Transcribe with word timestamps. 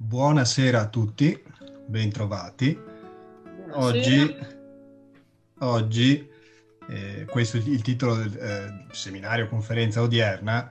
Buonasera 0.00 0.82
a 0.82 0.88
tutti, 0.88 1.36
bentrovati. 1.84 2.80
Oggi, 3.72 4.36
oggi 5.58 6.30
eh, 6.88 7.26
questo 7.28 7.56
è 7.56 7.60
il 7.60 7.82
titolo 7.82 8.14
del 8.14 8.38
eh, 8.38 8.86
seminario 8.92 9.48
conferenza 9.48 10.00
odierna, 10.00 10.70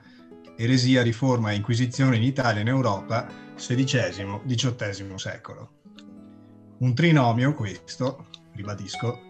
Eresia, 0.56 1.02
riforma 1.02 1.50
e 1.50 1.56
inquisizione 1.56 2.16
in 2.16 2.22
Italia 2.22 2.60
e 2.60 2.62
in 2.62 2.68
Europa, 2.68 3.28
XVI-XVIII 3.54 5.18
secolo. 5.18 5.72
Un 6.78 6.94
trinomio 6.94 7.52
questo, 7.52 8.28
ribadisco, 8.54 9.20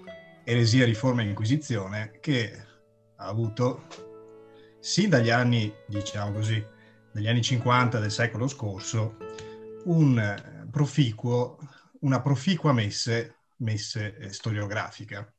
eresia, 0.45 0.85
riforma 0.85 1.23
e 1.23 1.27
inquisizione, 1.27 2.19
che 2.21 2.57
ha 3.17 3.27
avuto 3.27 3.87
sin 4.79 5.11
dagli 5.11 5.31
anni, 5.31 5.75
diciamo 5.89 6.31
così, 6.31 6.65
dagli 7.11 7.27
anni 7.27 7.43
50 7.43 7.99
del 7.99 8.13
secolo 8.13 8.47
scorso, 8.47 9.17
un 9.85 10.69
proficuo, 10.71 11.59
una 12.01 12.21
proficua 12.21 12.73
messe, 12.73 13.37
messe 13.59 14.17
eh, 14.17 14.33
storiografica 14.33 15.33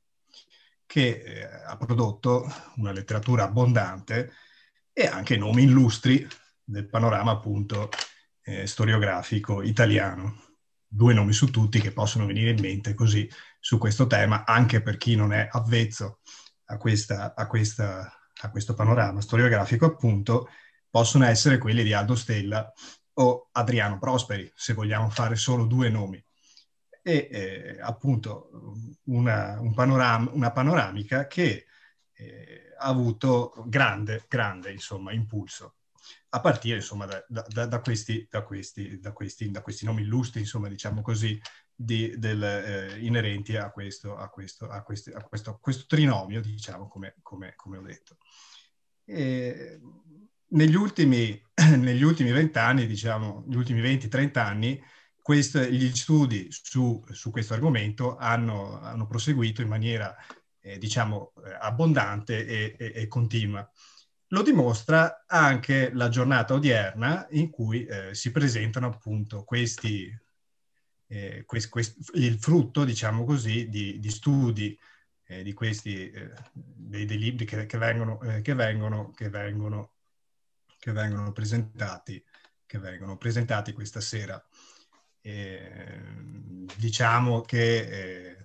che 0.85 1.21
eh, 1.23 1.43
ha 1.43 1.77
prodotto 1.77 2.51
una 2.77 2.91
letteratura 2.91 3.43
abbondante 3.43 4.33
e 4.91 5.05
anche 5.05 5.37
nomi 5.37 5.63
illustri 5.63 6.27
del 6.63 6.87
panorama 6.87 7.31
appunto 7.31 7.89
eh, 8.41 8.65
storiografico 8.65 9.61
italiano. 9.61 10.47
Due 10.87 11.13
nomi 11.13 11.33
su 11.33 11.51
tutti 11.51 11.79
che 11.79 11.91
possono 11.91 12.25
venire 12.25 12.49
in 12.49 12.59
mente 12.59 12.95
così 12.95 13.29
su 13.59 13.77
questo 13.77 14.07
tema, 14.07 14.45
anche 14.45 14.81
per 14.81 14.97
chi 14.97 15.15
non 15.15 15.31
è 15.31 15.47
avvezzo 15.51 16.21
a, 16.65 16.77
questa, 16.77 17.35
a, 17.35 17.45
questa, 17.45 18.11
a 18.41 18.49
questo 18.49 18.73
panorama 18.73 19.21
storiografico, 19.21 19.85
appunto, 19.85 20.49
possono 20.89 21.25
essere 21.25 21.59
quelli 21.59 21.83
di 21.83 21.93
Aldo 21.93 22.15
Stella 22.15 22.73
o 23.19 23.49
Adriano 23.51 23.99
Prosperi, 23.99 24.51
se 24.55 24.73
vogliamo 24.73 25.09
fare 25.09 25.35
solo 25.35 25.65
due 25.65 25.89
nomi. 25.89 26.23
E 27.01 27.29
eh, 27.31 27.77
appunto 27.81 28.49
una, 29.05 29.59
un 29.59 29.73
panorama, 29.73 30.29
una 30.33 30.51
panoramica 30.51 31.27
che 31.27 31.65
eh, 32.13 32.73
ha 32.77 32.87
avuto 32.87 33.53
grande, 33.67 34.25
grande 34.27 34.71
insomma, 34.71 35.11
impulso 35.13 35.75
a 36.31 36.39
partire 36.41 36.77
insomma 36.77 37.05
da, 37.05 37.23
da, 37.27 37.65
da, 37.65 37.79
questi, 37.79 38.27
questi, 38.45 38.99
questi, 39.13 39.51
da 39.51 39.61
questi 39.61 39.85
nomi 39.85 40.01
illustri, 40.01 40.41
insomma 40.41 40.67
diciamo 40.67 41.01
così, 41.01 41.39
di, 41.73 42.13
del, 42.17 42.43
eh, 42.43 42.99
inerenti 42.99 43.55
a 43.55 43.71
questo, 43.71 44.15
a, 44.15 44.29
questo, 44.29 44.67
a, 44.67 44.81
questo, 44.83 45.11
a 45.49 45.57
questo 45.59 45.85
trinomio, 45.87 46.41
diciamo 46.41 46.87
come, 46.87 47.15
come, 47.21 47.53
come 47.55 47.77
ho 47.77 47.81
detto. 47.81 48.17
E 49.05 49.79
negli 50.49 50.75
ultimi, 50.75 51.39
negli 51.77 52.03
ultimi 52.03 52.31
20 52.31 52.57
anni, 52.57 52.87
diciamo, 52.87 53.43
gli 53.47 53.55
ultimi 53.55 53.81
20-30 53.81 54.39
anni, 54.39 54.81
quest, 55.21 55.59
gli 55.69 55.89
studi 55.95 56.47
su, 56.49 57.03
su 57.11 57.31
questo 57.31 57.53
argomento 57.53 58.17
hanno, 58.17 58.79
hanno, 58.79 59.05
proseguito 59.07 59.61
in 59.61 59.67
maniera, 59.67 60.15
eh, 60.59 60.77
diciamo, 60.77 61.33
eh, 61.45 61.57
abbondante 61.59 62.45
e, 62.45 62.75
e, 62.77 62.91
e, 62.95 63.07
continua. 63.07 63.69
Lo 64.31 64.41
dimostra 64.43 65.25
anche 65.27 65.91
la 65.93 66.09
giornata 66.09 66.53
odierna 66.53 67.27
in 67.31 67.49
cui 67.49 67.85
eh, 67.85 68.13
si 68.13 68.31
presentano 68.31 68.87
appunto 68.87 69.43
questi, 69.43 70.11
eh, 71.07 71.43
quest, 71.45 71.69
quest, 71.69 72.11
il 72.13 72.37
frutto, 72.39 72.83
diciamo 72.83 73.23
così, 73.25 73.69
di, 73.69 73.99
di 73.99 74.09
studi 74.09 74.77
eh, 75.25 75.43
di 75.43 75.53
questi, 75.53 76.09
eh, 76.09 76.31
dei, 76.53 77.05
dei, 77.05 77.17
libri 77.17 77.45
che, 77.45 77.65
che, 77.67 77.77
vengono, 77.77 78.17
che, 78.41 78.53
vengono, 78.53 79.11
che 79.11 79.29
vengono 79.29 79.93
che 80.79 80.91
vengono 80.91 81.31
presentati, 81.31 82.23
che 82.65 82.79
vengono 82.79 83.17
presentati 83.17 83.73
questa 83.73 83.99
sera. 83.99 84.43
E, 85.21 86.01
diciamo 86.77 87.41
che 87.41 87.79
eh, 87.79 88.37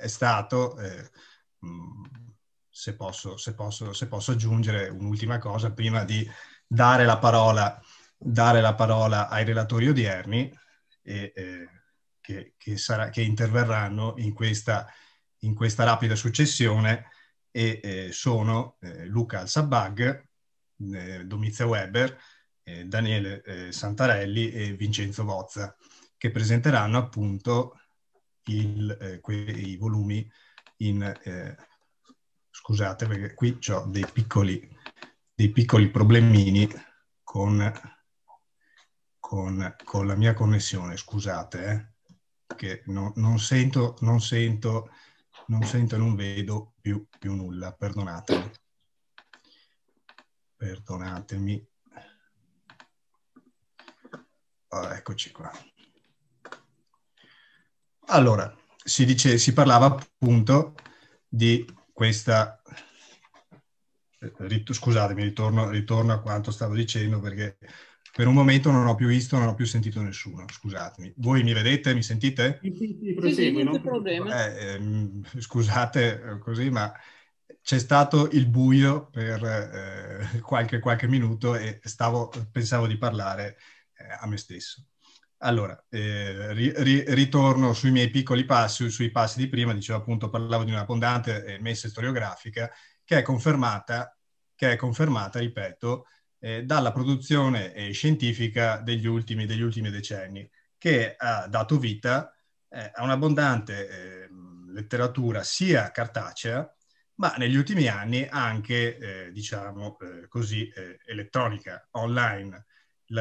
è 0.00 0.06
stato, 0.08 0.78
eh, 0.80 1.10
se, 2.68 2.96
posso, 2.96 3.36
se, 3.36 3.54
posso, 3.54 3.92
se 3.92 4.08
posso 4.08 4.32
aggiungere 4.32 4.88
un'ultima 4.88 5.38
cosa 5.38 5.72
prima 5.72 6.04
di 6.04 6.28
dare 6.66 7.04
la 7.04 7.18
parola, 7.18 7.80
dare 8.16 8.60
la 8.60 8.74
parola 8.74 9.28
ai 9.28 9.44
relatori 9.44 9.88
odierni 9.88 10.50
e, 11.02 11.32
eh, 11.34 11.68
che, 12.20 12.54
che, 12.56 12.76
sarà, 12.76 13.10
che, 13.10 13.22
interverranno 13.22 14.14
in 14.16 14.32
questa, 14.32 14.90
in 15.40 15.54
questa 15.54 15.84
rapida 15.84 16.16
successione 16.16 17.10
e 17.50 17.80
eh, 17.82 18.12
sono 18.12 18.76
eh, 18.80 19.06
Luca 19.06 19.40
Alsabag, 19.40 20.00
eh, 20.00 20.25
Domizia 20.76 21.66
Weber, 21.66 22.18
eh, 22.62 22.84
Daniele 22.84 23.42
eh, 23.42 23.72
Santarelli 23.72 24.50
e 24.50 24.72
Vincenzo 24.74 25.24
Vozza, 25.24 25.74
che 26.16 26.30
presenteranno 26.30 26.98
appunto 26.98 27.78
il, 28.44 28.96
eh, 29.00 29.20
i 29.32 29.76
volumi 29.76 30.28
in... 30.78 31.02
Eh, 31.02 31.56
scusate 32.50 33.06
perché 33.06 33.34
qui 33.34 33.58
ho 33.68 33.84
dei 33.86 34.06
piccoli, 34.10 34.68
dei 35.34 35.50
piccoli 35.50 35.90
problemini 35.90 36.68
con, 37.22 37.72
con, 39.18 39.76
con, 39.84 40.06
la 40.06 40.14
mia 40.14 40.34
connessione, 40.34 40.96
scusate, 40.96 41.94
eh, 42.46 42.54
che 42.56 42.82
no, 42.86 43.12
non 43.16 43.38
sento, 43.38 43.96
non 44.00 44.20
sento, 44.20 44.90
non 45.48 45.62
sento, 45.64 45.96
non 45.96 46.14
vedo 46.14 46.74
più, 46.80 47.06
più 47.18 47.34
nulla, 47.34 47.72
perdonatemi 47.72 48.50
perdonatemi. 50.56 51.68
Oh, 54.68 54.90
eccoci 54.90 55.30
qua. 55.30 55.50
Allora, 58.08 58.54
si, 58.82 59.04
dice, 59.04 59.38
si 59.38 59.52
parlava 59.52 59.86
appunto 59.86 60.74
di 61.28 61.64
questa, 61.92 62.60
rit- 64.18 64.72
scusatemi, 64.72 65.22
ritorno, 65.22 65.70
ritorno 65.70 66.12
a 66.12 66.20
quanto 66.20 66.50
stavo 66.50 66.74
dicendo 66.74 67.20
perché 67.20 67.58
per 68.12 68.26
un 68.26 68.34
momento 68.34 68.70
non 68.70 68.86
ho 68.86 68.94
più 68.94 69.08
visto, 69.08 69.36
non 69.36 69.48
ho 69.48 69.54
più 69.54 69.66
sentito 69.66 70.00
nessuno, 70.00 70.46
scusatemi. 70.48 71.14
Voi 71.16 71.42
mi 71.42 71.52
vedete, 71.52 71.94
mi 71.94 72.02
sentite? 72.02 72.60
Sì, 72.62 72.74
sì, 72.74 72.98
sì, 73.00 73.14
prosegui, 73.14 73.62
non 73.62 73.74
c'è 73.74 73.80
problema. 73.80 74.46
Eh, 74.46 74.74
ehm, 74.74 75.22
scusate 75.38 76.22
eh, 76.22 76.38
così, 76.38 76.70
ma 76.70 76.92
c'è 77.62 77.78
stato 77.78 78.28
il 78.30 78.46
buio 78.46 79.08
per 79.10 79.44
eh, 79.44 80.40
qualche, 80.40 80.78
qualche, 80.78 81.08
minuto 81.08 81.54
e 81.54 81.80
stavo, 81.82 82.30
pensavo 82.50 82.86
di 82.86 82.96
parlare 82.96 83.56
eh, 83.96 84.16
a 84.20 84.26
me 84.26 84.36
stesso. 84.36 84.84
Allora, 85.38 85.84
eh, 85.90 86.52
ri, 86.54 86.72
ri, 86.76 87.04
ritorno 87.08 87.72
sui 87.72 87.90
miei 87.90 88.08
piccoli 88.10 88.44
passi, 88.44 88.88
sui 88.88 89.10
passi 89.10 89.38
di 89.38 89.48
prima, 89.48 89.74
dicevo 89.74 89.98
appunto, 89.98 90.30
parlavo 90.30 90.64
di 90.64 90.70
un'abbondante 90.70 91.44
eh, 91.44 91.60
messa 91.60 91.88
storiografica 91.88 92.70
che 93.04 93.18
è 93.18 93.22
confermata, 93.22 94.16
che 94.54 94.72
è 94.72 94.76
confermata 94.76 95.38
ripeto, 95.38 96.06
eh, 96.38 96.64
dalla 96.64 96.92
produzione 96.92 97.72
eh, 97.74 97.92
scientifica 97.92 98.78
degli 98.78 99.06
ultimi, 99.06 99.46
degli 99.46 99.62
ultimi, 99.62 99.90
decenni, 99.90 100.48
che 100.78 101.14
ha 101.16 101.46
dato 101.48 101.78
vita 101.78 102.30
a 102.68 103.02
un'abbondante 103.02 103.88
eh, 103.88 104.28
letteratura 104.72 105.42
sia 105.42 105.90
cartacea, 105.90 106.75
ma 107.16 107.34
negli 107.36 107.56
ultimi 107.56 107.86
anni 107.88 108.26
anche, 108.28 108.98
eh, 109.26 109.32
diciamo 109.32 109.98
eh, 109.98 110.28
così, 110.28 110.70
elettronica, 111.06 111.88
online. 111.92 112.66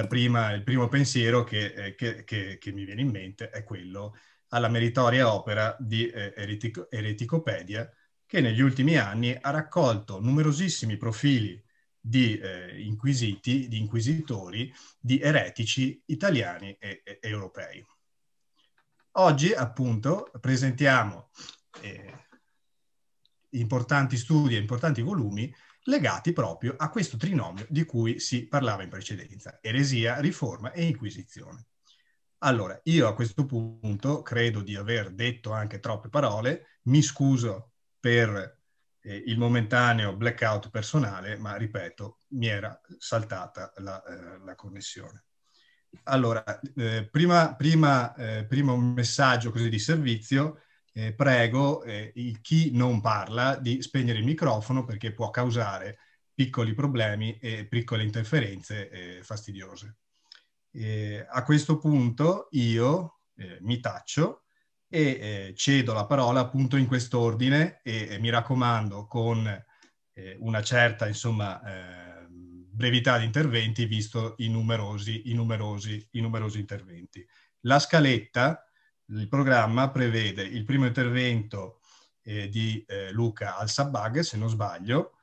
Prima, 0.07 0.51
il 0.51 0.63
primo 0.63 0.87
pensiero 0.87 1.43
che, 1.43 1.93
che, 1.95 2.23
che, 2.23 2.57
che, 2.57 2.71
mi 2.71 2.85
viene 2.85 3.01
in 3.01 3.11
mente 3.11 3.49
è 3.49 3.63
quello 3.63 4.15
alla 4.49 4.67
meritoria 4.67 5.31
opera 5.31 5.75
di 5.79 6.09
Eretico, 6.09 6.89
Ereticopedia, 6.89 7.87
che 8.25 8.41
negli 8.41 8.61
ultimi 8.61 8.97
anni 8.97 9.37
ha 9.39 9.51
raccolto 9.51 10.19
numerosissimi 10.19 10.97
profili 10.97 11.63
di 11.99 12.37
eh, 12.37 12.81
inquisiti, 12.81 13.67
di 13.67 13.79
inquisitori, 13.79 14.73
di 14.99 15.19
eretici 15.19 16.01
italiani 16.05 16.75
e, 16.79 17.01
e 17.03 17.19
europei. 17.21 17.83
Oggi 19.17 19.53
appunto 19.53 20.31
presentiamo 20.39 21.29
eh, 21.81 22.24
importanti 23.59 24.17
studi 24.17 24.55
e 24.55 24.59
importanti 24.59 25.01
volumi 25.01 25.53
legati 25.87 26.33
proprio 26.33 26.75
a 26.77 26.89
questo 26.89 27.17
trinomio 27.17 27.65
di 27.69 27.85
cui 27.85 28.19
si 28.19 28.47
parlava 28.47 28.83
in 28.83 28.89
precedenza, 28.89 29.59
eresia, 29.61 30.19
riforma 30.19 30.71
e 30.71 30.85
inquisizione. 30.85 31.67
Allora, 32.39 32.79
io 32.83 33.07
a 33.07 33.13
questo 33.13 33.45
punto 33.45 34.21
credo 34.21 34.61
di 34.61 34.75
aver 34.75 35.11
detto 35.11 35.51
anche 35.51 35.79
troppe 35.79 36.09
parole, 36.09 36.79
mi 36.83 37.01
scuso 37.01 37.71
per 37.99 38.59
eh, 39.01 39.23
il 39.25 39.37
momentaneo 39.37 40.15
blackout 40.15 40.69
personale, 40.69 41.37
ma 41.37 41.55
ripeto, 41.55 42.19
mi 42.29 42.47
era 42.47 42.79
saltata 42.97 43.71
la, 43.77 44.03
eh, 44.03 44.43
la 44.43 44.55
connessione. 44.55 45.23
Allora, 46.03 46.43
eh, 46.75 47.07
prima, 47.09 47.55
prima, 47.55 48.13
eh, 48.15 48.45
prima, 48.45 48.73
un 48.73 48.93
messaggio 48.93 49.51
così 49.51 49.69
di 49.69 49.79
servizio, 49.79 50.61
eh, 50.97 51.13
prego 51.13 51.83
eh, 51.83 52.13
chi 52.41 52.71
non 52.71 53.01
parla 53.01 53.55
di 53.57 53.81
spegnere 53.81 54.19
il 54.19 54.25
microfono 54.25 54.85
perché 54.85 55.13
può 55.13 55.29
causare 55.29 55.99
piccoli 56.33 56.73
problemi 56.73 57.37
e 57.37 57.67
piccole 57.67 58.03
interferenze 58.03 59.21
fastidiose. 59.21 59.97
a 61.29 61.43
questo 61.43 61.77
punto 61.77 62.47
io 62.51 63.19
mi 63.61 63.79
taccio 63.79 64.45
e 64.87 65.01
eh, 65.01 65.53
cedo 65.55 65.93
la 65.93 66.05
parola 66.05 66.39
appunto 66.39 66.77
in 66.77 66.85
quest'ordine 66.85 67.81
e, 67.83 68.07
e 68.11 68.19
mi 68.19 68.29
raccomando 68.29 69.07
con 69.07 69.45
eh, 70.13 70.37
una 70.39 70.61
certa 70.61 71.07
insomma 71.07 71.61
eh, 71.61 72.27
brevità 72.29 73.17
di 73.17 73.25
interventi 73.25 73.85
visto 73.85 74.35
i 74.37 74.49
numerosi, 74.49 75.29
i, 75.29 75.33
numerosi, 75.33 76.07
i 76.11 76.21
numerosi 76.21 76.59
interventi. 76.59 77.25
La 77.61 77.79
scaletta, 77.79 78.64
il 79.07 79.27
programma 79.27 79.89
prevede 79.89 80.43
il 80.43 80.63
primo 80.63 80.85
intervento 80.85 81.79
eh, 82.23 82.49
di 82.49 82.83
eh, 82.87 83.11
Luca 83.11 83.57
Al-Sabbag, 83.57 84.19
se 84.19 84.37
non 84.37 84.49
sbaglio, 84.49 85.13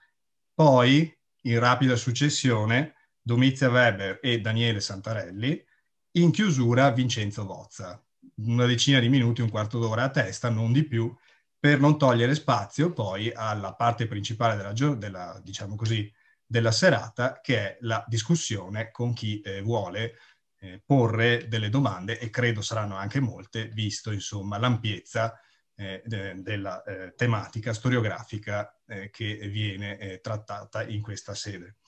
poi 0.55 1.13
in 1.43 1.59
rapida 1.59 1.97
successione 1.97 2.95
Domizia 3.21 3.71
Weber 3.71 4.19
e 4.23 4.41
Daniele 4.41 4.81
Santarelli, 4.81 5.65
in 6.13 6.31
chiusura 6.31 6.91
Vincenzo 6.91 7.45
Vozza 7.45 8.03
una 8.37 8.67
decina 8.67 8.99
di 8.99 9.09
minuti, 9.09 9.41
un 9.41 9.51
quarto 9.51 9.79
d'ora 9.79 10.05
a 10.05 10.11
testa, 10.11 10.49
non 10.49 10.73
di 10.73 10.85
più, 10.85 11.15
per 11.59 11.79
non 11.79 11.99
togliere 11.99 12.35
spazio 12.35 12.93
poi 12.93 13.33
alla 13.33 13.75
parte 13.75 14.07
principale 14.07 14.57
della, 14.57 14.97
della, 14.97 15.41
diciamo 15.43 15.77
così, 15.77 16.13
della 16.45 16.73
serata, 16.73 17.41
che 17.41 17.59
è 17.59 17.79
la 17.81 18.05
discussione 18.09 18.91
con 18.91 19.13
chi 19.13 19.41
eh, 19.41 19.63
vuole 19.63 20.15
eh, 20.63 20.81
porre 20.85 21.49
delle 21.49 21.69
domande, 21.69 22.19
e 22.19 22.31
credo 22.31 22.63
saranno 22.63 22.97
anche 22.97 23.19
molte, 23.19 23.69
visto 23.69 24.13
insomma 24.13 24.59
l'ampiezza 24.59 25.37
eh, 25.75 26.03
de, 26.05 26.41
della 26.41 26.83
eh, 26.85 27.15
tematica 27.17 27.73
storiografica 27.73 28.81
eh, 28.87 29.11
che 29.11 29.35
viene 29.49 29.99
eh, 29.99 30.21
trattata 30.21 30.85
in 30.85 31.03
questa 31.03 31.35
sede. 31.35 31.79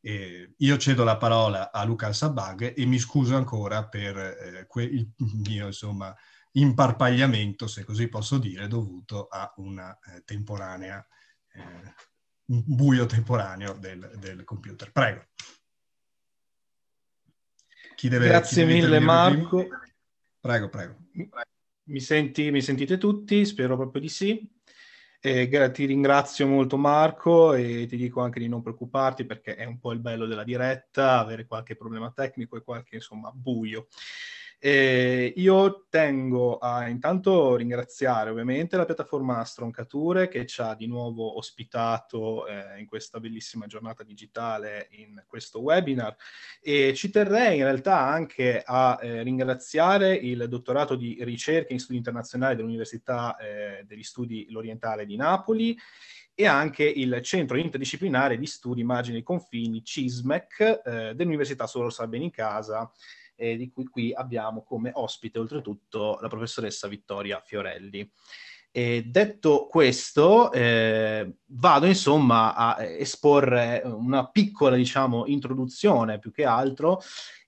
Eh, 0.00 0.54
io 0.56 0.78
cedo 0.78 1.04
la 1.04 1.18
parola 1.18 1.70
a 1.70 1.84
Luca 1.84 2.12
Sabag 2.12 2.72
e 2.76 2.86
mi 2.86 2.98
scuso 2.98 3.36
ancora 3.36 3.86
per 3.86 4.16
eh, 4.16 4.66
que- 4.66 4.82
il 4.82 5.12
mio 5.46 5.66
insomma, 5.66 6.14
imparpagliamento, 6.52 7.66
se 7.66 7.84
così 7.84 8.08
posso 8.08 8.38
dire, 8.38 8.66
dovuto 8.66 9.26
a 9.26 9.52
una 9.56 9.96
temporanea, 10.24 11.06
un 12.46 12.62
buio 12.66 13.06
temporaneo 13.06 13.74
del, 13.74 14.10
del, 14.18 14.44
computer. 14.44 14.90
Prego. 14.90 15.26
Chi 18.02 18.08
deve, 18.08 18.26
Grazie 18.26 18.64
chi 18.64 18.68
deve 18.68 18.80
mille 18.80 18.98
Marco. 18.98 19.58
Prima? 19.58 19.80
Prego, 20.40 20.68
prego. 20.68 20.96
Mi, 21.84 22.00
senti, 22.00 22.50
mi 22.50 22.60
sentite 22.60 22.98
tutti? 22.98 23.44
Spero 23.46 23.76
proprio 23.76 24.02
di 24.02 24.08
sì. 24.08 24.44
Eh, 25.20 25.70
ti 25.72 25.84
ringrazio 25.84 26.48
molto 26.48 26.76
Marco 26.76 27.54
e 27.54 27.86
ti 27.88 27.96
dico 27.96 28.20
anche 28.20 28.40
di 28.40 28.48
non 28.48 28.60
preoccuparti 28.60 29.24
perché 29.24 29.54
è 29.54 29.64
un 29.66 29.78
po' 29.78 29.92
il 29.92 30.00
bello 30.00 30.26
della 30.26 30.42
diretta, 30.42 31.20
avere 31.20 31.46
qualche 31.46 31.76
problema 31.76 32.10
tecnico 32.10 32.56
e 32.56 32.64
qualche 32.64 32.96
insomma 32.96 33.30
buio. 33.30 33.86
Eh, 34.64 35.32
io 35.38 35.86
tengo 35.88 36.58
a 36.58 36.86
intanto 36.86 37.56
ringraziare 37.56 38.30
ovviamente 38.30 38.76
la 38.76 38.84
piattaforma 38.84 39.44
Stroncature 39.44 40.28
che 40.28 40.46
ci 40.46 40.60
ha 40.60 40.76
di 40.76 40.86
nuovo 40.86 41.36
ospitato 41.36 42.46
eh, 42.46 42.78
in 42.78 42.86
questa 42.86 43.18
bellissima 43.18 43.66
giornata 43.66 44.04
digitale 44.04 44.86
in 44.92 45.20
questo 45.26 45.62
webinar. 45.62 46.14
E 46.60 46.94
ci 46.94 47.10
terrei 47.10 47.56
in 47.58 47.64
realtà 47.64 47.98
anche 48.06 48.62
a 48.64 49.00
eh, 49.02 49.24
ringraziare 49.24 50.14
il 50.14 50.46
dottorato 50.48 50.94
di 50.94 51.18
ricerca 51.22 51.72
in 51.72 51.80
studi 51.80 51.98
internazionali 51.98 52.54
dell'Università 52.54 53.36
eh, 53.38 53.82
degli 53.84 54.04
Studi 54.04 54.46
L'Orientale 54.50 55.06
di 55.06 55.16
Napoli 55.16 55.76
e 56.36 56.46
anche 56.46 56.84
il 56.84 57.20
Centro 57.22 57.56
Interdisciplinare 57.56 58.38
di 58.38 58.46
Studi 58.46 58.82
Immagini 58.82 59.18
e 59.18 59.22
Confini, 59.24 59.82
CISMEC, 59.82 60.82
eh, 60.84 61.14
dell'Università 61.16 61.66
Solo 61.66 61.90
Casa 62.30 62.88
eh, 63.42 63.56
di 63.56 63.70
cui 63.70 63.86
qui 63.86 64.14
abbiamo 64.14 64.62
come 64.62 64.92
ospite 64.94 65.40
oltretutto 65.40 66.18
la 66.20 66.28
professoressa 66.28 66.86
Vittoria 66.86 67.42
Fiorelli. 67.44 68.08
E 68.70 69.02
detto 69.04 69.66
questo, 69.66 70.52
eh, 70.52 71.34
vado 71.46 71.86
insomma 71.86 72.54
a 72.54 72.82
esporre 72.84 73.82
una 73.84 74.28
piccola, 74.28 74.76
diciamo, 74.76 75.26
introduzione 75.26 76.20
più 76.20 76.30
che 76.30 76.44
altro 76.44 77.00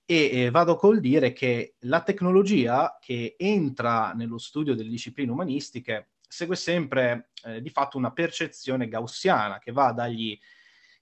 e 0.04 0.30
eh, 0.32 0.50
vado 0.50 0.74
col 0.76 1.00
dire 1.00 1.32
che 1.32 1.76
la 1.80 2.02
tecnologia 2.02 2.98
che 3.00 3.36
entra 3.38 4.12
nello 4.12 4.36
studio 4.36 4.74
delle 4.74 4.90
discipline 4.90 5.30
umanistiche 5.30 6.08
segue 6.28 6.56
sempre 6.56 7.30
eh, 7.44 7.62
di 7.62 7.70
fatto 7.70 7.96
una 7.96 8.12
percezione 8.12 8.88
gaussiana 8.88 9.58
che 9.60 9.72
va 9.72 9.92
dagli 9.92 10.38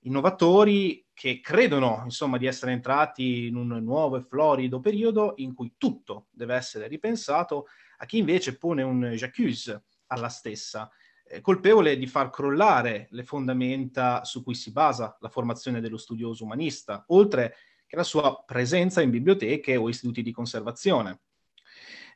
innovatori 0.02 1.06
che 1.12 1.40
credono 1.40 2.00
insomma 2.04 2.38
di 2.38 2.46
essere 2.46 2.72
entrati 2.72 3.46
in 3.46 3.56
un 3.56 3.68
nuovo 3.82 4.16
e 4.16 4.22
florido 4.22 4.80
periodo 4.80 5.34
in 5.36 5.54
cui 5.54 5.74
tutto 5.76 6.26
deve 6.30 6.54
essere 6.54 6.88
ripensato, 6.88 7.66
a 7.98 8.06
chi 8.06 8.18
invece 8.18 8.56
pone 8.56 8.82
un 8.82 9.12
j'accuse 9.14 9.84
alla 10.06 10.28
stessa, 10.28 10.90
eh, 11.24 11.40
colpevole 11.40 11.96
di 11.96 12.06
far 12.06 12.30
crollare 12.30 13.08
le 13.10 13.24
fondamenta 13.24 14.24
su 14.24 14.42
cui 14.42 14.54
si 14.54 14.72
basa 14.72 15.16
la 15.20 15.28
formazione 15.28 15.80
dello 15.80 15.96
studioso 15.96 16.44
umanista, 16.44 17.04
oltre 17.08 17.56
che 17.86 17.96
la 17.96 18.02
sua 18.02 18.42
presenza 18.44 19.02
in 19.02 19.10
biblioteche 19.10 19.76
o 19.76 19.88
istituti 19.88 20.22
di 20.22 20.32
conservazione. 20.32 21.20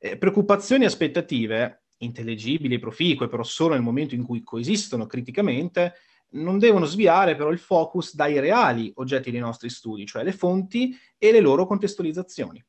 Eh, 0.00 0.16
preoccupazioni 0.18 0.84
e 0.84 0.86
aspettative, 0.86 1.84
intellegibili 1.98 2.74
e 2.74 2.78
proficue, 2.78 3.28
però 3.28 3.42
solo 3.42 3.74
nel 3.74 3.82
momento 3.82 4.14
in 4.14 4.22
cui 4.22 4.42
coesistono 4.42 5.06
criticamente, 5.06 5.94
non 6.30 6.58
devono 6.58 6.84
sviare 6.84 7.36
però 7.36 7.50
il 7.50 7.58
focus 7.58 8.14
dai 8.14 8.38
reali 8.40 8.92
oggetti 8.96 9.30
dei 9.30 9.40
nostri 9.40 9.70
studi, 9.70 10.06
cioè 10.06 10.22
le 10.24 10.32
fonti 10.32 10.96
e 11.16 11.32
le 11.32 11.40
loro 11.40 11.66
contestualizzazioni. 11.66 12.64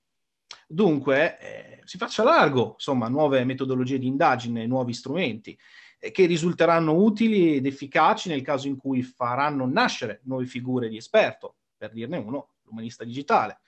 Dunque, 0.67 1.39
eh, 1.39 1.81
si 1.83 1.97
faccia 1.97 2.23
largo, 2.23 2.73
insomma, 2.73 3.07
nuove 3.07 3.43
metodologie 3.45 3.97
di 3.97 4.07
indagine, 4.07 4.67
nuovi 4.67 4.93
strumenti. 4.93 5.57
che 5.99 6.25
risulteranno 6.27 6.93
utili 6.93 7.55
ed 7.55 7.65
efficaci 7.65 8.29
nel 8.29 8.43
caso 8.43 8.67
in 8.67 8.77
cui 8.77 9.01
faranno 9.01 9.65
nascere 9.65 10.21
nuove 10.25 10.45
figure 10.45 10.89
di 10.89 10.97
esperto, 10.97 11.55
per 11.75 11.91
dirne 11.91 12.17
uno, 12.17 12.49
l'umanista 12.63 13.03
digitale, 13.03 13.61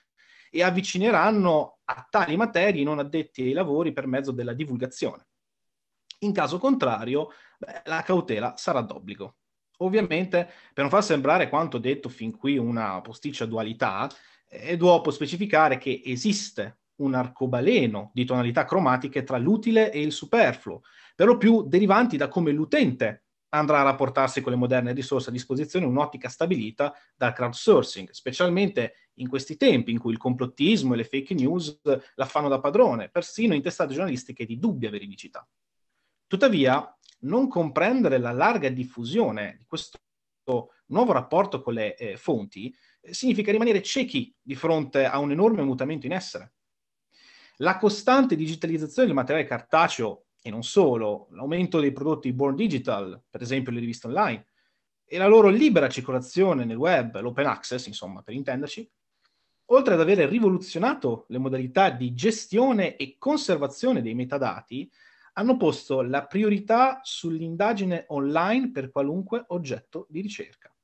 e 0.50 0.62
avvicineranno 0.62 1.78
a 1.84 2.06
tali 2.08 2.36
materie 2.36 2.82
i 2.82 2.84
non 2.84 3.00
addetti 3.00 3.42
ai 3.42 3.52
lavori 3.52 3.92
per 3.92 4.06
mezzo 4.06 4.30
della 4.30 4.52
divulgazione. 4.52 5.26
In 6.20 6.32
caso 6.32 6.58
contrario, 6.58 7.30
beh, 7.58 7.82
la 7.86 8.02
cautela 8.02 8.56
sarà 8.56 8.80
d'obbligo. 8.80 9.36
Ovviamente, 9.82 10.44
per 10.72 10.84
non 10.84 10.90
far 10.90 11.02
sembrare 11.02 11.48
quanto 11.48 11.78
detto 11.78 12.08
fin 12.08 12.36
qui 12.36 12.58
una 12.58 13.00
posticcia 13.00 13.46
dualità, 13.46 14.08
è 14.46 14.76
dopo 14.76 15.10
specificare 15.10 15.78
che 15.78 16.02
esiste 16.04 16.78
un 16.96 17.14
arcobaleno 17.14 18.10
di 18.12 18.24
tonalità 18.24 18.64
cromatiche 18.64 19.22
tra 19.22 19.38
l'utile 19.38 19.90
e 19.90 20.00
il 20.00 20.12
superfluo, 20.12 20.82
per 21.14 21.26
lo 21.26 21.36
più 21.36 21.66
derivanti 21.66 22.16
da 22.16 22.28
come 22.28 22.50
l'utente 22.50 23.24
andrà 23.50 23.80
a 23.80 23.84
rapportarsi 23.84 24.40
con 24.42 24.52
le 24.52 24.58
moderne 24.58 24.92
risorse 24.92 25.30
a 25.30 25.32
disposizione 25.32 25.86
un'ottica 25.86 26.28
stabilita 26.28 26.94
dal 27.16 27.32
crowdsourcing, 27.32 28.10
specialmente 28.10 29.08
in 29.14 29.28
questi 29.28 29.56
tempi 29.56 29.90
in 29.90 29.98
cui 29.98 30.12
il 30.12 30.18
complottismo 30.18 30.94
e 30.94 30.98
le 30.98 31.04
fake 31.04 31.34
news 31.34 31.80
la 31.82 32.26
fanno 32.26 32.48
da 32.48 32.60
padrone, 32.60 33.08
persino 33.08 33.54
in 33.54 33.62
testate 33.62 33.94
giornalistiche 33.94 34.44
di 34.44 34.58
dubbia 34.58 34.90
veridicità. 34.90 35.46
Tuttavia, 36.30 36.96
non 37.22 37.48
comprendere 37.48 38.18
la 38.18 38.30
larga 38.30 38.68
diffusione 38.68 39.56
di 39.58 39.64
questo 39.66 39.98
nuovo 40.86 41.10
rapporto 41.10 41.60
con 41.60 41.74
le 41.74 41.96
eh, 41.96 42.16
fonti 42.16 42.72
eh, 43.00 43.12
significa 43.12 43.50
rimanere 43.50 43.82
ciechi 43.82 44.32
di 44.40 44.54
fronte 44.54 45.06
a 45.06 45.18
un 45.18 45.32
enorme 45.32 45.64
mutamento 45.64 46.06
in 46.06 46.12
essere. 46.12 46.52
La 47.56 47.78
costante 47.78 48.36
digitalizzazione 48.36 49.08
del 49.08 49.16
materiale 49.16 49.44
cartaceo 49.44 50.26
e 50.40 50.50
non 50.50 50.62
solo, 50.62 51.26
l'aumento 51.32 51.80
dei 51.80 51.90
prodotti 51.90 52.32
born 52.32 52.54
digital, 52.54 53.20
per 53.28 53.42
esempio 53.42 53.72
le 53.72 53.80
riviste 53.80 54.06
online, 54.06 54.46
e 55.04 55.18
la 55.18 55.26
loro 55.26 55.48
libera 55.48 55.88
circolazione 55.88 56.64
nel 56.64 56.76
web, 56.76 57.18
l'open 57.18 57.46
access, 57.46 57.86
insomma, 57.86 58.22
per 58.22 58.34
intenderci, 58.34 58.88
oltre 59.72 59.94
ad 59.94 60.00
aver 60.00 60.28
rivoluzionato 60.28 61.24
le 61.30 61.38
modalità 61.38 61.90
di 61.90 62.14
gestione 62.14 62.94
e 62.94 63.16
conservazione 63.18 64.00
dei 64.00 64.14
metadati, 64.14 64.88
hanno 65.34 65.56
posto 65.56 66.02
la 66.02 66.26
priorità 66.26 67.00
sull'indagine 67.02 68.04
online 68.08 68.70
per 68.70 68.90
qualunque 68.90 69.44
oggetto 69.48 70.06
di 70.08 70.20
ricerca. 70.20 70.74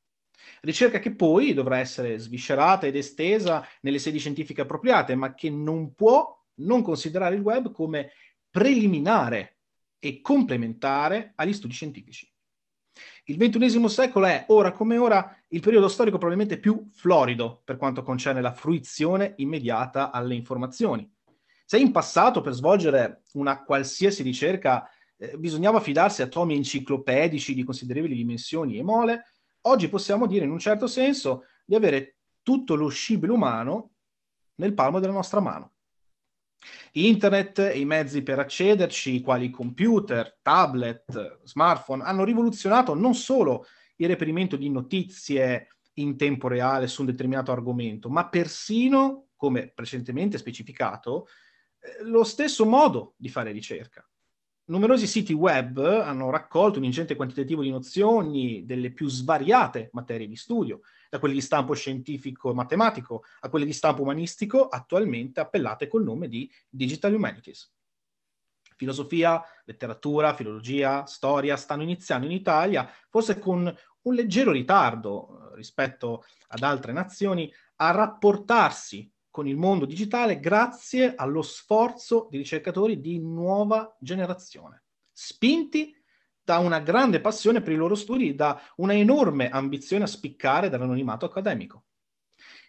Ricerca 0.60 0.98
che 0.98 1.14
poi 1.14 1.54
dovrà 1.54 1.78
essere 1.78 2.18
sviscerata 2.18 2.86
ed 2.86 2.96
estesa 2.96 3.66
nelle 3.80 3.98
sedi 3.98 4.18
scientifiche 4.18 4.62
appropriate, 4.62 5.14
ma 5.14 5.34
che 5.34 5.50
non 5.50 5.94
può 5.94 6.34
non 6.56 6.82
considerare 6.82 7.34
il 7.34 7.42
web 7.42 7.72
come 7.72 8.12
preliminare 8.50 9.58
e 9.98 10.20
complementare 10.20 11.32
agli 11.36 11.52
studi 11.52 11.72
scientifici. 11.72 12.30
Il 13.24 13.36
XXI 13.36 13.88
secolo 13.88 14.26
è, 14.26 14.44
ora 14.48 14.72
come 14.72 14.96
ora, 14.96 15.36
il 15.48 15.60
periodo 15.60 15.88
storico 15.88 16.16
probabilmente 16.16 16.58
più 16.58 16.88
florido 16.92 17.60
per 17.64 17.76
quanto 17.76 18.02
concerne 18.02 18.40
la 18.40 18.52
fruizione 18.52 19.34
immediata 19.36 20.10
alle 20.10 20.34
informazioni. 20.34 21.10
Se 21.68 21.78
in 21.78 21.90
passato 21.90 22.42
per 22.42 22.52
svolgere 22.52 23.22
una 23.32 23.64
qualsiasi 23.64 24.22
ricerca 24.22 24.88
eh, 25.16 25.36
bisognava 25.36 25.80
fidarsi 25.80 26.22
a 26.22 26.28
tomi 26.28 26.54
enciclopedici 26.54 27.54
di 27.54 27.64
considerevoli 27.64 28.14
dimensioni 28.14 28.78
e 28.78 28.84
mole, 28.84 29.24
oggi 29.62 29.88
possiamo 29.88 30.28
dire 30.28 30.44
in 30.44 30.52
un 30.52 30.60
certo 30.60 30.86
senso 30.86 31.46
di 31.64 31.74
avere 31.74 32.18
tutto 32.42 32.76
lo 32.76 32.86
scibile 32.86 33.32
umano 33.32 33.94
nel 34.60 34.74
palmo 34.74 35.00
della 35.00 35.12
nostra 35.12 35.40
mano. 35.40 35.72
Internet 36.92 37.58
e 37.58 37.80
i 37.80 37.84
mezzi 37.84 38.22
per 38.22 38.38
accederci, 38.38 39.20
quali 39.20 39.50
computer, 39.50 40.38
tablet, 40.42 41.40
smartphone, 41.42 42.04
hanno 42.04 42.22
rivoluzionato 42.22 42.94
non 42.94 43.16
solo 43.16 43.66
il 43.96 44.06
reperimento 44.06 44.54
di 44.54 44.70
notizie 44.70 45.78
in 45.94 46.16
tempo 46.16 46.46
reale 46.46 46.86
su 46.86 47.00
un 47.00 47.08
determinato 47.08 47.50
argomento, 47.50 48.08
ma 48.08 48.28
persino, 48.28 49.30
come 49.34 49.72
precedentemente 49.74 50.38
specificato, 50.38 51.26
lo 52.02 52.24
stesso 52.24 52.64
modo 52.66 53.14
di 53.16 53.28
fare 53.28 53.52
ricerca. 53.52 54.06
Numerosi 54.68 55.06
siti 55.06 55.32
web 55.32 55.78
hanno 55.78 56.28
raccolto 56.28 56.78
un 56.78 56.84
ingente 56.84 57.14
quantitativo 57.14 57.62
di 57.62 57.70
nozioni 57.70 58.64
delle 58.64 58.90
più 58.90 59.08
svariate 59.08 59.90
materie 59.92 60.26
di 60.26 60.34
studio, 60.34 60.80
da 61.08 61.20
quelle 61.20 61.34
di 61.34 61.40
stampo 61.40 61.72
scientifico 61.74 62.50
e 62.50 62.54
matematico 62.54 63.22
a 63.40 63.48
quelle 63.48 63.64
di 63.64 63.72
stampo 63.72 64.02
umanistico, 64.02 64.66
attualmente 64.66 65.38
appellate 65.38 65.86
col 65.86 66.02
nome 66.02 66.26
di 66.26 66.50
Digital 66.68 67.14
Humanities. 67.14 67.72
Filosofia, 68.74 69.40
letteratura, 69.64 70.34
filologia, 70.34 71.06
storia 71.06 71.56
stanno 71.56 71.82
iniziando 71.82 72.26
in 72.26 72.32
Italia, 72.32 72.90
forse 73.08 73.38
con 73.38 73.72
un 74.02 74.14
leggero 74.14 74.50
ritardo 74.50 75.52
eh, 75.52 75.56
rispetto 75.56 76.24
ad 76.48 76.62
altre 76.62 76.92
nazioni, 76.92 77.52
a 77.76 77.92
rapportarsi 77.92 79.08
con 79.36 79.46
il 79.46 79.58
mondo 79.58 79.84
digitale 79.84 80.40
grazie 80.40 81.14
allo 81.14 81.42
sforzo 81.42 82.26
di 82.30 82.38
ricercatori 82.38 83.02
di 83.02 83.18
nuova 83.18 83.94
generazione, 84.00 84.84
spinti 85.12 85.94
da 86.42 86.56
una 86.56 86.80
grande 86.80 87.20
passione 87.20 87.60
per 87.60 87.74
i 87.74 87.76
loro 87.76 87.96
studi, 87.96 88.34
da 88.34 88.58
una 88.76 88.94
enorme 88.94 89.50
ambizione 89.50 90.04
a 90.04 90.06
spiccare 90.06 90.70
dall'anonimato 90.70 91.26
accademico. 91.26 91.84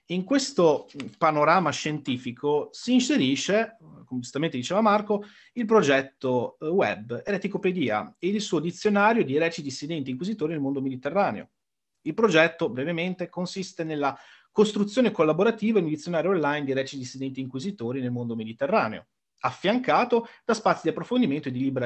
In 0.08 0.26
questo 0.26 0.90
panorama 1.18 1.72
scientifico 1.72 2.68
si 2.74 2.92
inserisce, 2.92 3.78
come 4.04 4.20
giustamente 4.20 4.58
diceva 4.58 4.82
Marco, 4.82 5.24
il 5.54 5.66
progetto 5.66 6.58
web 6.60 7.22
Ereticopedia 7.26 8.14
e 8.20 8.28
il 8.28 8.42
suo 8.42 8.60
dizionario 8.60 9.24
di 9.24 9.38
ereci 9.38 9.62
dissidenti 9.62 10.10
inquisitori 10.12 10.52
nel 10.52 10.60
mondo 10.60 10.82
mediterraneo. 10.82 11.52
Il 12.02 12.14
progetto, 12.14 12.70
brevemente, 12.70 13.30
consiste 13.30 13.84
nella 13.84 14.18
costruzione 14.58 15.12
collaborativa 15.12 15.78
in 15.78 15.86
un 15.86 15.92
dizionario 15.92 16.32
online 16.32 16.66
di 16.66 16.74
reci 16.74 16.98
dissidenti 16.98 17.40
inquisitori 17.40 18.02
nel 18.02 18.10
mondo 18.10 18.36
mediterraneo, 18.36 19.06
affiancato 19.42 20.28
da 20.44 20.56
spazi 20.56 20.82
di 20.82 20.90
approfondimento 20.90 21.48
e 21.48 21.52
di 21.52 21.60
libera 21.60 21.86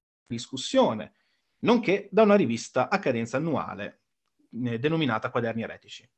Discussione, 0.35 1.13
nonché 1.59 2.07
da 2.11 2.23
una 2.23 2.35
rivista 2.35 2.89
a 2.89 2.99
cadenza 2.99 3.37
annuale 3.37 4.01
eh, 4.63 4.79
denominata 4.79 5.29
Quaderni 5.29 5.63
Eretici. 5.63 6.09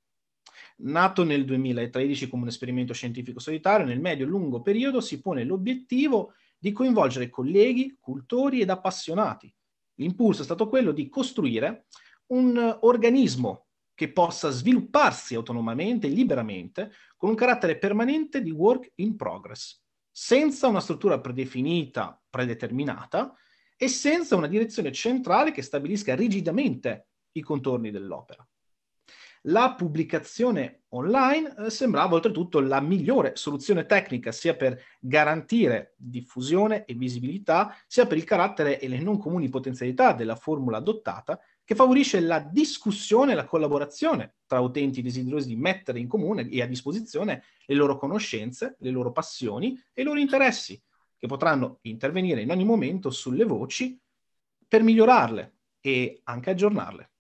Nato 0.77 1.23
nel 1.23 1.45
2013 1.45 2.27
come 2.27 2.43
un 2.43 2.47
esperimento 2.47 2.93
scientifico 2.93 3.39
solitario, 3.39 3.85
nel 3.85 3.99
medio-lungo 3.99 4.61
periodo 4.61 5.01
si 5.01 5.21
pone 5.21 5.43
l'obiettivo 5.43 6.33
di 6.57 6.71
coinvolgere 6.71 7.29
colleghi, 7.29 7.97
cultori 7.99 8.61
ed 8.61 8.69
appassionati. 8.69 9.53
L'impulso 9.95 10.41
è 10.41 10.45
stato 10.45 10.67
quello 10.67 10.91
di 10.91 11.09
costruire 11.09 11.85
un 12.27 12.77
organismo 12.81 13.67
che 13.93 14.11
possa 14.11 14.49
svilupparsi 14.49 15.35
autonomamente 15.35 16.07
e 16.07 16.09
liberamente 16.09 16.91
con 17.15 17.29
un 17.29 17.35
carattere 17.35 17.77
permanente 17.77 18.41
di 18.41 18.49
work 18.49 18.93
in 18.95 19.15
progress, 19.15 19.81
senza 20.09 20.67
una 20.67 20.79
struttura 20.79 21.19
predefinita, 21.19 22.19
predeterminata, 22.29 23.35
e 23.83 23.89
senza 23.89 24.37
una 24.37 24.47
direzione 24.47 24.93
centrale 24.93 25.51
che 25.51 25.61
stabilisca 25.61 26.15
rigidamente 26.15 27.07
i 27.33 27.41
contorni 27.41 27.91
dell'opera. 27.91 28.47
la 29.47 29.73
pubblicazione 29.73 30.83
online 30.91 31.53
eh, 31.57 31.69
sembrava 31.69 32.15
oltretutto 32.15 32.61
la 32.61 32.79
migliore 32.79 33.35
soluzione 33.35 33.85
tecnica 33.85 34.31
sia 34.31 34.55
per 34.55 34.81
garantire 35.01 35.95
diffusione 35.97 36.85
e 36.85 36.93
visibilità, 36.93 37.75
sia 37.85 38.07
per 38.07 38.15
il 38.15 38.23
carattere 38.23 38.79
e 38.79 38.87
le 38.87 38.99
non 38.99 39.17
comuni 39.17 39.49
potenzialità 39.49 40.13
della 40.13 40.37
formula 40.37 40.77
adottata, 40.77 41.37
che 41.65 41.75
favorisce 41.75 42.21
la 42.21 42.39
discussione 42.39 43.33
e 43.33 43.35
la 43.35 43.43
collaborazione 43.43 44.35
tra 44.45 44.61
utenti 44.61 45.01
desiderosi 45.01 45.49
di 45.49 45.57
mettere 45.57 45.99
in 45.99 46.07
comune 46.07 46.47
e 46.47 46.61
a 46.61 46.65
disposizione 46.65 47.43
le 47.65 47.75
loro 47.75 47.97
conoscenze, 47.97 48.77
le 48.79 48.91
loro 48.91 49.11
passioni 49.11 49.77
e 49.91 50.03
i 50.03 50.05
loro 50.05 50.19
interessi, 50.19 50.81
che 51.23 51.29
potranno 51.29 51.77
intervenire 51.83 52.41
in 52.41 52.51
ogni 52.51 52.65
momento 52.65 53.09
sulle 53.09 53.45
voci 53.45 53.97
per 54.67 54.83
migliorarle 54.83 55.55
e 55.79 56.19
anche 56.25 56.49
aggiornarle. 56.49 57.11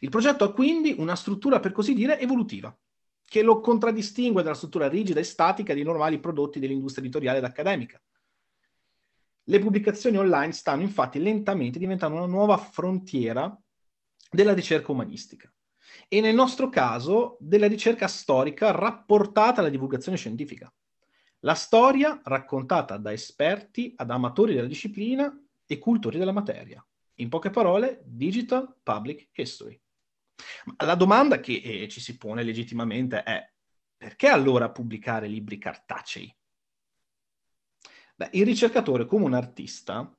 Il 0.00 0.08
progetto 0.08 0.44
ha 0.44 0.52
quindi 0.54 0.94
una 0.96 1.14
struttura, 1.14 1.60
per 1.60 1.72
così 1.72 1.92
dire, 1.92 2.18
evolutiva, 2.18 2.74
che 3.22 3.42
lo 3.42 3.60
contraddistingue 3.60 4.42
dalla 4.42 4.54
struttura 4.54 4.88
rigida 4.88 5.20
e 5.20 5.24
statica 5.24 5.74
dei 5.74 5.82
normali 5.82 6.20
prodotti 6.20 6.58
dell'industria 6.58 7.04
editoriale 7.04 7.36
ed 7.36 7.44
accademica. 7.44 8.02
Le 9.42 9.58
pubblicazioni 9.58 10.16
online 10.16 10.52
stanno 10.52 10.80
infatti 10.80 11.20
lentamente 11.20 11.78
diventando 11.78 12.16
una 12.16 12.24
nuova 12.24 12.56
frontiera 12.56 13.54
della 14.30 14.54
ricerca 14.54 14.90
umanistica 14.90 15.52
e 16.08 16.22
nel 16.22 16.34
nostro 16.34 16.70
caso 16.70 17.36
della 17.40 17.68
ricerca 17.68 18.08
storica 18.08 18.70
rapportata 18.70 19.60
alla 19.60 19.68
divulgazione 19.68 20.16
scientifica. 20.16 20.72
La 21.44 21.54
storia 21.54 22.22
raccontata 22.24 22.96
da 22.96 23.12
esperti 23.12 23.92
ad 23.96 24.10
amatori 24.10 24.54
della 24.54 24.66
disciplina 24.66 25.30
e 25.66 25.78
cultori 25.78 26.16
della 26.16 26.32
materia. 26.32 26.82
In 27.16 27.28
poche 27.28 27.50
parole, 27.50 28.00
Digital 28.06 28.76
Public 28.82 29.28
History. 29.34 29.78
La 30.78 30.94
domanda 30.94 31.40
che 31.40 31.60
eh, 31.62 31.88
ci 31.88 32.00
si 32.00 32.16
pone 32.16 32.42
legittimamente 32.42 33.22
è 33.22 33.46
perché 33.94 34.28
allora 34.28 34.70
pubblicare 34.70 35.26
libri 35.26 35.58
cartacei? 35.58 36.34
Beh, 38.16 38.30
il 38.32 38.46
ricercatore 38.46 39.04
come 39.04 39.26
un 39.26 39.34
artista, 39.34 40.10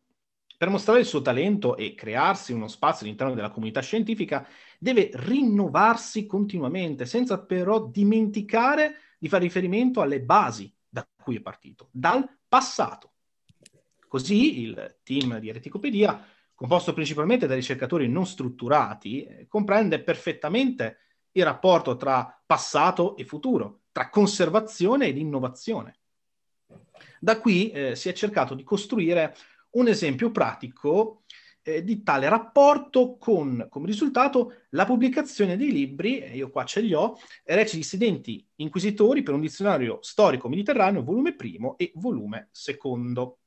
per 0.56 0.70
mostrare 0.70 1.00
il 1.00 1.08
suo 1.08 1.24
talento 1.24 1.76
e 1.76 1.96
crearsi 1.96 2.54
uno 2.54 2.68
spazio 2.68 3.04
all'interno 3.04 3.34
della 3.34 3.50
comunità 3.50 3.82
scientifica, 3.82 4.48
deve 4.78 5.10
rinnovarsi 5.12 6.28
continuamente, 6.28 7.08
senza 7.08 7.44
però 7.44 7.88
dimenticare 7.88 8.98
di 9.18 9.28
fare 9.28 9.46
riferimento 9.46 10.02
alle 10.02 10.22
basi 10.22 10.72
cui 11.26 11.38
è 11.38 11.42
partito, 11.42 11.90
dal 11.92 12.24
passato. 12.48 13.14
Così 14.08 14.62
il 14.62 15.00
team 15.02 15.40
di 15.40 15.50
Ereticopedia 15.50 16.24
composto 16.54 16.94
principalmente 16.94 17.48
da 17.48 17.56
ricercatori 17.56 18.08
non 18.08 18.28
strutturati, 18.28 19.24
eh, 19.24 19.48
comprende 19.48 20.02
perfettamente 20.04 21.00
il 21.32 21.44
rapporto 21.44 21.98
tra 21.98 22.42
passato 22.46 23.18
e 23.18 23.26
futuro, 23.26 23.82
tra 23.92 24.10
conservazione 24.10 25.08
ed 25.08 25.18
innovazione. 25.18 25.98
Da 27.20 27.40
qui 27.40 27.72
eh, 27.72 27.96
si 27.96 28.08
è 28.08 28.14
cercato 28.14 28.54
di 28.54 28.64
costruire 28.64 29.36
un 29.72 29.88
esempio 29.88 30.30
pratico 30.30 31.24
eh, 31.66 31.84
di 31.84 32.04
tale 32.04 32.30
rapporto 32.30 33.18
con 33.18 33.66
come 33.70 33.88
risultato 33.88 34.66
la 34.70 34.86
pubblicazione 34.86 35.58
dei 35.58 35.72
libri, 35.72 36.24
io 36.34 36.52
qua 36.52 36.64
ce 36.64 36.82
li 36.82 36.94
ho, 36.94 37.18
Reci 37.44 37.78
dissidenti 37.78 38.46
inquisitori 38.58 39.24
per 39.24 39.34
un 39.34 39.42
dizionario 39.42 39.98
storico 40.02 40.48
mediterraneo, 40.48 41.04
volume 41.04 41.36
primo 41.36 41.76
e 41.78 41.92
volume 41.96 42.50
secondo. 42.52 43.40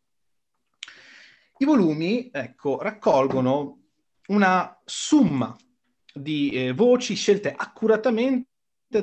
I 1.59 1.65
volumi, 1.65 2.29
ecco, 2.33 2.79
raccolgono 2.81 3.83
una 4.29 4.81
somma 4.85 5.57
di 6.13 6.51
eh, 6.51 6.73
voci 6.73 7.15
scelte 7.15 7.53
accuratamente 7.55 8.47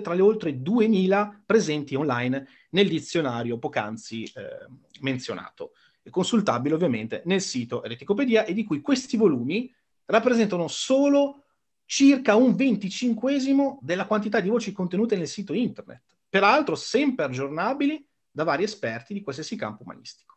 tra 0.01 0.13
le 0.13 0.21
oltre 0.21 0.61
2000 0.61 1.43
presenti 1.45 1.95
online 1.95 2.47
nel 2.71 2.89
dizionario 2.89 3.57
poc'anzi 3.57 4.23
eh, 4.23 4.67
menzionato, 5.01 5.71
consultabile 6.09 6.75
ovviamente 6.75 7.21
nel 7.25 7.41
sito 7.41 7.83
Ereticopedia 7.83 8.45
e 8.45 8.53
di 8.53 8.63
cui 8.63 8.81
questi 8.81 9.17
volumi 9.17 9.73
rappresentano 10.05 10.67
solo 10.67 11.43
circa 11.85 12.35
un 12.35 12.55
venticinquesimo 12.55 13.79
della 13.81 14.05
quantità 14.05 14.39
di 14.39 14.49
voci 14.49 14.71
contenute 14.71 15.15
nel 15.15 15.27
sito 15.27 15.53
internet, 15.53 16.01
peraltro 16.29 16.75
sempre 16.75 17.25
aggiornabili 17.25 18.05
da 18.31 18.43
vari 18.43 18.63
esperti 18.63 19.13
di 19.13 19.21
qualsiasi 19.21 19.55
campo 19.55 19.83
umanistico. 19.83 20.33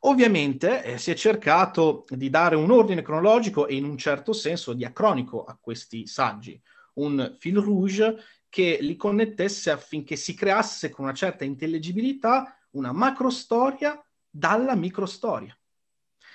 Ovviamente 0.00 0.84
eh, 0.84 0.98
si 0.98 1.10
è 1.10 1.14
cercato 1.14 2.04
di 2.08 2.30
dare 2.30 2.54
un 2.54 2.70
ordine 2.70 3.02
cronologico 3.02 3.66
e 3.66 3.74
in 3.74 3.84
un 3.84 3.96
certo 3.96 4.32
senso 4.32 4.72
diacronico 4.72 5.44
a 5.44 5.56
questi 5.60 6.06
saggi, 6.06 6.60
un 6.94 7.34
fil 7.38 7.58
rouge 7.58 8.16
che 8.48 8.78
li 8.80 8.96
connettesse 8.96 9.70
affinché 9.70 10.16
si 10.16 10.34
creasse 10.34 10.90
con 10.90 11.04
una 11.04 11.14
certa 11.14 11.44
intelligibilità 11.44 12.56
una 12.70 12.92
macrostoria 12.92 14.00
dalla 14.36 14.74
microstoria. 14.74 15.56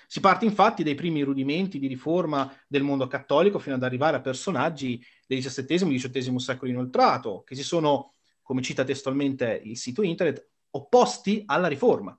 Si 0.08 0.20
parte 0.20 0.46
infatti 0.46 0.84
dai 0.84 0.96
primi 0.96 1.22
rudimenti 1.22 1.80
di 1.80 1.88
riforma 1.88 2.54
del 2.68 2.84
mondo 2.84 3.08
cattolico 3.08 3.60
fino 3.60 3.76
ad 3.76 3.84
arrivare 3.84 4.18
a 4.18 4.22
personaggi 4.22 5.02
del 5.26 5.42
XVII 5.42 5.96
e 5.96 5.98
XVIII 5.98 6.40
secolo 6.40 6.72
inoltrato, 6.72 7.44
che 7.44 7.56
si 7.56 7.64
sono, 7.64 8.16
come 8.42 8.62
cita 8.62 8.84
testualmente 8.84 9.62
il 9.64 9.78
sito 9.78 10.02
internet, 10.02 10.50
opposti 10.72 11.44
alla 11.46 11.68
riforma 11.68 12.18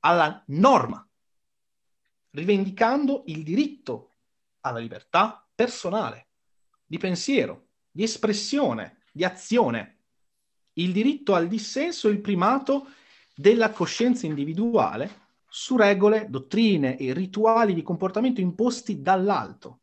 alla 0.00 0.42
norma, 0.46 1.06
rivendicando 2.30 3.24
il 3.26 3.42
diritto 3.42 4.12
alla 4.60 4.78
libertà 4.78 5.46
personale, 5.54 6.28
di 6.86 6.98
pensiero, 6.98 7.68
di 7.90 8.02
espressione, 8.02 9.02
di 9.12 9.24
azione, 9.24 9.98
il 10.74 10.92
diritto 10.92 11.34
al 11.34 11.48
dissenso 11.48 12.08
e 12.08 12.12
il 12.12 12.20
primato 12.20 12.86
della 13.40 13.70
coscienza 13.70 14.26
individuale 14.26 15.28
su 15.48 15.78
regole, 15.78 16.26
dottrine 16.28 16.98
e 16.98 17.14
rituali 17.14 17.72
di 17.72 17.80
comportamento 17.80 18.42
imposti 18.42 19.00
dall'alto, 19.00 19.80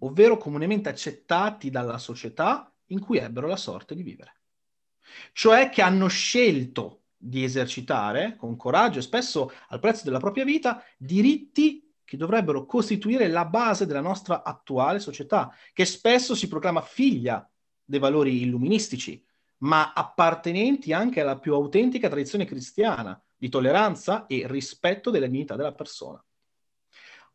ovvero 0.00 0.36
comunemente 0.36 0.90
accettati 0.90 1.70
dalla 1.70 1.96
società 1.96 2.70
in 2.88 3.00
cui 3.00 3.16
ebbero 3.16 3.46
la 3.46 3.56
sorte 3.56 3.94
di 3.94 4.02
vivere. 4.02 4.40
Cioè 5.32 5.70
che 5.70 5.80
hanno 5.80 6.06
scelto 6.08 7.04
di 7.16 7.42
esercitare 7.42 8.36
con 8.36 8.56
coraggio 8.56 8.98
e 8.98 9.02
spesso 9.02 9.50
al 9.68 9.80
prezzo 9.80 10.04
della 10.04 10.18
propria 10.18 10.44
vita 10.44 10.84
diritti 10.98 11.94
che 12.04 12.18
dovrebbero 12.18 12.66
costituire 12.66 13.26
la 13.28 13.46
base 13.46 13.86
della 13.86 14.02
nostra 14.02 14.42
attuale 14.42 14.98
società, 14.98 15.50
che 15.72 15.86
spesso 15.86 16.34
si 16.34 16.48
proclama 16.48 16.82
figlia 16.82 17.50
dei 17.82 17.98
valori 17.98 18.42
illuministici, 18.42 19.24
ma 19.64 19.92
appartenenti 19.92 20.92
anche 20.92 21.20
alla 21.20 21.38
più 21.38 21.54
autentica 21.54 22.08
tradizione 22.08 22.44
cristiana 22.44 23.20
di 23.36 23.48
tolleranza 23.48 24.26
e 24.26 24.46
rispetto 24.46 25.10
della 25.10 25.26
dignità 25.26 25.56
della 25.56 25.72
persona. 25.72 26.22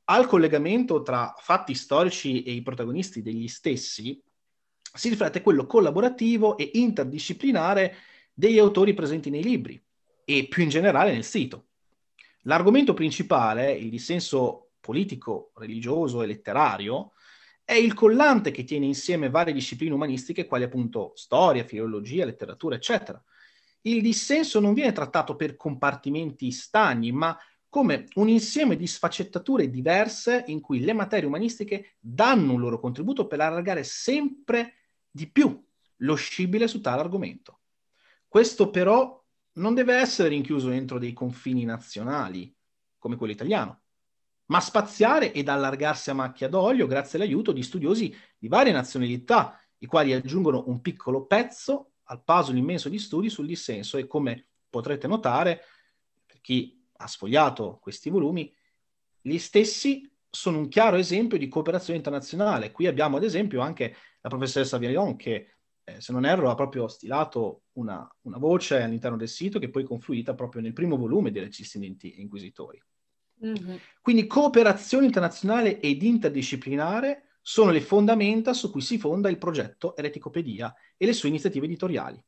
Al 0.05 0.27
collegamento 0.27 1.01
tra 1.01 1.33
fatti 1.37 1.73
storici 1.73 2.43
e 2.43 2.51
i 2.51 2.61
protagonisti 2.61 3.21
degli 3.21 3.47
stessi 3.47 4.21
si 4.91 5.09
riflette 5.09 5.41
quello 5.41 5.65
collaborativo 5.65 6.57
e 6.57 6.71
interdisciplinare 6.73 7.95
degli 8.33 8.57
autori 8.57 8.93
presenti 8.93 9.29
nei 9.29 9.43
libri 9.43 9.81
e 10.23 10.47
più 10.47 10.63
in 10.63 10.69
generale 10.69 11.11
nel 11.11 11.23
sito. 11.23 11.67
L'argomento 12.43 12.93
principale, 12.93 13.71
il 13.73 13.89
dissenso 13.89 14.71
politico, 14.79 15.51
religioso 15.55 16.21
e 16.21 16.27
letterario, 16.27 17.13
è 17.69 17.75
il 17.75 17.93
collante 17.93 18.49
che 18.49 18.63
tiene 18.63 18.87
insieme 18.87 19.29
varie 19.29 19.53
discipline 19.53 19.93
umanistiche 19.93 20.47
quali 20.47 20.63
appunto 20.63 21.11
storia, 21.13 21.63
filologia, 21.63 22.25
letteratura, 22.25 22.73
eccetera. 22.73 23.23
Il 23.81 24.01
dissenso 24.01 24.59
non 24.59 24.73
viene 24.73 24.91
trattato 24.91 25.35
per 25.35 25.55
compartimenti 25.55 26.49
stagni, 26.49 27.11
ma 27.11 27.37
come 27.69 28.07
un 28.15 28.27
insieme 28.27 28.75
di 28.75 28.87
sfaccettature 28.87 29.69
diverse 29.69 30.45
in 30.47 30.61
cui 30.61 30.79
le 30.79 30.93
materie 30.93 31.27
umanistiche 31.27 31.97
danno 31.99 32.53
un 32.53 32.59
loro 32.59 32.79
contributo 32.79 33.27
per 33.27 33.39
allargare 33.39 33.83
sempre 33.83 34.77
di 35.11 35.29
più 35.29 35.63
lo 35.97 36.15
scibile 36.15 36.67
su 36.67 36.81
tale 36.81 37.01
argomento. 37.01 37.59
Questo 38.27 38.71
però 38.71 39.23
non 39.53 39.75
deve 39.75 39.93
essere 39.93 40.29
rinchiuso 40.29 40.71
entro 40.71 40.97
dei 40.97 41.13
confini 41.13 41.65
nazionali, 41.65 42.51
come 42.97 43.15
quello 43.15 43.33
italiano, 43.33 43.81
ma 44.49 44.59
spaziare 44.59 45.31
ed 45.31 45.47
allargarsi 45.47 46.09
a 46.09 46.13
macchia 46.13 46.47
d'olio 46.47 46.87
grazie 46.87 47.19
all'aiuto 47.19 47.51
di 47.51 47.63
studiosi 47.63 48.15
di 48.37 48.47
varie 48.47 48.71
nazionalità, 48.71 49.59
i 49.79 49.85
quali 49.85 50.13
aggiungono 50.13 50.63
un 50.67 50.81
piccolo 50.81 51.25
pezzo 51.25 51.91
al 52.03 52.23
puzzle 52.23 52.57
immenso 52.57 52.89
di 52.89 52.97
studi 52.97 53.29
sul 53.29 53.45
dissenso 53.45 53.97
e 53.97 54.07
come 54.07 54.47
potrete 54.69 55.07
notare, 55.07 55.61
per 56.25 56.41
chi 56.41 56.83
ha 56.97 57.07
sfogliato 57.07 57.77
questi 57.81 58.09
volumi, 58.09 58.51
gli 59.21 59.37
stessi 59.37 60.11
sono 60.29 60.57
un 60.57 60.67
chiaro 60.67 60.97
esempio 60.97 61.37
di 61.37 61.47
cooperazione 61.47 61.97
internazionale. 61.97 62.71
Qui 62.71 62.87
abbiamo 62.87 63.17
ad 63.17 63.23
esempio 63.23 63.61
anche 63.61 63.95
la 64.21 64.29
professoressa 64.29 64.77
Virion 64.77 65.15
che 65.15 65.55
eh, 65.83 66.01
se 66.01 66.11
non 66.11 66.25
erro, 66.25 66.49
ha 66.49 66.55
proprio 66.55 66.87
stilato 66.87 67.63
una, 67.73 68.07
una, 68.21 68.37
voce 68.37 68.81
all'interno 68.81 69.17
del 69.17 69.27
sito 69.27 69.59
che 69.59 69.69
poi 69.69 69.83
è 69.83 69.85
confluita 69.85 70.35
proprio 70.35 70.61
nel 70.61 70.73
primo 70.73 70.97
volume 70.97 71.31
dei 71.31 71.43
Recissidenti 71.43 72.13
e 72.13 72.21
Inquisitori. 72.21 72.81
Mm-hmm. 73.45 73.75
Quindi 74.01 74.27
cooperazione 74.27 75.05
internazionale 75.05 75.79
ed 75.79 76.03
interdisciplinare 76.03 77.37
sono 77.41 77.71
le 77.71 77.81
fondamenta 77.81 78.53
su 78.53 78.69
cui 78.69 78.81
si 78.81 78.97
fonda 78.97 79.29
il 79.29 79.37
progetto 79.37 79.95
Ereticopedia 79.95 80.73
e 80.97 81.05
le 81.05 81.13
sue 81.13 81.29
iniziative 81.29 81.65
editoriali. 81.65 82.21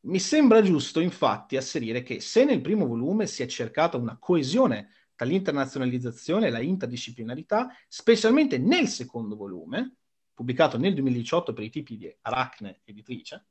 Mi 0.00 0.18
sembra 0.18 0.62
giusto 0.62 0.98
infatti 0.98 1.56
asserire 1.56 2.02
che 2.02 2.20
se 2.20 2.44
nel 2.44 2.60
primo 2.60 2.86
volume 2.86 3.26
si 3.26 3.42
è 3.42 3.46
cercata 3.46 3.96
una 3.96 4.18
coesione 4.18 4.90
tra 5.14 5.26
l'internazionalizzazione 5.26 6.48
e 6.48 6.50
la 6.50 6.60
interdisciplinarità, 6.60 7.68
specialmente 7.86 8.58
nel 8.58 8.88
secondo 8.88 9.36
volume, 9.36 9.94
pubblicato 10.34 10.76
nel 10.76 10.94
2018 10.94 11.52
per 11.52 11.64
i 11.64 11.70
tipi 11.70 11.96
di 11.96 12.12
Aracne 12.22 12.80
editrice, 12.84 13.46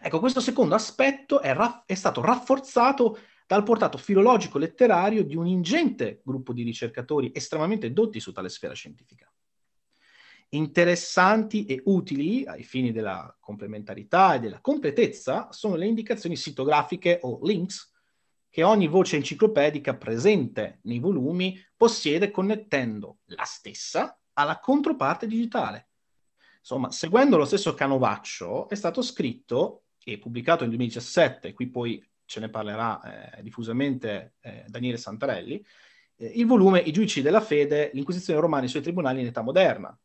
ecco, 0.00 0.20
questo 0.20 0.40
secondo 0.40 0.76
aspetto 0.76 1.40
è, 1.40 1.52
raff- 1.52 1.82
è 1.86 1.94
stato 1.94 2.20
rafforzato 2.20 3.18
dal 3.52 3.64
portato 3.64 3.98
filologico 3.98 4.56
letterario 4.56 5.22
di 5.24 5.36
un 5.36 5.46
ingente 5.46 6.22
gruppo 6.24 6.54
di 6.54 6.62
ricercatori 6.62 7.32
estremamente 7.34 7.92
dotti 7.92 8.18
su 8.18 8.32
tale 8.32 8.48
sfera 8.48 8.72
scientifica 8.72 9.30
interessanti 10.54 11.66
e 11.66 11.82
utili 11.84 12.46
ai 12.46 12.62
fini 12.62 12.92
della 12.92 13.36
complementarità 13.40 14.34
e 14.34 14.40
della 14.40 14.60
completezza 14.60 15.50
sono 15.50 15.76
le 15.76 15.86
indicazioni 15.86 16.34
sitografiche 16.34 17.18
o 17.22 17.40
links 17.42 17.90
che 18.48 18.62
ogni 18.62 18.86
voce 18.86 19.16
enciclopedica 19.16 19.96
presente 19.96 20.80
nei 20.84 20.98
volumi 20.98 21.58
possiede 21.76 22.30
connettendo 22.30 23.18
la 23.26 23.44
stessa 23.44 24.18
alla 24.34 24.58
controparte 24.60 25.26
digitale. 25.26 25.88
Insomma, 26.58 26.90
seguendo 26.90 27.36
lo 27.36 27.46
stesso 27.46 27.74
canovaccio, 27.74 28.68
è 28.68 28.74
stato 28.74 29.00
scritto 29.00 29.84
e 30.04 30.18
pubblicato 30.18 30.62
nel 30.62 30.70
2017, 30.70 31.54
qui 31.54 31.70
poi 31.70 32.11
ce 32.32 32.40
ne 32.40 32.48
parlerà 32.48 33.36
eh, 33.36 33.42
diffusamente 33.42 34.36
eh, 34.40 34.64
Daniele 34.66 34.96
Santarelli, 34.96 35.64
eh, 36.16 36.32
il 36.34 36.46
volume 36.46 36.80
I 36.80 36.90
giudici 36.90 37.20
della 37.20 37.42
fede, 37.42 37.90
l'Inquisizione 37.92 38.40
romana 38.40 38.62
e 38.62 38.66
i 38.66 38.68
suoi 38.70 38.82
tribunali 38.82 39.20
in 39.20 39.26
età 39.26 39.42
moderna, 39.42 39.96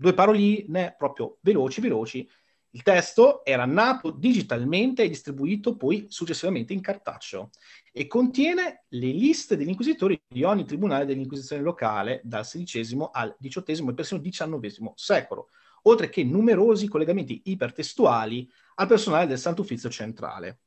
Due 0.00 0.14
paroline 0.14 0.94
proprio 0.96 1.38
veloci, 1.40 1.80
veloci. 1.80 2.30
Il 2.70 2.82
testo 2.84 3.44
era 3.44 3.64
nato 3.64 4.12
digitalmente 4.12 5.02
e 5.02 5.08
distribuito 5.08 5.76
poi 5.76 6.06
successivamente 6.08 6.72
in 6.72 6.80
cartaceo 6.80 7.50
e 7.92 8.06
contiene 8.06 8.84
le 8.90 9.08
liste 9.08 9.56
degli 9.56 9.70
inquisitori 9.70 10.22
di 10.28 10.44
ogni 10.44 10.64
tribunale 10.64 11.04
dell'inquisizione 11.04 11.62
locale 11.62 12.20
dal 12.22 12.46
XVI 12.46 13.08
al 13.10 13.36
XVIII 13.40 13.88
e 13.88 13.94
persino 13.94 14.20
XIX 14.20 14.92
secolo, 14.94 15.48
oltre 15.82 16.08
che 16.10 16.22
numerosi 16.22 16.86
collegamenti 16.86 17.42
ipertestuali 17.46 18.48
al 18.76 18.86
personale 18.86 19.26
del 19.26 19.38
Santo 19.38 19.62
Uffizio 19.62 19.90
centrale. 19.90 20.60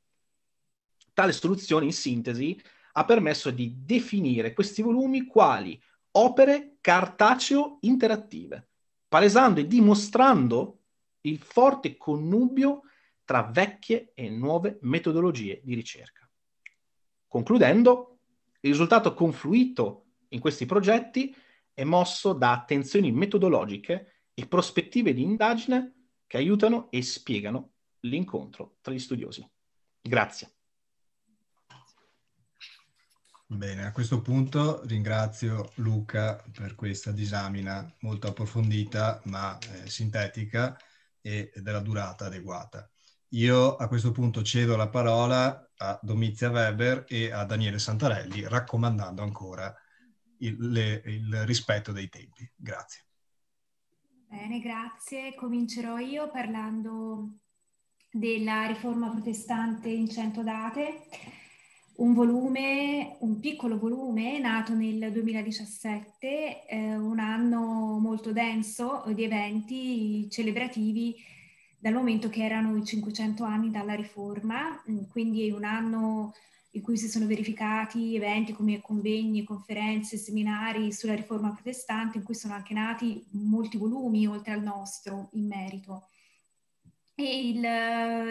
Tale 1.12 1.32
soluzione, 1.32 1.84
in 1.84 1.92
sintesi, 1.92 2.60
ha 2.92 3.04
permesso 3.04 3.50
di 3.50 3.84
definire 3.84 4.52
questi 4.52 4.82
volumi 4.82 5.26
quali 5.26 5.80
opere 6.12 6.76
cartaceo 6.80 7.78
interattive, 7.82 8.68
palesando 9.08 9.60
e 9.60 9.66
dimostrando 9.66 10.80
il 11.22 11.38
forte 11.38 11.96
connubio 11.96 12.82
tra 13.24 13.42
vecchie 13.42 14.12
e 14.14 14.28
nuove 14.28 14.78
metodologie 14.82 15.60
di 15.62 15.74
ricerca. 15.74 16.28
Concludendo, 17.26 18.18
il 18.60 18.70
risultato 18.70 19.14
confluito 19.14 20.06
in 20.28 20.40
questi 20.40 20.66
progetti 20.66 21.34
è 21.72 21.84
mosso 21.84 22.32
da 22.32 22.52
attenzioni 22.52 23.10
metodologiche 23.12 24.26
e 24.34 24.46
prospettive 24.46 25.14
di 25.14 25.22
indagine 25.22 26.08
che 26.26 26.36
aiutano 26.36 26.90
e 26.90 27.02
spiegano 27.02 27.72
l'incontro 28.00 28.76
tra 28.80 28.92
gli 28.92 28.98
studiosi. 28.98 29.48
Grazie. 30.00 30.61
Bene, 33.52 33.84
a 33.84 33.92
questo 33.92 34.22
punto 34.22 34.80
ringrazio 34.86 35.72
Luca 35.76 36.42
per 36.52 36.74
questa 36.74 37.12
disamina 37.12 37.86
molto 38.00 38.28
approfondita 38.28 39.20
ma 39.24 39.58
eh, 39.58 39.88
sintetica 39.90 40.76
e 41.20 41.52
della 41.56 41.80
durata 41.80 42.24
adeguata. 42.26 42.90
Io 43.34 43.76
a 43.76 43.88
questo 43.88 44.10
punto 44.10 44.42
cedo 44.42 44.74
la 44.74 44.88
parola 44.88 45.70
a 45.76 45.98
Domizia 46.02 46.50
Weber 46.50 47.04
e 47.06 47.30
a 47.30 47.44
Daniele 47.44 47.78
Santarelli 47.78 48.48
raccomandando 48.48 49.22
ancora 49.22 49.72
il, 50.38 50.56
le, 50.70 51.02
il 51.04 51.44
rispetto 51.44 51.92
dei 51.92 52.08
tempi. 52.08 52.50
Grazie. 52.56 53.04
Bene, 54.28 54.60
grazie. 54.60 55.34
Comincerò 55.34 55.98
io 55.98 56.30
parlando 56.30 57.36
della 58.10 58.66
riforma 58.66 59.10
protestante 59.10 59.90
in 59.90 60.08
cento 60.08 60.42
date 60.42 61.04
un 61.96 62.14
volume, 62.14 63.16
un 63.20 63.38
piccolo 63.38 63.78
volume 63.78 64.38
nato 64.38 64.74
nel 64.74 65.12
2017, 65.12 66.66
eh, 66.66 66.96
un 66.96 67.18
anno 67.18 67.98
molto 68.00 68.32
denso 68.32 69.04
di 69.14 69.24
eventi 69.24 70.28
celebrativi 70.30 71.16
dal 71.78 71.92
momento 71.92 72.28
che 72.28 72.44
erano 72.44 72.76
i 72.76 72.84
500 72.84 73.44
anni 73.44 73.70
dalla 73.70 73.94
riforma, 73.94 74.82
mm, 74.88 75.04
quindi 75.10 75.50
un 75.50 75.64
anno 75.64 76.32
in 76.74 76.80
cui 76.80 76.96
si 76.96 77.08
sono 77.08 77.26
verificati 77.26 78.16
eventi 78.16 78.52
come 78.52 78.80
convegni, 78.80 79.44
conferenze, 79.44 80.16
seminari 80.16 80.92
sulla 80.92 81.14
riforma 81.14 81.50
protestante, 81.50 82.18
in 82.18 82.24
cui 82.24 82.34
sono 82.34 82.54
anche 82.54 82.72
nati 82.72 83.26
molti 83.32 83.76
volumi 83.76 84.26
oltre 84.26 84.52
al 84.52 84.62
nostro 84.62 85.28
in 85.32 85.46
merito. 85.46 86.08
E 87.14 87.48
il, 87.48 87.56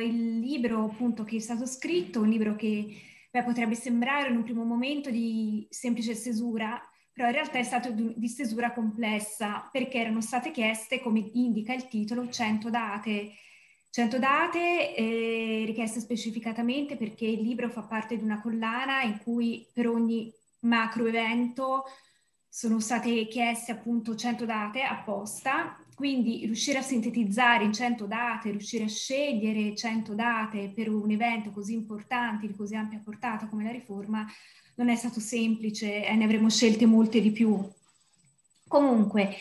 il 0.05 0.39
libro 0.39 0.85
appunto 0.85 1.23
che 1.23 1.35
è 1.35 1.39
stato 1.39 1.67
scritto, 1.67 2.21
un 2.21 2.29
libro 2.29 2.55
che 2.55 2.95
Beh, 3.31 3.43
potrebbe 3.43 3.75
sembrare 3.75 4.29
in 4.29 4.35
un 4.35 4.43
primo 4.43 4.65
momento 4.65 5.09
di 5.09 5.65
semplice 5.69 6.15
stesura, 6.15 6.77
però 7.13 7.27
in 7.27 7.33
realtà 7.33 7.59
è 7.59 7.63
stato 7.63 7.89
di 7.91 8.27
stesura 8.27 8.73
complessa 8.73 9.69
perché 9.71 9.99
erano 9.99 10.19
state 10.19 10.51
chieste, 10.51 10.99
come 10.99 11.29
indica 11.33 11.73
il 11.73 11.87
titolo, 11.87 12.29
100 12.29 12.69
date. 12.69 13.31
100 13.89 14.19
date 14.19 14.95
eh, 14.95 15.63
richieste 15.65 16.01
specificatamente 16.01 16.97
perché 16.97 17.25
il 17.25 17.41
libro 17.41 17.69
fa 17.69 17.83
parte 17.83 18.17
di 18.17 18.23
una 18.23 18.41
collana 18.41 19.01
in 19.03 19.19
cui 19.23 19.65
per 19.73 19.87
ogni 19.87 20.33
macro 20.61 21.05
evento 21.05 21.83
sono 22.47 22.81
state 22.81 23.27
chieste 23.27 23.71
appunto 23.71 24.15
100 24.15 24.45
date 24.45 24.81
apposta 24.81 25.80
quindi 26.01 26.47
riuscire 26.47 26.79
a 26.79 26.81
sintetizzare 26.81 27.63
in 27.63 27.71
100 27.71 28.07
date, 28.07 28.49
riuscire 28.49 28.85
a 28.85 28.87
scegliere 28.87 29.75
100 29.75 30.15
date 30.15 30.71
per 30.73 30.89
un 30.89 31.11
evento 31.11 31.51
così 31.51 31.73
importante, 31.73 32.47
di 32.47 32.55
così 32.55 32.73
ampia 32.73 32.99
portata 33.03 33.45
come 33.45 33.63
la 33.63 33.69
riforma, 33.69 34.25
non 34.77 34.89
è 34.89 34.95
stato 34.95 35.19
semplice 35.19 36.03
e 36.03 36.15
ne 36.15 36.23
avremmo 36.23 36.49
scelte 36.49 36.87
molte 36.87 37.21
di 37.21 37.29
più. 37.29 37.55
Comunque, 38.67 39.35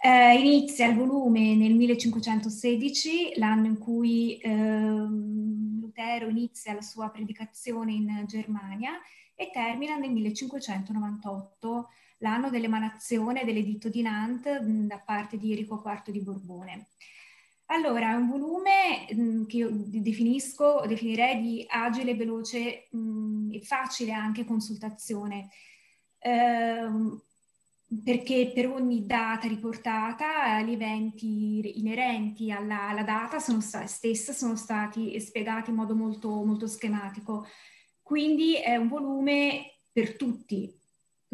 eh, 0.00 0.38
inizia 0.38 0.86
il 0.86 0.94
volume 0.94 1.56
nel 1.56 1.74
1516, 1.74 3.32
l'anno 3.38 3.66
in 3.66 3.78
cui 3.78 4.36
eh, 4.36 4.48
Lutero 4.48 6.28
inizia 6.28 6.72
la 6.72 6.82
sua 6.82 7.08
predicazione 7.08 7.92
in 7.92 8.22
Germania 8.28 8.92
e 9.34 9.50
termina 9.52 9.96
nel 9.96 10.12
1598 10.12 11.88
l'anno 12.18 12.50
dell'emanazione 12.50 13.44
dell'editto 13.44 13.88
di 13.88 14.02
Nantes 14.02 14.60
mh, 14.60 14.86
da 14.86 14.98
parte 14.98 15.36
di 15.36 15.50
Enrico 15.50 15.82
IV 15.84 16.10
di 16.10 16.22
Borbone. 16.22 16.88
Allora, 17.66 18.12
è 18.12 18.14
un 18.14 18.28
volume 18.28 19.06
mh, 19.12 19.46
che 19.46 19.56
io 19.56 19.70
definisco, 19.72 20.84
definirei 20.86 21.40
di 21.40 21.64
agile, 21.68 22.14
veloce 22.14 22.88
mh, 22.90 23.52
e 23.52 23.60
facile 23.62 24.12
anche 24.12 24.44
consultazione, 24.44 25.48
eh, 26.18 26.88
perché 28.04 28.52
per 28.54 28.68
ogni 28.68 29.06
data 29.06 29.46
riportata 29.48 30.60
gli 30.62 30.72
eventi 30.72 31.78
inerenti 31.78 32.50
alla, 32.50 32.88
alla 32.88 33.02
data 33.02 33.38
sono 33.38 33.60
sta- 33.60 33.86
stessa 33.86 34.32
sono 34.32 34.56
stati 34.56 35.18
spiegati 35.20 35.70
in 35.70 35.76
modo 35.76 35.94
molto, 35.94 36.30
molto 36.44 36.66
schematico. 36.66 37.46
Quindi 38.02 38.54
è 38.54 38.76
un 38.76 38.88
volume 38.88 39.80
per 39.92 40.16
tutti, 40.16 40.72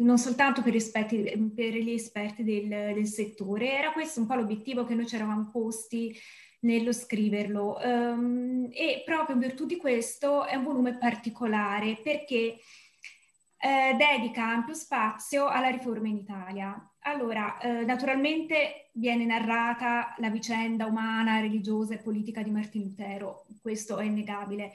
non 0.03 0.17
soltanto 0.17 0.61
per, 0.61 0.75
esperti, 0.75 1.51
per 1.55 1.73
gli 1.73 1.91
esperti 1.91 2.43
del, 2.43 2.67
del, 2.67 3.07
settore. 3.07 3.77
Era 3.77 3.91
questo 3.91 4.19
un 4.19 4.27
po' 4.27 4.35
l'obiettivo 4.35 4.85
che 4.85 4.93
noi 4.93 5.07
ci 5.07 5.15
eravamo 5.15 5.49
posti 5.51 6.15
nello 6.61 6.93
scriverlo 6.93 7.77
um, 7.83 8.69
e 8.71 9.01
proprio 9.05 9.35
in 9.35 9.41
virtù 9.41 9.65
di 9.65 9.77
questo 9.77 10.45
è 10.45 10.55
un 10.55 10.63
volume 10.63 10.97
particolare 10.97 11.99
perché 12.01 12.57
eh, 13.57 13.95
dedica 13.97 14.43
ampio 14.43 14.73
spazio 14.73 15.47
alla 15.47 15.69
riforma 15.69 16.07
in 16.07 16.17
Italia. 16.17 16.89
Allora, 17.05 17.57
eh, 17.59 17.83
naturalmente 17.85 18.89
viene 18.93 19.25
narrata 19.25 20.15
la 20.17 20.29
vicenda 20.29 20.85
umana, 20.85 21.39
religiosa 21.39 21.93
e 21.93 21.97
politica 21.97 22.41
di 22.41 22.51
Martin 22.51 22.83
Lutero, 22.83 23.45
questo 23.61 23.97
è 23.97 24.05
innegabile. 24.05 24.73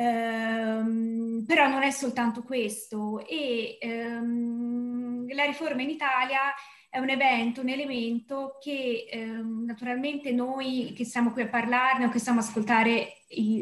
Um, 0.00 1.42
però 1.44 1.66
non 1.66 1.82
è 1.82 1.90
soltanto 1.90 2.44
questo 2.44 3.26
e 3.26 3.78
um, 3.82 5.26
la 5.34 5.42
riforma 5.42 5.82
in 5.82 5.90
Italia 5.90 6.54
è 6.88 7.00
un 7.00 7.08
evento, 7.08 7.62
un 7.62 7.68
elemento 7.68 8.58
che 8.62 9.08
um, 9.12 9.64
naturalmente 9.64 10.30
noi 10.30 10.92
che 10.94 11.04
siamo 11.04 11.32
qui 11.32 11.42
a 11.42 11.48
parlarne 11.48 12.04
o 12.04 12.10
che 12.10 12.20
stiamo, 12.20 12.40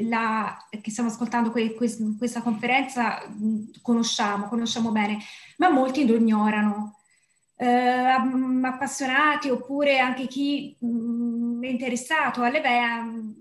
la, 0.02 0.58
che 0.68 0.90
stiamo 0.90 1.08
ascoltando 1.08 1.50
que, 1.50 1.72
que, 1.72 1.88
questa 2.18 2.42
conferenza 2.42 3.18
conosciamo, 3.80 4.48
conosciamo 4.48 4.90
bene, 4.90 5.16
ma 5.56 5.70
molti 5.70 6.06
lo 6.06 6.16
ignorano. 6.16 6.96
eh, 7.58 7.66
appassionati 8.62 9.48
oppure 9.48 9.98
anche 9.98 10.26
chi 10.26 10.76
mh, 10.78 10.86
interessato 11.62 12.42
alle, 12.42 12.60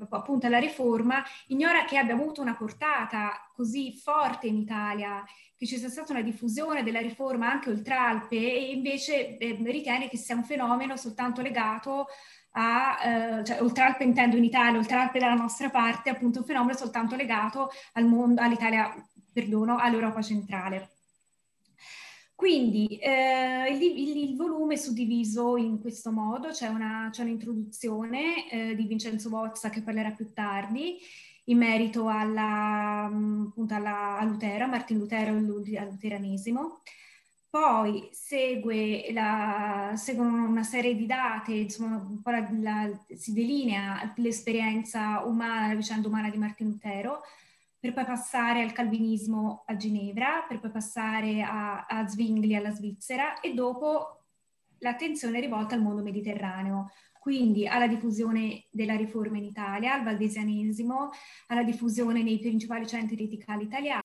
appunto 0.09 0.47
alla 0.47 0.59
riforma 0.59 1.23
ignora 1.47 1.85
che 1.85 1.97
abbia 1.97 2.13
avuto 2.13 2.41
una 2.41 2.55
portata 2.55 3.51
così 3.53 3.93
forte 3.93 4.47
in 4.47 4.57
Italia, 4.57 5.23
che 5.57 5.65
ci 5.65 5.77
sia 5.77 5.89
stata 5.89 6.11
una 6.11 6.21
diffusione 6.21 6.83
della 6.83 6.99
riforma 6.99 7.49
anche 7.49 7.69
oltre 7.69 7.93
Alpe 7.93 8.35
e 8.35 8.71
invece 8.71 9.37
eh, 9.37 9.57
ritiene 9.63 10.09
che 10.09 10.17
sia 10.17 10.35
un 10.35 10.43
fenomeno 10.43 10.97
soltanto 10.97 11.41
legato 11.41 12.07
a, 12.57 13.39
eh, 13.39 13.43
cioè 13.43 13.61
Oltralpe 13.61 14.03
intendo 14.03 14.37
in 14.37 14.43
Italia, 14.43 14.79
Oltralpe 14.79 15.19
dalla 15.19 15.33
nostra 15.33 15.69
parte, 15.69 16.09
appunto 16.09 16.39
un 16.39 16.45
fenomeno 16.45 16.77
soltanto 16.77 17.15
legato 17.15 17.69
al 17.93 18.05
mondo, 18.05 18.41
all'Italia, 18.41 18.93
perdono, 19.31 19.77
all'Europa 19.77 20.21
centrale. 20.21 20.94
Quindi 22.35 22.85
eh, 22.97 23.71
il, 23.71 23.81
il, 23.81 24.17
il, 24.17 24.35
volume 24.35 24.73
è 24.73 24.77
suddiviso 24.77 25.55
in 25.55 25.79
questo 25.79 26.11
modo, 26.11 26.49
c'è, 26.49 26.67
una, 26.67 27.07
c'è 27.09 27.21
un'introduzione 27.23 28.49
eh, 28.51 28.75
di 28.75 28.83
Vincenzo 28.83 29.29
Bozza 29.29 29.69
che 29.69 29.81
parlerà 29.81 30.11
più 30.11 30.33
tardi 30.33 30.97
in 31.45 31.57
merito 31.57 32.07
alla, 32.09 33.07
mm, 33.09 33.47
appunto 33.47 33.73
alla, 33.73 34.17
a 34.17 34.23
Lutero, 34.25 34.67
Martin 34.67 34.97
Lutero 34.97 35.33
e 35.33 35.77
al 35.77 35.89
luteranesimo. 35.89 36.81
Poi 37.49 38.09
segue 38.11 39.13
la, 39.13 39.93
seguono 39.95 40.45
una 40.45 40.63
serie 40.63 40.93
di 40.93 41.05
date, 41.05 41.53
insomma, 41.53 42.05
la, 42.59 42.89
si 43.15 43.31
delinea 43.31 44.13
l'esperienza 44.17 45.23
umana, 45.23 45.67
la 45.67 45.75
vicenda 45.75 46.09
umana 46.09 46.29
di 46.29 46.37
Martin 46.37 46.67
Lutero, 46.67 47.21
per 47.85 47.93
poi 47.93 48.05
passare 48.05 48.63
al 48.63 48.71
calvinismo 48.71 49.63
a 49.67 49.75
Ginevra, 49.75 50.43
per 50.47 50.59
poi 50.59 50.71
passare 50.71 51.43
a, 51.43 51.85
a 51.85 52.07
Zwingli 52.07 52.55
alla 52.55 52.71
Svizzera 52.71 53.39
e 53.39 53.53
dopo 53.53 54.23
l'attenzione 54.79 55.39
rivolta 55.39 55.75
al 55.75 55.81
mondo 55.81 56.01
mediterraneo, 56.01 56.89
quindi 57.19 57.67
alla 57.67 57.87
diffusione 57.87 58.65
della 58.71 58.95
riforma 58.95 59.37
in 59.37 59.43
Italia, 59.43 59.93
al 59.93 60.03
valdesianesimo, 60.03 61.09
alla 61.47 61.63
diffusione 61.63 62.23
nei 62.23 62.39
principali 62.39 62.87
centri 62.87 63.23
eticali 63.23 63.65
italiani. 63.65 64.04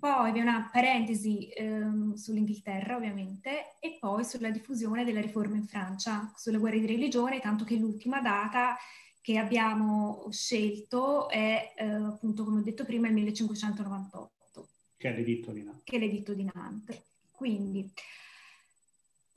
Poi 0.00 0.32
vi 0.32 0.38
è 0.38 0.42
una 0.42 0.70
parentesi 0.72 1.50
ehm, 1.50 2.14
sull'Inghilterra, 2.14 2.96
ovviamente, 2.96 3.76
e 3.80 3.98
poi 4.00 4.24
sulla 4.24 4.48
diffusione 4.48 5.04
della 5.04 5.20
riforma 5.20 5.56
in 5.56 5.66
Francia, 5.66 6.32
sulle 6.36 6.56
guerre 6.56 6.80
di 6.80 6.86
religione, 6.86 7.38
tanto 7.38 7.64
che 7.64 7.76
l'ultima 7.76 8.22
data 8.22 8.78
che 9.20 9.36
abbiamo 9.36 10.26
scelto 10.30 11.28
è, 11.28 11.74
eh, 11.76 11.84
appunto, 11.84 12.44
come 12.44 12.60
ho 12.60 12.62
detto 12.62 12.86
prima, 12.86 13.08
il 13.08 13.12
1598. 13.12 14.68
Che 14.96 15.08
è 15.08 15.14
l'editto 15.14 15.52
di 15.52 15.64
Nantes. 15.64 15.84
Che 15.84 15.96
è 15.96 15.98
l'editto 15.98 16.32
di 16.32 16.50
Nantes. 16.50 17.02
Quindi, 17.30 17.92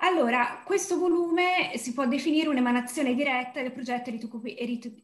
allora, 0.06 0.62
questo 0.66 0.98
volume 0.98 1.72
si 1.78 1.94
può 1.94 2.06
definire 2.06 2.50
un'emanazione 2.50 3.16
diretta 3.16 3.62
del 3.62 3.72
progetto 3.72 4.12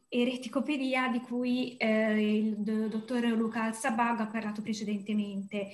Ereticopedia 0.08 1.08
di 1.08 1.20
cui 1.20 1.76
eh, 1.78 2.36
il 2.36 2.56
dottor 2.56 3.24
Luca 3.28 3.62
Alzabag 3.62 4.20
ha 4.20 4.26
parlato 4.26 4.60
precedentemente, 4.60 5.68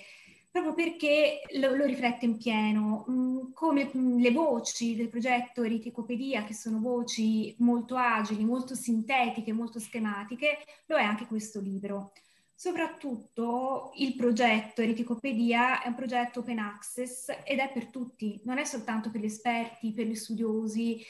proprio 0.49 0.75
perché 0.75 1.41
lo, 1.59 1.75
lo 1.75 1.85
riflette 1.85 2.25
in 2.25 2.37
pieno, 2.37 3.05
mm, 3.11 3.53
come 3.53 3.91
mm, 3.97 4.19
le 4.21 4.31
voci 4.31 4.95
del 4.95 5.09
progetto 5.09 5.65
Ereticopedia, 5.65 6.45
che 6.45 6.55
sono 6.55 6.79
voci 6.79 7.53
molto 7.59 7.97
agili, 7.97 8.45
molto 8.45 8.77
sintetiche, 8.77 9.53
molto 9.53 9.81
schematiche, 9.81 10.59
lo 10.87 10.97
è 10.97 11.03
anche 11.03 11.27
questo 11.27 11.61
libro. 11.61 12.12
Soprattutto 12.59 13.92
il 13.97 14.16
progetto 14.16 14.81
Ereticopedia 14.81 15.83
è 15.83 15.88
un 15.88 15.95
progetto 15.95 16.40
open 16.40 16.59
access 16.59 17.29
ed 17.45 17.59
è 17.59 17.71
per 17.71 17.88
tutti, 17.88 18.40
non 18.45 18.57
è 18.57 18.64
soltanto 18.64 19.11
per 19.11 19.21
gli 19.21 19.27
esperti, 19.27 19.92
per 19.92 20.07
gli 20.07 20.14
studiosi. 20.14 21.05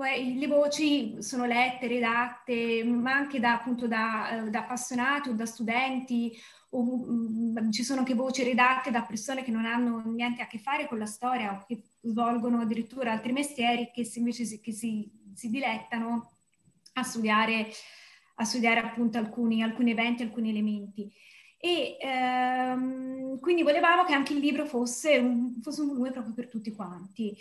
Poi 0.00 0.38
le 0.38 0.46
voci 0.46 1.22
sono 1.22 1.44
lette, 1.44 1.88
redatte, 1.88 2.82
ma 2.82 3.12
anche 3.12 3.38
da, 3.38 3.52
appunto, 3.52 3.86
da, 3.86 4.46
da 4.48 4.60
appassionati 4.60 5.28
o 5.28 5.34
da 5.34 5.44
studenti, 5.44 6.34
o, 6.70 6.82
mh, 6.82 7.60
mm, 7.60 7.70
ci 7.70 7.82
sono 7.82 7.98
anche 7.98 8.14
voci 8.14 8.42
redatte 8.42 8.90
da 8.90 9.02
persone 9.02 9.42
che 9.42 9.50
non 9.50 9.66
hanno 9.66 10.02
niente 10.06 10.40
a 10.40 10.46
che 10.46 10.58
fare 10.58 10.86
con 10.88 10.98
la 10.98 11.04
storia 11.04 11.52
o 11.52 11.64
che 11.66 11.82
svolgono 12.00 12.60
addirittura 12.60 13.12
altri 13.12 13.32
mestieri 13.32 13.90
che 13.92 14.04
si, 14.04 14.20
invece 14.20 14.46
si, 14.46 14.58
che 14.60 14.72
si, 14.72 15.10
si 15.34 15.50
dilettano 15.50 16.30
a 16.94 17.02
studiare 17.02 17.68
a 18.40 18.44
studiare 18.44 18.80
appunto 18.80 19.18
alcuni, 19.18 19.62
alcuni 19.62 19.90
eventi, 19.90 20.22
alcuni 20.22 20.48
elementi. 20.48 21.12
E 21.58 21.98
ehm, 22.00 23.38
quindi 23.38 23.62
volevamo 23.62 24.04
che 24.04 24.14
anche 24.14 24.32
il 24.32 24.38
libro 24.38 24.64
fosse 24.64 25.18
un, 25.18 25.60
fosse 25.60 25.82
un 25.82 25.88
volume 25.88 26.10
proprio 26.10 26.32
per 26.32 26.48
tutti 26.48 26.72
quanti. 26.72 27.36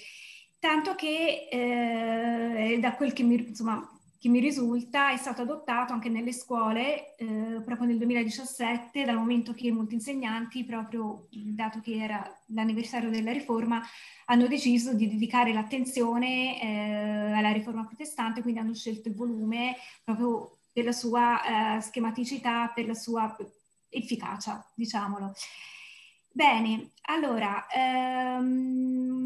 Tanto 0.60 0.96
che 0.96 1.48
eh, 1.50 2.78
da 2.82 2.96
quel 2.96 3.14
che 3.14 3.24
mi, 3.24 3.36
insomma, 3.48 3.90
che 4.20 4.28
mi 4.28 4.42
risulta 4.42 5.12
è 5.12 5.16
stato 5.16 5.44
adottato 5.44 5.94
anche 5.94 6.10
nelle 6.10 6.34
scuole 6.34 7.16
eh, 7.16 7.62
proprio 7.64 7.88
nel 7.88 7.98
2017, 7.98 9.06
dal 9.06 9.16
momento 9.16 9.54
che 9.54 9.72
molti 9.72 9.94
insegnanti, 9.94 10.66
proprio 10.66 11.28
dato 11.32 11.80
che 11.80 11.94
era 11.96 12.22
l'anniversario 12.48 13.10
della 13.10 13.32
riforma, 13.32 13.82
hanno 14.26 14.48
deciso 14.48 14.94
di 14.94 15.08
dedicare 15.08 15.54
l'attenzione 15.54 16.62
eh, 16.62 17.32
alla 17.32 17.54
riforma 17.54 17.86
protestante, 17.86 18.42
quindi 18.42 18.60
hanno 18.60 18.74
scelto 18.74 19.08
il 19.08 19.16
volume 19.16 19.78
proprio 20.04 20.59
per 20.72 20.86
la 20.86 20.92
sua 20.92 21.78
eh, 21.78 21.82
schematicità, 21.82 22.72
per 22.74 22.86
la 22.86 22.94
sua 22.94 23.36
efficacia, 23.90 24.66
diciamolo. 24.76 25.34
Bene, 26.32 26.92
allora, 27.04 27.66
ehm, 27.68 29.20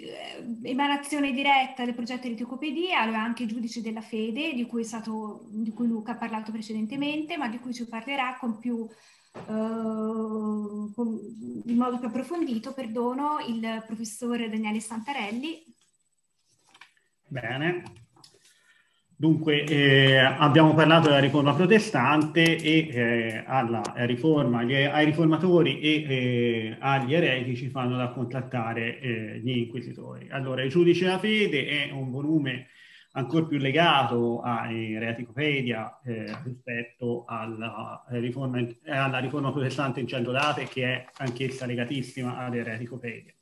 eh, 0.00 0.46
emanazione 0.62 1.32
diretta 1.32 1.84
del 1.84 1.94
progetto 1.94 2.26
di 2.26 2.34
Teocopedia, 2.34 3.00
allora 3.00 3.22
anche 3.22 3.46
giudice 3.46 3.82
della 3.82 4.00
fede, 4.00 4.54
di 4.54 4.64
cui, 4.66 4.84
stato, 4.84 5.46
di 5.50 5.72
cui, 5.72 5.86
Luca 5.86 6.12
ha 6.12 6.16
parlato 6.16 6.52
precedentemente, 6.52 7.36
ma 7.36 7.48
di 7.48 7.58
cui 7.58 7.74
ci 7.74 7.86
parlerà 7.86 8.36
con 8.38 8.58
più, 8.58 8.88
eh, 9.34 9.42
con, 9.44 11.20
in 11.66 11.76
modo 11.76 11.98
più 11.98 12.08
approfondito, 12.08 12.72
perdono, 12.72 13.38
il 13.46 13.84
professore 13.86 14.48
Daniele 14.48 14.80
Santarelli. 14.80 15.64
Bene, 17.26 17.82
Dunque, 19.20 19.64
eh, 19.64 20.16
abbiamo 20.16 20.74
parlato 20.74 21.08
della 21.08 21.18
riforma 21.18 21.52
protestante 21.52 22.56
e 22.56 22.88
eh, 22.88 23.42
alla 23.44 23.82
riforma, 24.06 24.62
gli, 24.62 24.74
ai 24.74 25.06
riformatori 25.06 25.80
e 25.80 26.04
eh, 26.08 26.76
agli 26.78 27.14
eretici 27.14 27.68
fanno 27.68 27.96
da 27.96 28.10
contattare 28.10 29.00
eh, 29.00 29.40
gli 29.42 29.58
inquisitori. 29.58 30.28
Allora, 30.30 30.62
I 30.62 30.68
giudici 30.68 31.02
della 31.02 31.18
fede 31.18 31.66
è 31.66 31.90
un 31.90 32.12
volume 32.12 32.68
ancora 33.14 33.44
più 33.46 33.58
legato 33.58 34.40
all'ereticopedia 34.40 35.98
eh, 36.04 36.32
rispetto 36.44 37.24
alla 37.26 38.04
riforma, 38.10 38.64
alla 38.86 39.18
riforma 39.18 39.50
protestante 39.50 39.98
in 39.98 40.06
cento 40.06 40.30
date, 40.30 40.68
che 40.68 40.84
è 40.84 41.04
anch'essa 41.16 41.66
legatissima 41.66 42.36
all'ereticopedia. 42.36 43.32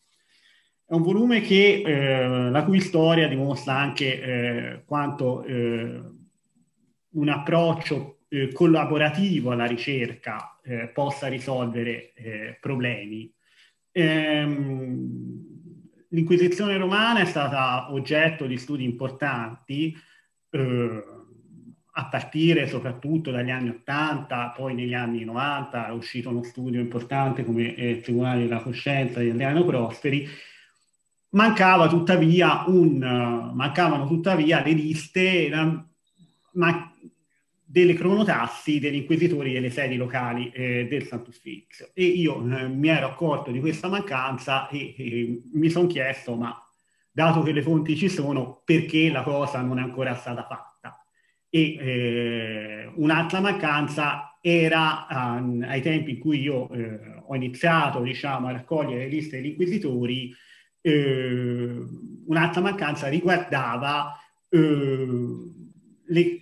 È 0.88 0.94
un 0.94 1.02
volume 1.02 1.40
che, 1.40 1.82
eh, 1.84 2.48
la 2.48 2.62
cui 2.62 2.78
storia 2.78 3.26
dimostra 3.26 3.76
anche 3.76 4.22
eh, 4.22 4.84
quanto 4.84 5.42
eh, 5.42 6.00
un 7.10 7.28
approccio 7.28 8.18
eh, 8.28 8.52
collaborativo 8.52 9.50
alla 9.50 9.64
ricerca 9.64 10.60
eh, 10.62 10.86
possa 10.86 11.26
risolvere 11.26 12.12
eh, 12.14 12.58
problemi. 12.60 13.28
Ehm, 13.90 15.54
L'Inquisizione 16.10 16.76
romana 16.76 17.20
è 17.20 17.24
stata 17.24 17.92
oggetto 17.92 18.46
di 18.46 18.56
studi 18.56 18.84
importanti 18.84 19.92
a 21.98 22.08
partire 22.08 22.68
soprattutto 22.68 23.32
dagli 23.32 23.50
anni 23.50 23.70
80, 23.70 24.54
poi 24.56 24.74
negli 24.74 24.94
anni 24.94 25.24
90 25.24 25.88
è 25.88 25.90
uscito 25.90 26.30
uno 26.30 26.44
studio 26.44 26.80
importante 26.80 27.44
come 27.44 27.64
il 27.64 28.00
Tribunale 28.00 28.44
della 28.44 28.62
Coscienza 28.62 29.20
di 29.20 29.30
Adriano 29.30 29.64
Prosperi, 29.64 30.26
Mancava 31.36 31.86
tuttavia 31.86 32.64
un, 32.66 33.52
mancavano 33.52 34.06
tuttavia 34.06 34.62
le 34.64 34.72
liste 34.72 35.50
ma, 36.52 36.92
delle 37.62 37.92
cronotassi 37.92 38.78
degli 38.78 38.94
inquisitori 38.94 39.52
delle 39.52 39.68
sedi 39.68 39.96
locali 39.96 40.50
eh, 40.50 40.86
del 40.88 41.04
Sant'Uffizio. 41.04 41.90
E 41.92 42.04
io 42.04 42.36
eh, 42.36 42.68
mi 42.68 42.88
ero 42.88 43.08
accorto 43.08 43.50
di 43.50 43.60
questa 43.60 43.88
mancanza 43.88 44.66
e, 44.68 44.94
e 44.96 45.42
mi 45.52 45.68
sono 45.68 45.86
chiesto, 45.86 46.36
ma 46.36 46.58
dato 47.12 47.42
che 47.42 47.52
le 47.52 47.60
fonti 47.60 47.96
ci 47.96 48.08
sono, 48.08 48.62
perché 48.64 49.10
la 49.10 49.22
cosa 49.22 49.60
non 49.60 49.78
è 49.78 49.82
ancora 49.82 50.14
stata 50.14 50.46
fatta? 50.46 51.04
E 51.50 51.76
eh, 51.78 52.92
un'altra 52.94 53.40
mancanza 53.40 54.38
era 54.40 55.06
um, 55.10 55.62
ai 55.68 55.82
tempi 55.82 56.12
in 56.12 56.18
cui 56.18 56.40
io 56.40 56.70
eh, 56.70 56.98
ho 57.26 57.34
iniziato 57.34 58.00
diciamo, 58.00 58.46
a 58.46 58.52
raccogliere 58.52 59.04
le 59.04 59.08
liste 59.08 59.36
degli 59.36 59.50
inquisitori, 59.50 60.32
eh, 60.86 61.84
un'altra 62.26 62.60
mancanza 62.60 63.08
riguardava 63.08 64.16
eh, 64.48 65.06
le, 66.06 66.38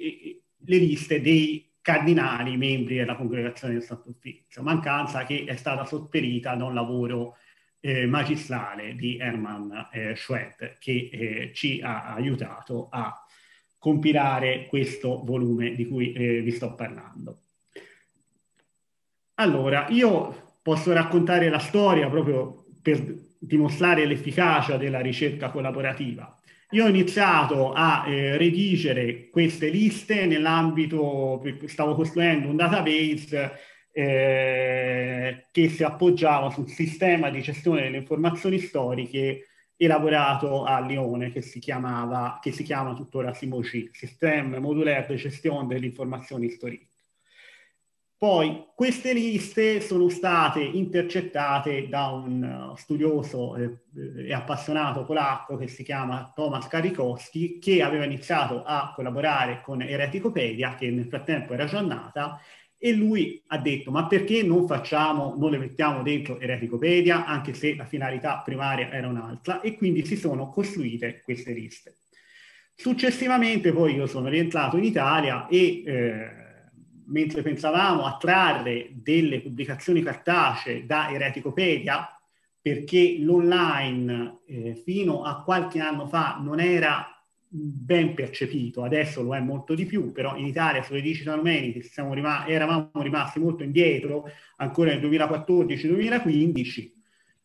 le, 0.58 0.76
liste 0.76 1.22
dei 1.22 1.72
cardinali 1.80 2.58
membri 2.58 2.96
della 2.96 3.16
congregazione 3.16 3.72
del 3.72 3.82
Santo 3.82 4.10
Uffizio, 4.10 4.62
mancanza 4.62 5.24
che 5.24 5.44
è 5.46 5.56
stata 5.56 5.86
sopperita 5.86 6.54
da 6.56 6.64
un 6.64 6.74
lavoro 6.74 7.36
eh, 7.80 8.04
magistrale 8.06 8.94
di 8.94 9.16
Hermann 9.16 9.70
eh, 9.92 10.14
Schwed 10.14 10.76
che 10.78 11.08
eh, 11.10 11.50
ci 11.54 11.80
ha 11.82 12.12
aiutato 12.12 12.88
a 12.90 13.26
compilare 13.78 14.66
questo 14.66 15.22
volume 15.24 15.74
di 15.74 15.86
cui 15.86 16.12
eh, 16.12 16.42
vi 16.42 16.50
sto 16.50 16.74
parlando. 16.74 17.40
Allora, 19.36 19.86
io 19.88 20.58
posso 20.60 20.92
raccontare 20.92 21.48
la 21.48 21.58
storia 21.58 22.08
proprio 22.10 22.66
per 22.82 23.32
dimostrare 23.46 24.06
l'efficacia 24.06 24.76
della 24.76 25.00
ricerca 25.00 25.50
collaborativa. 25.50 26.36
Io 26.70 26.84
ho 26.84 26.88
iniziato 26.88 27.72
a 27.72 28.04
eh, 28.06 28.36
redigere 28.36 29.28
queste 29.30 29.68
liste 29.68 30.26
nell'ambito, 30.26 31.42
stavo 31.66 31.94
costruendo 31.94 32.48
un 32.48 32.56
database 32.56 33.52
eh, 33.92 35.46
che 35.52 35.68
si 35.68 35.84
appoggiava 35.84 36.50
sul 36.50 36.68
sistema 36.68 37.30
di 37.30 37.40
gestione 37.42 37.82
delle 37.82 37.98
informazioni 37.98 38.58
storiche 38.58 39.46
elaborato 39.76 40.64
a 40.64 40.80
Lione 40.80 41.30
che 41.30 41.42
si 41.42 41.58
chiamava, 41.58 42.38
che 42.42 42.50
si 42.50 42.62
chiama 42.62 42.94
tuttora 42.94 43.32
SIMOC, 43.32 43.90
Système 43.92 44.58
Modulaire 44.58 45.06
de 45.08 45.16
Gestion 45.16 45.66
delle 45.66 45.86
Informazioni 45.86 46.48
Storiche. 46.48 46.88
Poi 48.16 48.68
queste 48.74 49.12
liste 49.12 49.80
sono 49.80 50.08
state 50.08 50.62
intercettate 50.62 51.88
da 51.88 52.06
un 52.06 52.70
uh, 52.70 52.76
studioso 52.76 53.56
eh, 53.56 53.70
e 54.28 54.32
appassionato 54.32 55.04
polacco 55.04 55.56
che 55.56 55.66
si 55.66 55.82
chiama 55.82 56.32
Tomasz 56.34 56.68
Karikowski, 56.68 57.58
che 57.58 57.82
aveva 57.82 58.04
iniziato 58.04 58.62
a 58.64 58.92
collaborare 58.94 59.60
con 59.62 59.82
Ereticopedia, 59.82 60.74
che 60.74 60.90
nel 60.90 61.06
frattempo 61.06 61.52
era 61.52 61.66
già 61.66 61.80
nata, 61.82 62.40
e 62.78 62.92
lui 62.92 63.42
ha 63.48 63.58
detto 63.58 63.90
ma 63.90 64.06
perché 64.06 64.42
non 64.42 64.66
facciamo, 64.66 65.34
non 65.36 65.50
le 65.50 65.58
mettiamo 65.58 66.02
dentro 66.02 66.38
Ereticopedia, 66.38 67.26
anche 67.26 67.52
se 67.52 67.74
la 67.74 67.84
finalità 67.84 68.40
primaria 68.44 68.90
era 68.90 69.08
un'altra, 69.08 69.60
e 69.60 69.76
quindi 69.76 70.06
si 70.06 70.16
sono 70.16 70.48
costruite 70.50 71.20
queste 71.22 71.52
liste. 71.52 71.96
Successivamente 72.74 73.72
poi 73.72 73.94
io 73.94 74.06
sono 74.06 74.28
rientrato 74.28 74.78
in 74.78 74.84
Italia 74.84 75.46
e... 75.48 75.82
Eh, 75.84 76.42
mentre 77.06 77.42
pensavamo 77.42 78.04
a 78.04 78.16
trarre 78.16 78.90
delle 78.92 79.40
pubblicazioni 79.40 80.02
cartacee 80.02 80.86
da 80.86 81.10
Ereticopedia, 81.10 82.08
perché 82.60 83.16
l'online 83.18 84.38
eh, 84.46 84.74
fino 84.74 85.22
a 85.22 85.42
qualche 85.42 85.80
anno 85.80 86.06
fa 86.06 86.38
non 86.42 86.60
era 86.60 87.08
ben 87.56 88.14
percepito, 88.14 88.82
adesso 88.82 89.22
lo 89.22 89.34
è 89.34 89.40
molto 89.40 89.74
di 89.74 89.84
più, 89.84 90.10
però 90.12 90.36
in 90.36 90.46
Italia 90.46 90.82
sulle 90.82 91.00
digital 91.00 91.38
humanities 91.38 91.94
rim- 92.10 92.44
eravamo 92.48 92.90
rimasti 92.94 93.38
molto 93.38 93.62
indietro, 93.62 94.24
ancora 94.56 94.90
nel 94.90 95.00
2014-2015, 95.08 96.90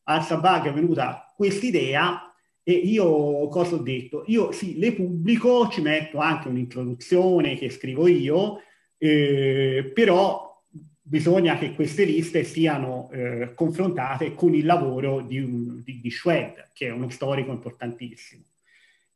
al 0.03 0.23
Sabag 0.23 0.67
è 0.67 0.73
venuta 0.73 1.31
quest'idea 1.35 2.33
e 2.63 2.71
io 2.73 3.47
cosa 3.49 3.75
ho 3.75 3.79
detto? 3.79 4.23
Io 4.27 4.51
sì, 4.51 4.79
le 4.79 4.93
pubblico, 4.93 5.69
ci 5.69 5.81
metto 5.81 6.19
anche 6.19 6.47
un'introduzione 6.47 7.55
che 7.55 7.69
scrivo 7.69 8.07
io, 8.07 8.61
eh, 8.99 9.91
però 9.93 10.61
bisogna 11.01 11.57
che 11.57 11.73
queste 11.73 12.03
liste 12.03 12.43
siano 12.43 13.09
eh, 13.11 13.53
confrontate 13.55 14.35
con 14.35 14.53
il 14.53 14.65
lavoro 14.65 15.21
di, 15.21 15.39
un, 15.39 15.81
di, 15.83 15.99
di 15.99 16.11
Schwed, 16.11 16.69
che 16.73 16.87
è 16.87 16.91
uno 16.91 17.09
storico 17.09 17.51
importantissimo. 17.51 18.43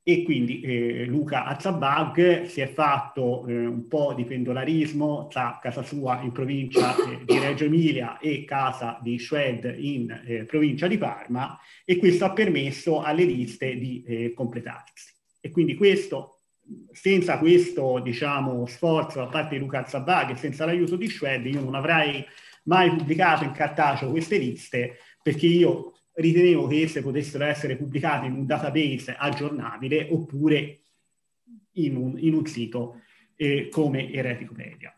E 0.05 0.23
quindi 0.23 0.59
eh, 0.59 1.05
Luca 1.05 1.45
Azzabag 1.45 2.43
si 2.43 2.59
è 2.59 2.67
fatto 2.67 3.47
eh, 3.47 3.65
un 3.65 3.87
po' 3.87 4.13
di 4.13 4.25
pendolarismo 4.25 5.27
tra 5.27 5.59
casa 5.61 5.81
sua 5.81 6.19
in 6.21 6.33
provincia 6.33 6.93
eh, 6.95 7.23
di 7.23 7.39
Reggio 7.39 7.65
Emilia 7.65 8.17
e 8.17 8.43
casa 8.43 8.99
di 9.01 9.17
Schwed 9.17 9.75
in 9.77 10.23
eh, 10.25 10.43
provincia 10.43 10.87
di 10.87 10.97
Parma 10.97 11.57
e 11.85 11.97
questo 11.97 12.25
ha 12.25 12.33
permesso 12.33 13.01
alle 13.01 13.23
liste 13.23 13.77
di 13.77 14.03
eh, 14.05 14.33
completarsi. 14.33 15.13
E 15.39 15.51
quindi 15.51 15.75
questo 15.75 16.32
senza 16.91 17.37
questo 17.37 17.99
diciamo, 17.99 18.65
sforzo 18.65 19.19
da 19.19 19.27
parte 19.27 19.55
di 19.55 19.61
Luca 19.61 19.85
Zabag 19.85 20.31
e 20.31 20.35
senza 20.35 20.65
l'aiuto 20.65 20.95
di 20.95 21.09
Schwed 21.09 21.45
io 21.45 21.61
non 21.61 21.75
avrei 21.75 22.25
mai 22.63 22.89
pubblicato 22.95 23.43
in 23.43 23.51
cartaceo 23.51 24.09
queste 24.09 24.37
liste 24.37 24.97
perché 25.21 25.47
io 25.47 25.93
ritenevo 26.13 26.67
che 26.67 26.81
esse 26.81 27.01
potessero 27.01 27.45
essere 27.45 27.75
pubblicate 27.75 28.27
in 28.27 28.33
un 28.33 28.45
database 28.45 29.15
aggiornabile 29.17 30.07
oppure 30.11 30.79
in 31.73 31.95
un, 31.95 32.15
in 32.17 32.33
un 32.33 32.45
sito 32.45 33.01
eh, 33.35 33.67
come 33.69 34.11
Ereticopedia. 34.11 34.95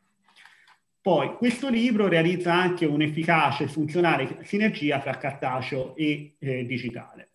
Poi 1.02 1.36
questo 1.36 1.70
libro 1.70 2.08
realizza 2.08 2.54
anche 2.54 2.86
un'efficace 2.86 3.66
e 3.66 3.68
funzionale 3.68 4.40
sinergia 4.44 5.00
tra 5.00 5.18
cartaceo 5.18 5.96
e 5.96 6.36
eh, 6.40 6.66
digitale. 6.66 7.35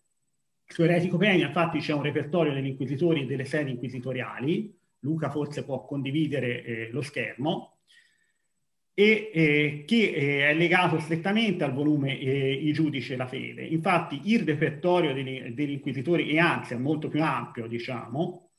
Su 0.70 0.84
Eretico 0.84 1.16
Penia 1.16 1.48
infatti 1.48 1.80
c'è 1.80 1.92
un 1.92 2.02
repertorio 2.02 2.52
degli 2.52 2.68
inquisitori 2.68 3.22
e 3.22 3.26
delle 3.26 3.44
sedi 3.44 3.72
inquisitoriali, 3.72 4.72
Luca 5.00 5.28
forse 5.28 5.64
può 5.64 5.84
condividere 5.84 6.62
eh, 6.62 6.90
lo 6.92 7.02
schermo, 7.02 7.78
e 8.94 9.30
eh, 9.34 9.84
che 9.84 10.12
eh, 10.14 10.50
è 10.50 10.54
legato 10.54 11.00
strettamente 11.00 11.64
al 11.64 11.72
volume 11.72 12.16
eh, 12.20 12.52
I 12.52 12.72
giudici 12.72 13.14
e 13.14 13.16
la 13.16 13.26
fede. 13.26 13.64
Infatti 13.64 14.20
il 14.26 14.44
repertorio 14.44 15.12
degli, 15.12 15.40
degli, 15.50 15.72
inquisitori, 15.72 16.30
e 16.30 16.38
anzi 16.38 16.74
è 16.74 16.76
molto 16.76 17.08
più 17.08 17.20
ampio, 17.20 17.66
diciamo, 17.66 18.52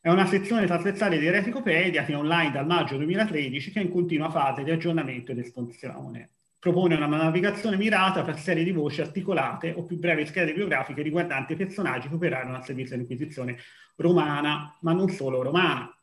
è 0.00 0.08
una 0.08 0.26
sezione 0.26 0.66
trasversale 0.66 1.18
di 1.18 1.26
Ereticopedia 1.26 2.04
che 2.04 2.12
è 2.12 2.16
online 2.16 2.52
dal 2.52 2.66
maggio 2.66 2.96
2013 2.96 3.72
che 3.72 3.80
è 3.80 3.82
in 3.82 3.90
continua 3.90 4.30
fase 4.30 4.62
di 4.62 4.70
aggiornamento 4.70 5.32
ed 5.32 5.38
espansione 5.38 6.35
propone 6.66 6.96
una 6.96 7.06
navigazione 7.06 7.76
mirata 7.76 8.24
per 8.24 8.40
serie 8.40 8.64
di 8.64 8.72
voci 8.72 9.00
articolate 9.00 9.72
o 9.76 9.84
più 9.84 9.98
brevi 9.98 10.26
schede 10.26 10.52
biografiche 10.52 11.00
riguardanti 11.00 11.54
personaggi 11.54 12.08
che 12.08 12.14
operarono 12.14 12.56
al 12.56 12.64
servizio 12.64 12.96
dell'Inquisizione 12.96 13.56
romana, 13.94 14.76
ma 14.80 14.92
non 14.92 15.08
solo 15.10 15.42
romana. 15.42 15.96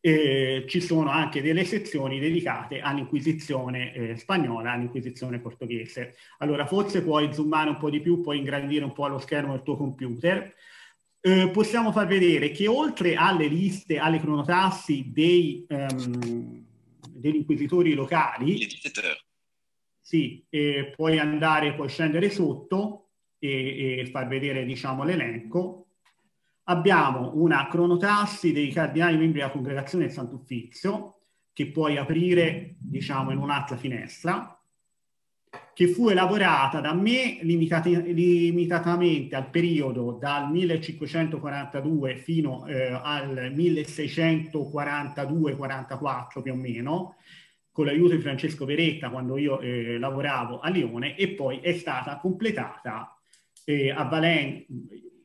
E 0.00 0.64
ci 0.68 0.80
sono 0.80 1.10
anche 1.10 1.42
delle 1.42 1.64
sezioni 1.64 2.20
dedicate 2.20 2.78
all'Inquisizione 2.78 3.92
eh, 3.92 4.16
spagnola, 4.16 4.70
all'Inquisizione 4.70 5.40
portoghese. 5.40 6.14
Allora, 6.38 6.66
forse 6.66 7.02
puoi 7.02 7.34
zoomare 7.34 7.70
un 7.70 7.76
po' 7.76 7.90
di 7.90 8.00
più, 8.00 8.20
puoi 8.20 8.38
ingrandire 8.38 8.84
un 8.84 8.92
po' 8.92 9.08
lo 9.08 9.18
schermo 9.18 9.54
del 9.54 9.64
tuo 9.64 9.76
computer. 9.76 10.54
eh, 11.22 11.50
possiamo 11.52 11.90
far 11.90 12.06
vedere 12.06 12.52
che 12.52 12.68
oltre 12.68 13.16
alle 13.16 13.48
liste, 13.48 13.98
alle 13.98 14.20
cronotassi 14.20 15.10
dei, 15.12 15.66
um, 15.68 16.64
degli 17.10 17.36
inquisitori 17.36 17.92
locali, 17.92 18.68
sì, 20.10 20.44
eh, 20.50 20.92
puoi 20.96 21.20
andare, 21.20 21.74
puoi 21.74 21.88
scendere 21.88 22.30
sotto 22.30 23.10
e, 23.38 24.00
e 24.00 24.06
far 24.06 24.26
vedere 24.26 24.64
diciamo, 24.64 25.04
l'elenco. 25.04 25.86
Abbiamo 26.64 27.30
una 27.36 27.68
cronotassi 27.68 28.50
dei 28.50 28.72
cardinali 28.72 29.16
membri 29.16 29.38
della 29.38 29.52
congregazione 29.52 30.06
del 30.06 30.12
Sant'Uffizio, 30.12 31.20
che 31.52 31.68
puoi 31.68 31.96
aprire 31.96 32.74
diciamo, 32.80 33.30
in 33.30 33.38
un'altra 33.38 33.76
finestra 33.76 34.60
che 35.72 35.86
fu 35.86 36.08
elaborata 36.08 36.80
da 36.80 36.92
me 36.92 37.38
limitati, 37.42 38.12
limitatamente 38.12 39.36
al 39.36 39.48
periodo 39.48 40.18
dal 40.20 40.50
1542 40.50 42.16
fino 42.16 42.66
eh, 42.66 42.98
al 43.00 43.52
1642-44 43.54 46.42
più 46.42 46.52
o 46.52 46.56
meno, 46.56 47.14
con 47.72 47.86
l'aiuto 47.86 48.14
di 48.14 48.20
Francesco 48.20 48.64
Veretta 48.64 49.10
quando 49.10 49.36
io 49.36 49.60
eh, 49.60 49.98
lavoravo 49.98 50.60
a 50.60 50.68
Lione 50.68 51.16
e 51.16 51.34
poi 51.34 51.60
è 51.60 51.72
stata 51.72 52.16
completata 52.18 53.16
eh, 53.64 53.90
a 53.90 54.04
Valencia 54.04 54.66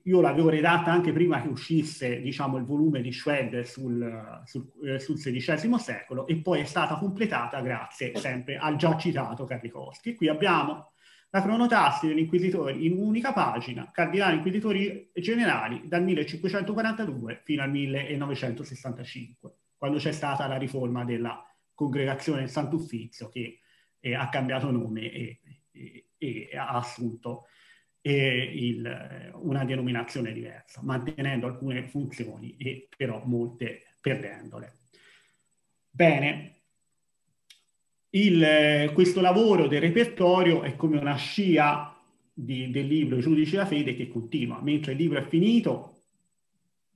io 0.07 0.21
l'avevo 0.21 0.49
redatta 0.49 0.91
anche 0.91 1.11
prima 1.11 1.41
che 1.41 1.47
uscisse 1.47 2.21
diciamo, 2.21 2.57
il 2.57 2.65
volume 2.65 3.01
di 3.01 3.11
Schwed 3.11 3.61
sul, 3.61 4.41
sul, 4.45 4.67
eh, 4.83 4.99
sul 4.99 5.17
XVI 5.17 5.79
secolo 5.79 6.27
e 6.27 6.35
poi 6.37 6.61
è 6.61 6.65
stata 6.65 6.95
completata 6.97 7.59
grazie 7.61 8.15
sempre 8.15 8.57
al 8.57 8.75
già 8.75 8.95
citato 8.97 9.45
Carricoschi. 9.45 10.13
Qui 10.13 10.27
abbiamo 10.27 10.91
la 11.31 11.41
cronotassi 11.41 12.07
degli 12.07 12.19
inquisitori 12.19 12.85
in 12.85 12.93
un'unica 12.93 13.33
pagina, 13.33 13.89
cardinali 13.91 14.35
inquisitori 14.35 15.09
generali 15.15 15.81
dal 15.85 16.03
1542 16.03 17.41
fino 17.43 17.63
al 17.63 17.71
1965, 17.71 19.53
quando 19.75 19.97
c'è 19.97 20.11
stata 20.11 20.45
la 20.45 20.57
riforma 20.57 21.03
della 21.03 21.43
congregazione 21.75 22.39
del 22.39 22.49
Sant'Uffizio 22.49 23.29
che 23.29 23.59
eh, 23.99 24.15
ha 24.15 24.29
cambiato 24.29 24.71
nome 24.71 25.11
e, 25.11 25.39
e, 25.71 26.07
e 26.17 26.49
ha 26.57 26.69
assunto 26.69 27.47
e 28.01 28.51
il, 28.53 29.31
una 29.33 29.65
denominazione 29.65 30.31
diversa, 30.31 30.81
mantenendo 30.83 31.47
alcune 31.47 31.87
funzioni 31.87 32.55
e 32.55 32.87
però 32.95 33.23
molte 33.25 33.81
perdendole. 33.99 34.73
Bene, 35.89 36.61
il, 38.11 38.91
questo 38.93 39.21
lavoro 39.21 39.67
del 39.67 39.81
repertorio 39.81 40.61
è 40.61 40.75
come 40.75 40.99
una 40.99 41.15
scia 41.15 41.99
di, 42.31 42.69
del 42.69 42.85
libro 42.85 43.17
I 43.17 43.21
giudici 43.21 43.51
della 43.51 43.65
fede 43.65 43.95
che 43.95 44.07
continua, 44.07 44.61
mentre 44.61 44.91
il 44.91 44.99
libro 44.99 45.17
è 45.17 45.23
finito, 45.23 46.03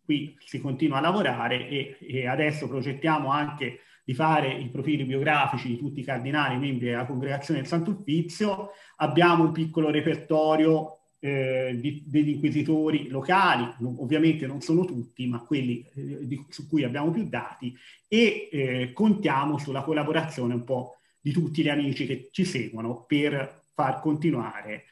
qui 0.04 0.38
si 0.40 0.60
continua 0.60 1.00
a 1.00 1.02
lavorare 1.02 1.68
e, 1.70 1.98
e 2.02 2.28
adesso 2.28 2.68
progettiamo 2.68 3.32
anche 3.32 3.80
di 4.10 4.16
fare 4.16 4.52
i 4.52 4.70
profili 4.70 5.04
biografici 5.04 5.68
di 5.68 5.78
tutti 5.78 6.00
i 6.00 6.04
cardinali 6.04 6.58
membri 6.58 6.88
della 6.88 7.06
congregazione 7.06 7.60
del 7.60 7.70
Sant'Uffizio, 7.70 8.72
abbiamo 8.96 9.44
un 9.44 9.52
piccolo 9.52 9.92
repertorio 9.92 11.02
eh, 11.20 11.78
di, 11.80 12.02
degli 12.08 12.30
inquisitori 12.30 13.08
locali, 13.08 13.72
non, 13.78 13.98
ovviamente 14.00 14.48
non 14.48 14.62
sono 14.62 14.84
tutti, 14.84 15.28
ma 15.28 15.44
quelli 15.44 15.88
eh, 15.94 16.26
di, 16.26 16.44
su 16.50 16.68
cui 16.68 16.84
abbiamo 16.84 17.12
più 17.12 17.30
dati, 17.30 17.78
e 18.08 18.50
eh, 18.52 18.94
contiamo 18.94 19.60
sulla 19.60 19.84
collaborazione 19.84 20.56
un 20.56 20.64
po' 20.64 20.98
di 21.22 21.32
tutti 21.32 21.62
gli 21.62 21.70
amici 21.70 22.08
che 22.08 22.30
ci 22.32 22.46
seguono 22.46 23.04
per 23.08 23.62
far 23.76 24.00
continuare 24.00 24.86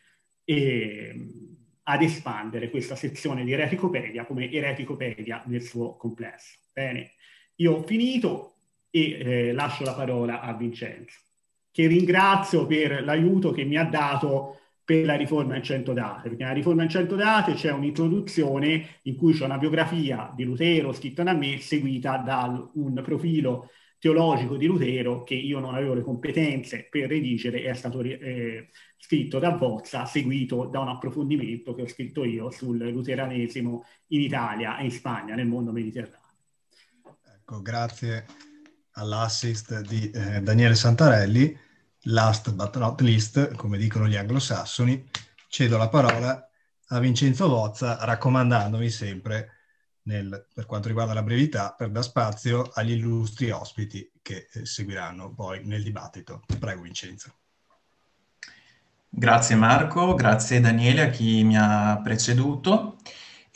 ad 1.84 2.02
espandere 2.04 2.70
questa 2.70 2.96
sezione 2.96 3.44
di 3.44 3.52
Ereticopedia 3.52 4.26
come 4.26 4.52
Ereticopedia 4.52 5.42
nel 5.48 5.64
suo 5.64 5.98
complesso. 5.98 6.60
Bene, 6.72 7.14
io 7.56 7.78
ho 7.78 7.82
finito 7.82 8.57
e 8.90 9.12
eh, 9.12 9.54
lascio 9.54 9.84
la 9.84 9.94
parola 9.94 10.42
a 10.42 10.54
Vincenzo, 10.54 11.20
che 11.72 11.88
ringrazio 11.88 12.66
per 12.66 13.04
l'aiuto 13.04 13.52
che 13.52 13.64
mi 13.64 13.78
ha 13.78 13.86
dato 13.86 14.60
per 14.88 15.06
la 15.06 15.16
riforma 15.16 15.58
in 15.58 15.64
100 15.64 15.92
date, 15.92 16.30
perché 16.30 16.44
nella 16.44 16.56
riforma 16.56 16.84
in 16.84 16.90
100 16.90 17.16
date 17.16 17.54
c'è 17.56 17.74
un'introduzione 17.74 19.00
in 19.02 19.18
cui 19.18 19.34
c'è 19.34 19.44
una 19.44 19.58
biografia 19.58 20.32
di 20.34 20.46
Lutero 20.46 20.94
scritta 20.94 21.24
da 21.24 21.34
me, 21.34 21.60
seguita 21.60 22.16
da 22.16 22.70
un 22.76 23.02
profilo 23.04 23.70
teologico 24.00 24.56
di 24.56 24.66
Lutero 24.66 25.24
che 25.24 25.34
io 25.34 25.60
non 25.60 25.76
avevo 25.76 25.94
le 25.94 26.04
competenze 26.04 26.88
per 26.90 27.10
redigere 27.10 27.64
è 27.64 27.74
stato 27.74 28.00
eh, 28.00 28.70
scritto 28.98 29.40
da 29.40 29.52
Bozza, 29.52 30.06
seguito 30.06 30.66
da 30.66 30.80
un 30.80 30.88
approfondimento 30.88 31.74
che 31.74 31.82
ho 31.82 31.88
scritto 31.88 32.24
io 32.24 32.50
sul 32.50 32.78
luteranesimo 32.78 33.84
in 34.08 34.22
Italia 34.22 34.78
e 34.78 34.86
in 34.86 34.92
Spagna, 34.92 35.36
nel 35.36 35.48
mondo 35.48 35.74
mediterraneo. 35.74 36.22
Ecco, 37.26 37.62
grazie 37.62 38.47
all'assist 38.98 39.82
di 39.82 40.10
eh, 40.12 40.42
Daniele 40.42 40.76
Santarelli 40.76 41.66
last 42.10 42.52
but 42.54 42.78
not 42.78 43.02
least, 43.02 43.56
come 43.56 43.78
dicono 43.78 44.08
gli 44.08 44.16
anglosassoni, 44.16 45.10
cedo 45.48 45.78
la 45.78 45.90
parola 45.90 46.50
a 46.90 47.00
Vincenzo 47.00 47.48
Vozza 47.48 47.98
raccomandandomi 48.02 48.90
sempre, 48.90 49.52
nel, 50.04 50.48
per 50.54 50.66
quanto 50.66 50.88
riguarda 50.88 51.14
la 51.14 51.24
brevità, 51.24 51.74
per 51.78 51.90
dar 51.90 52.04
spazio 52.04 52.70
agli 52.74 52.92
illustri 52.92 53.50
ospiti 53.50 54.10
che 54.22 54.48
eh, 54.52 54.66
seguiranno 54.66 55.34
poi 55.34 55.66
nel 55.66 55.84
dibattito. 55.84 56.44
Prego 56.60 56.82
Vincenzo. 56.82 57.34
Grazie 59.10 59.56
Marco, 59.56 60.14
grazie 60.14 60.60
Daniele 60.60 61.02
a 61.02 61.10
chi 61.10 61.44
mi 61.44 61.58
ha 61.58 62.00
preceduto 62.04 62.98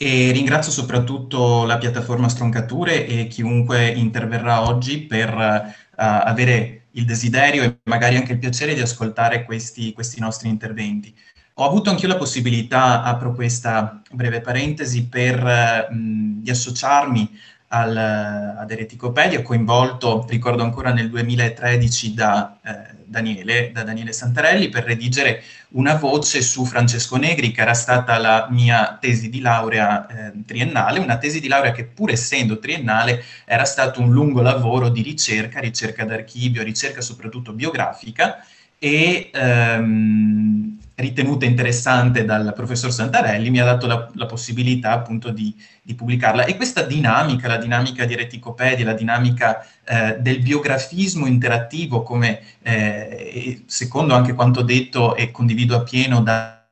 e 0.02 0.32
ringrazio 0.32 0.72
soprattutto 0.72 1.64
la 1.64 1.78
piattaforma 1.78 2.28
Stroncature 2.28 3.06
e 3.06 3.28
chiunque 3.28 3.86
interverrà 3.86 4.66
oggi 4.66 5.02
per 5.02 5.32
uh, 5.32 5.72
avere 5.94 6.86
il 6.92 7.04
desiderio 7.04 7.62
e 7.62 7.76
magari 7.84 8.16
anche 8.16 8.32
il 8.32 8.40
piacere 8.40 8.74
di 8.74 8.80
ascoltare 8.80 9.44
questi, 9.44 9.92
questi 9.92 10.18
nostri 10.18 10.48
interventi. 10.48 11.14
Ho 11.54 11.66
avuto 11.68 11.90
anche 11.90 12.02
io 12.02 12.08
la 12.08 12.18
possibilità, 12.18 13.04
apro 13.04 13.32
questa 13.32 14.02
breve 14.10 14.40
parentesi, 14.40 15.06
per, 15.06 15.88
mh, 15.88 16.42
di 16.42 16.50
associarmi 16.50 17.30
al, 17.74 17.96
ad 17.96 18.70
Ereticopedia, 18.70 19.42
coinvolto, 19.42 20.26
ricordo 20.28 20.62
ancora 20.62 20.92
nel 20.92 21.08
2013 21.08 22.14
da 22.14 22.58
eh, 22.62 22.94
Daniele, 23.04 23.70
da 23.72 23.82
Daniele 23.82 24.12
Santarelli, 24.12 24.68
per 24.68 24.84
redigere 24.84 25.42
una 25.70 25.94
voce 25.94 26.42
su 26.42 26.66
Francesco 26.66 27.16
Negri, 27.16 27.50
che 27.50 27.62
era 27.62 27.72
stata 27.72 28.18
la 28.18 28.46
mia 28.50 28.98
tesi 29.00 29.30
di 29.30 29.40
laurea 29.40 30.06
eh, 30.06 30.32
triennale, 30.44 30.98
una 30.98 31.16
tesi 31.16 31.40
di 31.40 31.48
laurea 31.48 31.72
che 31.72 31.84
pur 31.84 32.10
essendo 32.10 32.58
triennale 32.58 33.24
era 33.46 33.64
stato 33.64 34.02
un 34.02 34.12
lungo 34.12 34.42
lavoro 34.42 34.90
di 34.90 35.00
ricerca, 35.00 35.58
ricerca 35.58 36.04
d'archivio, 36.04 36.62
ricerca 36.62 37.00
soprattutto 37.00 37.54
biografica, 37.54 38.44
e 38.78 39.30
ehm, 39.32 40.78
ritenuta 41.02 41.44
interessante 41.44 42.24
dal 42.24 42.52
professor 42.54 42.92
Santarelli, 42.92 43.50
mi 43.50 43.60
ha 43.60 43.64
dato 43.64 43.86
la, 43.86 44.08
la 44.14 44.26
possibilità 44.26 44.92
appunto 44.92 45.30
di, 45.30 45.54
di, 45.82 45.94
pubblicarla. 45.94 46.44
E 46.44 46.56
questa 46.56 46.82
dinamica, 46.82 47.48
la 47.48 47.56
dinamica 47.56 48.04
di 48.04 48.14
Reticopedia, 48.14 48.84
la 48.84 48.94
dinamica 48.94 49.66
eh, 49.84 50.16
del 50.20 50.40
biografismo 50.40 51.26
interattivo, 51.26 52.02
come 52.02 52.40
eh, 52.62 53.64
secondo 53.66 54.14
anche 54.14 54.32
quanto 54.32 54.62
detto 54.62 55.16
e 55.16 55.30
condivido 55.30 55.76
appieno 55.76 56.22
da, 56.22 56.64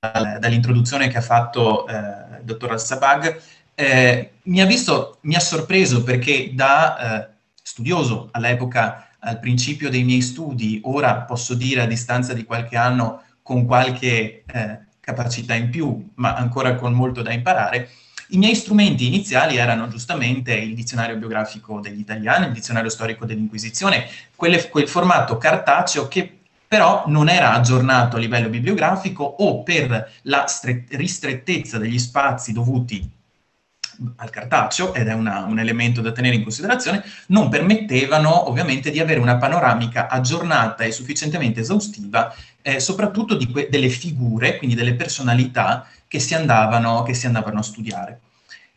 da, 0.00 0.38
dall'introduzione 0.40 1.08
che 1.08 1.18
ha 1.18 1.22
fatto 1.22 1.86
eh, 1.86 1.94
il 2.38 2.44
dottor 2.44 2.72
Al-Sabag, 2.72 3.40
eh, 3.74 4.30
mi 4.44 4.60
ha 4.60 4.66
visto, 4.66 5.18
mi 5.22 5.34
ha 5.34 5.40
sorpreso 5.40 6.02
perché 6.02 6.50
da 6.54 7.22
eh, 7.22 7.28
studioso 7.62 8.28
all'epoca 8.32 9.08
al 9.24 9.40
principio 9.40 9.90
dei 9.90 10.04
miei 10.04 10.20
studi, 10.20 10.80
ora 10.84 11.22
posso 11.22 11.54
dire 11.54 11.80
a 11.80 11.86
distanza 11.86 12.34
di 12.34 12.44
qualche 12.44 12.76
anno 12.76 13.22
con 13.44 13.66
qualche 13.66 14.42
eh, 14.46 14.78
capacità 15.00 15.54
in 15.54 15.68
più, 15.68 16.12
ma 16.14 16.34
ancora 16.34 16.76
con 16.76 16.94
molto 16.94 17.20
da 17.20 17.30
imparare, 17.30 17.90
i 18.28 18.38
miei 18.38 18.54
strumenti 18.54 19.06
iniziali 19.06 19.58
erano 19.58 19.86
giustamente 19.88 20.54
il 20.54 20.74
dizionario 20.74 21.16
biografico 21.16 21.78
degli 21.80 21.98
italiani, 21.98 22.46
il 22.46 22.52
dizionario 22.52 22.88
storico 22.88 23.26
dell'Inquisizione, 23.26 24.08
quelle, 24.34 24.70
quel 24.70 24.88
formato 24.88 25.36
cartaceo 25.36 26.08
che 26.08 26.38
però 26.66 27.04
non 27.06 27.28
era 27.28 27.52
aggiornato 27.52 28.16
a 28.16 28.18
livello 28.18 28.48
bibliografico 28.48 29.22
o 29.22 29.62
per 29.62 30.10
la 30.22 30.46
ristrettezza 30.88 31.76
degli 31.76 31.98
spazi 31.98 32.52
dovuti 32.52 33.08
al 34.16 34.30
cartaceo, 34.30 34.94
ed 34.94 35.06
è 35.06 35.12
una, 35.12 35.44
un 35.44 35.58
elemento 35.58 36.00
da 36.00 36.12
tenere 36.12 36.34
in 36.34 36.42
considerazione, 36.42 37.04
non 37.28 37.48
permettevano 37.48 38.48
ovviamente 38.48 38.90
di 38.90 38.98
avere 38.98 39.20
una 39.20 39.36
panoramica 39.36 40.08
aggiornata 40.08 40.84
e 40.84 40.92
sufficientemente 40.92 41.60
esaustiva, 41.60 42.34
eh, 42.66 42.80
soprattutto 42.80 43.36
que- 43.52 43.68
delle 43.70 43.90
figure, 43.90 44.56
quindi 44.56 44.74
delle 44.74 44.94
personalità 44.94 45.86
che 46.08 46.18
si 46.18 46.34
andavano, 46.34 47.02
che 47.02 47.12
si 47.12 47.26
andavano 47.26 47.58
a 47.58 47.62
studiare. 47.62 48.20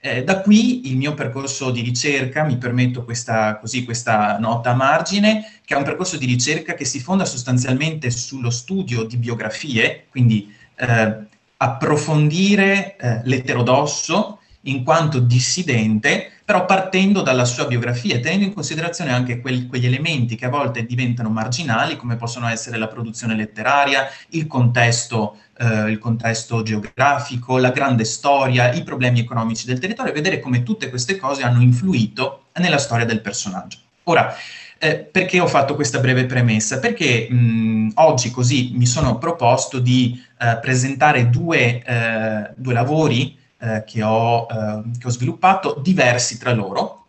Eh, 0.01 0.25
da 0.25 0.41
qui 0.41 0.89
il 0.89 0.97
mio 0.97 1.13
percorso 1.13 1.71
di 1.71 1.79
ricerca, 1.79 2.43
mi 2.43 2.57
permetto 2.57 3.05
questa, 3.05 3.57
così, 3.57 3.85
questa 3.85 4.37
nota 4.39 4.71
a 4.71 4.75
margine, 4.75 5.59
che 5.63 5.73
è 5.73 5.77
un 5.77 5.85
percorso 5.85 6.17
di 6.17 6.25
ricerca 6.25 6.73
che 6.73 6.83
si 6.83 6.99
fonda 6.99 7.23
sostanzialmente 7.23 8.11
sullo 8.11 8.49
studio 8.49 9.03
di 9.03 9.15
biografie, 9.15 10.05
quindi 10.09 10.53
eh, 10.75 11.15
approfondire 11.55 12.97
eh, 12.97 13.21
l'eterodosso 13.23 14.39
in 14.63 14.83
quanto 14.83 15.19
dissidente, 15.19 16.36
però 16.47 16.65
partendo 16.65 17.23
dalla 17.23 17.43
sua 17.43 17.65
biografia 17.65 18.15
e 18.15 18.21
tenendo 18.21 18.45
in 18.45 18.53
considerazione 18.53 19.11
anche 19.11 19.41
quel, 19.41 19.67
quegli 19.67 19.85
elementi 19.85 20.37
che 20.37 20.45
a 20.45 20.49
volte 20.49 20.85
diventano 20.85 21.27
marginali, 21.27 21.97
come 21.97 22.15
possono 22.15 22.47
essere 22.47 22.77
la 22.77 22.87
produzione 22.87 23.35
letteraria, 23.35 24.07
il 24.29 24.47
contesto, 24.47 25.39
eh, 25.57 25.89
il 25.89 25.97
contesto 25.99 26.63
geografico, 26.63 27.57
la 27.57 27.71
grande 27.71 28.05
storia, 28.05 28.71
i 28.71 28.83
problemi 28.83 29.19
economici 29.19 29.65
del 29.65 29.77
territorio, 29.77 30.13
e 30.13 30.15
vedere 30.15 30.39
come 30.39 30.63
tutte 30.63 30.89
queste 30.89 31.17
cose 31.17 31.43
hanno 31.43 31.61
influito 31.61 32.45
nella 32.59 32.77
storia 32.77 33.03
del 33.03 33.19
personaggio. 33.19 33.79
Ora, 34.03 34.33
eh, 34.77 34.99
perché 34.99 35.41
ho 35.41 35.47
fatto 35.47 35.75
questa 35.75 35.99
breve 35.99 36.27
premessa? 36.27 36.79
Perché 36.79 37.27
mh, 37.29 37.91
oggi 37.95 38.31
così 38.31 38.71
mi 38.73 38.85
sono 38.85 39.17
proposto 39.17 39.79
di 39.79 40.23
eh, 40.39 40.57
presentare 40.61 41.29
due, 41.29 41.83
eh, 41.83 42.51
due 42.55 42.73
lavori 42.73 43.37
eh, 43.59 43.83
che 43.85 44.03
ho, 44.03 44.47
eh, 44.49 44.97
che, 44.99 45.07
ho, 45.07 45.09
sviluppato, 45.09 45.79
diversi 45.81 46.37
tra 46.37 46.53
loro, 46.53 47.07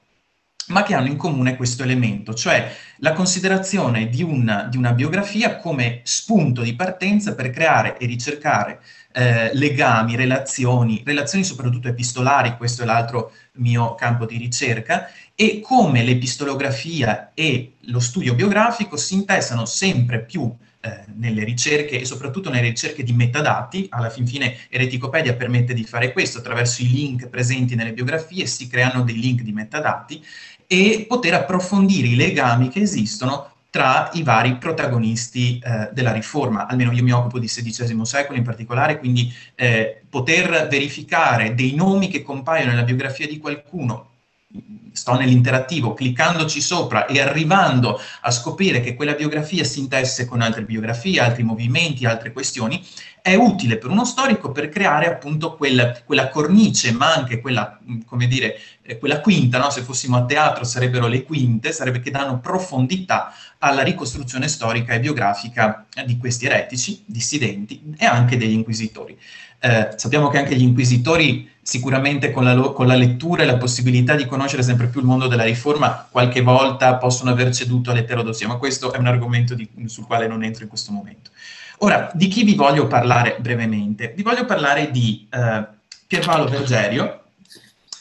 ma 0.69 0.83
che 0.83 0.95
hanno 0.95 1.09
in 1.09 1.17
comune 1.17 1.57
questo 1.57 1.83
elemento, 1.83 2.35
cioè 2.35 2.71
la 2.99 3.13
considerazione 3.13 4.09
di 4.09 4.23
una, 4.23 4.65
di 4.65 4.77
una 4.77 4.93
biografia 4.93 5.57
come 5.57 6.01
spunto 6.05 6.63
di 6.63 6.75
partenza 6.75 7.35
per 7.35 7.51
creare 7.51 7.97
e 7.97 8.07
ricercare 8.07 8.81
eh, 9.13 9.51
legami, 9.55 10.15
relazioni, 10.15 11.03
relazioni 11.05 11.45
soprattutto 11.45 11.89
epistolari, 11.89 12.57
questo 12.57 12.83
è 12.83 12.85
l'altro 12.85 13.33
mio 13.55 13.95
campo 13.95 14.27
di 14.27 14.37
ricerca, 14.37 15.09
e 15.35 15.61
come 15.61 16.03
l'epistolografia 16.03 17.31
e 17.35 17.75
lo 17.83 18.01
studio 18.01 18.35
biografico 18.35 18.97
si 18.97 19.15
intessano 19.15 19.65
sempre 19.65 20.21
più 20.21 20.55
eh, 20.89 21.05
nelle 21.17 21.45
ricerche 21.45 22.01
e 22.01 22.05
soprattutto 22.05 22.51
nelle 22.51 22.69
ricerche 22.69 23.03
di 23.03 23.13
metadati, 23.13 23.87
alla 23.91 24.11
fin 24.11 24.27
fine 24.27 24.57
Ereticopedia 24.69 25.35
permette 25.35 25.75
di 25.75 25.85
fare 25.85 26.13
questo, 26.13 26.39
attraverso 26.39 26.83
i 26.83 26.91
link 26.91 27.29
presenti 27.29 27.75
nelle 27.75 27.93
biografie 27.93 28.47
si 28.47 28.67
creano 28.69 29.03
dei 29.03 29.19
link 29.19 29.43
di 29.43 29.53
metadati 29.53 30.25
e 30.67 31.05
poter 31.09 31.35
approfondire 31.35 32.09
i 32.09 32.17
legami 32.17 32.69
che 32.69 32.81
esistono 32.81 33.53
tra 33.71 34.09
i 34.15 34.23
vari 34.23 34.57
protagonisti 34.57 35.59
eh, 35.59 35.91
della 35.93 36.13
riforma. 36.13 36.67
Almeno 36.67 36.93
io 36.93 37.03
mi 37.03 37.13
occupo 37.13 37.39
di 37.39 37.47
XVI 37.47 38.05
secolo 38.05 38.39
in 38.39 38.45
particolare, 38.45 38.99
quindi 38.99 39.33
eh, 39.55 40.03
poter 40.09 40.69
verificare 40.69 41.55
dei 41.55 41.75
nomi 41.75 42.09
che 42.09 42.23
compaiono 42.23 42.71
nella 42.71 42.85
biografia 42.85 43.27
di 43.27 43.39
qualcuno 43.39 44.08
sto 44.93 45.15
nell'interattivo, 45.15 45.95
cliccandoci 45.95 46.61
sopra 46.61 47.07
e 47.07 47.21
arrivando 47.21 48.01
a 48.23 48.31
scoprire 48.31 48.81
che 48.81 48.95
quella 48.95 49.15
biografia 49.15 49.63
si 49.63 49.79
intesse 49.81 50.25
con 50.25 50.41
altre 50.41 50.63
biografie, 50.63 51.21
altri 51.21 51.43
movimenti, 51.43 52.07
altre 52.07 52.33
questioni, 52.33 52.85
è 53.21 53.35
utile 53.35 53.77
per 53.77 53.91
uno 53.91 54.05
storico 54.05 54.51
per 54.53 54.69
creare 54.69 55.07
appunto 55.07 55.55
quel, 55.55 56.03
quella 56.05 56.29
cornice, 56.29 56.93
ma 56.93 57.13
anche 57.13 57.41
quella, 57.41 57.79
come 58.07 58.27
dire, 58.27 58.59
eh, 58.83 58.99
quella 58.99 59.21
quinta, 59.21 59.59
no? 59.59 59.71
se 59.71 59.83
fossimo 59.83 60.17
a 60.17 60.25
teatro 60.25 60.65
sarebbero 60.65 61.07
le 61.07 61.25
quinte, 61.25 61.73
sarebbe 61.73 62.01
che 62.01 62.11
danno 62.11 62.41
profondità 62.41 63.33
alla 63.59 63.83
ricostruzione 63.83 64.49
storica 64.49 64.95
e 64.95 65.01
biografica 65.01 65.87
di 66.07 66.17
questi 66.17 66.47
eretici, 66.47 67.03
dissidenti 67.07 67.83
e 67.99 68.07
anche 68.07 68.37
degli 68.37 68.53
inquisitori. 68.53 69.19
Eh, 69.61 69.91
sappiamo 69.97 70.29
che 70.29 70.39
anche 70.39 70.55
gli 70.55 70.63
inquisitori 70.63 71.51
sicuramente 71.61 72.31
con 72.31 72.45
la, 72.45 72.55
lo- 72.55 72.73
con 72.73 72.87
la, 72.87 72.95
lettura 72.95 73.43
e 73.43 73.47
la 73.47 73.59
possibilità 73.59 74.15
di 74.15 74.25
conoscere 74.25 74.63
sempre 74.63 74.87
più 74.87 75.01
il 75.01 75.07
mondo 75.07 75.27
della 75.27 75.43
riforma 75.43 76.07
qualche 76.11 76.41
volta 76.41 76.97
possono 76.97 77.31
aver 77.31 77.53
ceduto 77.53 77.91
all'eterodossia, 77.91 78.49
ma 78.49 78.57
questo 78.57 78.93
è 78.93 78.99
un 78.99 79.07
argomento 79.07 79.55
di, 79.55 79.69
sul 79.87 80.07
quale 80.07 80.27
non 80.27 80.43
entro 80.45 80.63
in 80.63 80.69
questo 80.69 80.93
momento. 80.93 81.31
Ora, 81.79 82.11
di 82.15 82.29
chi 82.29 82.43
vi 82.45 82.55
voglio 82.55 82.87
parlare 82.87 83.37
brevemente? 83.39 84.15
Vi 84.17 84.23
voglio 84.23 84.45
parlare 84.45 84.91
di 84.91 85.29
eh, 85.31 85.67
Pierpaolo 86.07 86.49
Vergerio, 86.49 87.25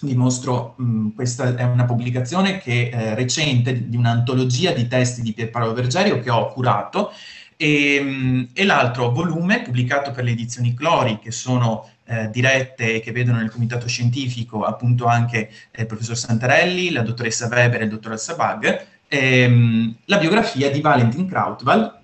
vi 0.01 0.15
mostro, 0.15 0.75
mh, 0.77 1.09
questa 1.15 1.55
è 1.55 1.63
una 1.63 1.85
pubblicazione 1.85 2.59
che, 2.59 2.89
eh, 2.89 3.15
recente 3.15 3.89
di 3.89 3.97
un'antologia 3.97 4.71
di 4.71 4.87
testi 4.87 5.21
di 5.21 5.33
Pierpaolo 5.33 5.73
Vergerio 5.73 6.19
che 6.19 6.29
ho 6.29 6.53
curato 6.53 7.11
e, 7.57 7.95
ehm, 7.95 8.49
e 8.53 8.63
l'altro 8.63 9.11
volume 9.11 9.61
pubblicato 9.63 10.11
per 10.11 10.23
le 10.23 10.31
edizioni 10.31 10.73
Clori, 10.73 11.19
che 11.19 11.31
sono 11.31 11.89
eh, 12.05 12.29
dirette 12.29 12.95
e 12.95 12.99
che 13.01 13.11
vedono 13.11 13.39
nel 13.39 13.51
comitato 13.51 13.87
scientifico 13.87 14.63
appunto 14.63 15.05
anche 15.05 15.49
eh, 15.71 15.81
il 15.81 15.87
professor 15.87 16.17
Santarelli, 16.17 16.91
la 16.91 17.01
dottoressa 17.01 17.47
Weber 17.47 17.81
e 17.81 17.83
il 17.83 17.89
dottor 17.89 18.17
Sabag, 18.17 18.85
ehm, 19.07 19.95
la 20.05 20.17
biografia 20.17 20.71
di 20.71 20.79
Valentin 20.79 21.27
Krautwald, 21.27 21.95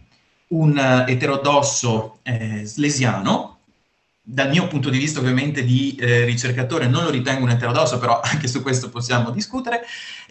un 0.48 0.78
uh, 0.78 1.10
eterodosso 1.10 2.20
eh, 2.24 2.62
slesiano, 2.64 3.60
dal 4.26 4.50
mio 4.50 4.68
punto 4.68 4.90
di 4.90 4.98
vista 4.98 5.20
ovviamente 5.20 5.66
di 5.66 5.96
eh, 6.00 6.24
ricercatore 6.24 6.88
non 6.88 7.04
lo 7.04 7.10
ritengo 7.10 7.44
un 7.44 7.50
eterodosso, 7.50 7.98
però 7.98 8.22
anche 8.24 8.48
su 8.48 8.62
questo 8.62 8.90
possiamo 8.90 9.32
discutere, 9.32 9.82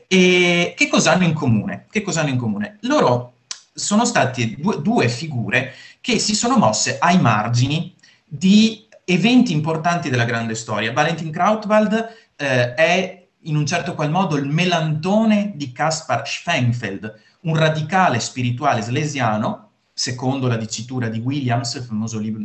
e 0.06 0.74
che 0.76 0.88
cosa 0.88 1.12
hanno 1.12 1.24
in 1.24 1.32
comune? 1.32 1.86
Che 1.90 2.02
cosa 2.02 2.20
hanno 2.20 2.30
in 2.30 2.36
comune? 2.36 2.78
Loro 2.82 3.31
sono 3.72 4.04
state 4.04 4.54
due, 4.58 4.80
due 4.82 5.08
figure 5.08 5.72
che 6.00 6.18
si 6.18 6.34
sono 6.34 6.56
mosse 6.56 6.98
ai 6.98 7.20
margini 7.20 7.94
di 8.24 8.86
eventi 9.04 9.52
importanti 9.52 10.10
della 10.10 10.24
grande 10.24 10.54
storia. 10.54 10.92
Valentin 10.92 11.30
Krautwald 11.30 12.08
eh, 12.36 12.74
è 12.74 13.26
in 13.44 13.56
un 13.56 13.66
certo 13.66 13.94
qual 13.94 14.10
modo 14.10 14.36
il 14.36 14.46
melantone 14.46 15.52
di 15.54 15.72
Caspar 15.72 16.26
Schwenfeld, 16.26 17.20
un 17.42 17.56
radicale 17.56 18.20
spirituale 18.20 18.82
slesiano, 18.82 19.70
secondo 19.92 20.46
la 20.46 20.56
dicitura 20.56 21.08
di 21.08 21.18
Williams, 21.18 21.74
il 21.74 21.82
famoso 21.82 22.18
libro, 22.18 22.42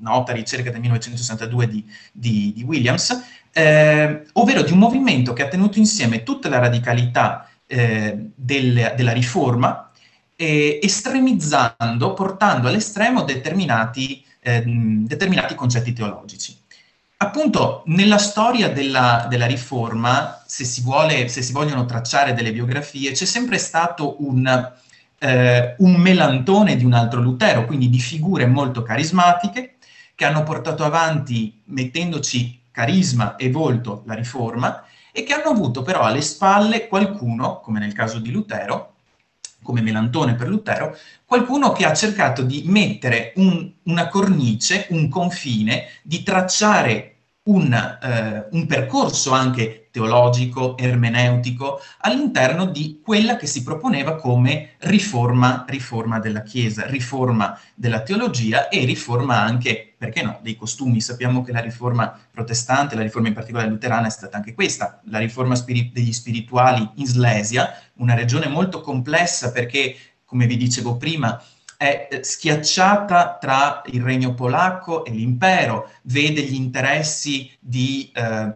nota 0.00 0.32
ricerca 0.32 0.70
del 0.70 0.80
1962 0.80 1.68
di, 1.68 1.84
di, 2.12 2.52
di 2.54 2.62
Williams, 2.62 3.22
eh, 3.52 4.26
ovvero 4.32 4.62
di 4.62 4.72
un 4.72 4.78
movimento 4.78 5.32
che 5.32 5.42
ha 5.42 5.48
tenuto 5.48 5.78
insieme 5.78 6.22
tutta 6.22 6.48
la 6.48 6.58
radicalità 6.58 7.48
eh, 7.66 8.30
del, 8.34 8.94
della 8.96 9.12
riforma, 9.12 9.85
eh, 10.36 10.78
estremizzando, 10.82 12.12
portando 12.14 12.68
all'estremo 12.68 13.22
determinati, 13.22 14.24
eh, 14.40 14.62
determinati 14.64 15.54
concetti 15.54 15.92
teologici. 15.92 16.56
Appunto, 17.18 17.82
nella 17.86 18.18
storia 18.18 18.70
della, 18.70 19.26
della 19.28 19.46
riforma, 19.46 20.42
se 20.46 20.64
si, 20.64 20.82
vuole, 20.82 21.28
se 21.28 21.40
si, 21.40 21.52
vogliono 21.52 21.86
tracciare 21.86 22.34
delle 22.34 22.52
biografie, 22.52 23.12
c'è 23.12 23.24
sempre 23.24 23.56
stato 23.56 24.16
un, 24.18 24.72
eh, 25.18 25.74
un 25.78 25.94
melantone 25.94 26.76
di 26.76 26.84
un 26.84 26.92
altro 26.92 27.22
Lutero, 27.22 27.64
quindi 27.64 27.88
di 27.88 27.98
figure 27.98 28.44
molto 28.46 28.82
carismatiche 28.82 29.76
che 30.14 30.24
hanno 30.26 30.42
portato 30.42 30.84
avanti, 30.84 31.62
mettendoci 31.64 32.60
carisma 32.70 33.36
e 33.36 33.50
volto, 33.50 34.02
la 34.04 34.14
riforma, 34.14 34.84
e 35.10 35.22
che 35.24 35.32
hanno 35.32 35.48
avuto 35.48 35.80
però 35.80 36.02
alle 36.02 36.20
spalle 36.20 36.86
qualcuno, 36.86 37.60
come 37.60 37.78
nel 37.78 37.94
caso 37.94 38.18
di 38.18 38.30
Lutero, 38.30 38.95
come 39.66 39.82
Melantone 39.82 40.36
per 40.36 40.48
Lutero, 40.48 40.96
qualcuno 41.26 41.72
che 41.72 41.84
ha 41.84 41.92
cercato 41.92 42.42
di 42.42 42.62
mettere 42.66 43.32
un, 43.36 43.70
una 43.82 44.08
cornice, 44.08 44.86
un 44.90 45.08
confine, 45.08 45.88
di 46.02 46.22
tracciare 46.22 47.16
un, 47.46 47.72
eh, 47.72 48.46
un, 48.50 48.66
percorso 48.66 49.32
anche 49.32 49.88
teologico, 49.90 50.76
ermeneutico, 50.76 51.80
all'interno 52.00 52.66
di 52.66 53.00
quella 53.02 53.36
che 53.36 53.46
si 53.46 53.62
proponeva 53.62 54.14
come 54.16 54.74
riforma, 54.78 55.64
riforma 55.68 56.18
della 56.18 56.42
Chiesa, 56.42 56.86
riforma 56.86 57.58
della 57.74 58.02
teologia 58.02 58.68
e 58.68 58.84
riforma 58.84 59.40
anche, 59.40 59.85
perché 59.96 60.22
no, 60.22 60.38
dei 60.42 60.56
costumi. 60.56 61.00
Sappiamo 61.00 61.42
che 61.42 61.52
la 61.52 61.60
riforma 61.60 62.18
protestante, 62.30 62.94
la 62.94 63.02
riforma 63.02 63.28
in 63.28 63.34
particolare 63.34 63.68
luterana 63.68 64.06
è 64.06 64.10
stata 64.10 64.36
anche 64.36 64.54
questa, 64.54 65.00
la 65.04 65.18
riforma 65.18 65.54
spiri- 65.54 65.90
degli 65.92 66.12
spirituali 66.12 66.88
in 66.96 67.06
Slesia, 67.06 67.72
una 67.94 68.14
regione 68.14 68.48
molto 68.48 68.80
complessa 68.80 69.52
perché, 69.52 69.96
come 70.24 70.46
vi 70.46 70.56
dicevo 70.56 70.96
prima, 70.96 71.42
è 71.76 72.08
eh, 72.10 72.24
schiacciata 72.24 73.36
tra 73.40 73.82
il 73.86 74.02
regno 74.02 74.34
polacco 74.34 75.04
e 75.04 75.10
l'impero, 75.10 75.90
vede 76.02 76.42
gli 76.42 76.54
interessi 76.54 77.50
di 77.60 78.10
eh, 78.14 78.54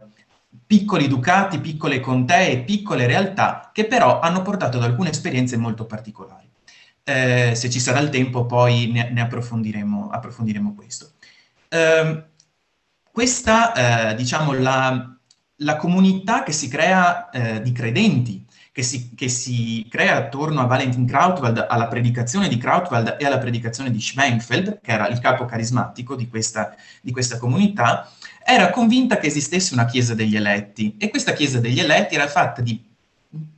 piccoli 0.66 1.08
ducati, 1.08 1.58
piccole 1.58 2.00
contee, 2.00 2.62
piccole 2.62 3.06
realtà 3.06 3.70
che 3.72 3.86
però 3.86 4.20
hanno 4.20 4.42
portato 4.42 4.76
ad 4.78 4.84
alcune 4.84 5.10
esperienze 5.10 5.56
molto 5.56 5.84
particolari. 5.84 6.48
Eh, 7.02 7.54
se 7.54 7.68
ci 7.70 7.80
sarà 7.80 7.98
il 7.98 8.08
tempo 8.08 8.46
poi 8.46 8.90
ne, 8.92 9.10
ne 9.10 9.20
approfondiremo, 9.20 10.10
approfondiremo, 10.10 10.74
questo. 10.74 11.12
Eh, 11.70 12.24
questa, 13.12 14.14
diciamo, 14.14 14.52
la, 14.52 15.16
la, 15.56 15.76
comunità 15.76 16.42
che 16.42 16.52
si 16.52 16.68
crea 16.68 17.30
eh, 17.30 17.62
di 17.62 17.72
credenti 17.72 18.46
che 18.72 18.82
si, 18.82 19.14
che 19.14 19.28
si, 19.28 19.86
crea 19.88 20.16
attorno 20.16 20.60
a 20.60 20.66
Valentin 20.66 21.06
Krautwald, 21.06 21.66
alla 21.68 21.88
predicazione 21.88 22.48
di 22.48 22.56
Krautwald 22.56 23.16
e 23.18 23.26
alla 23.26 23.38
predicazione 23.38 23.90
di 23.90 24.00
Schwenfeld, 24.00 24.80
che 24.80 24.92
era 24.92 25.08
il 25.08 25.18
capo 25.18 25.44
carismatico 25.44 26.14
di 26.14 26.28
questa, 26.28 26.74
di 27.02 27.10
questa 27.10 27.38
comunità, 27.38 28.10
era 28.44 28.70
convinta 28.70 29.18
che 29.18 29.26
esistesse 29.26 29.74
una 29.74 29.86
Chiesa 29.86 30.14
degli 30.14 30.36
eletti 30.36 30.96
e 30.98 31.10
questa 31.10 31.32
Chiesa 31.32 31.58
degli 31.58 31.80
eletti 31.80 32.14
era 32.14 32.28
fatta 32.28 32.62
di 32.62 32.82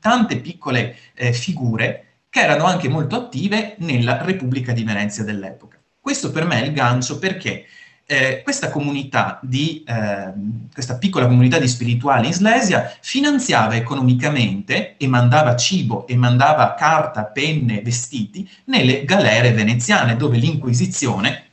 tante 0.00 0.36
piccole 0.38 0.96
eh, 1.14 1.32
figure 1.32 2.06
che 2.28 2.40
erano 2.40 2.64
anche 2.64 2.88
molto 2.88 3.16
attive 3.16 3.76
nella 3.78 4.22
Repubblica 4.22 4.72
di 4.72 4.82
Venezia 4.82 5.24
dell'epoca. 5.24 5.78
Questo 6.00 6.32
per 6.32 6.46
me 6.46 6.62
è 6.62 6.66
il 6.66 6.72
gancio 6.72 7.18
perché 7.18 7.66
eh, 8.06 8.42
questa 8.42 8.70
comunità 8.70 9.38
di, 9.42 9.84
eh, 9.86 10.32
questa 10.72 10.96
piccola 10.98 11.26
comunità 11.26 11.58
di 11.58 11.68
spirituali 11.68 12.26
in 12.26 12.32
Slesia 12.32 12.94
finanziava 13.00 13.76
economicamente 13.76 14.96
e 14.96 15.06
mandava 15.06 15.56
cibo 15.56 16.06
e 16.06 16.16
mandava 16.16 16.74
carta, 16.74 17.24
penne, 17.24 17.80
vestiti 17.82 18.48
nelle 18.64 19.04
galere 19.04 19.52
veneziane 19.52 20.16
dove 20.16 20.36
l'Inquisizione 20.36 21.44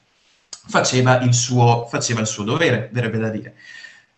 faceva 0.68 1.20
il 1.22 1.34
suo, 1.34 1.88
faceva 1.90 2.22
il 2.22 2.28
suo 2.28 2.44
dovere, 2.44 2.90
verrebbe 2.92 3.18
da 3.18 3.30
dire. 3.30 3.56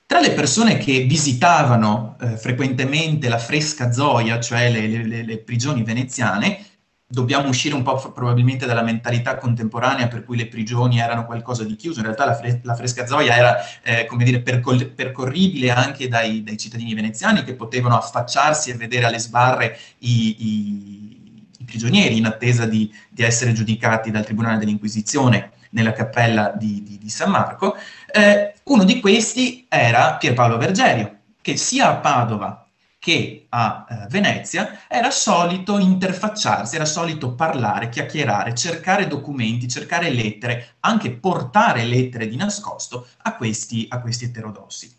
Tra 0.05 0.19
le 0.19 0.32
persone 0.32 0.77
che 0.77 1.03
visitavano 1.03 2.17
eh, 2.19 2.36
frequentemente 2.36 3.29
la 3.29 3.38
fresca 3.38 3.93
Zoia, 3.93 4.41
cioè 4.41 4.69
le, 4.69 4.86
le, 4.88 5.23
le, 5.23 5.38
prigioni 5.38 5.84
veneziane, 5.84 6.65
dobbiamo 7.12 7.49
uscire 7.49 7.76
un 7.76 7.84
po' 7.84 7.95
probabilmente 8.12 8.66
dalla 8.66 8.82
mentalità 8.82 9.36
contemporanea 9.36 10.07
per 10.07 10.24
cui 10.24 10.38
le 10.38 10.47
prigioni 10.47 10.99
erano 10.99 11.26
qualcosa 11.26 11.64
di 11.64 11.76
chiuso, 11.76 11.99
in 11.99 12.05
realtà 12.05 12.26
la, 12.26 12.36
fre- 12.36 12.62
la 12.64 12.74
fresca 12.74 13.05
Zoia 13.05 13.36
era, 13.36 13.57
eh, 13.84 14.05
come 14.05 14.24
dire, 14.24 14.41
percol- 14.41 14.88
percorribile 14.88 15.72
anche 15.72 16.07
dai, 16.07 16.43
dai, 16.43 16.57
cittadini 16.57 16.93
veneziani 16.93 17.43
che 17.43 17.53
potevano 17.53 17.97
affacciarsi 17.97 18.70
e 18.72 18.76
vedere 18.76 19.05
alle 19.05 19.20
sbarre 19.20 19.78
i, 19.99 20.36
i, 20.39 21.51
i 21.59 21.64
prigionieri 21.66 22.18
in 22.18 22.26
attesa 22.26 22.66
di, 22.66 22.91
di 23.09 23.24
essere 23.24 23.51
giudicati 23.51 24.09
dal 24.09 24.26
Tribunale 24.26 24.57
dell'Inquisizione 24.57 25.51
nella 25.72 25.93
cappella 25.93 26.53
di, 26.55 26.82
di, 26.84 26.97
di 26.97 27.09
San 27.09 27.30
Marco, 27.30 27.76
eh, 28.12 28.53
uno 28.64 28.84
di 28.84 28.99
questi 28.99 29.66
era 29.70 30.16
Pierpaolo 30.16 30.57
Vergerio, 30.57 31.18
che 31.41 31.57
sia 31.57 31.89
a 31.89 31.95
Padova 31.95 32.61
che 33.02 33.47
a 33.49 33.88
eh, 33.89 34.08
Venezia 34.10 34.82
era 34.88 35.10
solito 35.10 35.80
interfacciarsi, 35.80 36.76
era 36.76 36.86
solito 36.86 37.34
parlare, 37.34 37.89
chiacchierare, 37.89 38.54
cercare 38.54 39.08
documenti, 39.08 39.68
cercare 39.68 40.12
lettere, 40.12 40.76
anche 40.82 41.10
portare 41.10 41.84
lettere 41.84 42.28
di 42.28 42.36
nascosto 42.36 43.08
a 43.24 43.36
questi, 43.36 43.88
a 43.89 43.99
questi 44.02 44.26
eterodossi. 44.26 44.93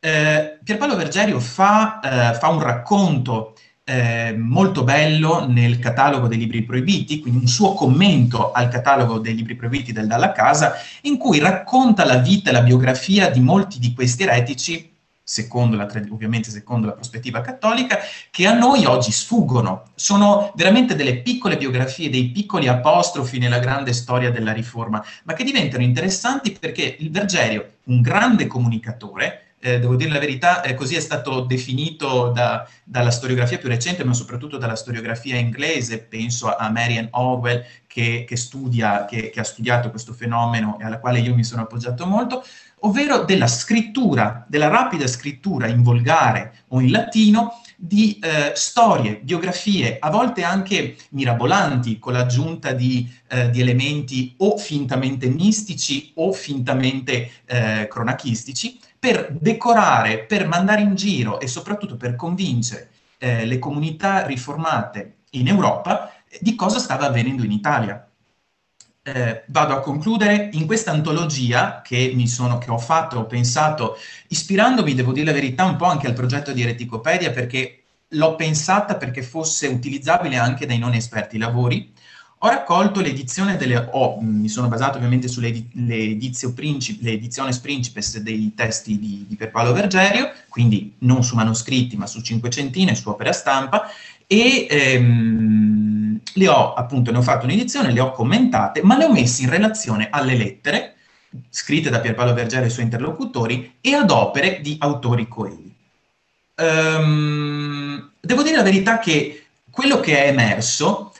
Eh, 0.00 0.60
Pierpaolo 0.64 0.96
Vergerio 0.96 1.40
fa, 1.40 2.00
eh, 2.00 2.38
fa 2.38 2.48
un 2.48 2.60
racconto 2.60 3.54
eh, 3.84 4.34
molto 4.34 4.82
bello 4.82 5.46
nel 5.46 5.78
catalogo 5.78 6.28
dei 6.28 6.38
libri 6.38 6.62
proibiti, 6.62 7.20
quindi 7.20 7.40
un 7.40 7.48
suo 7.48 7.74
commento 7.74 8.50
al 8.52 8.68
catalogo 8.68 9.18
dei 9.18 9.34
libri 9.34 9.56
proibiti 9.56 9.92
del 9.92 10.06
Dalla 10.06 10.32
Casa, 10.32 10.72
in 11.02 11.18
cui 11.18 11.38
racconta 11.38 12.06
la 12.06 12.16
vita 12.16 12.48
e 12.48 12.54
la 12.54 12.62
biografia 12.62 13.28
di 13.28 13.40
molti 13.40 13.78
di 13.78 13.92
questi 13.92 14.22
eretici, 14.22 14.91
secondo 15.22 15.76
la, 15.76 15.88
ovviamente 16.10 16.50
secondo 16.50 16.86
la 16.86 16.92
prospettiva 16.92 17.40
cattolica, 17.40 17.98
che 18.30 18.46
a 18.46 18.54
noi 18.54 18.84
oggi 18.84 19.12
sfuggono. 19.12 19.90
Sono 19.94 20.52
veramente 20.56 20.94
delle 20.94 21.18
piccole 21.18 21.56
biografie, 21.56 22.10
dei 22.10 22.30
piccoli 22.30 22.68
apostrofi 22.68 23.38
nella 23.38 23.58
grande 23.58 23.92
storia 23.92 24.30
della 24.30 24.52
Riforma, 24.52 25.04
ma 25.24 25.32
che 25.32 25.44
diventano 25.44 25.82
interessanti 25.82 26.56
perché 26.58 26.96
il 26.98 27.10
Vergerio, 27.10 27.74
un 27.84 28.00
grande 28.00 28.46
comunicatore, 28.46 29.52
eh, 29.64 29.78
devo 29.78 29.94
dire 29.94 30.10
la 30.10 30.18
verità, 30.18 30.60
eh, 30.62 30.74
così 30.74 30.96
è 30.96 31.00
stato 31.00 31.42
definito 31.42 32.30
da, 32.30 32.68
dalla 32.82 33.12
storiografia 33.12 33.58
più 33.58 33.68
recente, 33.68 34.02
ma 34.02 34.12
soprattutto 34.12 34.58
dalla 34.58 34.74
storiografia 34.74 35.36
inglese, 35.36 36.00
penso 36.00 36.52
a 36.54 36.68
Marian 36.68 37.06
Orwell 37.12 37.64
che, 37.86 38.24
che, 38.26 38.36
studia, 38.36 39.04
che, 39.04 39.30
che 39.30 39.38
ha 39.38 39.44
studiato 39.44 39.90
questo 39.90 40.14
fenomeno 40.14 40.78
e 40.80 40.84
alla 40.84 40.98
quale 40.98 41.20
io 41.20 41.32
mi 41.36 41.44
sono 41.44 41.62
appoggiato 41.62 42.06
molto, 42.06 42.44
ovvero 42.84 43.24
della 43.24 43.46
scrittura, 43.46 44.44
della 44.48 44.68
rapida 44.68 45.06
scrittura 45.06 45.66
in 45.66 45.82
volgare 45.82 46.64
o 46.68 46.80
in 46.80 46.90
latino 46.90 47.60
di 47.76 48.18
eh, 48.20 48.52
storie, 48.54 49.20
biografie, 49.22 49.96
a 49.98 50.10
volte 50.10 50.44
anche 50.44 50.96
mirabolanti, 51.10 51.98
con 51.98 52.12
l'aggiunta 52.12 52.72
di, 52.72 53.12
eh, 53.28 53.50
di 53.50 53.60
elementi 53.60 54.34
o 54.38 54.56
fintamente 54.56 55.28
mistici 55.28 56.12
o 56.16 56.32
fintamente 56.32 57.30
eh, 57.44 57.88
cronachistici, 57.90 58.78
per 58.98 59.36
decorare, 59.40 60.20
per 60.20 60.46
mandare 60.46 60.82
in 60.82 60.94
giro 60.94 61.40
e 61.40 61.48
soprattutto 61.48 61.96
per 61.96 62.14
convincere 62.14 62.90
eh, 63.18 63.44
le 63.46 63.58
comunità 63.58 64.26
riformate 64.26 65.16
in 65.30 65.48
Europa 65.48 66.12
eh, 66.28 66.38
di 66.40 66.54
cosa 66.54 66.78
stava 66.78 67.06
avvenendo 67.06 67.42
in 67.42 67.50
Italia. 67.50 68.06
Eh, 69.04 69.44
vado 69.46 69.74
a 69.74 69.80
concludere. 69.80 70.50
In 70.52 70.66
questa 70.66 70.92
antologia 70.92 71.82
che, 71.82 72.14
sono, 72.26 72.58
che 72.58 72.70
ho 72.70 72.78
fatto, 72.78 73.18
ho 73.18 73.26
pensato, 73.26 73.96
ispirandomi, 74.28 74.94
devo 74.94 75.12
dire 75.12 75.26
la 75.26 75.32
verità, 75.32 75.64
un 75.64 75.76
po' 75.76 75.86
anche 75.86 76.06
al 76.06 76.12
progetto 76.12 76.52
di 76.52 76.62
Ereticopedia 76.62 77.32
perché 77.32 77.82
l'ho 78.08 78.36
pensata 78.36 78.96
perché 78.96 79.22
fosse 79.22 79.66
utilizzabile 79.66 80.36
anche 80.36 80.66
dai 80.66 80.78
non 80.78 80.94
esperti 80.94 81.38
lavori 81.38 81.92
ho 82.44 82.48
raccolto 82.48 83.00
l'edizione 83.00 83.56
delle... 83.56 83.88
Oh, 83.92 84.20
mi 84.20 84.48
sono 84.48 84.66
basato 84.66 84.96
ovviamente 84.96 85.28
sull'edizione 85.28 86.54
princip, 86.54 87.00
principes 87.60 88.18
dei 88.18 88.52
testi 88.54 88.98
di, 88.98 89.26
di 89.28 89.36
Pierpaolo 89.36 89.72
Vergerio, 89.72 90.32
quindi 90.48 90.94
non 90.98 91.22
su 91.22 91.36
manoscritti 91.36 91.96
ma 91.96 92.08
su 92.08 92.20
cinquecentine, 92.20 92.96
su 92.96 93.08
opera 93.08 93.32
stampa, 93.32 93.88
e 94.26 94.66
ehm, 94.68 96.01
le 96.34 96.48
ho 96.48 96.74
appunto, 96.74 97.10
ne 97.10 97.18
ho 97.18 97.22
fatto 97.22 97.44
un'edizione, 97.44 97.92
le 97.92 98.00
ho 98.00 98.12
commentate, 98.12 98.82
ma 98.82 98.96
le 98.96 99.04
ho 99.04 99.12
messe 99.12 99.42
in 99.42 99.50
relazione 99.50 100.08
alle 100.10 100.36
lettere 100.36 100.96
scritte 101.48 101.90
da 101.90 102.00
Pierpaolo 102.00 102.34
Vergerio 102.34 102.66
e 102.66 102.68
i 102.68 102.72
suoi 102.72 102.84
interlocutori 102.84 103.76
e 103.80 103.94
ad 103.94 104.10
opere 104.10 104.60
di 104.60 104.76
autori 104.78 105.28
coeli. 105.28 105.74
Um, 106.54 108.10
devo 108.20 108.42
dire 108.42 108.56
la 108.56 108.62
verità 108.62 108.98
che 108.98 109.46
quello 109.70 110.00
che 110.00 110.24
è 110.24 110.28
emerso 110.28 111.12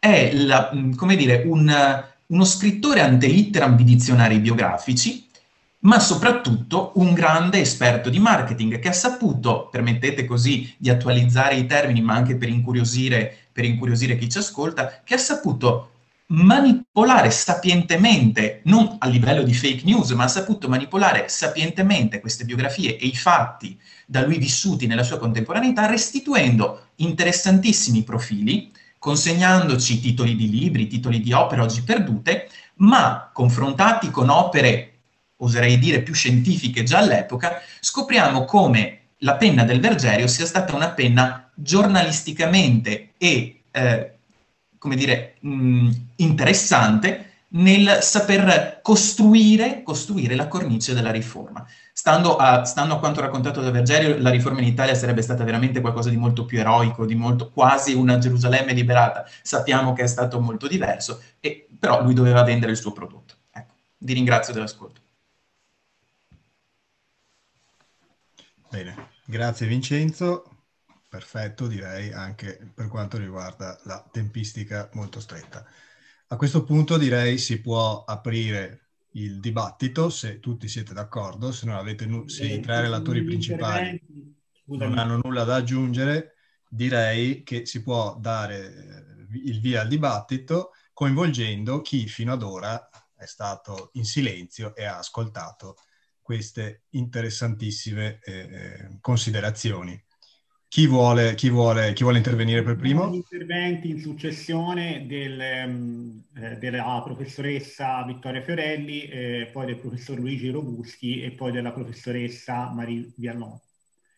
è 0.00 0.32
la, 0.32 0.70
mm, 0.74 0.94
come 0.94 1.14
dire, 1.14 1.42
un, 1.44 2.02
uno 2.26 2.44
scrittore 2.44 3.00
ante 3.02 3.26
litteram 3.26 3.76
di 3.76 3.84
dizionari 3.84 4.38
biografici, 4.38 5.28
ma 5.80 6.00
soprattutto 6.00 6.92
un 6.94 7.12
grande 7.12 7.60
esperto 7.60 8.10
di 8.10 8.18
marketing 8.18 8.78
che 8.78 8.88
ha 8.88 8.92
saputo, 8.92 9.68
permettete 9.70 10.24
così 10.24 10.74
di 10.76 10.90
attualizzare 10.90 11.56
i 11.56 11.66
termini, 11.66 12.02
ma 12.02 12.14
anche 12.14 12.36
per 12.36 12.48
incuriosire, 12.48 13.48
per 13.52 13.64
incuriosire 13.64 14.16
chi 14.16 14.28
ci 14.28 14.38
ascolta, 14.38 15.02
che 15.04 15.14
ha 15.14 15.18
saputo 15.18 15.90
manipolare 16.30 17.30
sapientemente, 17.30 18.60
non 18.64 18.96
a 18.98 19.08
livello 19.08 19.42
di 19.42 19.52
fake 19.52 19.84
news, 19.84 20.10
ma 20.10 20.24
ha 20.24 20.28
saputo 20.28 20.68
manipolare 20.68 21.28
sapientemente 21.28 22.20
queste 22.20 22.44
biografie 22.44 22.96
e 22.96 23.06
i 23.06 23.16
fatti 23.16 23.78
da 24.06 24.24
lui 24.24 24.38
vissuti 24.38 24.86
nella 24.86 25.02
sua 25.02 25.18
contemporaneità, 25.18 25.86
restituendo 25.86 26.90
interessantissimi 26.96 28.02
profili 28.02 28.70
consegnandoci 28.98 29.98
titoli 29.98 30.36
di 30.36 30.50
libri, 30.50 30.86
titoli 30.86 31.20
di 31.20 31.32
opere 31.32 31.62
oggi 31.62 31.82
perdute, 31.82 32.48
ma 32.76 33.30
confrontati 33.32 34.10
con 34.10 34.28
opere, 34.28 34.98
oserei 35.36 35.78
dire, 35.78 36.02
più 36.02 36.12
scientifiche 36.14 36.82
già 36.82 36.98
all'epoca, 36.98 37.60
scopriamo 37.80 38.44
come 38.44 38.99
la 39.20 39.36
penna 39.36 39.64
del 39.64 39.80
Vergerio 39.80 40.26
sia 40.26 40.46
stata 40.46 40.74
una 40.74 40.90
penna 40.90 41.50
giornalisticamente 41.54 43.12
e, 43.18 43.62
eh, 43.70 44.12
come 44.78 44.96
dire, 44.96 45.36
mh, 45.40 45.90
interessante 46.16 47.30
nel 47.52 47.98
saper 48.00 48.78
costruire, 48.82 49.82
costruire 49.82 50.34
la 50.36 50.46
cornice 50.48 50.94
della 50.94 51.10
riforma. 51.10 51.66
Stando 51.92 52.36
a, 52.36 52.64
stando 52.64 52.94
a, 52.94 52.98
quanto 52.98 53.20
raccontato 53.20 53.60
da 53.60 53.70
Vergerio, 53.70 54.16
la 54.18 54.30
riforma 54.30 54.60
in 54.60 54.66
Italia 54.68 54.94
sarebbe 54.94 55.22
stata 55.22 55.44
veramente 55.44 55.80
qualcosa 55.80 56.10
di 56.10 56.16
molto 56.16 56.44
più 56.44 56.58
eroico, 56.58 57.04
di 57.04 57.14
molto 57.14 57.50
quasi 57.50 57.94
una 57.94 58.18
Gerusalemme 58.18 58.72
liberata. 58.72 59.26
Sappiamo 59.42 59.92
che 59.92 60.04
è 60.04 60.06
stato 60.06 60.40
molto 60.40 60.68
diverso, 60.68 61.20
e, 61.40 61.66
però 61.78 62.02
lui 62.02 62.14
doveva 62.14 62.44
vendere 62.44 62.72
il 62.72 62.78
suo 62.78 62.92
prodotto. 62.92 63.34
Ecco, 63.52 63.74
vi 63.98 64.12
ringrazio 64.12 64.54
dell'ascolto. 64.54 64.99
Bene, 68.70 69.10
grazie 69.24 69.66
Vincenzo. 69.66 70.44
Perfetto, 71.08 71.66
direi 71.66 72.12
anche 72.12 72.70
per 72.72 72.86
quanto 72.86 73.18
riguarda 73.18 73.76
la 73.82 74.08
tempistica 74.12 74.88
molto 74.92 75.18
stretta. 75.18 75.66
A 76.28 76.36
questo 76.36 76.62
punto 76.62 76.96
direi 76.96 77.36
si 77.36 77.60
può 77.60 78.04
aprire 78.04 78.90
il 79.14 79.40
dibattito, 79.40 80.08
se 80.08 80.38
tutti 80.38 80.68
siete 80.68 80.94
d'accordo, 80.94 81.50
se, 81.50 81.66
non 81.66 81.74
avete 81.74 82.06
nu- 82.06 82.28
se 82.28 82.46
i 82.46 82.60
tre 82.60 82.82
relatori 82.82 83.24
principali 83.24 84.00
non 84.66 84.96
hanno 84.96 85.18
nulla 85.20 85.42
da 85.42 85.56
aggiungere, 85.56 86.34
direi 86.68 87.42
che 87.42 87.66
si 87.66 87.82
può 87.82 88.16
dare 88.20 88.72
eh, 88.72 89.38
il 89.46 89.58
via 89.60 89.80
al 89.80 89.88
dibattito 89.88 90.70
coinvolgendo 90.92 91.80
chi 91.80 92.06
fino 92.06 92.32
ad 92.32 92.44
ora 92.44 92.88
è 93.16 93.26
stato 93.26 93.90
in 93.94 94.04
silenzio 94.04 94.76
e 94.76 94.84
ha 94.84 94.98
ascoltato 94.98 95.74
queste 96.30 96.84
interessantissime 96.90 98.20
eh, 98.22 98.32
eh 98.32 98.98
considerazioni. 99.00 100.00
Chi 100.68 100.86
vuole, 100.86 101.34
chi, 101.34 101.50
vuole, 101.50 101.92
chi 101.92 102.04
vuole, 102.04 102.18
intervenire 102.18 102.62
per 102.62 102.76
primo? 102.76 103.10
Gli 103.10 103.16
interventi 103.16 103.90
in 103.90 103.98
successione 103.98 105.06
del, 105.08 105.66
um, 105.66 106.22
eh, 106.36 106.56
della 106.58 107.02
professoressa 107.04 108.04
Vittoria 108.04 108.42
Fiorelli, 108.42 109.08
eh, 109.08 109.50
poi 109.52 109.66
del 109.66 109.78
professor 109.78 110.16
Luigi 110.20 110.50
Robusti 110.50 111.20
e 111.20 111.32
poi 111.32 111.50
della 111.50 111.72
professoressa 111.72 112.70
Marie 112.70 113.10
Viallon. 113.16 113.58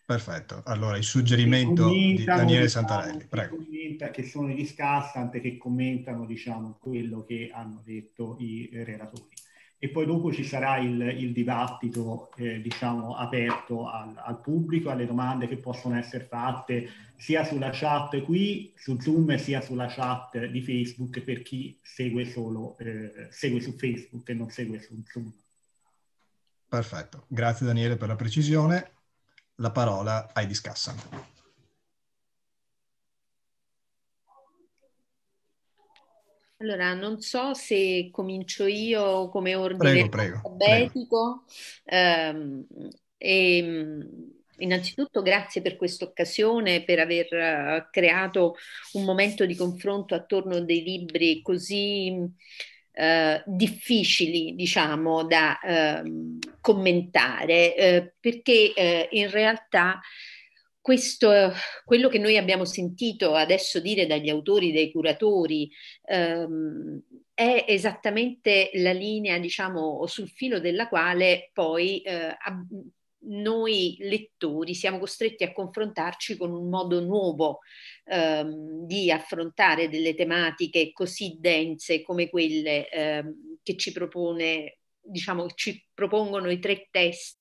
Perfetto, 0.05 0.61
allora 0.67 0.99
il 0.99 1.05
suggerimento 1.05 1.89
di 1.89 2.23
Daniele 2.23 2.65
diciamo, 2.65 2.87
Santarelli, 2.87 3.27
prego. 3.27 3.57
Che 4.13 4.23
sono 4.25 4.51
i 4.51 4.55
discussant 4.55 5.41
che 5.41 5.57
commentano 5.57 6.27
diciamo, 6.27 6.77
quello 6.79 7.25
che 7.25 7.51
hanno 7.51 7.81
detto 7.83 8.37
i 8.41 8.69
relatori. 8.71 9.25
E 9.85 9.89
poi 9.89 10.07
dopo 10.07 10.33
ci 10.33 10.45
sarà 10.45 10.79
il, 10.79 11.01
il 11.19 11.33
dibattito 11.33 12.31
eh, 12.37 12.61
diciamo 12.61 13.17
aperto 13.17 13.91
al, 13.91 14.15
al, 14.17 14.41
pubblico, 14.41 14.91
alle 14.91 15.07
domande 15.07 15.49
che 15.49 15.57
possono 15.57 15.97
essere 15.97 16.23
fatte 16.23 16.89
sia 17.17 17.43
sulla 17.43 17.71
chat 17.73 18.23
qui 18.23 18.73
su 18.77 18.97
Zoom 19.01 19.37
sia 19.39 19.61
sulla 19.61 19.89
chat 19.89 20.45
di 20.45 20.63
Facebook 20.63 21.21
per 21.23 21.43
chi 21.43 21.77
segue 21.83 22.27
solo 22.27 22.79
eh, 22.79 23.27
segue 23.31 23.61
su 23.61 23.73
Facebook 23.73 24.29
e 24.29 24.35
non 24.35 24.51
segue 24.51 24.79
su 24.79 25.03
Zoom. 25.05 25.33
Perfetto, 26.69 27.25
grazie 27.27 27.67
Daniele 27.67 27.97
per 27.97 28.07
la 28.07 28.17
precisione. 28.17 28.93
La 29.57 29.73
parola 29.73 30.31
ai 30.33 30.47
Discussion. 30.47 30.95
Allora, 36.63 36.95
non 36.95 37.21
so 37.21 37.55
se 37.55 38.09
comincio 38.13 38.67
io 38.67 39.29
come 39.31 39.57
ordine 39.57 40.09
prego, 40.09 40.41
alfabetico. 40.45 41.43
Ehm, 41.87 42.65
e, 43.19 43.99
innanzitutto 44.59 45.23
grazie 45.23 45.61
per 45.61 45.75
questa 45.75 46.05
occasione, 46.05 46.85
per 46.85 47.01
aver 47.01 47.27
uh, 47.33 47.91
creato 47.91 48.55
un 48.93 49.03
momento 49.05 49.45
di 49.45 49.57
confronto 49.57 50.15
attorno 50.15 50.57
a 50.57 50.61
dei 50.61 50.85
libri 50.85 51.43
così 51.43 52.13
uh, 52.13 53.43
difficili, 53.45 54.55
diciamo, 54.55 55.25
da 55.25 55.59
uh, 55.65 56.39
commentare, 56.61 58.15
perché 58.21 59.09
in 59.11 59.31
realtà 59.31 60.01
questo, 60.83 61.31
quello 61.85 62.09
che 62.09 62.19
noi 62.19 62.37
abbiamo 62.37 62.65
sentito 62.65 63.35
adesso 63.35 63.81
dire 63.81 64.07
dagli 64.07 64.29
autori, 64.29 64.73
dai 64.73 64.91
curatori, 64.91 65.71
ehm, 66.05 67.01
è 67.33 67.65
esattamente 67.69 68.71
la 68.75 68.93
linea, 68.93 69.39
diciamo, 69.39 70.05
sul 70.07 70.29
filo 70.29 70.61
della 70.61 70.89
quale 70.89 71.51
poi 71.53 72.03
eh, 72.03 72.37
ab- 72.37 72.67
noi 73.25 73.97
lettori 74.01 74.75
siamo 74.75 74.99
costretti 74.99 75.45
a 75.45 75.53
confrontarci 75.53 76.37
con 76.37 76.53
un 76.53 76.69
modo 76.69 77.01
nuovo 77.01 77.61
ehm, 78.07 78.85
di 78.85 79.13
affrontare 79.13 79.89
delle 79.89 80.15
tematiche 80.15 80.93
così 80.93 81.37
dense 81.39 82.03
come 82.03 82.29
quelle 82.29 82.89
ehm, 82.89 83.59
che 83.63 83.77
ci 83.77 83.93
propone, 83.93 84.79
diciamo, 85.01 85.47
ci 85.51 85.87
propongono 85.95 86.51
i 86.51 86.59
tre 86.59 86.89
testi 86.91 87.41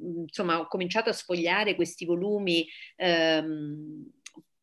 insomma, 0.00 0.60
ho 0.60 0.66
cominciato 0.66 1.10
a 1.10 1.12
sfogliare 1.12 1.74
questi 1.74 2.04
volumi 2.04 2.66
ehm, 2.96 4.10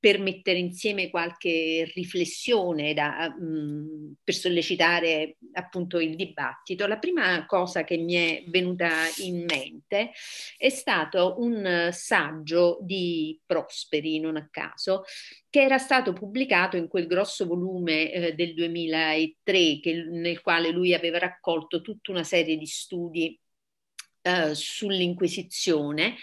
per 0.01 0.17
mettere 0.19 0.57
insieme 0.57 1.11
qualche 1.11 1.89
riflessione 1.93 2.95
da, 2.95 3.29
mh, 3.29 4.15
per 4.23 4.34
sollecitare 4.34 5.38
appunto 5.53 5.99
il 5.99 6.15
dibattito, 6.15 6.88
la 6.88 6.97
prima 6.97 7.45
cosa 7.45 7.84
che 7.84 7.97
mi 7.97 8.15
è 8.15 8.43
venuta 8.47 8.89
in 9.17 9.45
mente 9.47 10.11
è 10.57 10.69
stato 10.69 11.36
un 11.38 11.89
saggio 11.91 12.79
di 12.82 13.39
Prosperi, 13.45 14.19
non 14.19 14.38
a 14.38 14.47
caso, 14.49 15.03
che 15.51 15.61
era 15.61 15.77
stato 15.77 16.13
pubblicato 16.13 16.77
in 16.77 16.88
quel 16.88 17.05
grosso 17.05 17.45
volume 17.45 18.11
eh, 18.11 18.34
del 18.34 18.55
2003, 18.55 19.79
che, 19.79 20.03
nel 20.09 20.41
quale 20.41 20.71
lui 20.71 20.95
aveva 20.95 21.19
raccolto 21.19 21.82
tutta 21.82 22.09
una 22.09 22.23
serie 22.23 22.57
di 22.57 22.65
studi 22.65 23.39
eh, 24.22 24.55
sull'Inquisizione 24.55 26.15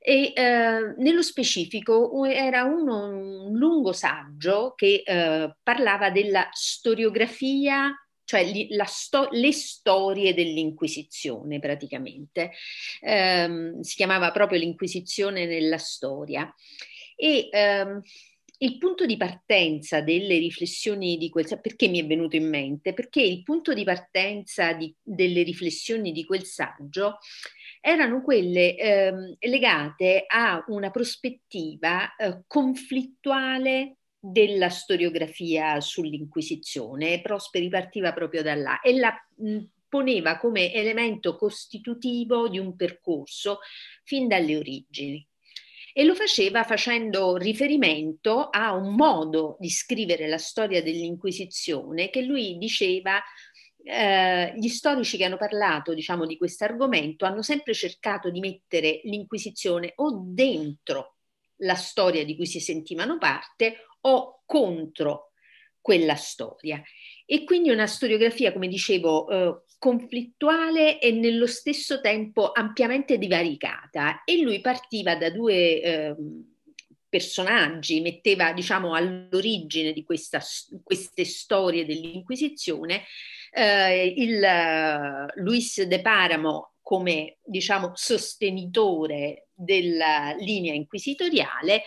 e 0.00 0.32
eh, 0.34 0.94
nello 0.96 1.22
specifico 1.22 2.24
era 2.24 2.64
uno, 2.64 3.08
un 3.46 3.56
lungo 3.56 3.92
saggio 3.92 4.74
che 4.74 5.02
eh, 5.04 5.56
parlava 5.62 6.10
della 6.10 6.48
storiografia 6.52 7.92
cioè 8.28 8.44
li, 8.44 8.68
sto- 8.84 9.28
le 9.30 9.52
storie 9.52 10.34
dell'Inquisizione 10.34 11.60
praticamente. 11.60 12.50
Um, 13.00 13.80
si 13.80 13.96
chiamava 13.96 14.30
proprio 14.32 14.58
l'Inquisizione 14.58 15.46
nella 15.46 15.78
storia. 15.78 16.54
E 17.16 17.48
um, 17.50 18.02
il 18.60 18.78
punto 18.78 19.06
di 19.06 19.16
partenza 19.16 20.00
delle 20.00 20.38
riflessioni 20.38 21.16
di 21.16 21.28
quel 21.28 21.46
perché 21.60 21.86
mi 21.88 22.00
è 22.00 22.06
venuto 22.06 22.36
in 22.36 22.48
mente? 22.48 22.92
Perché 22.92 23.22
il 23.22 23.42
punto 23.42 23.72
di 23.72 23.84
partenza 23.84 24.72
di, 24.72 24.94
delle 25.00 25.42
riflessioni 25.42 26.10
di 26.10 26.24
quel 26.24 26.44
saggio 26.44 27.18
erano 27.80 28.22
quelle 28.22 28.76
eh, 28.76 29.12
legate 29.38 30.24
a 30.26 30.64
una 30.68 30.90
prospettiva 30.90 32.16
eh, 32.16 32.42
conflittuale 32.46 33.98
della 34.18 34.70
storiografia 34.70 35.80
sull'Inquisizione. 35.80 37.20
Prosperi 37.20 37.68
partiva 37.68 38.12
proprio 38.12 38.42
da 38.42 38.56
là 38.56 38.80
e 38.80 38.98
la 38.98 39.14
mh, 39.36 39.58
poneva 39.88 40.36
come 40.36 40.72
elemento 40.72 41.36
costitutivo 41.36 42.48
di 42.48 42.58
un 42.58 42.74
percorso 42.74 43.60
fin 44.02 44.26
dalle 44.26 44.56
origini 44.56 45.27
e 45.98 46.04
lo 46.04 46.14
faceva 46.14 46.62
facendo 46.62 47.36
riferimento 47.36 48.50
a 48.50 48.72
un 48.72 48.94
modo 48.94 49.56
di 49.58 49.68
scrivere 49.68 50.28
la 50.28 50.38
storia 50.38 50.80
dell'Inquisizione 50.80 52.08
che 52.08 52.22
lui 52.22 52.56
diceva 52.56 53.20
eh, 53.82 54.52
gli 54.56 54.68
storici 54.68 55.16
che 55.16 55.24
hanno 55.24 55.36
parlato 55.36 55.94
diciamo, 55.94 56.24
di 56.24 56.36
questo 56.36 56.62
argomento 56.62 57.24
hanno 57.24 57.42
sempre 57.42 57.74
cercato 57.74 58.30
di 58.30 58.38
mettere 58.38 59.00
l'Inquisizione 59.02 59.90
o 59.96 60.22
dentro 60.24 61.16
la 61.62 61.74
storia 61.74 62.24
di 62.24 62.36
cui 62.36 62.46
si 62.46 62.60
sentivano 62.60 63.18
parte 63.18 63.86
o 64.02 64.42
contro 64.46 65.32
quella 65.80 66.14
storia. 66.14 66.80
E 67.30 67.44
quindi 67.44 67.68
una 67.68 67.86
storiografia, 67.86 68.52
come 68.52 68.68
dicevo, 68.68 69.28
eh, 69.28 69.62
conflittuale 69.78 70.98
e 70.98 71.12
nello 71.12 71.46
stesso 71.46 72.00
tempo 72.00 72.52
ampiamente 72.52 73.18
divaricata. 73.18 74.24
E 74.24 74.40
lui 74.40 74.62
partiva 74.62 75.14
da 75.14 75.30
due 75.30 75.82
eh, 75.82 76.14
personaggi, 77.06 78.00
metteva 78.00 78.52
diciamo 78.54 78.94
all'origine 78.94 79.92
di 79.92 80.04
questa, 80.04 80.40
queste 80.82 81.26
storie 81.26 81.84
dell'Inquisizione 81.84 83.04
eh, 83.50 84.06
il 84.16 84.42
uh, 84.42 85.40
Luis 85.40 85.82
de 85.82 86.00
Paramo 86.00 86.74
come 86.82 87.38
diciamo 87.42 87.92
sostenitore 87.94 89.48
della 89.52 90.34
linea 90.38 90.74
inquisitoriale 90.74 91.84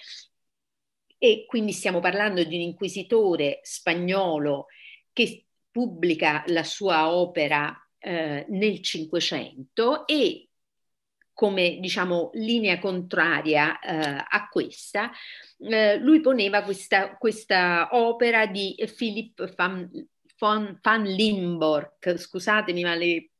e 1.18 1.46
quindi 1.48 1.72
stiamo 1.72 2.00
parlando 2.00 2.44
di 2.44 2.56
un 2.56 2.62
inquisitore 2.62 3.60
spagnolo 3.64 4.68
che 5.14 5.46
pubblica 5.70 6.44
la 6.48 6.64
sua 6.64 7.12
opera 7.12 7.76
eh, 8.00 8.46
nel 8.50 8.82
Cinquecento 8.82 10.06
e 10.08 10.48
come 11.34 11.78
diciamo 11.80 12.30
linea 12.34 12.78
contraria 12.78 13.80
eh, 13.80 14.26
a 14.28 14.48
questa, 14.50 15.12
eh, 15.58 15.98
lui 15.98 16.22
poneva 16.22 16.62
questa, 16.62 17.16
questa, 17.18 17.90
opera 17.94 18.46
di 18.46 18.76
Philip 18.96 19.56
van, 19.56 19.90
van, 20.38 20.78
van 20.82 21.04
Limborg, 21.04 22.16
scusatemi 22.16 22.84
ma 22.84 22.94
le 22.94 23.32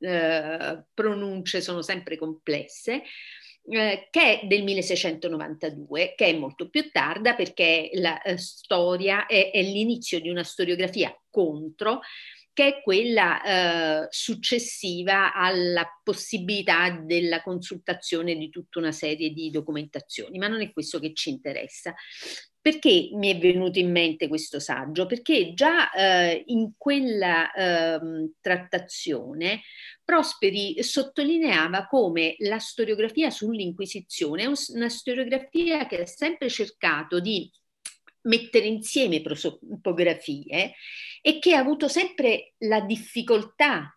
eh, 0.00 0.84
pronunce 0.92 1.60
sono 1.60 1.82
sempre 1.82 2.18
complesse, 2.18 3.02
eh, 3.68 4.08
che 4.10 4.40
è 4.40 4.46
del 4.46 4.62
1692, 4.62 6.14
che 6.16 6.26
è 6.26 6.32
molto 6.36 6.68
più 6.68 6.90
tarda 6.90 7.34
perché 7.34 7.90
la 7.94 8.20
eh, 8.22 8.38
storia 8.38 9.26
è, 9.26 9.50
è 9.50 9.62
l'inizio 9.62 10.20
di 10.20 10.28
una 10.28 10.44
storiografia 10.44 11.14
contro 11.30 12.00
che 12.52 12.66
è 12.66 12.82
quella 12.82 14.02
eh, 14.02 14.06
successiva 14.10 15.32
alla 15.32 15.86
possibilità 16.02 16.90
della 16.90 17.42
consultazione 17.42 18.36
di 18.36 18.50
tutta 18.50 18.78
una 18.80 18.92
serie 18.92 19.30
di 19.30 19.50
documentazioni, 19.50 20.36
ma 20.38 20.48
non 20.48 20.60
è 20.60 20.72
questo 20.72 20.98
che 20.98 21.14
ci 21.14 21.30
interessa. 21.30 21.94
Perché 22.60 23.10
mi 23.14 23.34
è 23.34 23.38
venuto 23.38 23.78
in 23.78 23.90
mente 23.90 24.28
questo 24.28 24.60
saggio? 24.60 25.06
Perché 25.06 25.54
già 25.54 25.90
eh, 25.92 26.42
in 26.48 26.72
quella 26.76 27.50
eh, 27.52 28.30
trattazione 28.38 29.62
Prosperi 30.10 30.82
sottolineava 30.82 31.86
come 31.86 32.34
la 32.38 32.58
storiografia 32.58 33.30
sull'Inquisizione 33.30 34.42
è 34.42 34.50
una 34.74 34.88
storiografia 34.88 35.86
che 35.86 36.00
ha 36.00 36.06
sempre 36.06 36.48
cercato 36.48 37.20
di 37.20 37.48
mettere 38.22 38.66
insieme 38.66 39.20
prosopografie 39.20 40.74
e 41.22 41.38
che 41.38 41.54
ha 41.54 41.60
avuto 41.60 41.86
sempre 41.86 42.54
la 42.58 42.80
difficoltà 42.80 43.96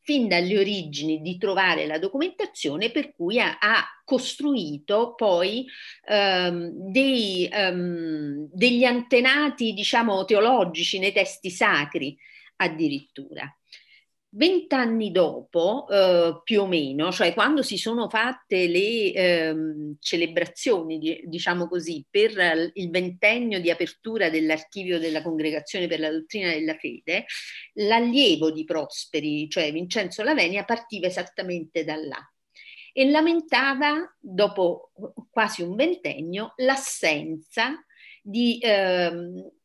fin 0.00 0.28
dalle 0.28 0.58
origini 0.58 1.20
di 1.20 1.36
trovare 1.36 1.86
la 1.86 1.98
documentazione 1.98 2.90
per 2.90 3.12
cui 3.12 3.38
ha, 3.38 3.58
ha 3.60 3.84
costruito 4.02 5.14
poi 5.14 5.66
um, 6.08 6.70
dei, 6.90 7.46
um, 7.52 8.48
degli 8.50 8.84
antenati, 8.84 9.74
diciamo, 9.74 10.24
teologici 10.24 10.98
nei 10.98 11.12
testi 11.12 11.50
sacri 11.50 12.16
addirittura. 12.56 13.54
Vent'anni 14.32 15.10
dopo, 15.10 15.88
eh, 15.90 16.40
più 16.44 16.62
o 16.62 16.66
meno, 16.66 17.10
cioè 17.10 17.34
quando 17.34 17.62
si 17.62 17.76
sono 17.76 18.08
fatte 18.08 18.68
le 18.68 19.12
eh, 19.12 19.54
celebrazioni, 19.98 20.98
di, 20.98 21.22
diciamo 21.24 21.66
così, 21.66 22.06
per 22.08 22.70
il 22.74 22.90
ventennio 22.90 23.60
di 23.60 23.70
apertura 23.70 24.30
dell'archivio 24.30 25.00
della 25.00 25.22
Congregazione 25.22 25.88
per 25.88 25.98
la 25.98 26.12
Dottrina 26.12 26.50
della 26.50 26.76
Fede, 26.76 27.24
l'allievo 27.74 28.52
di 28.52 28.64
Prosperi, 28.64 29.48
cioè 29.50 29.72
Vincenzo 29.72 30.22
Lavenia, 30.22 30.64
partiva 30.64 31.08
esattamente 31.08 31.82
da 31.82 31.96
là 31.96 32.32
e 32.92 33.10
lamentava, 33.10 34.16
dopo 34.18 34.92
quasi 35.30 35.62
un 35.62 35.74
ventennio, 35.74 36.54
l'assenza 36.58 37.84
di... 38.22 38.58
Eh, 38.58 39.10
veri 39.10 39.59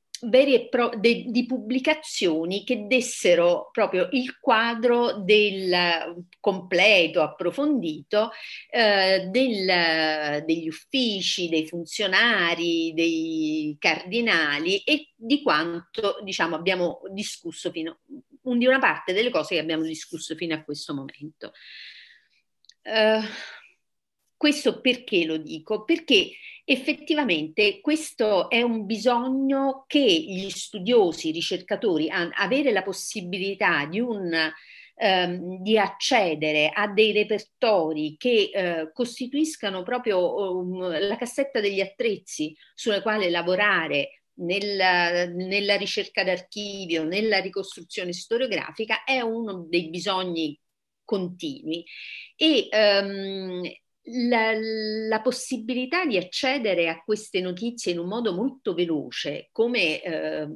pro, 0.70 0.92
de, 0.98 1.26
di 1.28 1.46
pubblicazioni 1.46 2.64
che 2.64 2.86
dessero 2.88 3.70
proprio 3.72 4.08
il 4.12 4.40
quadro 4.40 5.20
del 5.20 6.26
completo, 6.40 7.22
approfondito 7.22 8.32
eh, 8.70 9.28
del, 9.30 10.44
degli 10.46 10.68
uffici, 10.68 11.50
dei 11.50 11.68
funzionari, 11.68 12.94
dei 12.94 13.76
cardinali 13.80 14.80
e 14.80 15.12
di 15.16 15.42
quanto 15.42 16.20
diciamo 16.24 16.56
abbiamo 16.56 17.02
discusso 17.12 17.72
fino 17.72 18.00
di 18.08 18.66
una 18.68 18.80
parte 18.80 19.14
delle 19.14 19.32
cose 19.32 19.56
che 19.56 19.62
abbiamo 19.62 19.84
discusso 19.84 20.36
fino 20.36 20.54
a 20.54 20.64
questo 20.64 20.94
momento. 20.94 21.52
Uh, 22.84 23.26
questo 24.38 24.82
perché 24.82 25.26
lo 25.26 25.38
dico? 25.38 25.84
Perché 25.84 26.32
effettivamente 26.66 27.80
questo 27.80 28.50
è 28.50 28.62
un 28.62 28.86
bisogno 28.86 29.86
che 29.88 30.00
gli 30.00 30.50
studiosi, 30.50 31.30
i 31.30 31.32
ricercatori, 31.32 32.10
hanno, 32.10 32.32
avere 32.36 32.72
la 32.72 32.84
possibilità 32.84 33.86
di, 33.86 34.00
un, 34.00 34.34
ehm, 34.96 35.62
di 35.62 35.78
accedere 35.78 36.70
a 36.74 36.88
dei 36.88 37.12
repertori 37.12 38.16
che 38.18 38.50
eh, 38.54 38.92
costituiscano 38.92 39.84
proprio 39.84 40.58
um, 40.58 41.08
la 41.08 41.16
cassetta 41.18 41.60
degli 41.60 41.82
attrezzi 41.82 42.56
sulla 42.74 43.02
quale 43.02 43.30
lavorare 43.30 44.24
nella, 44.38 45.26
nella 45.28 45.78
ricerca 45.78 46.24
d'archivio, 46.24 47.04
nella 47.04 47.40
ricostruzione 47.40 48.12
storiografica, 48.12 49.04
è 49.04 49.22
uno 49.22 49.66
dei 49.70 49.90
bisogni 49.90 50.60
continui. 51.04 51.86
E, 52.36 52.68
um, 52.72 53.62
la, 54.06 54.54
la, 54.54 55.22
possibilità 55.22 56.06
di 56.06 56.18
accedere 56.18 56.90
a 56.90 57.02
queste 57.04 57.42
notizie 57.42 57.92
in 57.92 58.00
un 58.00 58.08
modo 58.08 58.34
molto 58.34 58.74
veloce, 58.74 59.50
come 59.52 60.02
eh, 60.02 60.48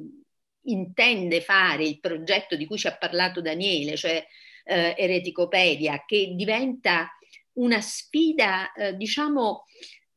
intende 0.64 1.42
fare 1.42 1.84
il 1.84 2.00
progetto 2.00 2.56
di 2.56 2.66
cui 2.66 2.78
ci 2.78 2.88
ha 2.88 2.98
parlato 2.98 3.42
Daniele, 3.42 3.96
cioè 3.96 4.24
eh, 4.66 4.94
Ereticopedia, 4.98 6.04
che 6.06 6.34
diventa 6.36 7.10
una 7.54 7.82
sfida, 7.82 8.72
eh, 8.74 8.96
diciamo, 8.96 9.66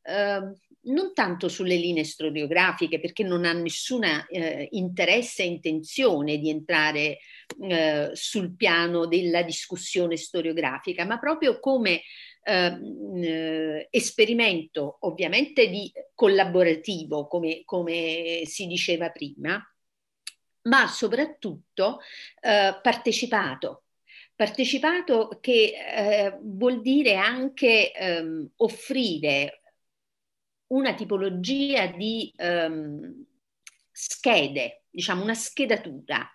ehm, 0.03 0.53
non 0.85 1.13
tanto 1.13 1.47
sulle 1.47 1.75
linee 1.75 2.03
storiografiche, 2.03 2.99
perché 2.99 3.23
non 3.23 3.45
ha 3.45 3.53
nessun 3.53 4.03
eh, 4.03 4.67
interesse 4.71 5.43
e 5.43 5.47
intenzione 5.47 6.37
di 6.37 6.49
entrare 6.49 7.19
eh, 7.61 8.09
sul 8.13 8.55
piano 8.55 9.07
della 9.07 9.43
discussione 9.43 10.17
storiografica, 10.17 11.05
ma 11.05 11.19
proprio 11.19 11.59
come 11.59 12.01
eh, 12.43 13.87
esperimento 13.89 14.97
ovviamente 15.01 15.69
di 15.69 15.91
collaborativo, 16.13 17.27
come, 17.27 17.63
come 17.65 18.41
si 18.45 18.67
diceva 18.67 19.09
prima, 19.09 19.61
ma 20.63 20.87
soprattutto 20.87 21.99
eh, 22.41 22.79
partecipato. 22.81 23.83
Partecipato 24.35 25.37
che 25.41 25.73
eh, 25.75 26.37
vuol 26.41 26.81
dire 26.81 27.15
anche 27.15 27.91
ehm, 27.91 28.51
offrire 28.57 29.61
una 30.67 30.95
tipologia 30.95 31.87
di 31.87 32.33
ehm, 32.35 33.25
schede, 33.91 34.85
diciamo 34.89 35.21
una 35.21 35.35
schedatura 35.35 36.27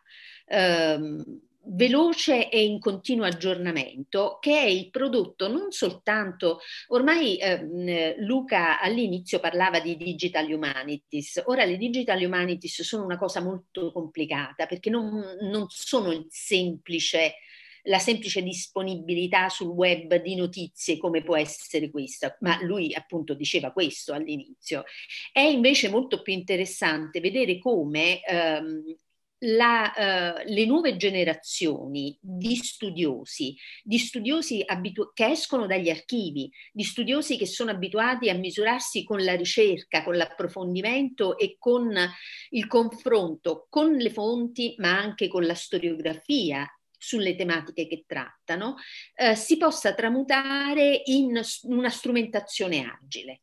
ehm, 0.47 1.41
veloce 1.71 2.49
e 2.49 2.65
in 2.65 2.79
continuo 2.79 3.27
aggiornamento, 3.27 4.39
che 4.41 4.59
è 4.59 4.65
il 4.65 4.91
prodotto 4.91 5.49
non 5.49 5.71
soltanto, 5.71 6.61
ormai 6.89 7.37
eh, 7.37 8.15
Luca 8.19 8.81
all'inizio 8.81 9.41
parlava 9.41 9.81
di 9.81 9.97
digital 9.97 10.51
humanities, 10.51 11.43
ora 11.47 11.65
le 11.65 11.77
digital 11.77 12.23
humanities 12.23 12.83
sono 12.83 13.05
una 13.05 13.19
cosa 13.19 13.41
molto 13.41 13.93
complicata 13.93 14.67
perché 14.67 14.91
non, 14.91 15.37
non 15.41 15.67
sono 15.69 16.27
semplice 16.29 17.35
la 17.83 17.99
semplice 17.99 18.43
disponibilità 18.43 19.49
sul 19.49 19.69
web 19.69 20.17
di 20.17 20.35
notizie 20.35 20.99
come 20.99 21.23
può 21.23 21.37
essere 21.37 21.91
questa, 21.91 22.37
ma 22.41 22.63
lui 22.63 22.95
appunto 22.95 23.35
diceva 23.35 23.73
questo 23.73 24.13
all'inizio. 24.13 24.85
È 25.33 25.41
invece 25.41 25.89
molto 25.89 26.21
più 26.21 26.35
interessante 26.35 27.21
vedere 27.21 27.59
come 27.59 28.21
ehm, 28.23 28.83
la, 29.41 29.93
uh, 30.45 30.51
le 30.51 30.67
nuove 30.67 30.97
generazioni 30.97 32.17
di 32.21 32.57
studiosi, 32.57 33.57
di 33.83 33.99
studiosi 33.99 34.63
abitu- 34.65 35.13
che 35.13 35.27
escono 35.27 35.67
dagli 35.67 35.91
archivi, 35.91 36.51
di 36.73 36.83
studiosi 36.83 37.37
che 37.37 37.47
sono 37.47 37.71
abituati 37.71 38.29
a 38.31 38.35
misurarsi 38.35 39.05
con 39.05 39.23
la 39.23 39.37
ricerca, 39.37 40.03
con 40.03 40.17
l'approfondimento 40.17 41.39
e 41.39 41.57
con 41.59 41.95
il 42.51 42.67
confronto 42.67 43.67
con 43.69 43.93
le 43.95 44.11
fonti, 44.11 44.75
ma 44.79 44.99
anche 44.99 45.29
con 45.29 45.45
la 45.45 45.55
storiografia 45.55 46.67
sulle 46.99 47.37
tematiche 47.37 47.87
che 47.87 48.05
trattano, 48.07 48.75
eh, 49.15 49.37
si 49.37 49.57
possa 49.57 49.95
tramutare 49.95 51.03
in 51.05 51.41
una 51.63 51.91
strumentazione 51.91 52.85
agile 52.85 53.43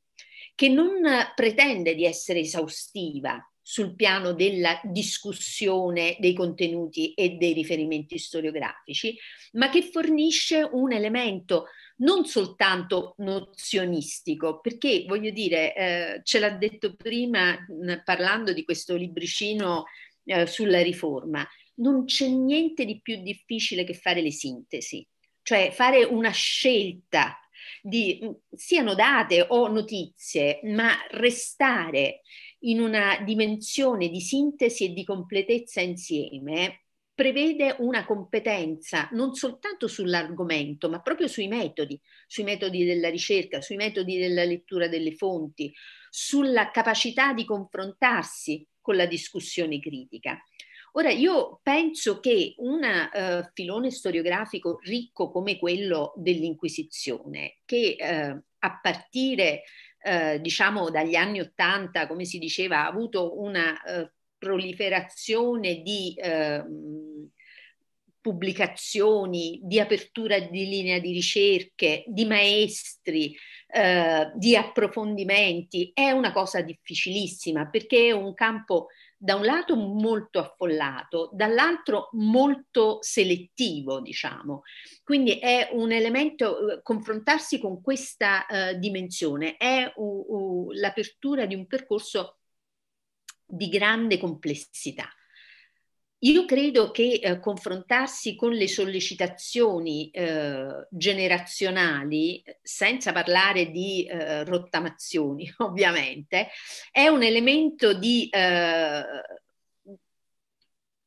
che 0.55 0.69
non 0.69 1.01
pretende 1.35 1.95
di 1.95 2.05
essere 2.05 2.39
esaustiva, 2.39 3.37
sul 3.67 3.95
piano 3.95 4.33
della 4.33 4.79
discussione 4.83 6.17
dei 6.19 6.35
contenuti 6.35 7.13
e 7.13 7.31
dei 7.31 7.51
riferimenti 7.51 8.19
storiografici, 8.19 9.17
ma 9.53 9.69
che 9.69 9.81
fornisce 9.81 10.69
un 10.71 10.91
elemento 10.93 11.65
non 11.97 12.25
soltanto 12.25 13.15
nozionistico, 13.17 14.59
perché 14.59 15.05
voglio 15.07 15.31
dire, 15.31 15.73
eh, 15.75 16.21
ce 16.23 16.37
l'ha 16.37 16.51
detto 16.51 16.95
prima 16.95 17.53
mh, 17.53 18.03
parlando 18.03 18.53
di 18.53 18.63
questo 18.63 18.95
libricino 18.95 19.85
eh, 20.25 20.45
sulla 20.45 20.83
riforma, 20.83 21.43
non 21.77 22.05
c'è 22.05 22.27
niente 22.27 22.85
di 22.85 23.01
più 23.01 23.19
difficile 23.23 23.83
che 23.83 23.95
fare 23.95 24.21
le 24.21 24.31
sintesi, 24.31 25.03
cioè 25.41 25.71
fare 25.71 26.03
una 26.03 26.29
scelta 26.29 27.39
di, 27.81 28.19
siano 28.55 28.93
date 28.93 29.43
o 29.47 29.67
notizie, 29.69 30.59
ma 30.65 30.93
restare 31.09 32.21
in 32.65 32.79
una 32.79 33.19
dimensione 33.23 34.09
di 34.09 34.21
sintesi 34.21 34.85
e 34.85 34.93
di 34.93 35.03
completezza 35.03 35.81
insieme 35.81 36.81
prevede 37.15 37.75
una 37.79 38.05
competenza 38.05 39.07
non 39.13 39.33
soltanto 39.35 39.87
sull'argomento, 39.87 40.89
ma 40.89 41.01
proprio 41.01 41.27
sui 41.27 41.47
metodi, 41.47 41.99
sui 42.27 42.43
metodi 42.43 42.83
della 42.83 43.09
ricerca, 43.09 43.61
sui 43.61 43.77
metodi 43.77 44.17
della 44.17 44.43
lettura 44.43 44.89
delle 44.89 45.15
fonti, 45.15 45.73
sulla 46.09 46.71
capacità 46.71 47.33
di 47.33 47.45
confrontarsi 47.45 48.67
con 48.81 48.97
la 48.97 49.05
discussione 49.05 49.79
critica. 49.79 50.37
Ora, 50.97 51.09
io 51.09 51.59
penso 51.61 52.19
che 52.19 52.55
un 52.57 52.81
uh, 52.81 53.49
filone 53.53 53.91
storiografico 53.91 54.79
ricco 54.83 55.29
come 55.29 55.57
quello 55.57 56.13
dell'Inquisizione, 56.15 57.59
che 57.65 57.97
uh, 57.99 58.41
a 58.59 58.79
partire, 58.81 59.63
uh, 60.05 60.39
diciamo, 60.39 60.89
dagli 60.89 61.15
anni 61.15 61.39
Ottanta, 61.39 62.07
come 62.07 62.25
si 62.25 62.37
diceva, 62.37 62.83
ha 62.83 62.87
avuto 62.87 63.41
una 63.41 63.75
proliferazione 64.37 65.81
di 65.81 66.13
ehm, 66.17 67.29
pubblicazioni, 68.25 69.59
di 69.63 69.79
apertura 69.79 70.39
di 70.39 70.67
linea 70.67 70.99
di 70.99 71.11
ricerche, 71.11 72.03
di 72.07 72.25
maestri, 72.25 73.35
eh, 73.67 74.31
di 74.35 74.55
approfondimenti, 74.55 75.91
è 75.93 76.09
una 76.09 76.31
cosa 76.31 76.61
difficilissima 76.61 77.69
perché 77.69 78.07
è 78.07 78.11
un 78.11 78.33
campo 78.33 78.87
da 79.25 79.33
un 79.33 79.43
lato 79.43 79.75
molto 79.75 80.37
affollato, 80.37 81.31
dall'altro 81.33 82.09
molto 82.11 82.99
selettivo, 83.01 83.99
diciamo. 83.99 84.61
Quindi 85.03 85.39
è 85.39 85.69
un 85.71 85.91
elemento, 85.91 86.69
eh, 86.69 86.81
confrontarsi 86.83 87.57
con 87.57 87.81
questa 87.81 88.45
uh, 88.47 88.77
dimensione 88.77 89.57
è 89.57 89.91
uh, 89.95 90.03
uh, 90.03 90.71
l'apertura 90.73 91.47
di 91.47 91.55
un 91.55 91.65
percorso 91.65 92.37
di 93.43 93.67
grande 93.67 94.19
complessità. 94.19 95.09
Io 96.25 96.45
credo 96.45 96.89
che 96.89 97.19
eh, 97.21 97.39
confrontarsi 97.39 98.35
con 98.35 98.51
le 98.51 98.67
sollecitazioni 98.67 100.09
eh, 100.09 100.87
generazionali, 100.89 102.43
senza 102.63 103.11
parlare 103.11 103.69
di 103.69 104.05
eh, 104.05 104.43
rottamazioni 104.43 105.51
ovviamente, 105.57 106.49
è 106.91 107.07
un 107.07 107.21
elemento 107.21 107.93
di, 107.93 108.27
eh, 108.31 109.03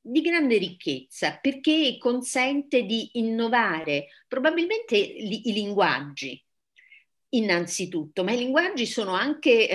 di 0.01 0.21
grande 0.21 0.57
ricchezza 0.57 1.37
perché 1.41 1.97
consente 1.99 2.85
di 2.85 3.11
innovare 3.14 4.07
probabilmente 4.29 4.97
li, 4.97 5.49
i 5.49 5.53
linguaggi 5.53 6.41
innanzitutto, 7.31 8.23
ma 8.23 8.33
i 8.33 8.39
linguaggi 8.39 8.87
sono 8.87 9.12
anche 9.12 9.69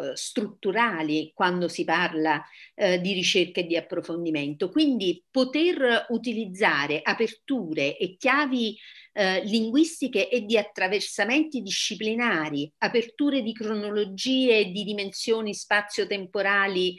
eh, 0.00 0.16
strutturali 0.16 1.32
quando 1.34 1.68
si 1.68 1.84
parla 1.84 2.42
eh, 2.74 3.00
di 3.00 3.12
ricerca 3.12 3.60
e 3.60 3.66
di 3.66 3.76
approfondimento, 3.76 4.70
quindi 4.70 5.22
poter 5.30 6.06
utilizzare 6.08 7.00
aperture 7.02 7.96
e 7.96 8.16
chiavi 8.16 8.76
eh, 9.12 9.44
linguistiche 9.44 10.28
e 10.28 10.44
di 10.44 10.56
attraversamenti 10.56 11.60
disciplinari, 11.60 12.72
aperture 12.78 13.42
di 13.42 13.52
cronologie 13.52 14.60
e 14.60 14.70
di 14.70 14.84
dimensioni 14.84 15.54
spazio-temporali 15.54 16.96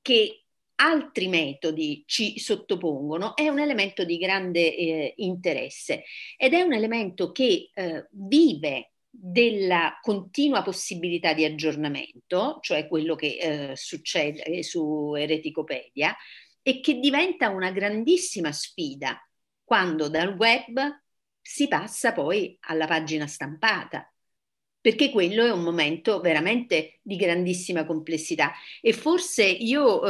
che 0.00 0.42
altri 0.76 1.28
metodi 1.28 2.02
ci 2.06 2.38
sottopongono 2.38 3.36
è 3.36 3.48
un 3.48 3.60
elemento 3.60 4.04
di 4.04 4.18
grande 4.18 4.74
eh, 4.74 5.12
interesse. 5.16 6.04
Ed 6.36 6.54
è 6.54 6.62
un 6.62 6.72
elemento 6.72 7.30
che 7.30 7.70
eh, 7.72 8.06
vive 8.10 8.91
della 9.14 9.98
continua 10.00 10.62
possibilità 10.62 11.34
di 11.34 11.44
aggiornamento, 11.44 12.58
cioè 12.62 12.88
quello 12.88 13.14
che 13.14 13.36
eh, 13.36 13.76
succede 13.76 14.62
su 14.62 15.14
Ereticopedia, 15.14 16.16
e 16.62 16.80
che 16.80 16.98
diventa 16.98 17.50
una 17.50 17.70
grandissima 17.70 18.52
sfida 18.52 19.20
quando 19.62 20.08
dal 20.08 20.34
web 20.36 20.80
si 21.40 21.66
passa 21.68 22.12
poi 22.12 22.56
alla 22.60 22.86
pagina 22.86 23.26
stampata 23.26 24.11
perché 24.82 25.10
quello 25.10 25.44
è 25.46 25.50
un 25.52 25.62
momento 25.62 26.20
veramente 26.20 26.98
di 27.02 27.14
grandissima 27.14 27.86
complessità. 27.86 28.52
E 28.80 28.92
forse 28.92 29.44
io 29.44 30.02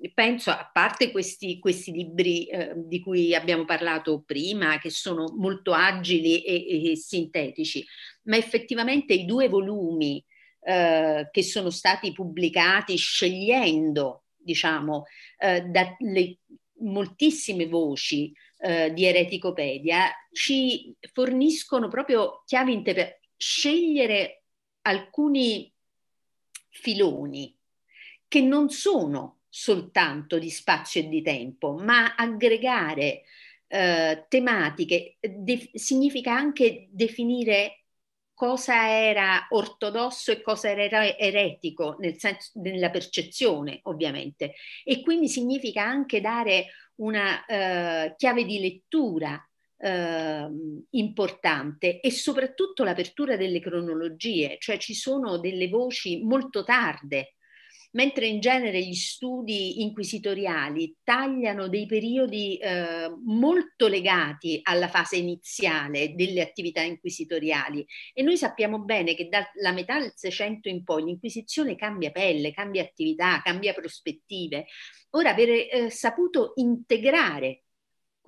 eh, 0.00 0.10
penso, 0.12 0.50
a 0.50 0.68
parte 0.70 1.12
questi, 1.12 1.60
questi 1.60 1.92
libri 1.92 2.46
eh, 2.46 2.72
di 2.74 3.00
cui 3.00 3.36
abbiamo 3.36 3.64
parlato 3.64 4.24
prima, 4.26 4.78
che 4.78 4.90
sono 4.90 5.32
molto 5.36 5.72
agili 5.72 6.42
e, 6.42 6.90
e 6.90 6.96
sintetici, 6.96 7.86
ma 8.24 8.36
effettivamente 8.36 9.14
i 9.14 9.24
due 9.24 9.48
volumi 9.48 10.22
eh, 10.60 11.28
che 11.30 11.42
sono 11.44 11.70
stati 11.70 12.12
pubblicati 12.12 12.96
scegliendo, 12.96 14.24
diciamo, 14.36 15.04
eh, 15.38 15.62
dalle 15.62 16.38
moltissime 16.80 17.66
voci 17.68 18.32
eh, 18.60 18.92
di 18.92 19.04
Ereticopedia 19.04 20.10
ci 20.32 20.94
forniscono 21.12 21.88
proprio 21.88 22.42
chiavi 22.44 22.72
inter- 22.72 23.18
scegliere 23.38 24.42
alcuni 24.82 25.72
filoni 26.68 27.56
che 28.26 28.40
non 28.42 28.68
sono 28.68 29.38
soltanto 29.48 30.38
di 30.38 30.50
spazio 30.50 31.00
e 31.00 31.08
di 31.08 31.22
tempo, 31.22 31.72
ma 31.72 32.14
aggregare 32.14 33.22
eh, 33.68 34.26
tematiche 34.28 35.16
de- 35.20 35.70
significa 35.72 36.34
anche 36.34 36.88
definire 36.90 37.84
cosa 38.34 38.88
era 38.88 39.46
ortodosso 39.50 40.30
e 40.30 40.42
cosa 40.42 40.70
era 40.70 41.04
eretico 41.16 41.96
nel 41.98 42.18
senso, 42.18 42.52
nella 42.60 42.90
percezione 42.90 43.80
ovviamente. 43.84 44.54
E 44.84 45.00
quindi 45.02 45.28
significa 45.28 45.82
anche 45.82 46.20
dare 46.20 46.66
una 46.96 47.44
eh, 47.46 48.14
chiave 48.16 48.44
di 48.44 48.60
lettura 48.60 49.47
eh, 49.78 50.48
importante 50.90 52.00
e 52.00 52.10
soprattutto 52.10 52.84
l'apertura 52.84 53.36
delle 53.36 53.60
cronologie, 53.60 54.56
cioè 54.58 54.76
ci 54.78 54.94
sono 54.94 55.38
delle 55.38 55.68
voci 55.68 56.22
molto 56.22 56.64
tarde, 56.64 57.34
mentre 57.92 58.26
in 58.26 58.40
genere 58.40 58.82
gli 58.82 58.94
studi 58.94 59.80
inquisitoriali 59.80 60.96
tagliano 61.02 61.68
dei 61.68 61.86
periodi 61.86 62.58
eh, 62.58 63.10
molto 63.24 63.88
legati 63.88 64.60
alla 64.62 64.88
fase 64.88 65.16
iniziale 65.16 66.14
delle 66.14 66.42
attività 66.42 66.82
inquisitoriali 66.82 67.86
e 68.12 68.22
noi 68.22 68.36
sappiamo 68.36 68.80
bene 68.80 69.14
che 69.14 69.28
dalla 69.28 69.72
metà 69.72 69.98
del 69.98 70.12
Seicento 70.14 70.68
in 70.68 70.84
poi 70.84 71.04
l'inquisizione 71.04 71.76
cambia 71.76 72.10
pelle, 72.10 72.52
cambia 72.52 72.82
attività, 72.82 73.40
cambia 73.42 73.72
prospettive. 73.72 74.66
Ora, 75.10 75.30
aver 75.30 75.48
eh, 75.48 75.90
saputo 75.90 76.52
integrare 76.56 77.62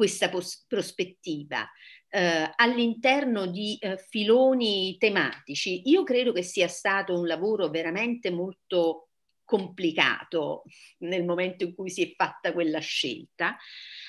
questa 0.01 0.30
pos- 0.30 0.64
prospettiva 0.66 1.68
eh, 2.09 2.51
all'interno 2.57 3.44
di 3.44 3.76
eh, 3.78 3.98
filoni 3.98 4.96
tematici, 4.96 5.82
io 5.90 6.05
credo 6.05 6.32
che 6.32 6.40
sia 6.40 6.68
stato 6.68 7.12
un 7.12 7.26
lavoro 7.26 7.68
veramente 7.68 8.30
molto 8.30 9.11
complicato 9.44 10.62
nel 11.01 11.26
momento 11.26 11.64
in 11.64 11.74
cui 11.74 11.90
si 11.90 12.03
è 12.03 12.14
fatta 12.16 12.55
quella 12.55 12.78
scelta, 12.78 13.59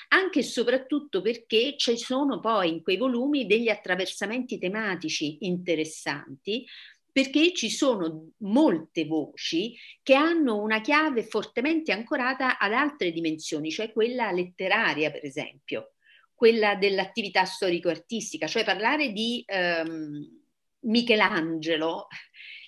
anche 0.08 0.38
e 0.38 0.44
soprattutto 0.44 1.20
perché 1.20 1.74
ci 1.76 1.98
sono 1.98 2.40
poi 2.40 2.70
in 2.70 2.82
quei 2.82 2.96
volumi 2.96 3.44
degli 3.44 3.68
attraversamenti 3.68 4.58
tematici 4.58 5.44
interessanti, 5.44 6.64
perché 7.12 7.52
ci 7.52 7.68
sono 7.68 8.30
molte 8.38 9.04
voci 9.04 9.76
che 10.02 10.14
hanno 10.14 10.60
una 10.60 10.80
chiave 10.80 11.22
fortemente 11.22 11.92
ancorata 11.92 12.58
ad 12.58 12.72
altre 12.72 13.12
dimensioni, 13.12 13.70
cioè 13.70 13.92
quella 13.92 14.32
letteraria, 14.32 15.10
per 15.10 15.24
esempio, 15.24 15.92
quella 16.34 16.74
dell'attività 16.74 17.44
storico-artistica, 17.44 18.46
cioè 18.46 18.64
parlare 18.64 19.12
di 19.12 19.44
ehm, 19.46 20.40
Michelangelo 20.80 22.08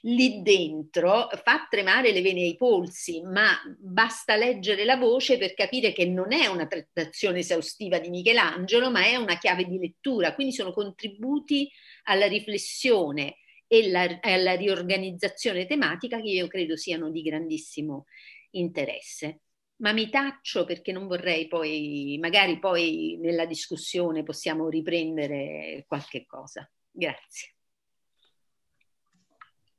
lì 0.02 0.42
dentro 0.42 1.28
fa 1.42 1.66
tremare 1.68 2.12
le 2.12 2.20
vene 2.20 2.42
ai 2.42 2.56
polsi, 2.56 3.22
ma 3.22 3.50
basta 3.78 4.36
leggere 4.36 4.84
la 4.84 4.96
voce 4.96 5.38
per 5.38 5.54
capire 5.54 5.92
che 5.92 6.04
non 6.06 6.32
è 6.32 6.46
una 6.46 6.66
trattazione 6.66 7.38
esaustiva 7.38 7.98
di 7.98 8.10
Michelangelo, 8.10 8.90
ma 8.90 9.04
è 9.04 9.16
una 9.16 9.38
chiave 9.38 9.64
di 9.64 9.78
lettura, 9.78 10.34
quindi 10.34 10.52
sono 10.52 10.72
contributi 10.72 11.70
alla 12.04 12.26
riflessione 12.26 13.38
e 13.74 13.90
la, 13.90 14.06
alla 14.20 14.54
riorganizzazione 14.54 15.66
tematica 15.66 16.20
che 16.20 16.28
io 16.28 16.46
credo 16.46 16.76
siano 16.76 17.10
di 17.10 17.22
grandissimo 17.22 18.06
interesse. 18.50 19.40
Ma 19.76 19.92
mi 19.92 20.08
taccio 20.08 20.64
perché 20.64 20.92
non 20.92 21.08
vorrei 21.08 21.48
poi, 21.48 22.16
magari 22.20 22.60
poi 22.60 23.18
nella 23.20 23.46
discussione 23.46 24.22
possiamo 24.22 24.68
riprendere 24.68 25.84
qualche 25.88 26.24
cosa. 26.24 26.70
Grazie. 26.88 27.54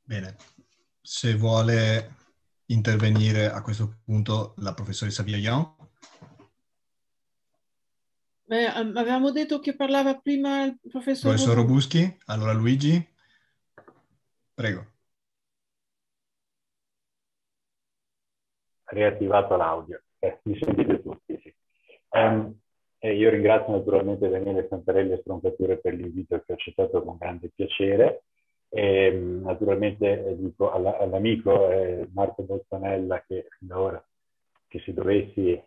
Bene, 0.01 0.35
se 1.01 1.35
vuole 1.35 2.15
intervenire 2.65 3.49
a 3.49 3.61
questo 3.61 3.99
punto 4.03 4.55
la 4.57 4.73
professoressa. 4.73 5.23
Beh, 5.23 5.47
avevamo 8.67 9.31
detto 9.31 9.59
che 9.59 9.73
parlava 9.73 10.19
prima 10.19 10.65
il 10.65 10.77
professor, 10.91 11.31
professor 11.31 11.55
Robuschi. 11.55 12.17
Allora 12.25 12.51
Luigi, 12.51 13.13
prego. 14.55 14.85
Riattivato 18.85 19.55
l'audio. 19.55 20.01
Eh, 20.19 20.39
mi 20.43 20.57
sentite 20.57 21.01
tutti, 21.01 21.39
sì. 21.41 21.53
Um, 22.09 22.57
eh, 22.99 23.15
io 23.15 23.29
ringrazio 23.29 23.73
naturalmente 23.73 24.29
Daniele 24.29 24.67
Santarelli 24.67 25.11
e 25.13 25.17
Stroncature 25.19 25.77
per 25.77 25.93
l'invito 25.93 26.39
che 26.39 26.51
ho 26.51 26.55
accettato 26.55 27.03
con 27.03 27.17
grande 27.17 27.51
piacere. 27.53 28.23
E, 28.69 29.11
naturalmente 29.11 30.25
eh, 30.25 30.35
dico 30.37 30.71
alla, 30.71 30.97
all'amico 30.97 31.69
eh, 31.69 32.09
Marco 32.13 32.43
Bottanella 32.43 33.23
che 33.25 33.47
da 33.59 33.79
ora 33.79 34.05
che 34.67 34.79
se 34.79 34.91
dovessi 34.93 35.61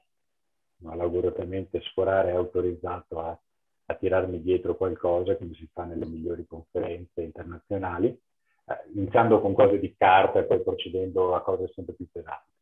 malauguratamente 0.78 1.80
sforare 1.82 2.30
è 2.30 2.34
autorizzato 2.34 3.20
a, 3.20 3.39
a, 3.86 3.95
tirarmi 3.95 4.43
dietro 4.43 4.76
qualcosa 4.76 5.36
come 5.36 5.55
si 5.55 5.68
fa 5.72 5.84
nelle 5.84 6.07
migliori 6.07 6.47
conferenze 6.47 7.22
internazionali, 7.22 8.16
eh, 8.69 8.91
iniziando 8.95 9.41
con 9.41 9.55
cose 9.55 9.79
di 9.79 9.95
carta 9.97 10.41
e 10.41 10.45
poi 10.45 10.62
procedendo 10.62 11.35
a 11.35 11.43
cose 11.43 11.71
sempre 11.75 11.95
più 11.95 12.07
pesanti, 12.11 12.53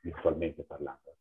virtualmente 0.00 0.62
parlando. 0.62 1.16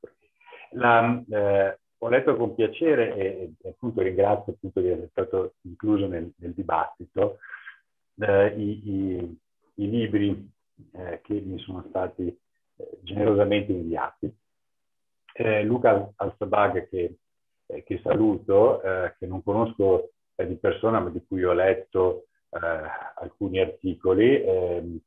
La, 0.72 1.24
eh, 1.30 1.80
ho 1.98 2.10
letto 2.10 2.36
con 2.36 2.54
piacere 2.54 3.16
e, 3.16 3.54
e 3.60 3.70
appunto 3.70 4.02
ringrazio 4.02 4.54
appunto 4.54 4.82
di 4.82 4.90
essere 4.90 5.08
stato 5.10 5.54
incluso 5.62 6.08
nel, 6.08 6.32
nel 6.38 6.54
dibattito 6.54 7.40
eh, 8.20 8.48
i, 8.56 8.90
i, 8.90 9.38
i, 9.76 9.90
libri 9.90 10.52
eh, 10.92 11.22
che 11.24 11.34
mi 11.34 11.58
sono 11.60 11.84
stati 11.90 12.28
eh, 12.28 12.90
generosamente 13.02 13.72
inviati. 13.72 14.34
Luca 15.64 16.14
Alsabag, 16.16 16.88
che, 16.88 17.18
che 17.66 18.00
saluto, 18.02 18.80
che 19.20 19.26
non 19.26 19.44
conosco 19.44 20.12
di 20.34 20.56
persona 20.56 21.02
ma 21.02 21.10
di 21.10 21.22
cui 21.28 21.44
ho 21.44 21.52
letto 21.52 22.28
alcuni 22.50 23.60
articoli, 23.60 24.42
ehm, 24.42 25.00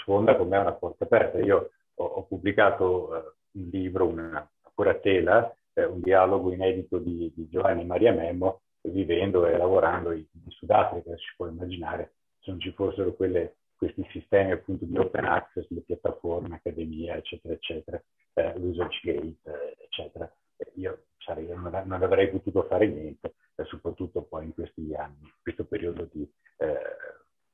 sfonda 0.00 0.36
con 0.36 0.48
me 0.48 0.58
una 0.58 0.72
porta 0.72 1.04
aperta. 1.04 1.38
Io 1.38 1.70
ho, 1.94 2.04
ho 2.04 2.22
pubblicato 2.24 3.34
un 3.52 3.68
libro, 3.70 4.06
una 4.06 4.48
curatela, 4.74 5.54
un 5.74 6.00
dialogo 6.00 6.52
inedito 6.52 6.98
di, 6.98 7.32
di 7.34 7.48
Giovanni 7.48 7.84
Maria 7.84 8.12
Memmo, 8.12 8.62
vivendo 8.82 9.46
e 9.46 9.56
lavorando 9.56 10.12
in, 10.12 10.24
in 10.32 10.50
Sudafrica, 10.50 11.14
si 11.16 11.24
può 11.36 11.46
immaginare 11.46 12.12
se 12.40 12.50
non 12.50 12.60
ci 12.60 12.72
fossero 12.72 13.12
quelle, 13.14 13.56
questi 13.76 14.06
sistemi 14.10 14.52
appunto 14.52 14.84
di 14.84 14.96
open 14.96 15.24
access, 15.24 15.66
le 15.70 15.80
piattaforme, 15.80 16.54
accademia, 16.54 17.16
eccetera, 17.16 17.54
eccetera, 17.54 18.02
eh, 18.34 18.52
ResearchGate, 18.52 19.36
eh, 19.42 19.76
eccetera. 19.84 20.32
Io 20.74 21.06
sarei, 21.18 21.46
non, 21.48 21.70
non, 21.84 22.02
avrei 22.02 22.30
potuto 22.30 22.64
fare 22.64 22.86
niente, 22.86 23.34
eh, 23.56 23.64
soprattutto 23.64 24.22
poi 24.22 24.46
in 24.46 24.54
questi 24.54 24.94
anni, 24.94 25.22
in 25.22 25.32
questo 25.42 25.64
periodo 25.64 26.08
di, 26.10 26.28
eh, 26.58 26.80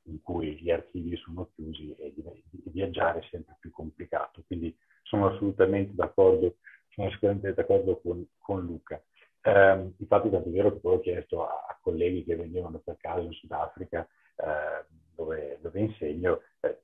in 0.04 0.20
cui 0.22 0.60
gli 0.60 0.70
archivi 0.70 1.16
sono 1.16 1.50
chiusi 1.54 1.94
e 1.96 2.12
di, 2.14 2.22
di, 2.50 2.62
viaggiare 2.70 3.20
è 3.20 3.26
sempre 3.30 3.56
più 3.60 3.70
complicato. 3.70 4.42
Quindi 4.46 4.76
sono 5.02 5.28
assolutamente 5.28 5.92
d'accordo, 5.94 6.56
sono 6.88 7.08
assolutamente 7.08 7.54
d'accordo 7.54 8.00
con, 8.00 8.26
con 8.38 8.62
Luca. 8.64 9.02
Eh, 9.44 9.92
infatti, 9.96 10.30
tanto 10.30 10.48
è 10.48 10.52
vero 10.52 10.72
che 10.72 10.78
poi 10.78 10.94
ho 10.94 11.00
chiesto 11.00 11.46
a, 11.46 11.66
a 11.68 11.78
colleghi 11.80 12.24
che 12.24 12.36
venivano 12.36 12.78
per 12.78 12.96
caso 12.98 13.26
in 13.26 13.32
Sudafrica 13.32 14.06
eh, 14.36 14.86
dove, 15.14 15.58
dove, 15.60 15.80
insegno. 15.80 16.40
Eh, 16.60 16.82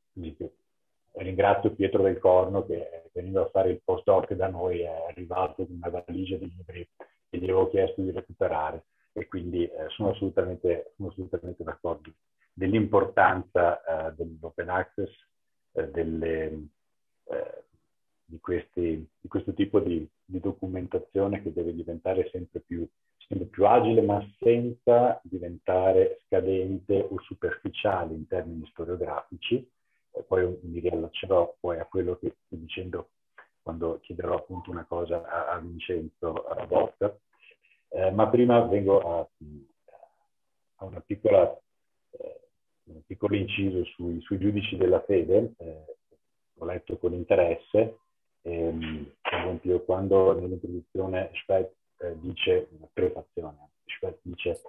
ringrazio 1.14 1.74
Pietro 1.74 2.02
del 2.02 2.18
Corno 2.18 2.64
che 2.64 3.10
venendo 3.12 3.42
a 3.42 3.48
fare 3.48 3.70
il 3.70 3.80
postdoc 3.84 4.32
da 4.34 4.48
noi 4.48 4.80
è 4.80 5.04
arrivato 5.08 5.66
con 5.66 5.80
una 5.82 6.02
valigia 6.04 6.36
di 6.36 6.52
libri 6.56 6.88
che 7.28 7.38
gli 7.38 7.44
avevo 7.44 7.68
chiesto 7.68 8.02
di 8.02 8.10
recuperare 8.10 8.84
e 9.12 9.26
quindi 9.26 9.64
eh, 9.64 9.88
sono, 9.88 10.10
assolutamente, 10.10 10.92
sono, 10.96 11.08
assolutamente, 11.08 11.64
d'accordo 11.64 12.12
dell'importanza 12.52 14.08
eh, 14.08 14.14
dell'open 14.14 14.68
access, 14.68 15.10
eh, 15.72 15.88
delle, 15.88 16.68
eh, 17.24 17.64
di, 18.24 18.38
questi, 18.40 19.08
di, 19.20 19.28
questo 19.28 19.52
tipo 19.54 19.80
di, 19.80 20.08
di, 20.24 20.40
documentazione 20.40 21.42
che 21.42 21.52
deve 21.52 21.74
diventare 21.74 22.28
sempre 22.30 22.60
più 22.60 22.86
sempre 23.28 23.46
più 23.46 23.66
agile, 23.66 24.00
ma 24.00 24.26
senza 24.40 25.20
diventare 25.22 26.20
scadente 26.24 27.06
o 27.10 27.20
superficiale 27.20 28.14
in 28.14 28.26
termini 28.26 28.66
storiografici. 28.70 29.70
E 30.18 30.22
poi 30.22 30.58
mi 30.62 30.80
riallaccerò 30.80 31.56
poi 31.60 31.78
a 31.78 31.86
quello 31.86 32.16
che 32.18 32.34
sto 32.44 32.56
dicendo 32.56 33.10
quando 33.62 34.00
chiederò 34.00 34.34
appunto 34.34 34.70
una 34.70 34.84
cosa 34.84 35.24
a, 35.24 35.52
a 35.52 35.58
Vincenzo 35.58 36.32
a 36.46 36.66
Botta. 36.66 37.16
Eh, 37.90 38.10
ma 38.10 38.28
prima 38.28 38.60
vengo 38.66 39.00
a, 39.00 39.28
a 40.76 40.84
una 40.84 41.00
piccola, 41.00 41.56
eh, 42.10 42.40
un 42.84 43.02
piccolo 43.06 43.36
inciso 43.36 43.84
sui, 43.84 44.20
sui 44.20 44.38
giudici 44.38 44.76
della 44.76 45.02
fede. 45.02 45.54
Eh, 45.58 45.96
ho 46.60 46.64
letto 46.64 46.96
con 46.98 47.12
interesse, 47.12 47.98
ehm, 48.42 49.12
per 49.20 49.34
esempio 49.34 49.84
quando 49.84 50.38
nell'introduzione 50.38 51.30
Spett 51.42 51.72
eh, 51.98 52.18
dice, 52.18 52.68
una 52.76 52.88
prefazione, 52.92 53.70
dice 54.22 54.60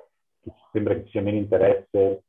che 0.42 0.54
sembra 0.72 0.94
che 0.94 1.08
sia 1.10 1.22
meno 1.22 1.38
interesse 1.38 2.24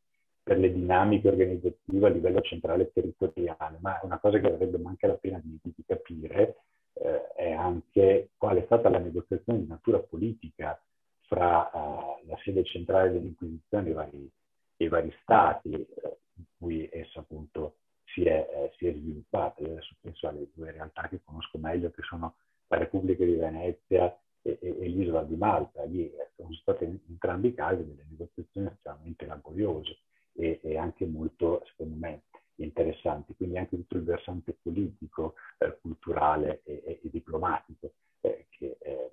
per 0.50 0.58
le 0.58 0.72
dinamiche 0.72 1.28
organizzative 1.28 2.06
a 2.08 2.10
livello 2.10 2.40
centrale 2.40 2.82
e 2.82 2.92
territoriale, 2.92 3.78
ma 3.80 4.00
una 4.02 4.18
cosa 4.18 4.40
che 4.40 4.48
avrebbe 4.48 4.80
anche 4.84 5.06
la 5.06 5.14
pena 5.14 5.40
di, 5.40 5.56
di 5.62 5.84
capire 5.86 6.56
eh, 6.94 7.32
è 7.34 7.52
anche 7.52 8.30
qual 8.36 8.56
è 8.56 8.64
stata 8.64 8.88
la 8.88 8.98
negoziazione 8.98 9.60
di 9.60 9.68
natura 9.68 10.00
politica 10.00 10.76
fra 11.20 11.70
uh, 11.72 12.26
la 12.26 12.36
sede 12.42 12.64
centrale 12.64 13.12
dell'Inquisizione 13.12 13.86
e 13.86 13.90
i 13.90 13.94
vari, 13.94 14.30
i 14.78 14.88
vari 14.88 15.14
stati 15.22 15.70
eh, 15.70 16.18
in 16.34 16.44
cui 16.58 16.88
essa 16.90 17.20
appunto 17.20 17.76
si 18.06 18.24
è, 18.24 18.48
eh, 18.52 18.72
si 18.76 18.88
è 18.88 18.92
sviluppata. 18.92 19.62
Io 19.62 19.70
adesso 19.70 19.94
penso 20.00 20.26
alle 20.26 20.48
due 20.52 20.72
realtà 20.72 21.06
che 21.06 21.20
conosco 21.22 21.58
meglio, 21.58 21.92
che 21.92 22.02
sono 22.02 22.34
la 22.66 22.76
Repubblica 22.76 23.24
di 23.24 23.36
Venezia 23.36 24.18
e, 24.42 24.58
e, 24.60 24.76
e 24.80 24.88
l'isola 24.88 25.22
di 25.22 25.36
Malta. 25.36 25.84
Lì 25.84 26.10
eh, 26.10 26.30
sono 26.34 26.52
state 26.54 26.86
entrambi 27.08 27.48
i 27.48 27.54
casi 27.54 27.86
delle 27.86 28.04
negoziazioni 28.10 28.66
estremamente 28.66 29.26
laboriose 29.26 29.96
e, 30.40 30.60
e, 30.62 30.78
anche 30.78 31.04
molto, 31.06 31.62
secondo 31.66 31.96
me, 31.96 32.22
interessanti. 32.56 33.34
Quindi 33.36 33.58
anche 33.58 33.76
tutto 33.76 33.96
il 33.96 34.04
versante 34.04 34.56
politico, 34.60 35.34
eh, 35.58 35.78
culturale 35.80 36.62
e, 36.64 36.82
e 36.84 37.00
diplomatico 37.02 37.92
eh, 38.22 38.46
che, 38.48 38.76
eh, 38.80 39.10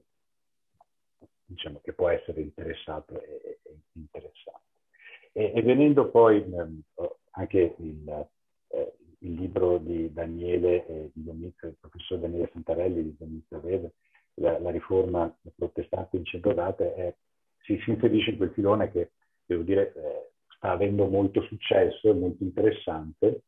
diciamo, 1.45 1.81
che, 1.83 1.93
può 1.93 2.07
essere 2.09 2.41
interessato 2.41 3.21
e, 3.21 3.59
interessante. 3.93 4.65
E, 5.33 5.61
venendo 5.61 6.09
poi 6.09 6.41
ehm, 6.41 6.81
anche 7.31 7.75
il, 7.77 8.27
eh, 8.69 8.93
il, 9.19 9.33
libro 9.33 9.77
di 9.77 10.11
Daniele, 10.11 11.11
di 11.13 11.23
Domizio, 11.23 11.67
il 11.67 11.77
professor 11.79 12.19
Daniele 12.19 12.49
Santarelli 12.53 13.03
di 13.03 13.15
Domizio 13.17 13.59
Vede, 13.59 13.93
la, 14.35 14.57
la 14.59 14.71
riforma 14.71 15.31
protestante 15.55 16.17
in 16.17 16.25
centrodate 16.25 16.93
è, 16.93 17.15
si, 17.61 17.77
si, 17.83 17.91
inserisce 17.91 18.31
in 18.31 18.37
quel 18.37 18.51
filone 18.51 18.89
che, 18.91 19.11
devo 19.45 19.63
dire, 19.63 19.93
eh, 19.93 20.31
sta 20.57 20.71
avendo 20.71 21.07
molto 21.07 21.41
successo, 21.43 22.09
è 22.09 22.13
molto 22.13 22.43
interessante, 22.43 23.41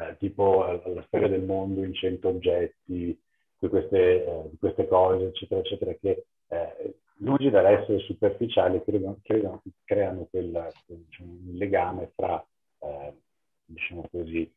eh, 0.00 0.16
tipo 0.18 0.66
eh, 0.66 0.94
la 0.94 1.02
storia 1.06 1.28
del 1.28 1.42
mondo 1.42 1.84
in 1.84 1.92
cento 1.94 2.28
oggetti, 2.28 3.18
di 3.58 3.68
queste, 3.68 4.24
eh, 4.24 4.50
queste 4.58 4.88
cose, 4.88 5.26
eccetera, 5.26 5.60
eccetera, 5.60 5.94
che 5.94 6.24
eh, 6.48 6.94
lungi 7.18 7.50
dall'essere 7.50 7.98
superficiali 8.00 8.82
creano, 8.82 9.18
creano, 9.22 9.62
creano 9.84 10.26
quel, 10.30 10.68
diciamo, 10.86 11.30
un 11.30 11.54
legame 11.54 12.12
fra, 12.14 12.44
eh, 12.80 13.12
diciamo 13.66 14.08
così, 14.10 14.50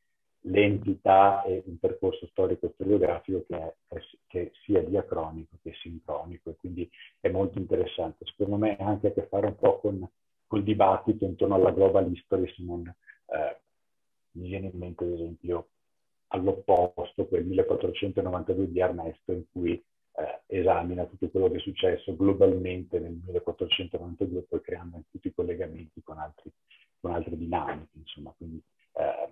l'entità 0.47 1.43
e 1.43 1.63
un 1.65 1.79
percorso 1.79 2.27
storico-storiografico 2.27 3.45
che, 3.47 3.75
è, 3.87 3.99
che 4.27 4.51
sia 4.63 4.83
diacronico 4.83 5.57
che 5.61 5.73
sincronico 5.81 6.51
e 6.51 6.55
quindi 6.55 6.89
è 7.19 7.29
molto 7.29 7.57
interessante. 7.57 8.25
Secondo 8.25 8.57
me 8.57 8.77
ha 8.77 8.85
anche 8.85 9.07
a 9.07 9.11
che 9.11 9.27
fare 9.27 9.47
un 9.47 9.55
po' 9.55 9.79
con 9.79 10.07
col 10.47 10.63
dibattito 10.63 11.25
intorno 11.25 11.55
alla 11.55 11.71
global 11.71 12.11
history, 12.11 12.47
se 12.53 12.63
non 12.63 12.87
eh, 12.87 13.59
mi 14.31 14.47
viene 14.47 14.67
in 14.67 14.77
mente 14.77 15.03
ad 15.03 15.11
esempio 15.11 15.69
all'opposto 16.27 17.27
quel 17.27 17.45
1492 17.45 18.71
di 18.71 18.79
Ernesto 18.79 19.31
in 19.31 19.43
cui 19.51 19.71
eh, 19.71 20.41
esamina 20.47 21.05
tutto 21.05 21.29
quello 21.29 21.49
che 21.49 21.57
è 21.57 21.59
successo 21.59 22.15
globalmente 22.15 22.99
nel 22.99 23.19
1492 23.25 24.41
poi 24.41 24.61
creando 24.61 25.03
tutti 25.11 25.27
i 25.27 25.33
collegamenti 25.33 26.01
con, 26.03 26.17
altri, 26.17 26.51
con 26.99 27.13
altre 27.13 27.37
dinamiche 27.37 27.97
insomma 27.97 28.33
quindi 28.35 28.61
eh, 28.93 29.29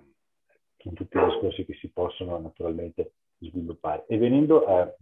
in 0.84 0.94
tutti 0.94 1.18
i 1.18 1.23
discorsi 1.23 1.65
che 1.65 1.73
si 1.76 1.90
possono 1.90 2.38
naturalmente 2.40 3.14
sviluppare. 3.38 4.06
E 4.07 4.18
venendo, 4.18 4.65
eh, 4.68 4.95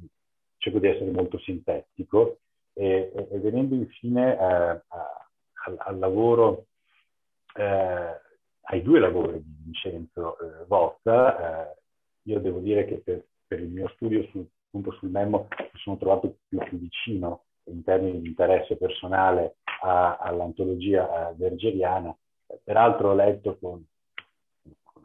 cerco 0.58 0.80
di 0.80 0.88
essere 0.88 1.12
molto 1.12 1.40
sintetico, 1.40 2.40
e, 2.74 3.12
e, 3.14 3.28
e 3.32 3.40
venendo 3.40 3.76
infine 3.76 4.34
eh, 4.34 4.82
a, 4.88 5.31
al, 5.66 5.76
al, 5.80 6.00
lavoro, 6.00 6.68
eh, 7.56 8.20
ai 8.62 8.82
due 8.82 9.00
lavori 9.00 9.42
di 9.44 9.56
Vincenzo 9.64 10.38
eh, 10.40 10.66
Votta, 10.66 11.72
eh, 11.72 11.78
io 12.24 12.40
devo 12.40 12.60
dire 12.60 12.86
che 12.86 12.98
per, 12.98 13.26
per 13.48 13.60
il 13.60 13.70
mio 13.70 13.88
studio 13.90 14.24
sul, 14.32 14.48
appunto 14.68 14.92
sul 14.94 15.10
memo 15.10 15.48
mi 15.58 15.80
sono 15.80 15.98
trovato 15.98 16.38
più, 16.48 16.60
più 16.60 16.78
vicino 16.78 17.44
in 17.66 17.84
termini 17.84 18.22
di 18.22 18.28
interesse 18.28 18.78
personale 18.78 19.58
a, 19.82 20.18
all'antologia 20.18 21.34
vergeriana. 21.36 22.16
Peraltro 22.64 23.10
ho 23.10 23.16
letto 23.16 23.58
con, 23.60 23.86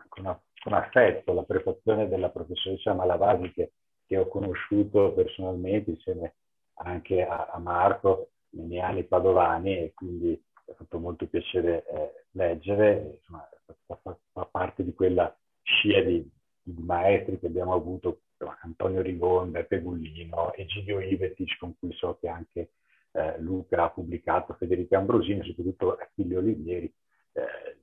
con, 0.08 0.40
con, 0.62 0.72
affetto 0.72 1.32
la 1.32 1.42
prefazione 1.42 2.08
della 2.08 2.30
professoressa 2.30 2.92
Malavasi 2.92 3.52
che, 3.52 3.72
che 4.06 4.18
ho 4.18 4.28
conosciuto 4.28 5.12
personalmente 5.12 5.90
insieme 5.90 6.34
anche 6.78 7.24
a, 7.24 7.48
a 7.52 7.58
Marco 7.58 8.30
negli 8.50 8.78
anni 8.78 9.04
padovani 9.04 9.76
e 9.76 9.92
quindi 9.94 10.40
è 10.66 10.72
fatto 10.74 10.98
molto 10.98 11.26
piacere 11.26 11.86
eh, 11.86 12.24
leggere, 12.32 13.18
insomma, 13.18 13.48
fa, 13.86 14.18
fa, 14.32 14.44
parte 14.44 14.84
di 14.84 14.92
quella 14.92 15.34
scia 15.62 16.02
di, 16.02 16.28
di 16.62 16.82
maestri 16.82 17.38
che 17.38 17.46
abbiamo 17.46 17.72
avuto, 17.72 18.20
Antonio 18.62 19.00
Rigon, 19.00 19.50
Beppe 19.50 19.80
Gullino, 19.80 20.52
Egidio 20.52 21.00
Ivetic, 21.00 21.56
con 21.58 21.78
cui 21.78 21.92
so 21.94 22.18
che 22.20 22.28
anche 22.28 22.72
eh, 23.12 23.38
Luca 23.40 23.84
ha 23.84 23.90
pubblicato, 23.90 24.54
Federica 24.54 24.98
Ambrosini, 24.98 25.42
soprattutto 25.46 25.96
Achille 25.96 26.36
Olivieri, 26.36 26.92
eh, 27.32 27.78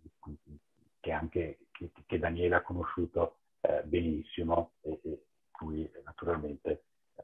che 1.00 1.12
anche 1.12 1.58
che, 1.74 1.92
che 2.06 2.20
Daniele 2.20 2.56
ha 2.56 2.62
conosciuto 2.62 3.40
eh, 3.62 3.82
benissimo 3.84 4.74
e, 4.82 5.00
e 5.04 5.26
cui 5.52 5.90
naturalmente 6.06 6.84
eh, 7.16 7.24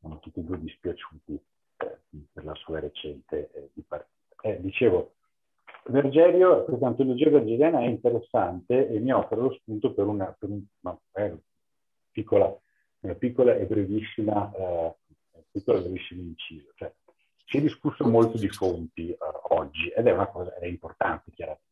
sono 0.00 0.18
tutti 0.20 0.40
e 0.40 0.42
due 0.42 0.58
dispiaciuti 0.58 1.34
eh, 1.76 1.98
per 2.32 2.44
la 2.44 2.54
sua 2.54 2.80
recente 2.80 3.50
eh, 3.52 3.70
dipartita. 3.74 4.13
Dicevo, 4.60 5.14
Vergerio, 5.86 6.64
questa 6.64 6.86
antologia 6.86 7.28
vergeriana 7.28 7.80
è 7.80 7.86
interessante 7.86 8.88
e 8.88 8.98
mi 9.00 9.12
offre 9.12 9.36
lo 9.36 9.52
spunto 9.52 9.92
per 9.92 10.06
una, 10.06 10.34
per 10.38 10.48
un, 10.48 10.62
una, 10.80 10.98
piccola, 12.10 12.58
una 13.00 13.14
piccola 13.14 13.54
e 13.54 13.66
brevissima, 13.66 14.50
eh, 14.54 14.94
piccola 15.50 15.78
e 15.78 15.82
brevissima 15.82 16.22
inciso. 16.22 16.72
Cioè, 16.74 16.90
si 17.44 17.58
è 17.58 17.60
discusso 17.60 18.06
molto 18.06 18.38
di 18.38 18.48
fonti 18.48 19.10
eh, 19.10 19.18
oggi 19.50 19.88
ed 19.88 20.06
è 20.06 20.12
una 20.12 20.28
cosa 20.28 20.54
è 20.54 20.66
importante 20.66 21.30
chiaramente. 21.32 21.62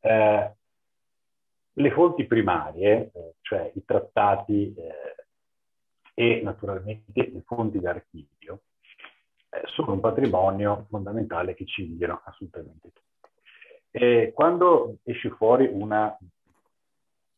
Eh, 0.00 0.54
le 1.74 1.90
fonti 1.92 2.26
primarie, 2.26 3.12
eh, 3.14 3.34
cioè 3.42 3.70
i 3.74 3.84
trattati 3.84 4.74
eh, 4.74 5.26
e 6.14 6.40
naturalmente 6.42 7.30
le 7.30 7.42
fonti 7.46 7.78
d'archivio, 7.78 8.54
eh, 8.54 8.71
sono 9.74 9.92
un 9.92 10.00
patrimonio 10.00 10.86
fondamentale 10.88 11.54
che 11.54 11.66
ci 11.66 11.86
guidano 11.86 12.22
assolutamente 12.24 12.90
tutti. 12.92 13.00
E 13.90 14.32
quando 14.34 14.98
esce 15.04 15.28
fuori 15.30 15.68
una, 15.70 16.16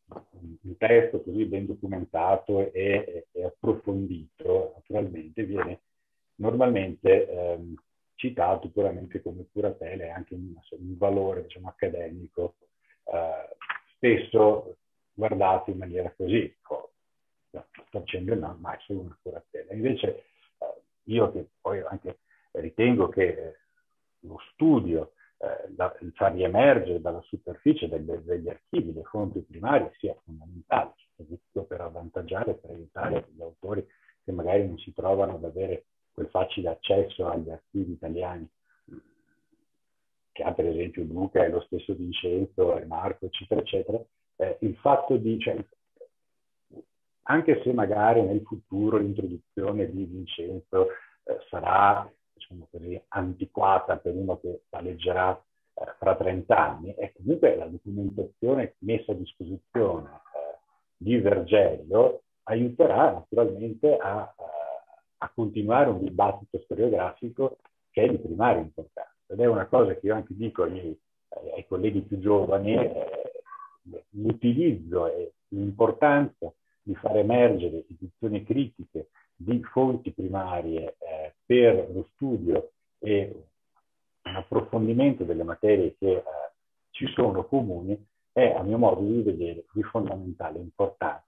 un 0.07 0.77
testo 0.77 1.21
così 1.21 1.45
ben 1.45 1.65
documentato 1.65 2.71
e, 2.71 3.27
e 3.31 3.43
approfondito, 3.43 4.73
naturalmente 4.75 5.43
viene 5.43 5.81
normalmente 6.35 7.27
ehm, 7.29 7.75
citato 8.15 8.69
puramente 8.69 9.21
come 9.21 9.45
curatela 9.51 10.05
e 10.05 10.09
anche 10.09 10.33
un, 10.33 10.53
un 10.71 10.97
valore 10.97 11.43
diciamo, 11.43 11.67
accademico, 11.67 12.55
eh, 13.05 13.55
spesso 13.95 14.77
guardato 15.13 15.71
in 15.71 15.77
maniera 15.77 16.13
così, 16.15 16.53
sto 16.61 16.91
facendo 17.89 18.35
no, 18.35 18.57
ma 18.59 18.75
è 18.75 18.79
solo 18.85 19.01
una 19.01 19.17
curatela. 19.21 19.73
Invece 19.73 20.07
eh, 20.07 20.23
io 21.05 21.31
che 21.31 21.47
poi 21.61 21.81
anche 21.81 22.19
ritengo 22.51 23.09
che 23.09 23.57
lo 24.21 24.39
studio, 24.51 25.13
eh, 25.37 25.67
il 26.01 26.11
far 26.13 26.33
riemergere 26.33 27.01
dalla 27.01 27.21
superficie 27.21 27.87
degli, 27.87 28.11
degli 28.11 28.49
archivi 28.49 28.93
le 28.93 29.03
fonti 29.03 29.41
primarie 29.41 29.91
sia 29.97 30.15
fondamentale, 30.23 30.93
soprattutto 31.15 31.63
per 31.63 31.81
avvantaggiare, 31.81 32.53
per 32.55 32.71
aiutare 32.71 33.27
gli 33.35 33.41
autori 33.41 33.85
che 34.23 34.31
magari 34.31 34.65
non 34.65 34.77
si 34.79 34.91
trovano 34.93 35.35
ad 35.35 35.43
avere 35.43 35.85
quel 36.11 36.27
facile 36.27 36.69
accesso 36.69 37.27
agli 37.27 37.49
archivi 37.49 37.91
italiani. 37.91 38.49
Che 40.31 40.43
ha 40.43 40.51
per 40.53 40.65
esempio 40.65 41.03
Luca 41.03 41.45
e 41.45 41.49
lo 41.49 41.61
stesso 41.61 41.93
Vincenzo 41.93 42.77
e 42.77 42.85
Marco, 42.85 43.25
eccetera, 43.25 43.61
eccetera, 43.61 44.03
eh, 44.37 44.57
il 44.61 44.75
fatto 44.77 45.15
di, 45.15 45.39
cioè, 45.39 45.55
anche 47.27 47.61
se 47.63 47.73
magari 47.73 48.21
nel 48.21 48.41
futuro 48.41 48.97
l'introduzione 48.97 49.89
di 49.91 50.05
Vincenzo 50.05 50.89
eh, 51.23 51.39
sarà, 51.49 52.09
diciamo 52.33 52.67
così, 52.69 53.01
antiquata 53.09 53.97
per 53.97 54.15
uno 54.15 54.39
che 54.39 54.63
la 54.69 54.81
leggerà 54.81 55.31
eh, 55.73 55.85
fra 55.97 56.15
30 56.15 56.57
anni, 56.57 56.93
è 56.93 57.11
comunque 57.13 57.55
la 57.55 57.67
documentazione 57.67 58.75
messa 58.79 59.11
a 59.11 59.15
disposizione 59.15 60.09
eh, 60.09 60.57
di 60.97 61.17
Vergello 61.17 62.21
aiuterà 62.43 63.11
naturalmente 63.11 63.97
a 63.97 64.33
a 65.25 65.31
continuare 65.33 65.89
un 65.89 66.03
dibattito 66.03 66.59
storiografico 66.59 67.57
che 67.91 68.03
è 68.03 68.09
di 68.09 68.17
primaria 68.17 68.61
importanza. 68.61 69.13
Ed 69.27 69.39
è 69.39 69.45
una 69.45 69.65
cosa 69.65 69.95
che 69.95 70.05
io 70.05 70.13
anche 70.13 70.35
dico 70.35 70.63
ai, 70.63 70.97
ai 71.55 71.65
colleghi 71.67 72.01
più 72.01 72.19
giovani, 72.19 72.75
eh, 72.75 73.43
l'utilizzo 74.11 75.07
e 75.07 75.33
l'importanza 75.49 76.53
di 76.85 76.93
far 76.95 77.17
emergere 77.17 77.77
istituzioni 77.77 78.43
critiche 78.43 79.09
di 79.35 79.61
fonti 79.63 80.11
primarie 80.11 80.95
eh, 80.99 81.33
per 81.43 81.89
lo 81.91 82.07
studio 82.13 82.71
e 82.99 83.45
un 84.23 84.35
approfondimento 84.35 85.23
delle 85.23 85.43
materie 85.43 85.95
che 85.97 86.17
eh, 86.17 86.23
ci 86.91 87.07
sono 87.07 87.45
comuni 87.45 87.99
è, 88.31 88.53
a 88.55 88.61
mio 88.61 88.77
modo 88.77 89.01
di 89.01 89.21
vedere, 89.23 89.65
di 89.73 89.81
fondamentale 89.81 90.59
importanza 90.59 91.25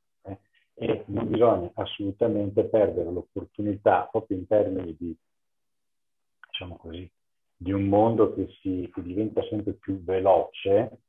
e 0.79 1.03
non 1.07 1.27
bisogna 1.27 1.71
assolutamente 1.73 2.65
perdere 2.65 3.09
l'opportunità, 3.11 4.07
proprio 4.11 4.37
in 4.37 4.45
termini 4.45 4.95
di, 4.95 5.15
diciamo 6.51 6.77
così, 6.77 7.09
di 7.55 7.71
un 7.71 7.85
mondo 7.85 8.35
che, 8.35 8.47
si, 8.61 8.87
che 8.93 9.01
diventa 9.01 9.41
sempre 9.49 9.73
più 9.73 10.03
veloce, 10.03 10.99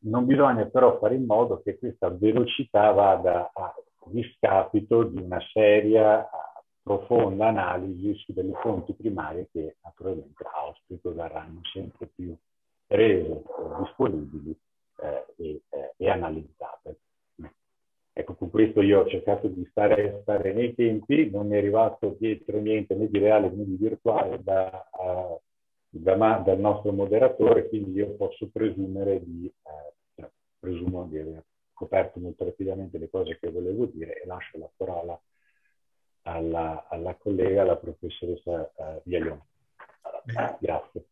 non 0.00 0.26
bisogna 0.26 0.66
però 0.66 0.98
fare 0.98 1.14
in 1.14 1.24
modo 1.24 1.60
che 1.62 1.78
questa 1.78 2.08
velocità 2.08 2.90
vada 2.92 3.50
a 3.52 3.74
discapito 4.04 5.02
di 5.04 5.20
una 5.20 5.40
seria, 5.52 6.28
profonda 6.82 7.48
analisi 7.48 8.14
su 8.14 8.32
delle 8.32 8.54
fonti 8.62 8.94
primarie 8.94 9.48
che 9.52 9.76
naturalmente 9.82 10.42
auspico 10.50 11.12
verranno 11.12 11.60
sempre 11.70 12.08
più 12.14 12.34
rese 12.86 13.42
disponibili 13.80 14.56
eh, 15.02 15.26
e, 15.36 15.60
eh, 15.68 15.92
e 15.96 16.10
analizzate. 16.10 16.96
Ecco, 18.14 18.34
con 18.34 18.50
questo 18.50 18.80
io 18.80 19.02
ho 19.02 19.06
cercato 19.06 19.46
di 19.46 19.64
stare, 19.70 20.20
stare 20.22 20.52
nei 20.52 20.74
tempi, 20.74 21.30
non 21.30 21.46
mi 21.46 21.54
è 21.54 21.58
arrivato 21.58 22.16
dietro 22.18 22.58
niente 22.58 22.96
né 22.96 23.08
di 23.08 23.18
reale 23.18 23.48
né 23.48 23.64
di 23.64 23.76
virtuale 23.76 24.42
da, 24.42 24.88
uh, 24.90 25.40
da 25.88 26.42
dal 26.44 26.58
nostro 26.58 26.90
moderatore, 26.90 27.68
quindi 27.68 27.98
io 27.98 28.16
posso 28.16 28.48
presumere 28.52 29.22
di, 29.22 29.48
uh, 29.62 29.87
presumo 30.58 31.04
di 31.06 31.18
aver 31.18 31.44
coperto 31.72 32.18
molto 32.18 32.44
rapidamente 32.44 32.98
le 32.98 33.08
cose 33.08 33.38
che 33.38 33.50
volevo 33.50 33.86
dire 33.86 34.20
e 34.20 34.26
lascio 34.26 34.58
la 34.58 34.70
parola 34.76 35.20
alla, 36.22 36.86
alla 36.88 37.14
collega, 37.14 37.64
la 37.64 37.76
professoressa 37.76 38.72
uh, 38.74 39.00
Viaglione. 39.04 39.46
Grazie. 40.58 41.06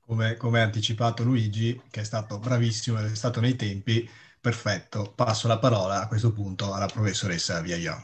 Come, 0.00 0.36
come 0.36 0.60
ha 0.60 0.64
anticipato 0.64 1.24
Luigi, 1.24 1.80
che 1.90 2.00
è 2.00 2.04
stato 2.04 2.38
bravissimo 2.38 2.98
ed 2.98 3.06
è 3.06 3.14
stato 3.14 3.40
nei 3.40 3.56
tempi, 3.56 4.08
Perfetto, 4.46 5.12
passo 5.12 5.48
la 5.48 5.58
parola 5.58 6.02
a 6.02 6.06
questo 6.06 6.32
punto 6.32 6.72
alla 6.72 6.86
professoressa 6.86 7.60
Viagliò. 7.60 7.96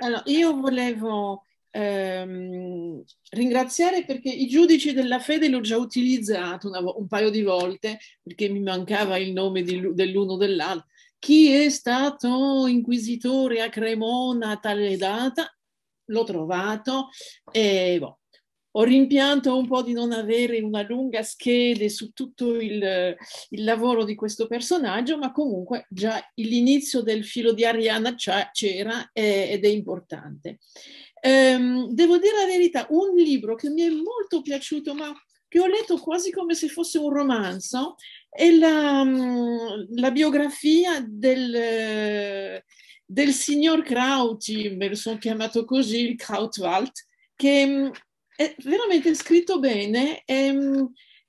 Allora, 0.00 0.22
io 0.24 0.58
volevo 0.58 1.45
ehm, 1.76 3.02
ringraziare 3.30 4.04
perché 4.04 4.30
i 4.30 4.46
giudici 4.46 4.92
della 4.92 5.18
fede 5.18 5.48
l'ho 5.48 5.60
già 5.60 5.76
utilizzato 5.76 6.68
una, 6.68 6.80
un 6.80 7.06
paio 7.06 7.30
di 7.30 7.42
volte 7.42 7.98
perché 8.22 8.48
mi 8.48 8.60
mancava 8.60 9.18
il 9.18 9.32
nome 9.32 9.62
di, 9.62 9.92
dell'uno 9.92 10.36
dell'altro. 10.36 10.86
Chi 11.18 11.50
è 11.50 11.68
stato 11.70 12.66
inquisitore 12.66 13.60
a 13.60 13.68
Cremona 13.68 14.50
a 14.50 14.56
tale 14.58 14.96
data? 14.96 15.50
L'ho 16.10 16.24
trovato 16.24 17.08
e 17.50 17.98
boh, 17.98 18.20
ho 18.78 18.82
rimpianto 18.82 19.56
un 19.56 19.66
po' 19.66 19.82
di 19.82 19.92
non 19.92 20.12
avere 20.12 20.60
una 20.60 20.82
lunga 20.82 21.22
scheda 21.22 21.88
su 21.88 22.12
tutto 22.12 22.60
il, 22.60 23.16
il 23.48 23.64
lavoro 23.64 24.04
di 24.04 24.14
questo 24.14 24.46
personaggio, 24.46 25.16
ma 25.16 25.32
comunque 25.32 25.86
già 25.88 26.22
l'inizio 26.34 27.00
del 27.00 27.24
filo 27.24 27.52
di 27.52 27.64
Arianna 27.64 28.14
c'era 28.14 29.10
ed 29.12 29.64
è 29.64 29.68
importante. 29.68 30.58
Um, 31.22 31.92
devo 31.92 32.18
dire 32.18 32.36
la 32.36 32.46
verità, 32.46 32.86
un 32.90 33.14
libro 33.16 33.54
che 33.54 33.68
mi 33.68 33.82
è 33.82 33.88
molto 33.88 34.42
piaciuto, 34.42 34.94
ma 34.94 35.12
che 35.48 35.60
ho 35.60 35.66
letto 35.66 35.96
quasi 35.98 36.30
come 36.30 36.54
se 36.54 36.68
fosse 36.68 36.98
un 36.98 37.12
romanzo, 37.12 37.96
è 38.28 38.50
la, 38.50 39.04
la 39.94 40.10
biografia 40.10 41.04
del, 41.06 42.62
del 43.04 43.32
signor 43.32 43.82
Krauti, 43.82 44.70
me 44.70 44.88
lo 44.88 44.94
sono 44.94 45.18
chiamato 45.18 45.64
così, 45.64 46.10
il 46.10 46.16
Krautwald, 46.16 46.90
che 47.34 47.90
è 48.36 48.54
veramente 48.58 49.14
scritto 49.14 49.58
bene. 49.58 50.22
È, 50.24 50.52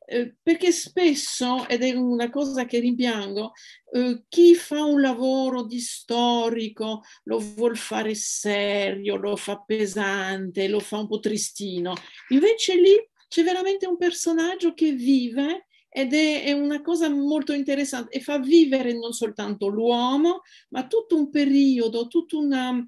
eh, 0.09 0.35
perché 0.41 0.71
spesso, 0.71 1.67
ed 1.67 1.84
è 1.84 1.91
una 1.91 2.29
cosa 2.29 2.63
che 2.63 2.79
rimpiango, 2.79 3.51
eh, 3.91 4.23
chi 4.29 4.55
fa 4.55 4.81
un 4.85 5.01
lavoro 5.01 5.65
di 5.65 5.81
storico 5.81 7.01
lo 7.23 7.39
vuol 7.39 7.75
fare 7.75 8.15
serio, 8.15 9.17
lo 9.17 9.35
fa 9.35 9.61
pesante, 9.65 10.69
lo 10.69 10.79
fa 10.79 10.99
un 10.99 11.07
po' 11.07 11.19
tristino. 11.19 11.93
Invece 12.29 12.75
lì 12.79 12.95
c'è 13.27 13.43
veramente 13.43 13.85
un 13.85 13.97
personaggio 13.97 14.73
che 14.73 14.93
vive 14.93 15.67
ed 15.89 16.13
è, 16.13 16.43
è, 16.43 16.51
una 16.53 16.81
cosa 16.81 17.09
molto 17.09 17.51
interessante 17.51 18.15
e 18.15 18.21
fa 18.21 18.39
vivere 18.39 18.93
non 18.93 19.11
soltanto 19.11 19.67
l'uomo, 19.67 20.43
ma 20.69 20.88
tutto 20.88 21.17
un 21.17 21.29
periodo, 21.29 22.07
tutta 22.07 22.38
una, 22.38 22.85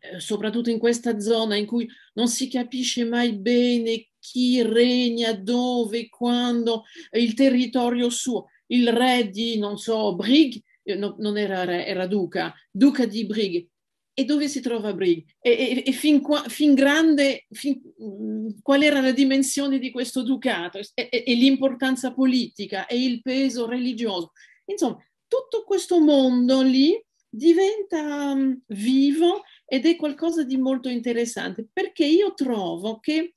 eh, 0.00 0.18
soprattutto 0.18 0.70
in 0.70 0.80
questa 0.80 1.20
zona 1.20 1.54
in 1.54 1.66
cui 1.66 1.88
non 2.14 2.26
si 2.26 2.48
capisce 2.48 3.04
mai 3.04 3.38
bene 3.38 4.08
chi 4.22 4.62
regna, 4.62 5.32
dove, 5.32 6.08
quando, 6.08 6.84
il 7.10 7.34
territorio 7.34 8.08
suo. 8.08 8.46
Il 8.66 8.90
re 8.92 9.28
di, 9.28 9.58
non 9.58 9.76
so, 9.78 10.14
Brig, 10.14 10.62
eh, 10.84 10.94
no, 10.94 11.16
non 11.18 11.36
era 11.36 11.64
re, 11.64 11.84
era 11.84 12.06
duca, 12.06 12.54
duca 12.70 13.04
di 13.04 13.26
Brig. 13.26 13.66
E 14.14 14.24
dove 14.24 14.46
si 14.46 14.60
trova 14.60 14.92
Brig? 14.92 15.24
E, 15.40 15.50
e, 15.50 15.82
e 15.86 15.92
fin, 15.92 16.20
qua, 16.20 16.44
fin, 16.46 16.74
grande, 16.74 17.46
fin, 17.50 17.80
mm, 18.00 18.48
qual 18.62 18.82
era 18.82 19.00
la 19.00 19.12
dimensione 19.12 19.78
di 19.78 19.90
questo 19.90 20.22
ducato? 20.22 20.78
E, 20.94 21.08
e 21.26 21.34
l'importanza 21.34 22.12
politica 22.12 22.86
e 22.86 23.02
il 23.02 23.22
peso 23.22 23.66
religioso. 23.66 24.32
Insomma, 24.66 24.98
tutto 25.26 25.64
questo 25.64 25.98
mondo 25.98 26.60
lì 26.62 26.96
diventa 27.28 28.32
um, 28.32 28.60
vivo 28.66 29.42
ed 29.64 29.86
è 29.86 29.96
qualcosa 29.96 30.44
di 30.44 30.58
molto 30.58 30.90
interessante 30.90 31.66
perché 31.72 32.04
io 32.04 32.34
trovo 32.34 33.00
che 33.00 33.32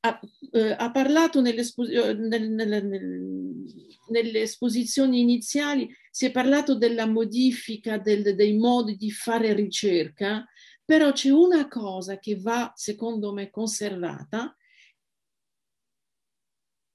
ha, 0.00 0.20
eh, 0.52 0.76
ha 0.78 0.90
parlato 0.90 1.40
nelle, 1.40 1.62
eh, 1.62 2.14
nel, 2.14 2.50
nel, 2.50 2.86
nel, 2.86 3.64
nelle, 4.08 4.40
esposizioni 4.40 5.20
iniziali, 5.20 5.88
si 6.10 6.26
è 6.26 6.30
parlato 6.30 6.76
della 6.76 7.06
modifica 7.06 7.98
del, 7.98 8.34
dei 8.34 8.56
modi 8.56 8.96
di 8.96 9.10
fare 9.10 9.52
ricerca, 9.52 10.46
però 10.84 11.12
c'è 11.12 11.30
una 11.30 11.66
cosa 11.68 12.18
che 12.18 12.38
va, 12.38 12.72
secondo 12.74 13.32
me, 13.32 13.50
conservata 13.50 14.56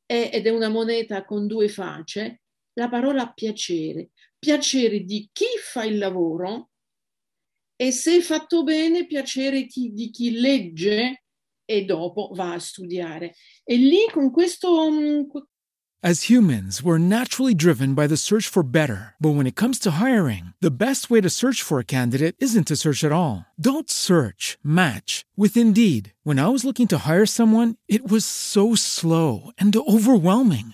ed 0.05 0.45
è 0.45 0.49
una 0.49 0.67
moneta 0.67 1.23
con 1.23 1.47
due 1.47 1.69
facce, 1.69 2.41
la 2.73 2.89
parola 2.89 3.31
piacere. 3.31 4.09
Piacere 4.37 5.03
di 5.05 5.29
chi 5.31 5.45
fa 5.57 5.85
il 5.85 5.97
lavoro 5.97 6.71
e 7.81 7.91
se 7.91 8.21
fatto 8.21 8.63
bene, 8.63 9.05
piacere 9.05 9.65
di 9.65 10.09
chi 10.11 10.39
legge 10.39 11.20
e 11.71 11.85
dopo 11.85 12.31
va 12.33 12.53
a 12.53 12.59
studiare. 12.59 13.35
E 13.63 13.77
lì 13.77 14.09
con 14.11 14.31
questo... 14.31 14.89
Mm, 14.89 15.23
As 16.03 16.31
humans, 16.31 16.81
we're 16.81 16.97
naturally 16.97 17.53
driven 17.53 17.93
by 17.93 18.07
the 18.07 18.17
search 18.17 18.47
for 18.47 18.63
better. 18.63 19.13
But 19.21 19.35
when 19.35 19.45
it 19.45 19.55
comes 19.55 19.77
to 19.79 20.01
hiring, 20.01 20.45
the 20.59 20.75
best 20.75 21.11
way 21.11 21.21
to 21.21 21.29
search 21.29 21.61
for 21.61 21.77
a 21.77 21.85
candidate 21.85 22.35
isn't 22.39 22.65
to 22.69 22.75
search 22.75 23.03
at 23.03 23.11
all. 23.11 23.45
Don't 23.55 23.87
search, 23.87 24.57
match 24.63 25.25
with 25.37 25.55
Indeed. 25.55 26.13
When 26.23 26.39
I 26.39 26.47
was 26.47 26.65
looking 26.65 26.87
to 26.87 26.97
hire 27.07 27.27
someone, 27.27 27.75
it 27.87 28.09
was 28.09 28.25
so 28.25 28.73
slow 28.73 29.51
and 29.59 29.75
overwhelming. 29.75 30.73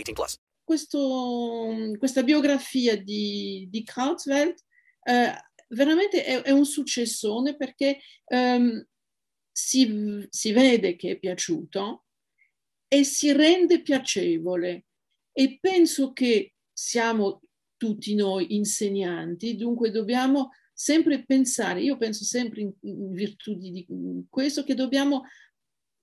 18 0.01 0.13
plus. 0.13 0.35
Questo, 0.63 1.95
questa 1.97 2.23
biografia 2.23 2.95
di, 2.95 3.67
di 3.69 3.83
Krautsveld 3.83 4.55
eh, 5.03 5.33
veramente 5.69 6.23
è, 6.23 6.41
è, 6.41 6.51
un 6.51 6.65
successone 6.65 7.55
perché 7.55 7.99
um, 8.25 8.83
si, 9.51 10.25
si 10.29 10.51
vede 10.51 10.95
che 10.95 11.11
è 11.11 11.19
piaciuto 11.19 12.05
e 12.87 13.03
si 13.03 13.31
rende 13.31 13.81
piacevole. 13.81 14.85
E 15.33 15.57
penso 15.59 16.13
che 16.13 16.53
siamo 16.71 17.41
tutti 17.77 18.13
noi 18.15 18.55
insegnanti, 18.55 19.55
dunque 19.55 19.91
dobbiamo 19.91 20.51
sempre 20.73 21.23
pensare, 21.25 21.81
io 21.81 21.97
penso 21.97 22.23
sempre 22.23 22.61
in, 22.61 22.73
in 22.81 23.13
virtù 23.13 23.55
di 23.55 23.85
questo, 24.29 24.63
che 24.63 24.73
dobbiamo 24.73 25.23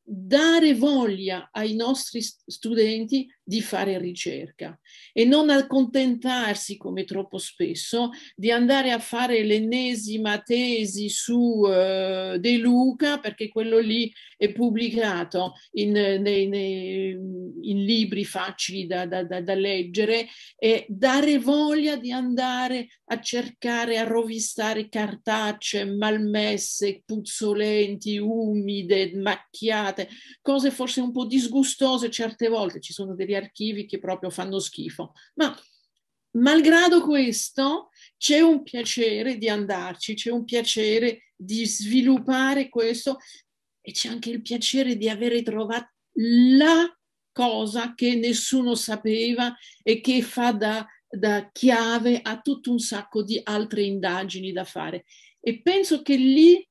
dare 0.03 0.75
voglia 0.75 1.51
ai 1.53 1.75
nostri 1.75 2.23
studenti 2.23 3.29
di 3.49 3.63
fare 3.63 3.97
ricerca 3.97 4.79
e 5.11 5.25
non 5.25 5.49
accontentarsi, 5.49 6.77
come 6.77 7.05
troppo 7.05 7.39
spesso, 7.39 8.11
di 8.37 8.51
andare 8.51 8.91
a 8.91 8.99
fare 8.99 9.43
l'ennesima 9.43 10.39
tesi 10.43 11.09
su 11.09 11.61
uh, 11.63 12.37
De 12.37 12.59
Luca, 12.59 13.19
perché 13.19 13.49
quello 13.49 13.79
lì 13.79 14.13
è 14.37 14.53
pubblicato 14.53 15.55
in, 15.73 15.93
nei, 15.93 16.47
nei, 16.47 17.09
in 17.13 17.85
libri 17.85 18.27
facili 18.27 18.87
da, 18.87 19.07
da, 19.07 19.25
da, 19.25 19.41
da, 19.41 19.55
leggere, 19.55 20.27
e 20.59 20.85
dare 20.87 21.39
voglia 21.39 21.97
di 21.97 22.13
andare 22.13 22.89
a 23.07 23.19
cercare, 23.19 23.97
a 23.97 24.05
rovistare 24.05 24.91
cartacee 24.91 25.87
malmesse, 25.87 27.03
puzzolenti, 27.07 28.19
umide, 28.19 29.13
macchiate, 29.15 30.11
cose 30.43 30.71
forse 30.71 31.01
un 31.01 31.13
po' 31.13 31.25
disgustose 31.25 32.11
certe 32.11 32.49
volte, 32.49 32.81
ci 32.81 32.93
sono 32.93 33.15
degli 33.15 33.37
archivi 33.39 33.87
che 33.87 33.99
proprio 33.99 34.29
fanno 34.31 34.59
schifo, 34.59 35.15
ma 35.35 35.57
malgrado 36.33 37.03
questo 37.03 37.89
c'è 38.19 38.41
un 38.41 38.63
piacere 38.63 39.39
di 39.39 39.49
andarci, 39.49 40.15
c'è 40.15 40.31
un 40.31 40.45
piacere 40.45 41.33
di 41.35 41.65
sviluppare 41.65 42.69
questo 42.69 43.19
e 43.81 43.93
c'è 43.93 44.09
anche 44.09 44.31
il 44.31 44.43
piacere 44.43 44.97
di 44.97 45.09
avere 45.09 45.43
trovato 45.43 45.93
la 46.57 46.93
cosa 47.33 47.95
che 47.95 48.17
nessuno 48.17 48.75
sapeva 48.75 49.57
e 49.83 50.01
che 50.01 50.23
fa 50.23 50.53
da, 50.53 50.87
da 51.09 51.49
chiave 51.53 52.21
a 52.21 52.41
tutto 52.41 52.73
un 52.73 52.81
sacco 52.81 53.23
di 53.23 53.41
altre 53.43 53.83
indagini 53.83 54.53
da 54.53 54.65
fare. 54.65 55.05
E 55.41 55.63
penso 55.63 56.03
che 56.03 56.17
lì, 56.17 56.69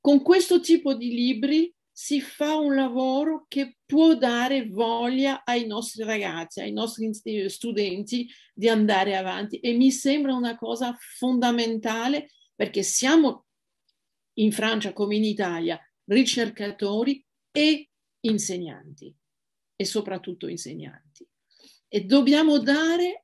con 0.00 0.22
questo 0.22 0.60
tipo 0.60 0.94
di 0.94 1.08
libri, 1.08 1.74
si 2.04 2.20
fa 2.20 2.56
un 2.56 2.74
lavoro 2.74 3.46
che 3.48 3.78
può 3.86 4.14
dare 4.14 4.68
voglia 4.68 5.42
ai 5.42 5.66
nostri 5.66 6.04
ragazzi, 6.04 6.60
ai 6.60 6.70
nostri 6.70 7.14
studenti 7.48 8.28
di 8.52 8.68
andare 8.68 9.16
avanti. 9.16 9.58
E 9.58 9.72
mi 9.72 9.90
sembra 9.90 10.34
una 10.34 10.54
cosa 10.54 10.94
fondamentale 11.16 12.28
perché 12.54 12.82
siamo 12.82 13.46
in 14.34 14.52
Francia 14.52 14.92
come 14.92 15.16
in 15.16 15.24
Italia 15.24 15.80
ricercatori 16.04 17.24
e 17.50 17.88
insegnanti 18.20 19.16
e 19.74 19.84
soprattutto 19.86 20.46
insegnanti. 20.46 21.26
E 21.88 22.04
dobbiamo 22.04 22.58
dare 22.58 23.23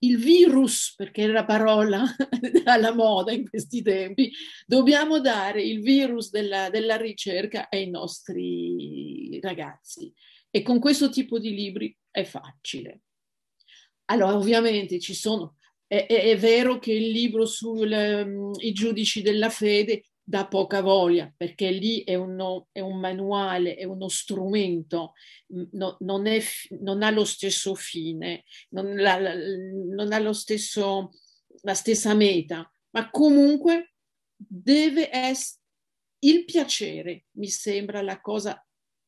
il 0.00 0.18
virus, 0.18 0.94
perché 0.96 1.24
è 1.24 1.26
la 1.26 1.44
parola 1.44 2.04
alla 2.64 2.94
moda 2.94 3.32
in 3.32 3.48
questi 3.48 3.82
tempi, 3.82 4.32
dobbiamo 4.66 5.20
dare 5.20 5.62
il 5.62 5.80
virus 5.80 6.30
della, 6.30 6.70
della 6.70 6.96
ricerca 6.96 7.68
ai 7.68 7.88
nostri 7.88 9.38
ragazzi. 9.40 10.12
E 10.50 10.62
con 10.62 10.78
questo 10.78 11.10
tipo 11.10 11.38
di 11.38 11.54
libri 11.54 11.96
è 12.10 12.24
facile. 12.24 13.02
Allora, 14.06 14.36
ovviamente 14.36 14.98
ci 14.98 15.14
sono, 15.14 15.56
è, 15.86 16.06
è, 16.06 16.22
è 16.30 16.36
vero 16.38 16.78
che 16.78 16.92
il 16.92 17.10
libro 17.10 17.44
sui 17.44 17.92
um, 17.92 18.52
giudici 18.72 19.20
della 19.20 19.50
fede 19.50 20.04
dà 20.28 20.46
poca 20.46 20.82
voglia, 20.82 21.32
perché 21.34 21.70
lì 21.70 22.04
è, 22.04 22.14
uno, 22.14 22.68
è 22.70 22.80
un 22.80 23.00
manuale, 23.00 23.76
è 23.76 23.84
uno 23.84 24.08
strumento, 24.08 25.14
no, 25.72 25.96
non, 26.00 26.26
è, 26.26 26.38
non, 26.80 27.02
ha 27.02 27.10
lo 27.10 27.24
stesso 27.24 27.74
fine, 27.74 28.44
non, 28.70 28.94
la, 28.94 29.18
non 29.18 30.12
ha 30.12 30.18
lo 30.18 30.34
stesso, 30.34 31.12
la 31.62 31.72
stessa 31.72 32.12
meta, 32.12 32.70
ma 32.90 33.08
comunque 33.08 33.94
deve 34.36 35.08
essere 35.10 35.60
il 36.20 36.44
piacere, 36.44 37.24
mi 37.36 37.48
sembra 37.48 38.02
la 38.02 38.20
cosa 38.20 38.62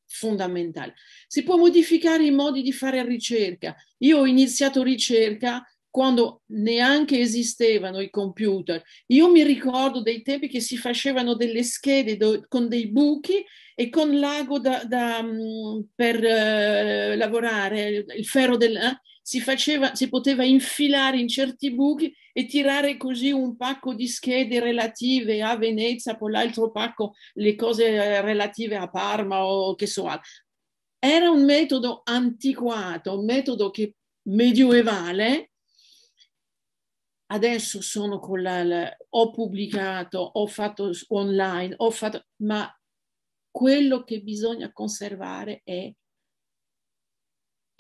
fondamentale. 0.07 0.95
Si 1.27 1.43
può 1.43 1.59
modificare 1.59 2.25
i 2.25 2.31
modi 2.31 2.63
di 2.63 2.73
fare 2.73 3.05
ricerca. 3.05 3.77
Io 3.99 4.21
ho 4.21 4.27
iniziato 4.27 4.83
ricerca 4.83 5.63
quando 5.91 6.43
neanche 6.53 7.19
esistevano 7.19 8.01
i 8.01 8.11
computer. 8.11 8.83
Io 9.09 9.31
mi 9.31 9.43
ricordo 9.43 10.01
dei 10.01 10.23
tempi 10.23 10.49
che 10.49 10.61
si 10.61 10.77
facevano 10.77 11.35
delle 11.35 11.65
schede 11.65 12.17
do, 12.17 12.45
con 12.49 12.69
dei 12.69 12.89
buchi 12.89 13.45
e 13.75 13.89
con 13.89 14.19
l'ago 14.19 14.59
da, 14.59 14.85
da, 14.85 15.23
mm, 15.23 15.81
per 15.95 16.17
uh, 16.17 17.17
lavorare, 17.17 18.05
il 18.17 18.27
ferro 18.27 18.57
del... 18.57 18.77
Eh, 18.77 19.01
si, 19.23 19.41
faceva, 19.41 19.95
si 19.95 20.09
poteva 20.09 20.45
infilare 20.45 21.19
in 21.19 21.29
certi 21.29 21.73
buchi 21.73 22.13
e 22.33 22.47
tirare 22.47 22.97
così 22.97 23.31
un 23.31 23.57
pacco 23.57 23.95
di 23.95 24.09
schede 24.09 24.61
relative 24.61 25.43
a 25.43 25.57
Venezia, 25.57 26.17
poi 26.17 26.33
l'altro 26.33 26.71
pacco 26.71 27.15
le 27.35 27.55
cose 27.55 27.87
eh, 27.87 28.21
relative 28.23 28.77
a 28.77 28.89
Parma 28.89 29.45
o 29.45 29.75
che 29.75 29.87
so. 29.87 30.09
Era 30.99 31.31
un 31.31 31.45
metodo 31.45 32.03
antiquato, 32.05 33.19
un 33.19 33.25
metodo 33.25 33.71
che 33.71 33.95
medioevale. 34.29 35.50
Adesso 37.33 37.81
sono 37.81 38.19
con 38.19 38.43
la, 38.43 38.65
la 38.65 38.97
ho 39.11 39.31
pubblicato, 39.31 40.19
ho 40.19 40.47
fatto 40.47 40.91
online, 41.09 41.75
ho 41.77 41.91
fatto, 41.91 42.27
ma 42.43 42.69
quello 43.51 44.03
che 44.03 44.21
bisogna 44.21 44.73
conservare 44.73 45.61
è 45.65 45.93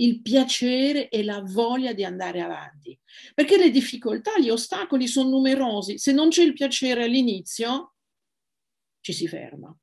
il 0.00 0.22
piacere 0.22 1.08
e 1.08 1.22
la 1.22 1.42
voglia 1.44 1.92
di 1.92 2.04
andare 2.04 2.40
avanti. 2.40 2.98
Perché 3.34 3.56
le 3.56 3.70
difficoltà, 3.70 4.38
gli 4.38 4.48
ostacoli 4.50 5.06
sono 5.06 5.30
numerosi. 5.30 5.98
Se 5.98 6.12
non 6.12 6.30
c'è 6.30 6.42
il 6.42 6.54
piacere 6.54 7.04
all'inizio, 7.04 7.94
ci 9.00 9.12
si 9.12 9.28
ferma. 9.28 9.76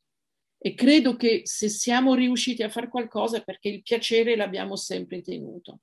E 0.60 0.74
credo 0.74 1.16
che 1.16 1.42
se 1.44 1.70
siamo 1.70 2.16
riusciti 2.16 2.64
a 2.64 2.70
fare 2.70 2.90
qualcosa 2.90 3.42
perché 3.42 3.70
il 3.70 3.84
piacere 3.84 4.36
l'abbiamo 4.36 4.76
sempre 4.76 5.22
tenuto. 5.22 5.82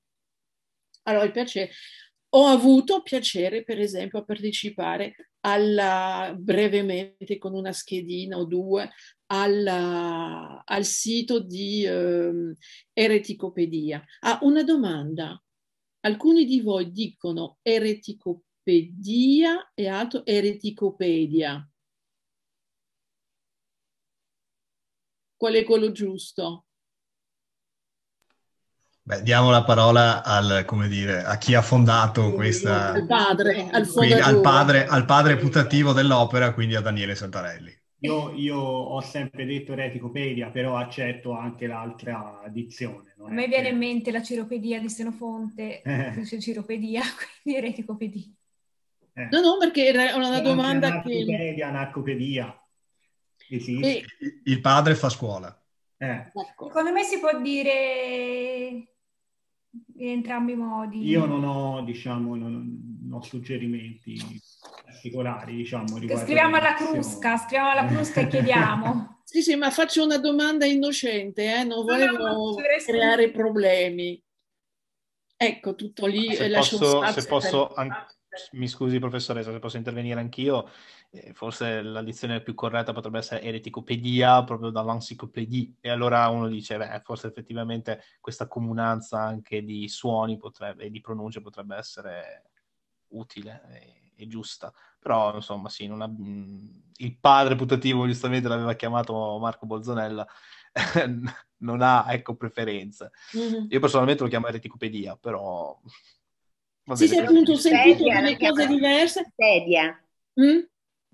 Allora, 1.05 1.25
il 1.25 1.33
piacere. 1.33 1.71
Ho 2.37 2.47
avuto 2.47 3.03
piacere, 3.03 3.63
per 3.63 3.79
esempio, 3.79 4.19
a 4.19 4.25
partecipare 4.25 5.31
alla, 5.41 6.35
brevemente 6.37 7.39
con 7.39 7.55
una 7.55 7.73
schedina 7.73 8.39
o 8.39 8.45
due 8.45 8.91
alla, 9.27 10.63
al 10.65 10.85
sito 10.85 11.41
di 11.41 11.85
eh, 11.85 12.57
Ereticopedia. 12.93 14.05
Ah, 14.21 14.41
una 14.43 14.65
domanda. 14.65 15.41
Alcuni 16.01 16.45
di 16.45 16.61
voi 16.61 16.91
dicono 16.91 17.59
ereticopedia 17.63 19.71
e 19.73 19.87
altro 19.87 20.27
ereticopedia. 20.27 21.69
Qual 25.37 25.55
è 25.55 25.65
quello 25.65 25.93
giusto? 25.93 26.64
Beh, 29.07 29.21
diamo 29.21 29.51
la 29.51 29.65
parola 29.65 30.25
al, 30.25 30.65
dire, 30.89 31.25
a 31.25 31.37
chi 31.37 31.53
ha 31.53 31.61
fondato 31.61 32.33
questa... 32.33 32.93
Al 32.93 33.05
padre, 33.05 33.69
al, 33.71 33.87
quindi, 33.87 34.15
al 34.15 34.41
padre, 34.41 34.87
al 34.87 35.05
padre 35.05 35.37
putativo 35.37 35.93
dell'opera, 35.93 36.55
quindi 36.55 36.75
a 36.75 36.81
Daniele 36.81 37.15
Santarelli. 37.15 37.71
Io, 37.99 38.33
io, 38.33 38.57
ho 38.57 39.01
sempre 39.03 39.45
detto 39.45 39.73
Ereticopedia, 39.73 40.49
però 40.49 40.79
accetto 40.79 41.33
anche 41.33 41.67
l'altra 41.67 42.45
dizione. 42.49 43.15
A 43.19 43.31
me 43.31 43.47
viene 43.47 43.65
che... 43.65 43.69
in 43.73 43.77
mente 43.77 44.11
la 44.11 44.23
ciropedia 44.23 44.81
di 44.81 44.89
Senofonte, 44.89 45.83
eh. 45.85 46.13
dice 46.17 46.41
ciropedia, 46.41 47.03
quindi 47.43 47.59
Ereticopedia. 47.61 48.33
Eh. 49.13 49.29
No, 49.31 49.41
no, 49.41 49.59
perché 49.59 49.85
era 49.85 50.15
una 50.17 50.41
domanda 50.41 51.03
che... 51.03 51.55
Anarcopedia, 51.63 52.59
esiste. 53.51 53.99
E... 53.99 54.05
Il 54.45 54.63
padre 54.63 54.95
fa 54.95 55.11
scuola. 55.11 55.63
Eh. 55.99 56.33
Secondo 56.57 56.91
me 56.91 57.03
si 57.03 57.19
può 57.19 57.39
dire 57.39 58.94
in 59.97 60.09
entrambi 60.09 60.53
i 60.53 60.57
modi. 60.57 61.07
Io 61.07 61.25
non 61.27 61.45
ho, 61.45 61.83
diciamo, 61.83 62.35
non, 62.35 62.99
non 63.03 63.19
ho 63.19 63.23
suggerimenti 63.23 64.21
particolari, 64.85 65.57
diciamo. 65.57 65.97
Scriviamo 65.97 66.57
alla 66.57 66.75
crusca, 66.75 67.37
scriviamo 67.37 67.71
alla 67.71 67.87
crusca 67.87 68.21
e 68.21 68.27
chiediamo. 68.27 69.21
sì, 69.25 69.43
sì, 69.43 69.55
ma 69.57 69.71
faccio 69.71 70.05
una 70.05 70.19
domanda 70.19 70.65
innocente, 70.65 71.61
eh? 71.61 71.65
non 71.65 71.85
volevo 71.85 72.17
no, 72.17 72.33
no, 72.33 72.55
creare 72.85 73.31
problemi. 73.31 74.23
Ecco, 75.37 75.75
tutto 75.75 76.07
lì. 76.07 76.35
Se 76.35 76.51
posso, 76.51 77.07
se 77.07 77.27
posso 77.27 77.75
an- 77.75 77.93
mi 78.53 78.69
scusi 78.69 78.99
professoressa, 78.99 79.53
se 79.53 79.59
posso 79.59 79.77
intervenire 79.77 80.21
anch'io, 80.21 80.69
eh, 81.11 81.33
forse 81.35 81.83
la 81.83 82.03
dizione 82.03 82.43
più 82.43 82.55
corretta 82.55 82.93
potrebbe 82.93 83.19
essere 83.19 83.43
ereticopedia, 83.43 84.45
proprio 84.45 84.71
dall'encyclopedia, 84.71 85.73
e 85.81 85.91
allora 85.91 86.29
uno 86.29 86.49
dice, 86.49 86.77
beh, 86.77 87.01
forse 87.05 87.29
effettivamente 87.29 88.03
questa 88.21 88.47
comunanza 88.47 89.21
anche 89.21 89.63
di 89.63 89.89
suoni 89.89 90.37
potrebbe, 90.37 90.85
e 90.85 90.91
di 90.91 91.01
pronunce 91.01 91.41
potrebbe 91.41 91.77
essere 91.77 92.51
utile 93.09 93.63
e, 93.71 94.13
e 94.17 94.27
giusta, 94.27 94.73
però 94.99 95.35
insomma 95.35 95.69
sì, 95.69 95.87
ha, 95.87 96.11
il 96.97 97.19
padre 97.19 97.57
putativo 97.57 98.07
giustamente 98.07 98.49
l'aveva 98.49 98.75
chiamato 98.75 99.39
Marco 99.39 99.67
Bolzonella, 99.67 100.27
non 101.59 101.83
ha 101.83 102.07
ecco 102.09 102.35
preferenze. 102.35 103.11
Mm-hmm. 103.37 103.67
Io 103.69 103.81
personalmente 103.81 104.23
lo 104.23 104.29
chiamo 104.29 104.49
ereticopedia, 104.49 105.17
però 105.17 105.79
sì, 106.93 107.09
sì, 107.09 107.17
appunto, 107.17 107.53
ho 107.53 107.57
sentito 107.57 108.05
delle 108.05 108.37
cose 108.37 108.67
diverse. 108.67 109.21
Wikipedia. 109.21 110.05
Mm? 110.41 110.61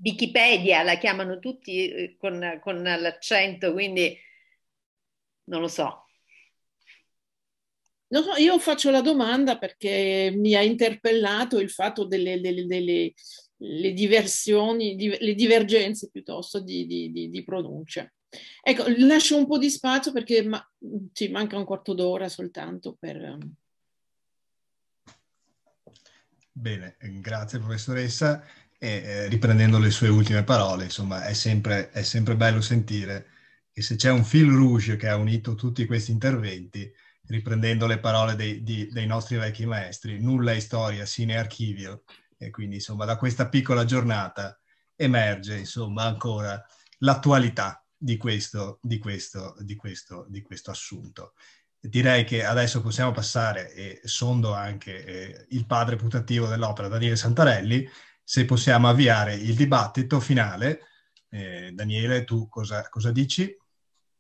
Wikipedia 0.03 0.83
la 0.83 0.97
chiamano 0.97 1.39
tutti 1.39 1.89
eh, 1.89 2.17
con, 2.19 2.59
con 2.63 2.83
l'accento, 2.83 3.73
quindi 3.73 4.17
non 5.45 5.61
lo 5.61 5.69
so. 5.69 6.07
No, 8.09 8.21
no, 8.25 8.37
io 8.37 8.59
faccio 8.59 8.91
la 8.91 9.03
domanda 9.03 9.59
perché 9.59 10.33
mi 10.35 10.55
ha 10.55 10.63
interpellato 10.63 11.61
il 11.61 11.71
fatto 11.71 12.05
delle, 12.05 12.41
delle, 12.41 12.67
delle 12.67 13.13
le 13.63 13.93
diversioni, 13.93 14.97
di, 14.97 15.17
le 15.19 15.35
divergenze 15.35 16.09
piuttosto 16.11 16.61
di, 16.61 16.87
di, 16.87 17.11
di, 17.11 17.29
di 17.29 17.45
pronuncia. 17.45 18.11
Ecco, 18.63 18.85
lascio 18.99 19.37
un 19.37 19.47
po' 19.47 19.59
di 19.59 19.69
spazio 19.71 20.13
perché 20.13 20.43
ma, 20.43 20.65
ci 21.13 21.29
manca 21.29 21.59
un 21.59 21.65
quarto 21.65 21.95
d'ora 21.95 22.29
soltanto 22.29 22.97
per... 22.99 23.39
Bene, 26.61 26.97
grazie 27.23 27.59
professoressa. 27.59 28.45
E 28.79 28.89
eh, 28.89 29.29
riprendendo 29.29 29.79
le 29.79 29.91
sue 29.91 30.09
ultime 30.09 30.45
parole, 30.45 30.85
insomma, 30.85 31.25
è 31.25 31.33
sempre, 31.33 31.91
è 31.91 32.03
sempre 32.03 32.37
bello 32.37 32.61
sentire 32.61 33.29
che 33.73 33.81
se 33.81 33.97
c'è 33.97 34.11
un 34.11 34.25
fil 34.25 34.51
rouge 34.51 34.97
che 34.97 35.09
ha 35.09 35.17
unito 35.17 35.55
tutti 35.55 35.87
questi 35.87 36.11
interventi, 36.11 36.91
riprendendo 37.29 37.87
le 37.87 37.99
parole 37.99 38.35
dei, 38.37 38.63
di, 38.63 38.89
dei 38.91 39.07
nostri 39.07 39.37
vecchi 39.37 39.65
maestri, 39.65 40.21
nulla 40.21 40.53
è 40.53 40.61
storia, 40.61 41.07
sine 41.07 41.39
archivio. 41.39 42.03
E 42.37 42.51
quindi, 42.51 42.75
insomma, 42.77 43.07
da 43.07 43.17
questa 43.17 43.49
piccola 43.49 43.87
giornata 43.87 44.61
emerge, 44.97 45.57
insomma, 45.57 46.05
ancora 46.05 46.63
l'attualità 46.99 47.83
di 47.97 48.19
questo, 48.19 48.79
di 48.83 48.99
questo, 48.99 49.57
di 49.61 49.77
questo, 49.77 50.27
di 50.29 50.43
questo 50.43 50.71
assunto 50.71 51.33
direi 51.81 52.25
che 52.25 52.45
adesso 52.45 52.83
possiamo 52.83 53.13
passare, 53.13 53.73
e 53.73 54.01
sondo 54.05 54.53
anche 54.53 55.05
eh, 55.05 55.47
il 55.51 55.67
padre 55.67 55.97
putativo 55.97 56.47
dell'opera, 56.47 56.89
Daniele 56.89 57.17
Santarelli, 57.17 57.89
se 58.23 58.45
possiamo 58.45 58.89
avviare 58.89 59.35
il 59.35 59.55
dibattito 59.55 60.21
finale. 60.21 60.81
Eh, 61.31 61.71
Daniele, 61.73 62.25
tu 62.25 62.49
cosa, 62.49 62.87
cosa 62.89 63.11
dici? 63.11 63.57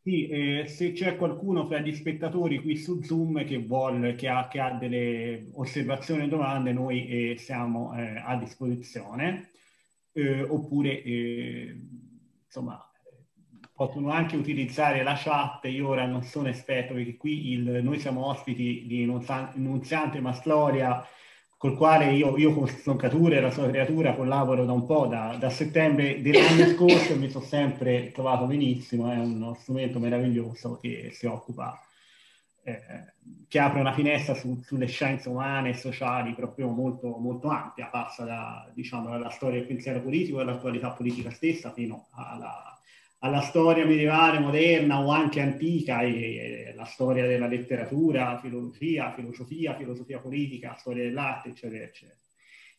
Sì, 0.02 0.28
eh, 0.28 0.66
se 0.66 0.92
c'è 0.92 1.16
qualcuno 1.16 1.66
fra 1.66 1.78
gli 1.78 1.94
spettatori 1.94 2.60
qui 2.60 2.76
su 2.76 3.02
Zoom 3.02 3.44
che, 3.44 3.58
vuole, 3.58 4.14
che, 4.14 4.28
ha, 4.28 4.48
che 4.48 4.58
ha 4.58 4.70
delle 4.72 5.50
osservazioni 5.52 6.22
o 6.22 6.28
domande, 6.28 6.72
noi 6.72 7.06
eh, 7.06 7.36
siamo 7.36 7.94
eh, 7.94 8.22
a 8.24 8.36
disposizione. 8.36 9.50
Eh, 10.12 10.42
oppure, 10.42 11.02
insomma, 12.46 12.89
possono 13.80 14.10
anche 14.10 14.36
utilizzare 14.36 15.02
la 15.02 15.14
chat, 15.16 15.64
io 15.64 15.88
ora 15.88 16.04
non 16.04 16.22
sono 16.22 16.48
esperto 16.48 16.92
perché 16.92 17.16
qui 17.16 17.52
il, 17.52 17.82
noi 17.82 17.98
siamo 17.98 18.26
ospiti 18.26 18.84
di 18.86 19.06
Nunziante 19.06 20.20
Mastroria, 20.20 21.02
col 21.56 21.78
quale 21.78 22.12
io, 22.12 22.36
io 22.36 22.52
con 22.52 22.68
Stroncature 22.68 23.38
e 23.38 23.40
la 23.40 23.50
sua 23.50 23.70
creatura 23.70 24.14
collaboro 24.14 24.66
da 24.66 24.72
un 24.72 24.84
po', 24.84 25.06
da, 25.06 25.34
da 25.38 25.48
settembre 25.48 26.20
dell'anno 26.20 26.66
scorso 26.74 27.14
e 27.14 27.16
mi 27.16 27.30
sono 27.30 27.42
sempre 27.42 28.12
trovato 28.12 28.44
benissimo, 28.44 29.10
è 29.10 29.16
uno 29.16 29.54
strumento 29.54 29.98
meraviglioso 29.98 30.78
che 30.78 31.08
si 31.14 31.24
occupa 31.24 31.82
eh, 32.64 32.80
che 33.48 33.58
apre 33.58 33.80
una 33.80 33.94
finestra 33.94 34.34
su, 34.34 34.60
sulle 34.62 34.88
scienze 34.88 35.30
umane 35.30 35.70
e 35.70 35.74
sociali 35.74 36.34
proprio 36.34 36.68
molto, 36.68 37.16
molto 37.16 37.48
ampia, 37.48 37.86
passa 37.86 38.24
da, 38.24 38.70
diciamo, 38.74 39.08
dalla 39.08 39.30
storia 39.30 39.58
del 39.58 39.66
pensiero 39.66 40.02
politico 40.02 40.38
e 40.38 40.44
dall'attualità 40.44 40.90
politica 40.90 41.30
stessa 41.30 41.72
fino 41.72 42.08
alla, 42.12 42.74
alla 43.22 43.42
storia 43.42 43.84
medievale, 43.84 44.38
moderna 44.38 45.00
o 45.00 45.10
anche 45.10 45.40
antica, 45.40 46.02
e, 46.02 46.68
e 46.68 46.74
la 46.74 46.84
storia 46.84 47.26
della 47.26 47.46
letteratura, 47.46 48.38
filologia, 48.40 49.12
filosofia, 49.12 49.76
filosofia 49.76 50.18
politica, 50.20 50.76
storia 50.78 51.04
dell'arte, 51.04 51.50
eccetera, 51.50 51.84
eccetera. 51.84 52.18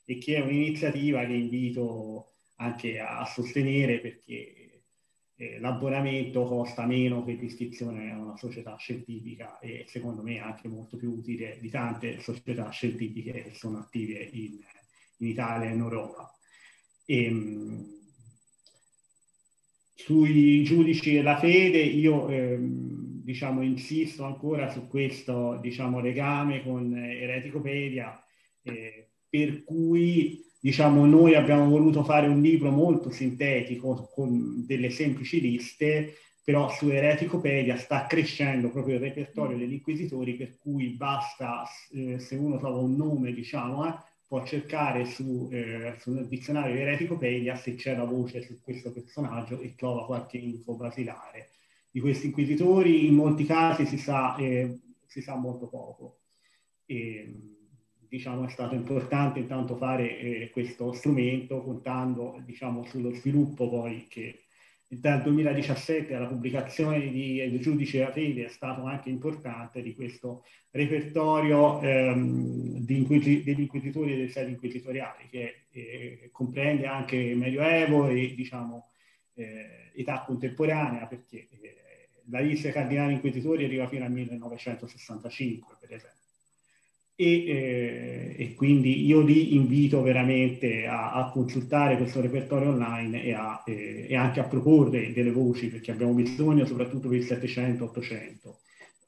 E 0.03 0.17
che 0.17 0.35
è 0.35 0.41
un'iniziativa 0.41 1.23
che 1.25 1.33
invito 1.33 2.33
anche 2.55 2.99
a 2.99 3.25
sostenere 3.25 3.99
perché 3.99 4.83
eh, 5.35 5.59
l'abbonamento 5.59 6.43
costa 6.45 6.85
meno 6.85 7.23
che 7.23 7.33
l'iscrizione 7.33 8.11
a 8.11 8.17
una 8.17 8.37
società 8.37 8.75
scientifica 8.77 9.57
e 9.59 9.85
secondo 9.87 10.21
me 10.21 10.39
anche 10.39 10.67
molto 10.67 10.97
più 10.97 11.11
utile 11.11 11.57
di 11.59 11.69
tante 11.69 12.19
società 12.19 12.69
scientifiche 12.69 13.31
che 13.31 13.53
sono 13.53 13.79
attive 13.79 14.19
in, 14.19 14.59
in 15.17 15.27
Italia 15.27 15.69
e 15.69 15.73
in 15.73 15.79
Europa. 15.79 16.31
E, 17.05 17.25
ehm, 17.25 17.99
sui 20.03 20.63
giudici 20.63 21.13
della 21.13 21.37
fede 21.37 21.79
io 21.79 22.27
ehm, 22.27 23.23
diciamo, 23.23 23.61
insisto 23.61 24.23
ancora 24.23 24.69
su 24.69 24.87
questo 24.87 25.57
diciamo, 25.61 25.99
legame 25.99 26.63
con 26.63 26.95
Ereticopedia 26.95 28.23
eh, 28.63 29.09
per 29.29 29.63
cui 29.63 30.43
diciamo, 30.59 31.05
noi 31.05 31.33
abbiamo 31.35 31.67
voluto 31.67 32.03
fare 32.03 32.27
un 32.27 32.41
libro 32.41 32.69
molto 32.69 33.09
sintetico 33.09 34.09
con 34.13 34.63
delle 34.65 34.91
semplici 34.91 35.41
liste, 35.41 36.13
però 36.43 36.69
su 36.69 36.89
Ereticopedia 36.89 37.77
sta 37.77 38.05
crescendo 38.05 38.69
proprio 38.69 38.95
il 38.95 39.01
repertorio 39.01 39.57
degli 39.57 39.73
inquisitori, 39.73 40.35
per 40.35 40.57
cui 40.59 40.89
basta, 40.89 41.63
eh, 41.93 42.19
se 42.19 42.35
uno 42.35 42.59
trova 42.59 42.79
un 42.79 42.95
nome, 42.95 43.33
diciamo, 43.33 43.87
eh, 43.87 43.93
può 44.31 44.45
cercare 44.45 45.03
su, 45.03 45.49
eh, 45.51 45.97
sul 45.99 46.25
dizionario 46.25 46.73
di 46.73 46.79
Ereticopedia 46.79 47.57
se 47.57 47.75
c'è 47.75 47.97
la 47.97 48.05
voce 48.05 48.41
su 48.41 48.61
questo 48.61 48.93
personaggio 48.93 49.59
e 49.59 49.75
trova 49.75 50.05
qualche 50.05 50.37
info 50.37 50.75
basilare. 50.75 51.49
Di 51.91 51.99
questi 51.99 52.27
inquisitori 52.27 53.07
in 53.07 53.13
molti 53.13 53.43
casi 53.43 53.85
si 53.85 53.97
sa, 53.97 54.37
eh, 54.37 54.79
si 55.05 55.21
sa 55.21 55.35
molto 55.35 55.67
poco. 55.67 56.19
E, 56.85 57.57
diciamo, 58.07 58.45
è 58.45 58.49
stato 58.49 58.73
importante 58.73 59.39
intanto 59.39 59.75
fare 59.75 60.17
eh, 60.17 60.49
questo 60.49 60.93
strumento 60.93 61.61
contando 61.61 62.41
diciamo, 62.45 62.85
sullo 62.85 63.13
sviluppo 63.13 63.67
poi 63.67 64.07
che 64.07 64.43
dal 64.99 65.21
2017 65.21 66.13
alla 66.13 66.27
pubblicazione 66.27 66.99
di 66.99 67.35
Il 67.35 67.61
giudice 67.61 68.05
fede 68.11 68.45
è 68.45 68.49
stato 68.49 68.83
anche 68.83 69.09
importante 69.09 69.81
di 69.81 69.95
questo 69.95 70.43
repertorio 70.71 71.81
ehm, 71.81 72.79
di 72.79 72.97
inquisi- 72.97 73.41
degli 73.41 73.61
inquisitori 73.61 74.11
e 74.11 74.17
dei 74.17 74.29
sedi 74.29 74.51
inquisitoriali 74.51 75.29
che 75.29 75.67
eh, 75.71 76.29
comprende 76.33 76.87
anche 76.87 77.33
Medioevo 77.35 78.09
e 78.09 78.33
diciamo 78.35 78.89
eh, 79.35 79.91
età 79.95 80.23
contemporanea 80.25 81.05
perché 81.05 81.47
eh, 81.49 81.75
la 82.29 82.41
lista 82.41 82.63
dei 82.63 82.73
cardinali 82.73 83.13
inquisitori 83.13 83.63
arriva 83.63 83.87
fino 83.87 84.03
al 84.03 84.11
1965 84.11 85.77
per 85.79 85.93
esempio 85.93 86.19
e, 87.21 87.45
eh, 87.45 88.35
e, 88.35 88.53
quindi 88.55 89.05
io 89.05 89.21
li 89.21 89.53
invito 89.55 90.01
veramente 90.01 90.87
a, 90.87 91.11
a 91.13 91.29
consultare 91.29 91.95
questo 91.97 92.19
repertorio 92.19 92.69
online 92.69 93.23
e, 93.23 93.33
a, 93.33 93.61
eh, 93.63 94.07
e, 94.09 94.15
anche 94.15 94.39
a 94.39 94.45
proporre 94.45 95.13
delle 95.13 95.29
voci 95.29 95.67
perché 95.69 95.91
abbiamo 95.91 96.13
bisogno 96.13 96.65
soprattutto 96.65 97.09
per 97.09 97.19
il 97.19 97.25
700-800 97.25 98.55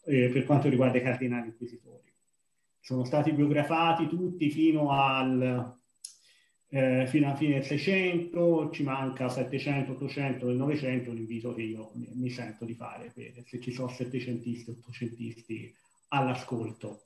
eh, 0.06 0.30
per 0.30 0.46
quanto 0.46 0.70
riguarda 0.70 1.00
i 1.00 1.02
cardinali 1.02 1.48
inquisitori. 1.48 2.12
Sono 2.80 3.04
stati 3.04 3.32
biografati 3.32 4.08
tutti 4.08 4.52
fino 4.52 4.92
al, 4.92 5.76
eh, 6.70 7.08
fino 7.08 7.28
alla 7.28 7.36
fine 7.36 7.54
del 7.56 7.66
600, 7.66 8.70
ci 8.72 8.84
manca 8.84 9.28
700, 9.28 9.94
800 9.94 10.50
e 10.50 10.54
900, 10.54 11.12
l'invito 11.14 11.56
che 11.56 11.64
io 11.64 11.90
mi, 11.96 12.12
mi 12.14 12.30
sento 12.30 12.64
di 12.66 12.76
fare 12.76 13.12
per, 13.12 13.44
se 13.48 13.60
ci 13.60 13.72
sono 13.72 13.88
settecentisti, 13.88 14.70
ottocentisti 14.70 15.74
all'ascolto. 16.10 17.06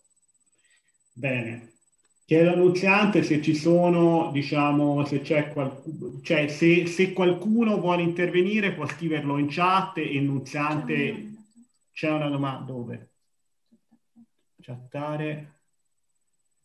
Bene. 1.18 1.72
Chiedo 2.26 2.52
all'annunziante 2.52 3.23
se 3.23 3.41
ci 3.41 3.56
sono, 3.56 4.30
diciamo, 4.31 5.03
se 5.03 5.22
c'è 5.22 5.48
qualcuno, 5.48 6.19
cioè 6.22 6.48
se, 6.48 6.85
se, 6.85 7.11
qualcuno 7.14 7.80
vuole 7.80 8.03
intervenire 8.03 8.73
può 8.73 8.85
scriverlo 8.85 9.39
in 9.39 9.48
chat 9.49 9.98
e 9.98 10.18
annunziante 10.18 11.31
c'è 11.91 12.11
una 12.11 12.30
domanda 12.30 12.72
dove? 12.72 13.10
Chattare? 14.61 15.53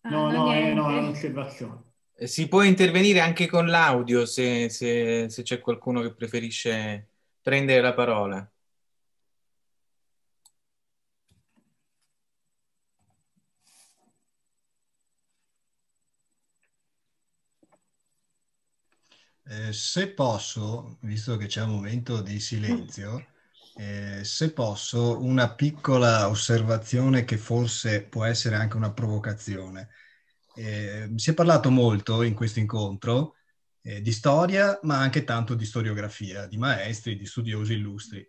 No, 0.02 0.26
ah, 0.26 0.32
no, 0.32 0.52
eh, 0.52 0.74
no, 0.74 0.90
è 0.90 0.98
un'osservazione. 0.98 1.82
Eh, 2.16 2.26
si 2.26 2.46
può 2.46 2.62
intervenire 2.62 3.20
anche 3.20 3.46
con 3.46 3.68
l'audio 3.68 4.26
se, 4.26 4.68
se, 4.68 5.30
se 5.30 5.42
c'è 5.42 5.60
qualcuno 5.60 6.02
che 6.02 6.12
preferisce 6.12 7.08
prendere 7.40 7.80
la 7.80 7.94
parola. 7.94 8.51
Eh, 19.52 19.72
se 19.74 20.08
posso, 20.08 20.96
visto 21.02 21.36
che 21.36 21.44
c'è 21.46 21.62
un 21.62 21.72
momento 21.72 22.22
di 22.22 22.40
silenzio, 22.40 23.26
eh, 23.76 24.24
se 24.24 24.50
posso, 24.52 25.22
una 25.22 25.54
piccola 25.54 26.28
osservazione 26.28 27.24
che 27.24 27.36
forse 27.36 28.02
può 28.02 28.24
essere 28.24 28.56
anche 28.56 28.76
una 28.76 28.92
provocazione. 28.92 29.90
Eh, 30.54 31.10
si 31.16 31.30
è 31.30 31.34
parlato 31.34 31.70
molto 31.70 32.22
in 32.22 32.32
questo 32.32 32.60
incontro 32.60 33.36
eh, 33.82 34.00
di 34.00 34.12
storia, 34.12 34.78
ma 34.84 34.98
anche 34.98 35.24
tanto 35.24 35.54
di 35.54 35.66
storiografia, 35.66 36.46
di 36.46 36.56
maestri, 36.56 37.16
di 37.16 37.26
studiosi 37.26 37.74
illustri. 37.74 38.26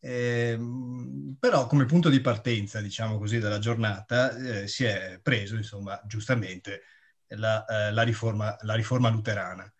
Eh, 0.00 0.58
però 1.38 1.66
come 1.66 1.84
punto 1.84 2.08
di 2.08 2.20
partenza, 2.20 2.80
diciamo 2.80 3.18
così, 3.18 3.38
della 3.38 3.58
giornata 3.58 4.34
eh, 4.62 4.66
si 4.68 4.84
è 4.84 5.20
preso, 5.22 5.56
insomma, 5.56 6.00
giustamente 6.06 6.82
la, 7.28 7.64
eh, 7.66 7.92
la, 7.92 8.02
riforma, 8.02 8.56
la 8.62 8.74
riforma 8.74 9.10
luterana. 9.10 9.70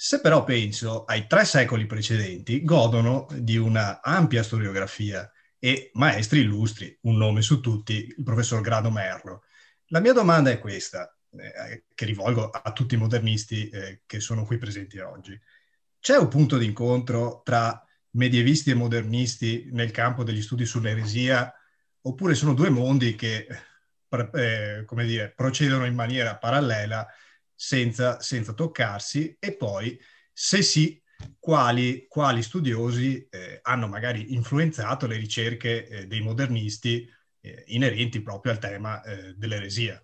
Se 0.00 0.20
però 0.20 0.44
penso 0.44 1.04
ai 1.06 1.26
tre 1.26 1.44
secoli 1.44 1.84
precedenti, 1.84 2.62
godono 2.62 3.26
di 3.34 3.56
una 3.56 4.00
ampia 4.00 4.44
storiografia 4.44 5.28
e 5.58 5.90
maestri 5.94 6.38
illustri, 6.38 6.96
un 7.02 7.16
nome 7.16 7.42
su 7.42 7.58
tutti, 7.58 8.14
il 8.16 8.22
professor 8.22 8.60
Grado 8.60 8.92
Merlo. 8.92 9.42
La 9.86 9.98
mia 9.98 10.12
domanda 10.12 10.50
è 10.50 10.60
questa, 10.60 11.12
eh, 11.32 11.86
che 11.92 12.04
rivolgo 12.04 12.48
a 12.48 12.70
tutti 12.70 12.94
i 12.94 12.96
modernisti 12.96 13.68
eh, 13.70 14.02
che 14.06 14.20
sono 14.20 14.44
qui 14.44 14.56
presenti 14.56 15.00
oggi. 15.00 15.36
C'è 15.98 16.16
un 16.16 16.28
punto 16.28 16.58
d'incontro 16.58 17.42
tra 17.44 17.84
medievisti 18.10 18.70
e 18.70 18.74
modernisti 18.74 19.68
nel 19.72 19.90
campo 19.90 20.22
degli 20.22 20.42
studi 20.42 20.64
sull'eresia, 20.64 21.52
oppure 22.02 22.36
sono 22.36 22.54
due 22.54 22.70
mondi 22.70 23.16
che, 23.16 23.48
eh, 24.08 24.84
come 24.86 25.04
dire, 25.04 25.32
procedono 25.34 25.86
in 25.86 25.94
maniera 25.96 26.36
parallela 26.36 27.04
senza, 27.60 28.20
senza 28.20 28.52
toccarsi 28.52 29.36
e 29.40 29.56
poi, 29.56 29.98
se 30.32 30.62
sì, 30.62 31.02
quali, 31.40 32.06
quali 32.06 32.40
studiosi 32.40 33.26
eh, 33.28 33.58
hanno 33.62 33.88
magari 33.88 34.32
influenzato 34.32 35.08
le 35.08 35.16
ricerche 35.16 35.88
eh, 35.88 36.06
dei 36.06 36.20
modernisti 36.20 37.04
eh, 37.40 37.64
inerenti 37.66 38.22
proprio 38.22 38.52
al 38.52 38.60
tema 38.60 39.02
eh, 39.02 39.34
dell'eresia. 39.34 40.00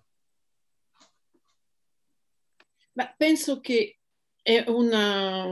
Ma 2.93 3.13
penso 3.15 3.61
che 3.61 3.99
è 4.41 4.65
una... 4.67 5.45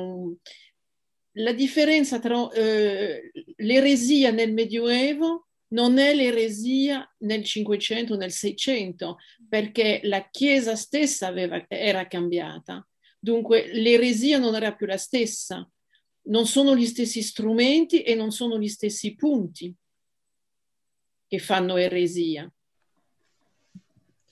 La 1.37 1.53
differenza 1.53 2.19
tra 2.19 2.51
eh, 2.51 3.31
l'eresia 3.55 4.29
nel 4.29 4.51
Medioevo 4.51 5.47
non 5.73 5.97
è 5.97 6.13
l'eresia 6.13 7.07
nel 7.19 7.43
500, 7.43 8.15
nel 8.15 8.31
600, 8.31 9.17
perché 9.47 10.01
la 10.03 10.27
Chiesa 10.29 10.75
stessa 10.75 11.27
aveva, 11.27 11.65
era 11.67 12.07
cambiata. 12.07 12.87
Dunque 13.19 13.71
l'eresia 13.73 14.37
non 14.37 14.55
era 14.55 14.73
più 14.75 14.85
la 14.85 14.97
stessa, 14.97 15.67
non 16.25 16.45
sono 16.45 16.75
gli 16.75 16.85
stessi 16.85 17.21
strumenti 17.21 18.03
e 18.03 18.15
non 18.15 18.31
sono 18.31 18.59
gli 18.59 18.67
stessi 18.67 19.15
punti 19.15 19.73
che 21.27 21.39
fanno 21.39 21.77
eresia. 21.77 22.51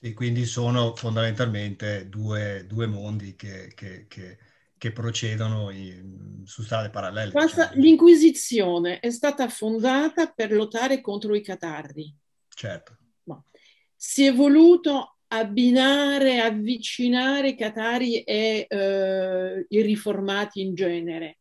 E 0.04 0.12
quindi 0.14 0.44
sono 0.46 0.94
fondamentalmente 0.94 2.08
due, 2.08 2.66
due 2.66 2.86
mondi 2.86 3.36
che, 3.36 3.72
che, 3.74 4.06
che 4.08 4.38
che 4.82 4.90
procedono 4.90 5.70
in, 5.70 6.42
su 6.44 6.62
strade 6.62 6.90
parallele. 6.90 7.30
Diciamo. 7.30 7.70
L'Inquisizione 7.74 8.98
è 8.98 9.10
stata 9.10 9.48
fondata 9.48 10.26
per 10.32 10.50
lottare 10.50 11.00
contro 11.00 11.36
i 11.36 11.40
catarri. 11.40 12.12
Certo. 12.48 12.96
No. 13.22 13.44
Si 13.94 14.24
è 14.24 14.34
voluto 14.34 15.18
abbinare, 15.28 16.40
avvicinare 16.40 17.50
i 17.50 17.56
catari 17.56 18.22
e 18.22 18.66
eh, 18.68 19.66
i 19.68 19.82
riformati 19.82 20.62
in 20.62 20.74
genere. 20.74 21.38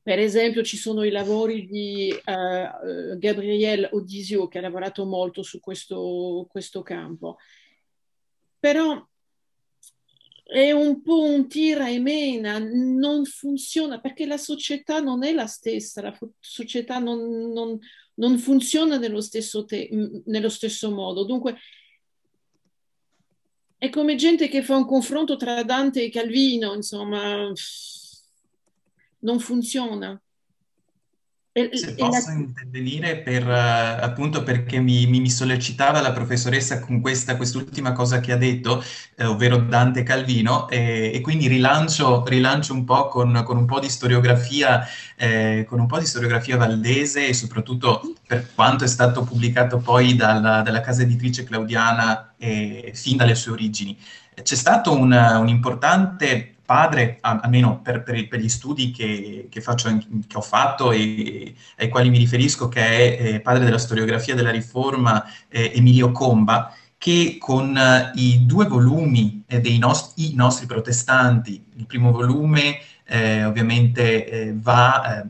per 0.00 0.20
esempio 0.20 0.62
ci 0.62 0.76
sono 0.76 1.02
i 1.02 1.10
lavori 1.10 1.66
di 1.66 2.12
uh, 2.12 3.18
Gabriele 3.18 3.88
Odisio 3.90 4.46
che 4.46 4.58
ha 4.58 4.62
lavorato 4.62 5.04
molto 5.06 5.42
su 5.42 5.58
questo, 5.58 6.46
questo 6.48 6.82
campo. 6.82 7.38
Però 8.60 9.09
è 10.50 10.72
un 10.72 11.00
po' 11.00 11.22
un 11.22 11.46
tira 11.46 11.88
e 11.88 12.00
mena, 12.00 12.58
non 12.58 13.24
funziona 13.24 14.00
perché 14.00 14.26
la 14.26 14.36
società 14.36 14.98
non 14.98 15.22
è 15.22 15.32
la 15.32 15.46
stessa, 15.46 16.02
la 16.02 16.18
società 16.40 16.98
non, 16.98 17.52
non, 17.52 17.78
non 18.14 18.36
funziona 18.36 18.96
nello 18.96 19.20
stesso, 19.20 19.64
te, 19.64 19.88
nello 20.24 20.48
stesso 20.48 20.90
modo. 20.90 21.24
Dunque, 21.24 21.56
è 23.78 23.88
come 23.90 24.16
gente 24.16 24.48
che 24.48 24.62
fa 24.62 24.76
un 24.76 24.86
confronto 24.86 25.36
tra 25.36 25.62
Dante 25.62 26.02
e 26.02 26.10
Calvino, 26.10 26.74
insomma, 26.74 27.52
non 29.20 29.38
funziona. 29.38 30.20
Se 31.52 31.96
posso 31.96 32.30
intervenire 32.30 33.16
per, 33.22 33.44
uh, 33.44 34.04
appunto 34.04 34.44
perché 34.44 34.78
mi, 34.78 35.06
mi, 35.06 35.18
mi, 35.18 35.30
sollecitava 35.30 36.00
la 36.00 36.12
professoressa 36.12 36.78
con 36.78 37.00
questa, 37.00 37.36
quest'ultima 37.36 37.90
cosa 37.90 38.20
che 38.20 38.30
ha 38.30 38.36
detto, 38.36 38.80
eh, 39.16 39.24
ovvero 39.24 39.56
Dante 39.56 40.04
Calvino, 40.04 40.68
e, 40.68 41.10
e 41.12 41.20
quindi 41.20 41.48
rilancio, 41.48 42.24
rilancio, 42.24 42.72
un 42.72 42.84
po' 42.84 43.08
con, 43.08 43.42
con 43.44 43.56
un 43.56 43.66
po' 43.66 43.80
di 43.80 43.88
storiografia, 43.88 44.86
eh, 45.16 45.66
con 45.68 45.80
un 45.80 45.88
po' 45.88 45.98
di 45.98 46.06
storiografia 46.06 46.56
valdese 46.56 47.26
e 47.26 47.34
soprattutto 47.34 48.14
per 48.24 48.46
quanto 48.54 48.84
è 48.84 48.88
stato 48.88 49.24
pubblicato 49.24 49.78
poi 49.78 50.14
dalla, 50.14 50.62
dalla 50.62 50.80
casa 50.80 51.02
editrice 51.02 51.42
claudiana 51.42 52.32
eh, 52.38 52.92
fin 52.94 53.16
dalle 53.16 53.34
sue 53.34 53.50
origini. 53.50 53.98
C'è 54.40 54.54
stato 54.54 54.96
un, 54.96 55.10
un 55.12 55.48
importante 55.48 56.49
padre, 56.70 57.18
almeno 57.22 57.80
per, 57.80 58.04
per, 58.04 58.28
per 58.28 58.38
gli 58.38 58.48
studi 58.48 58.92
che, 58.92 59.48
che, 59.50 59.60
faccio, 59.60 59.88
che, 59.98 60.36
ho 60.36 60.40
fatto 60.40 60.92
e 60.92 61.52
ai 61.78 61.88
quali 61.88 62.10
mi 62.10 62.18
riferisco, 62.18 62.68
che 62.68 62.80
è 62.80 63.24
eh, 63.24 63.40
padre 63.40 63.64
della 63.64 63.76
storiografia 63.76 64.36
della 64.36 64.52
Riforma, 64.52 65.24
eh, 65.48 65.72
Emilio 65.74 66.12
Comba, 66.12 66.72
che 66.96 67.38
con 67.40 67.76
eh, 67.76 68.12
i 68.14 68.46
due 68.46 68.66
volumi 68.66 69.42
eh, 69.48 69.60
dei 69.60 69.78
nost- 69.78 70.16
nostri 70.34 70.66
protestanti, 70.66 71.60
il 71.74 71.86
primo 71.86 72.12
volume 72.12 72.78
eh, 73.04 73.42
ovviamente 73.44 74.28
eh, 74.28 74.54
va 74.54 75.24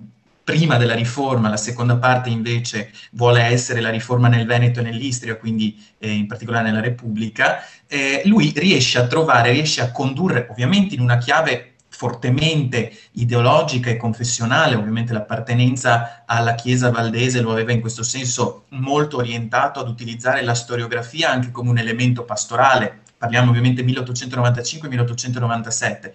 prima 0.51 0.77
della 0.77 0.97
riforma, 0.97 1.49
la 1.49 1.57
seconda 1.57 1.97
parte 1.97 2.29
invece 2.29 2.91
vuole 3.13 3.43
essere 3.43 3.81
la 3.81 3.91
riforma 3.91 4.27
nel 4.27 4.47
Veneto 4.47 4.81
e 4.81 4.83
nell'Istria, 4.83 5.37
quindi 5.37 5.81
eh, 5.99 6.11
in 6.11 6.27
particolare 6.27 6.65
nella 6.65 6.81
Repubblica, 6.81 7.65
eh, 7.87 8.23
lui 8.25 8.53
riesce 8.57 8.99
a 8.99 9.07
trovare, 9.07 9.53
riesce 9.53 9.81
a 9.81 9.93
condurre, 9.93 10.49
ovviamente 10.51 10.97
in 10.97 11.03
una 11.03 11.19
chiave 11.19 11.75
fortemente 11.89 12.93
ideologica 13.13 13.91
e 13.91 13.97
confessionale, 13.97 14.75
ovviamente 14.75 15.13
l'appartenenza 15.13 16.25
alla 16.27 16.57
Chiesa 16.57 16.91
valdese 16.91 17.43
lo 17.43 17.53
aveva 17.53 17.71
in 17.71 17.81
questo 17.81 18.03
senso 18.03 18.65
molto 18.71 19.19
orientato 19.19 19.79
ad 19.79 19.89
utilizzare 19.89 20.43
la 20.43 20.55
storiografia 20.55 21.31
anche 21.31 21.53
come 21.53 21.71
un 21.71 21.79
elemento 21.79 22.25
pastorale, 22.25 23.03
parliamo 23.17 23.51
ovviamente 23.51 23.85
1895-1897, 23.85 26.11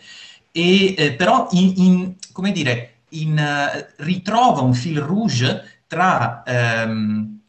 e 0.52 0.94
eh, 0.98 1.14
però 1.14 1.48
in, 1.52 1.74
in, 1.78 2.16
come 2.34 2.52
dire, 2.52 2.94
in, 3.21 3.37
uh, 3.37 4.03
ritrova 4.03 4.61
un 4.61 4.73
fil 4.73 4.99
rouge 4.99 5.81
tra, 5.87 6.43
um, 6.45 7.39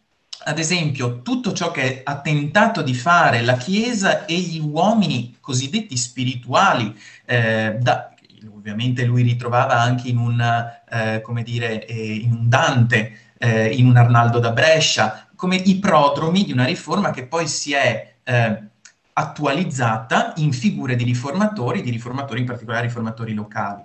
ad 0.44 0.58
esempio, 0.58 1.22
tutto 1.22 1.52
ciò 1.52 1.70
che 1.70 2.02
ha 2.04 2.20
tentato 2.20 2.82
di 2.82 2.94
fare 2.94 3.42
la 3.42 3.56
Chiesa 3.56 4.24
e 4.26 4.38
gli 4.38 4.60
uomini 4.60 5.36
cosiddetti 5.40 5.96
spirituali, 5.96 6.96
eh, 7.24 7.76
da, 7.80 8.14
ovviamente 8.54 9.04
lui 9.04 9.22
ritrovava 9.22 9.80
anche 9.80 10.08
in 10.08 10.18
un, 10.18 10.40
eh, 10.88 11.20
come 11.22 11.42
dire, 11.42 11.84
eh, 11.86 12.14
in 12.14 12.32
un 12.32 12.48
Dante, 12.48 13.18
eh, 13.38 13.74
in 13.74 13.86
un 13.86 13.96
Arnaldo 13.96 14.38
da 14.38 14.52
Brescia, 14.52 15.28
come 15.34 15.56
i 15.56 15.78
prodromi 15.78 16.44
di 16.44 16.52
una 16.52 16.64
riforma 16.64 17.10
che 17.10 17.26
poi 17.26 17.48
si 17.48 17.72
è 17.72 18.14
eh, 18.22 18.62
attualizzata 19.12 20.32
in 20.36 20.52
figure 20.52 20.94
di 20.94 21.04
riformatori, 21.04 21.82
di 21.82 21.90
riformatori 21.90 22.40
in 22.40 22.46
particolare 22.46 22.86
riformatori 22.86 23.34
locali. 23.34 23.82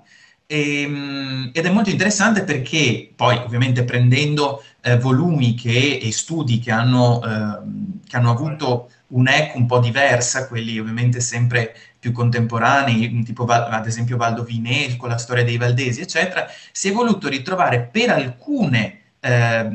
E, 0.51 0.81
ehm, 0.81 1.51
ed 1.53 1.65
è 1.65 1.69
molto 1.69 1.89
interessante 1.89 2.43
perché 2.43 3.09
poi 3.15 3.37
ovviamente 3.37 3.85
prendendo 3.85 4.61
eh, 4.81 4.97
volumi 4.97 5.53
che, 5.53 5.97
e 6.01 6.11
studi 6.11 6.59
che 6.59 6.71
hanno, 6.71 7.21
eh, 7.23 7.99
che 8.05 8.17
hanno 8.17 8.31
avuto 8.31 8.89
un'eco 9.07 9.57
un 9.57 9.65
po' 9.65 9.79
diversa, 9.79 10.47
quelli 10.47 10.77
ovviamente 10.77 11.21
sempre 11.21 11.73
più 11.97 12.11
contemporanei, 12.11 13.23
tipo 13.23 13.45
ad 13.45 13.87
esempio 13.87 14.17
Valdo 14.17 14.43
Vinè 14.43 14.97
con 14.97 15.07
la 15.09 15.17
storia 15.17 15.43
dei 15.45 15.57
Valdesi, 15.57 16.01
eccetera, 16.01 16.45
si 16.71 16.89
è 16.89 16.91
voluto 16.91 17.29
ritrovare 17.29 17.87
per 17.89 18.09
alcune 18.09 18.99
eh, 19.21 19.69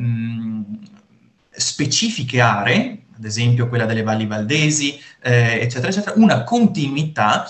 specifiche 1.49 2.39
aree, 2.39 3.05
ad 3.17 3.25
esempio 3.25 3.67
quella 3.67 3.85
delle 3.85 4.03
Valli 4.03 4.27
Valdesi, 4.27 4.99
eh, 5.21 5.59
eccetera, 5.61 5.87
eccetera, 5.87 6.13
una 6.17 6.43
continuità 6.43 7.47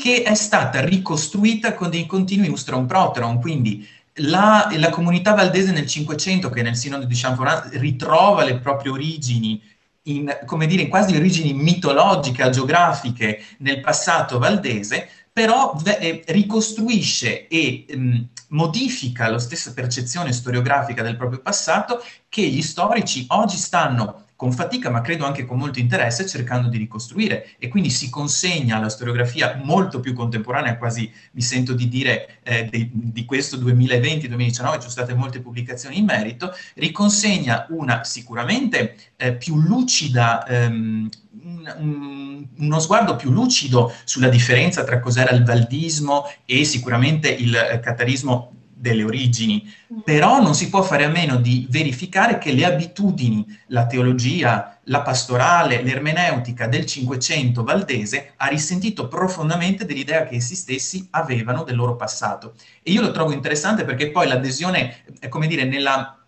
che 0.00 0.22
è 0.22 0.34
stata 0.34 0.80
ricostruita 0.80 1.74
con 1.74 1.90
dei 1.90 2.06
continui 2.06 2.48
ustron 2.48 2.86
proteron, 2.86 3.38
quindi 3.38 3.86
la, 4.14 4.68
la, 4.76 4.88
comunità 4.88 5.34
valdese 5.34 5.72
nel 5.72 5.86
Cinquecento, 5.86 6.48
che 6.48 6.62
nel 6.62 6.74
Sinodo 6.74 7.04
di 7.04 7.14
Champollion 7.14 7.68
ritrova 7.72 8.44
le 8.44 8.58
proprie 8.58 8.92
origini, 8.92 9.62
in, 10.04 10.38
come 10.46 10.66
dire, 10.66 10.82
in 10.82 10.88
quasi 10.88 11.14
origini 11.14 11.52
mitologiche, 11.52 12.48
geografiche 12.48 13.42
nel 13.58 13.80
passato 13.80 14.38
valdese, 14.38 15.08
però 15.32 15.78
eh, 15.84 16.24
ricostruisce 16.28 17.46
e 17.46 17.84
mh, 17.88 18.00
mm, 18.00 18.16
modifica 18.48 19.28
la 19.28 19.38
stessa 19.38 19.72
percezione 19.72 20.32
storiografica 20.32 21.02
del 21.02 21.16
proprio 21.16 21.40
passato 21.40 22.02
che 22.28 22.42
gli 22.42 22.62
storici 22.62 23.26
oggi 23.28 23.56
stanno 23.56 24.24
con 24.40 24.52
fatica, 24.52 24.88
ma 24.88 25.02
credo 25.02 25.26
anche 25.26 25.44
con 25.44 25.58
molto 25.58 25.80
interesse, 25.80 26.26
cercando 26.26 26.68
di 26.68 26.78
ricostruire. 26.78 27.50
E 27.58 27.68
quindi 27.68 27.90
si 27.90 28.08
consegna 28.08 28.76
alla 28.76 28.88
storiografia 28.88 29.60
molto 29.62 30.00
più 30.00 30.14
contemporanea, 30.14 30.78
quasi 30.78 31.12
mi 31.32 31.42
sento 31.42 31.74
di 31.74 31.88
dire 31.88 32.38
eh, 32.42 32.64
di, 32.64 32.88
di, 32.90 33.26
questo 33.26 33.58
2020-2019, 33.58 34.48
ci 34.48 34.54
sono 34.54 34.78
state 34.88 35.12
molte 35.12 35.42
pubblicazioni 35.42 35.98
in 35.98 36.06
merito, 36.06 36.54
riconsegna 36.76 37.66
una 37.68 38.02
sicuramente 38.04 38.96
eh, 39.16 39.34
più 39.34 39.58
lucida, 39.58 40.46
ehm, 40.46 41.10
un, 41.42 42.46
uno 42.56 42.78
sguardo 42.80 43.16
più 43.16 43.30
lucido 43.30 43.92
sulla 44.04 44.30
differenza 44.30 44.84
tra 44.84 45.00
cos'era 45.00 45.32
il 45.32 45.44
valdismo 45.44 46.24
e 46.46 46.64
sicuramente 46.64 47.28
il 47.28 47.54
eh, 47.54 47.78
catarismo 47.80 48.59
delle 48.80 49.04
origini, 49.04 49.70
però 50.02 50.40
non 50.40 50.54
si 50.54 50.70
può 50.70 50.80
fare 50.80 51.04
a 51.04 51.08
meno 51.08 51.36
di 51.36 51.66
verificare 51.68 52.38
che 52.38 52.52
le 52.52 52.64
abitudini, 52.64 53.44
la 53.66 53.86
teologia, 53.86 54.78
la 54.84 55.02
pastorale, 55.02 55.82
l'ermeneutica 55.82 56.66
del 56.66 56.86
Cinquecento 56.86 57.62
valdese 57.62 58.32
ha 58.36 58.46
risentito 58.46 59.06
profondamente 59.06 59.84
dell'idea 59.84 60.24
che 60.24 60.36
essi 60.36 60.54
stessi 60.54 61.06
avevano 61.10 61.62
del 61.62 61.76
loro 61.76 61.94
passato. 61.94 62.54
E 62.82 62.90
io 62.90 63.02
lo 63.02 63.10
trovo 63.10 63.32
interessante 63.32 63.84
perché 63.84 64.10
poi 64.10 64.26
l'adesione, 64.26 65.04
è 65.18 65.28
come 65.28 65.46
dire, 65.46 65.64
nella 65.64 66.19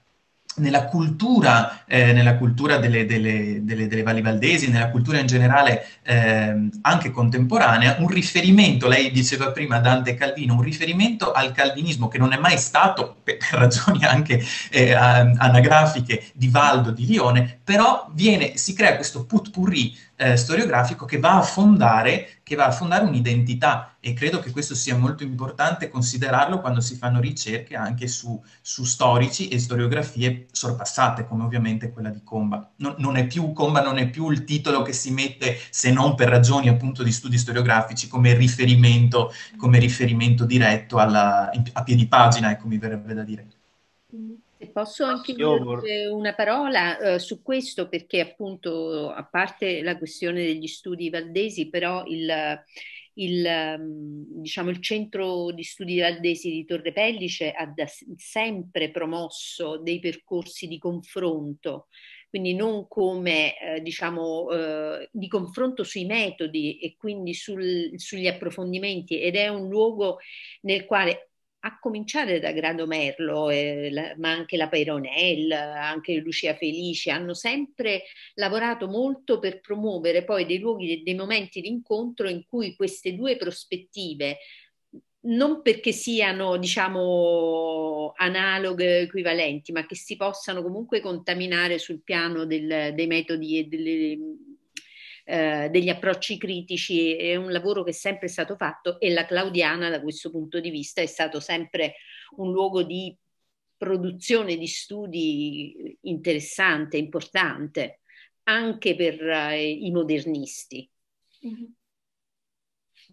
nella 0.56 0.84
cultura, 0.84 1.84
eh, 1.86 2.12
nella 2.12 2.36
cultura 2.36 2.76
delle, 2.76 3.06
delle, 3.06 3.64
delle, 3.64 3.86
delle, 3.86 4.02
Valli 4.02 4.20
Valdesi, 4.20 4.70
nella 4.70 4.90
cultura 4.90 5.18
in 5.18 5.26
generale 5.26 5.86
eh, 6.02 6.68
anche 6.82 7.10
contemporanea, 7.10 7.96
un 8.00 8.08
riferimento, 8.08 8.88
lei 8.88 9.10
diceva 9.10 9.50
prima 9.50 9.78
Dante 9.78 10.14
Calvino, 10.14 10.54
un 10.54 10.62
riferimento 10.62 11.32
al 11.32 11.52
calvinismo 11.52 12.08
che 12.08 12.18
non 12.18 12.32
è 12.32 12.38
mai 12.38 12.58
stato, 12.58 13.16
per 13.22 13.38
ragioni 13.52 14.04
anche 14.04 14.42
eh, 14.70 14.92
anagrafiche, 14.92 16.24
di 16.34 16.48
Valdo 16.48 16.90
di 16.90 17.06
Lione, 17.06 17.60
però 17.62 18.08
viene, 18.12 18.56
si 18.56 18.74
crea 18.74 18.96
questo 18.96 19.24
putpurri 19.24 19.96
eh, 20.16 20.36
storiografico 20.36 21.04
che 21.04 21.18
va, 21.18 21.36
a 21.36 21.42
fondare, 21.42 22.42
fondare 22.72 23.04
un'identità 23.04 23.96
e 23.98 24.12
credo 24.12 24.40
che 24.40 24.50
questo 24.50 24.74
sia 24.74 24.96
molto 24.96 25.22
importante 25.22 25.88
considerarlo 25.88 26.60
quando 26.60 26.80
si 26.80 26.96
fanno 26.96 27.20
ricerche 27.20 27.74
anche 27.76 28.06
su, 28.06 28.40
su 28.60 28.84
storici 28.84 29.48
e 29.48 29.58
storiografie 29.58 30.46
sorpassate, 30.52 31.24
come 31.24 31.44
ovviamente 31.44 31.92
quella 31.92 32.10
di 32.10 32.22
Comba. 32.22 32.72
Non, 32.76 32.94
non, 32.98 33.16
è 33.16 33.26
più, 33.26 33.52
Comba 33.52 33.82
non 33.82 33.98
è 33.98 34.10
più 34.10 34.30
il 34.30 34.44
titolo 34.44 34.82
che 34.82 34.92
si 34.92 35.10
mette, 35.12 35.56
se 35.70 35.90
non 35.92 36.14
per 36.14 36.28
ragioni 36.28 36.68
appunto 36.68 37.02
di 37.02 37.12
studi 37.12 37.38
storiografici, 37.38 38.08
come 38.08 38.34
riferimento, 38.34 39.32
come 39.56 39.78
riferimento 39.78 40.44
diretto 40.44 40.98
alla, 40.98 41.50
a 41.72 41.82
piedi 41.82 42.06
pagina, 42.06 42.50
ecco 42.50 42.68
mi 42.68 42.78
verrebbe 42.78 43.14
da 43.14 43.22
dire. 43.22 43.46
Posso 44.70 45.04
anche 45.04 45.34
dire 45.34 46.06
una 46.06 46.34
parola 46.34 46.98
eh, 46.98 47.18
su 47.18 47.42
questo, 47.42 47.88
perché 47.88 48.20
appunto, 48.20 49.10
a 49.10 49.24
parte 49.24 49.82
la 49.82 49.96
questione 49.96 50.44
degli 50.44 50.66
studi 50.66 51.10
valdesi, 51.10 51.68
però 51.68 52.04
il, 52.06 52.62
il, 53.14 53.76
mm, 53.78 54.22
diciamo, 54.40 54.70
il 54.70 54.80
centro 54.80 55.50
di 55.52 55.62
studi 55.62 55.98
valdesi 55.98 56.50
di 56.50 56.64
Torre 56.64 56.92
Pellice 56.92 57.50
ha 57.50 57.66
da 57.66 57.86
sempre 58.16 58.90
promosso 58.90 59.78
dei 59.78 59.98
percorsi 59.98 60.68
di 60.68 60.78
confronto 60.78 61.88
quindi 62.32 62.54
non 62.54 62.88
come 62.88 63.58
eh, 63.58 63.82
diciamo 63.82 64.50
eh, 64.50 65.08
di 65.12 65.28
confronto 65.28 65.84
sui 65.84 66.06
metodi 66.06 66.78
e 66.78 66.96
quindi 66.96 67.34
sul, 67.34 67.90
sugli 67.96 68.26
approfondimenti 68.26 69.20
ed 69.20 69.36
è 69.36 69.48
un 69.48 69.68
luogo 69.68 70.16
nel 70.62 70.86
quale 70.86 71.31
a 71.64 71.78
cominciare 71.78 72.40
da 72.40 72.50
Grado 72.52 72.86
Merlo, 72.86 73.48
eh, 73.50 73.90
la, 73.90 74.14
ma 74.16 74.30
anche 74.30 74.56
la 74.56 74.68
Peyronel, 74.68 75.52
anche 75.52 76.14
Lucia 76.16 76.54
Felice, 76.54 77.10
hanno 77.10 77.34
sempre 77.34 78.02
lavorato 78.34 78.88
molto 78.88 79.38
per 79.38 79.60
promuovere 79.60 80.24
poi 80.24 80.44
dei 80.44 80.58
luoghi, 80.58 81.02
dei 81.04 81.14
momenti 81.14 81.60
di 81.60 81.68
incontro 81.68 82.28
in 82.28 82.44
cui 82.48 82.74
queste 82.74 83.14
due 83.14 83.36
prospettive, 83.36 84.38
non 85.24 85.62
perché 85.62 85.92
siano, 85.92 86.56
diciamo, 86.56 88.12
analoghe, 88.16 89.00
equivalenti, 89.02 89.70
ma 89.70 89.86
che 89.86 89.94
si 89.94 90.16
possano 90.16 90.62
comunque 90.62 91.00
contaminare 91.00 91.78
sul 91.78 92.02
piano 92.02 92.44
del, 92.44 92.92
dei 92.92 93.06
metodi 93.06 93.58
e 93.58 93.64
delle 93.64 94.18
eh, 95.24 95.68
degli 95.70 95.88
approcci 95.88 96.36
critici, 96.38 97.16
è 97.16 97.36
un 97.36 97.52
lavoro 97.52 97.82
che 97.82 97.90
è 97.90 97.94
sempre 97.94 98.28
stato 98.28 98.56
fatto 98.56 98.98
e 99.00 99.10
la 99.10 99.24
Claudiana 99.24 99.88
da 99.88 100.00
questo 100.00 100.30
punto 100.30 100.60
di 100.60 100.70
vista 100.70 101.00
è 101.00 101.06
stato 101.06 101.40
sempre 101.40 101.94
un 102.36 102.52
luogo 102.52 102.82
di 102.82 103.16
produzione 103.76 104.56
di 104.56 104.66
studi 104.66 105.98
interessante, 106.02 106.96
importante, 106.96 108.00
anche 108.44 108.94
per 108.94 109.20
eh, 109.20 109.70
i 109.70 109.90
modernisti. 109.90 110.88
Mm-hmm. 111.46 111.64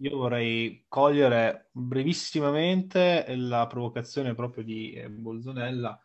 Io 0.02 0.16
vorrei 0.16 0.86
cogliere 0.88 1.70
brevissimamente 1.72 3.26
la 3.36 3.68
provocazione 3.68 4.34
proprio 4.34 4.64
di 4.64 4.94
eh, 4.94 5.10
Bolzonella 5.10 6.00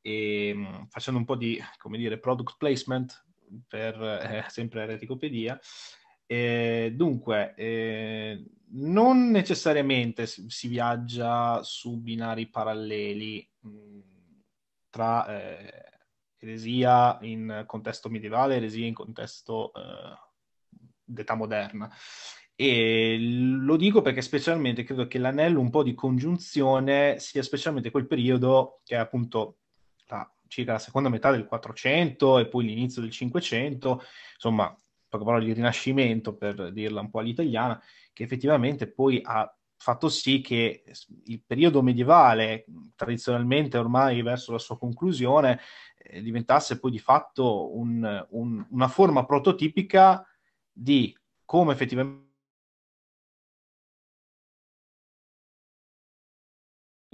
e 0.00 0.52
mm, 0.54 0.84
facendo 0.88 1.18
un 1.18 1.26
po' 1.26 1.36
di, 1.36 1.58
come 1.78 1.98
dire, 1.98 2.18
product 2.18 2.56
placement 2.56 3.24
per 3.66 4.00
eh, 4.02 4.44
sempre 4.48 4.86
Reticopedia. 4.86 5.58
Eh, 6.26 6.92
dunque, 6.94 7.54
eh, 7.56 8.42
non 8.74 9.30
necessariamente 9.30 10.26
si, 10.26 10.46
si, 10.48 10.68
viaggia 10.68 11.62
su 11.62 12.00
binari 12.00 12.48
paralleli 12.48 13.46
mh, 13.60 13.68
mm, 13.68 14.00
tra 14.88 15.26
eh, 15.26 15.84
eresia 16.38 17.18
in 17.22 17.64
contesto 17.66 18.08
medievale 18.08 18.54
e 18.54 18.56
eresia 18.58 18.86
in 18.86 18.94
contesto 18.94 19.72
eh, 19.74 20.16
d'età 21.04 21.34
moderna. 21.34 21.90
E 22.54 23.16
lo 23.18 23.76
dico 23.76 24.02
perché 24.02 24.22
specialmente 24.22 24.84
credo 24.84 25.06
che 25.06 25.18
l'anello 25.18 25.60
un 25.60 25.70
po' 25.70 25.82
di 25.82 25.94
congiunzione 25.94 27.18
sia 27.18 27.42
specialmente 27.42 27.90
quel 27.90 28.06
periodo 28.06 28.80
che 28.84 28.94
è 28.94 28.98
appunto 28.98 29.58
la 30.06 30.30
circa 30.52 30.72
la 30.72 30.78
seconda 30.78 31.08
metà 31.08 31.30
del 31.30 31.46
400 31.46 32.38
e 32.38 32.46
poi 32.46 32.66
l'inizio 32.66 33.00
del 33.00 33.10
500, 33.10 34.02
insomma, 34.34 34.76
poche 35.08 35.24
parole 35.24 35.46
di 35.46 35.54
rinascimento 35.54 36.36
per 36.36 36.72
dirla 36.72 37.00
un 37.00 37.08
po' 37.08 37.20
all'italiana, 37.20 37.82
che 38.12 38.24
effettivamente 38.24 38.86
poi 38.92 39.18
ha 39.24 39.50
fatto 39.78 40.10
sì 40.10 40.42
che 40.42 40.84
il 41.24 41.42
periodo 41.44 41.82
medievale, 41.82 42.66
tradizionalmente 42.94 43.78
ormai 43.78 44.20
verso 44.20 44.52
la 44.52 44.58
sua 44.58 44.76
conclusione, 44.76 45.58
eh, 45.96 46.20
diventasse 46.20 46.78
poi 46.78 46.90
di 46.90 46.98
fatto 46.98 47.74
un, 47.74 48.26
un, 48.30 48.66
una 48.68 48.88
forma 48.88 49.24
prototipica 49.24 50.22
di 50.70 51.16
come 51.46 51.72
effettivamente 51.72 52.31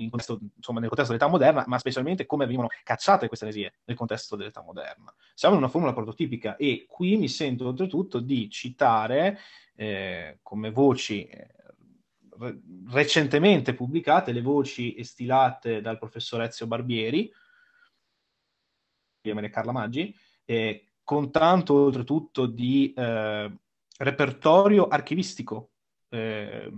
contesto, 0.08 0.38
insomma, 0.56 0.78
nel 0.80 0.88
contesto 0.88 1.12
dell'età 1.12 1.30
moderna, 1.30 1.64
ma 1.66 1.78
specialmente 1.78 2.26
come 2.26 2.46
vengono 2.46 2.68
cacciate 2.84 3.26
queste 3.26 3.46
eresie 3.46 3.74
nel 3.84 3.96
contesto 3.96 4.36
dell'età 4.36 4.62
moderna. 4.62 5.12
Siamo 5.34 5.56
in 5.56 5.62
una 5.62 5.70
formula 5.70 5.92
prototipica 5.92 6.56
e 6.56 6.86
qui 6.88 7.16
mi 7.16 7.28
sento 7.28 7.66
oltretutto 7.66 8.20
di 8.20 8.48
citare 8.48 9.38
eh, 9.74 10.38
come 10.42 10.70
voci 10.70 11.24
eh, 11.24 11.48
re- 12.38 12.60
recentemente 12.90 13.74
pubblicate 13.74 14.32
le 14.32 14.42
voci 14.42 15.02
stilate 15.02 15.80
dal 15.80 15.98
professor 15.98 16.42
Ezio 16.42 16.66
Barbieri, 16.66 17.32
a 19.22 19.50
Carla 19.50 19.72
Maggi, 19.72 20.16
eh, 20.44 20.92
con 21.04 21.30
tanto 21.30 21.74
oltretutto 21.74 22.46
di 22.46 22.94
eh, 22.96 23.52
repertorio 23.98 24.88
archivistico. 24.88 25.72
Eh, 26.08 26.72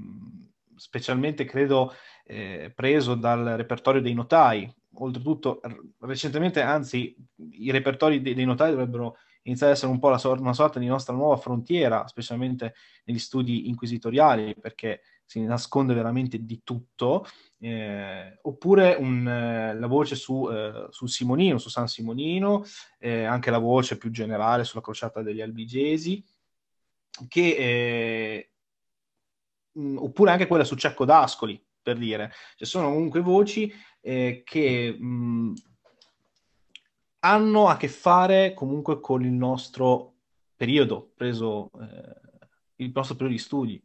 specialmente 0.75 1.45
credo 1.45 1.95
eh, 2.25 2.73
preso 2.75 3.15
dal 3.15 3.45
repertorio 3.57 4.01
dei 4.01 4.15
notai. 4.15 4.73
Oltretutto, 4.95 5.61
recentemente, 6.01 6.61
anzi, 6.61 7.17
i 7.53 7.71
repertori 7.71 8.21
dei, 8.21 8.35
dei, 8.35 8.45
notai 8.45 8.71
dovrebbero 8.71 9.17
iniziare 9.43 9.73
ad 9.73 9.79
essere 9.79 9.93
un 9.93 9.99
po' 9.99 10.17
sor- 10.19 10.41
una 10.41 10.53
sorta 10.53 10.79
di 10.79 10.87
nostra 10.87 11.15
nuova 11.15 11.37
frontiera, 11.37 12.07
specialmente 12.07 12.75
negli 13.05 13.19
studi 13.19 13.69
inquisitoriali, 13.69 14.55
perché 14.61 15.03
si 15.25 15.41
nasconde 15.43 15.95
veramente 15.95 16.45
di 16.45 16.63
tutto. 16.65 17.25
Eh, 17.59 18.39
oppure 18.43 18.97
un, 18.99 19.27
eh, 19.29 19.75
la 19.79 19.87
voce 19.87 20.17
su, 20.17 20.49
eh, 20.51 20.87
sul 20.91 21.09
Simonino, 21.09 21.59
su 21.59 21.69
San 21.69 21.87
Simonino, 21.87 22.65
eh, 22.99 23.25
anche 23.25 23.51
la 23.51 23.59
voce 23.59 23.97
più 23.97 24.11
generale 24.11 24.65
sulla 24.65 24.83
crociata 24.83 25.23
degli 25.23 25.41
Albigesi, 25.41 26.25
che 27.29 27.57
eh, 27.57 28.51
mh, 29.73 29.97
oppure 29.99 30.31
anche 30.31 30.47
quella 30.47 30.65
su 30.65 30.75
Cecco 30.75 31.05
d'Ascoli, 31.05 31.63
per 31.83 31.97
dire. 31.99 32.33
Ci 32.57 32.65
sono 32.65 32.91
comunque 32.91 33.21
voci 33.21 33.73
eh, 34.01 34.43
che 34.45 34.97
mh, 34.99 35.55
hanno 37.21 37.69
a 37.69 37.77
che 37.77 37.89
fare 37.89 38.55
comunque 38.55 39.01
con 39.01 39.25
il 39.25 39.33
nostro 39.33 40.15
periodo, 40.57 41.13
preso 41.15 41.71
eh, 41.81 42.39
il 42.77 42.93
nostro 42.95 43.17
periodo 43.17 43.37
di 43.37 43.43
studi 43.43 43.85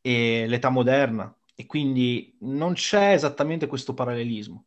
e 0.00 0.46
l'età 0.46 0.68
moderna, 0.68 1.34
e 1.54 1.66
quindi 1.66 2.36
non 2.40 2.74
c'è 2.74 3.12
esattamente 3.12 3.66
questo 3.66 3.94
parallelismo. 3.94 4.66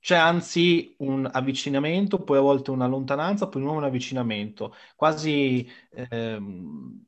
C'è 0.00 0.16
anzi 0.16 0.94
un 0.98 1.28
avvicinamento, 1.30 2.22
poi 2.22 2.38
a 2.38 2.42
volte 2.42 2.70
una 2.70 2.86
lontananza, 2.86 3.48
poi 3.48 3.60
di 3.60 3.66
nuovo 3.66 3.80
un 3.80 3.86
avvicinamento, 3.86 4.74
quasi 4.94 5.68
ehm, 5.90 7.04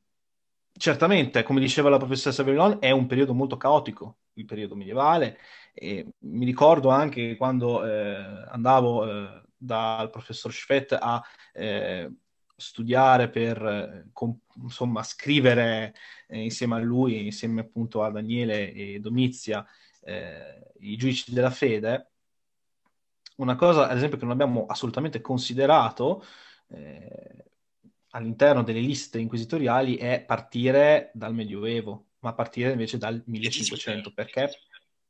certamente, 0.79 1.43
come 1.43 1.59
diceva 1.59 1.89
la 1.89 1.97
professoressa 1.97 2.41
Vellon, 2.41 2.77
è 2.79 2.91
un 2.91 3.05
periodo 3.05 3.33
molto 3.33 3.57
caotico, 3.57 4.19
il 4.33 4.45
periodo 4.45 4.75
medievale. 4.75 5.37
E 5.73 6.13
mi 6.19 6.45
ricordo 6.45 6.89
anche 6.89 7.35
quando 7.35 7.85
eh, 7.85 8.45
andavo 8.47 9.05
eh, 9.05 9.43
dal 9.55 10.09
professor 10.09 10.51
Schfett 10.53 10.97
a 10.99 11.21
eh, 11.53 12.09
studiare 12.55 13.29
per, 13.29 13.61
eh, 13.61 14.09
com- 14.13 14.39
insomma, 14.61 15.03
scrivere 15.03 15.93
eh, 16.27 16.41
insieme 16.43 16.75
a 16.75 16.79
lui, 16.79 17.25
insieme 17.25 17.61
appunto 17.61 18.01
a 18.01 18.09
Daniele 18.09 18.71
e 18.71 18.99
Domizia, 18.99 19.65
eh, 20.03 20.71
i 20.79 20.95
giudici 20.95 21.33
della 21.33 21.51
fede. 21.51 22.11
Una 23.35 23.55
cosa, 23.55 23.89
ad 23.89 23.97
esempio, 23.97 24.17
che 24.17 24.23
non 24.23 24.33
abbiamo 24.33 24.65
assolutamente 24.65 25.19
considerato 25.19 26.23
all'interno 28.11 28.63
delle 28.63 28.79
liste 28.79 29.19
inquisitoriali 29.19 29.95
è 29.95 30.23
partire 30.25 31.11
dal 31.13 31.33
Medioevo, 31.33 32.07
ma 32.19 32.33
partire 32.33 32.71
invece 32.71 32.97
dal 32.97 33.21
1500. 33.25 34.13
Perché? 34.13 34.49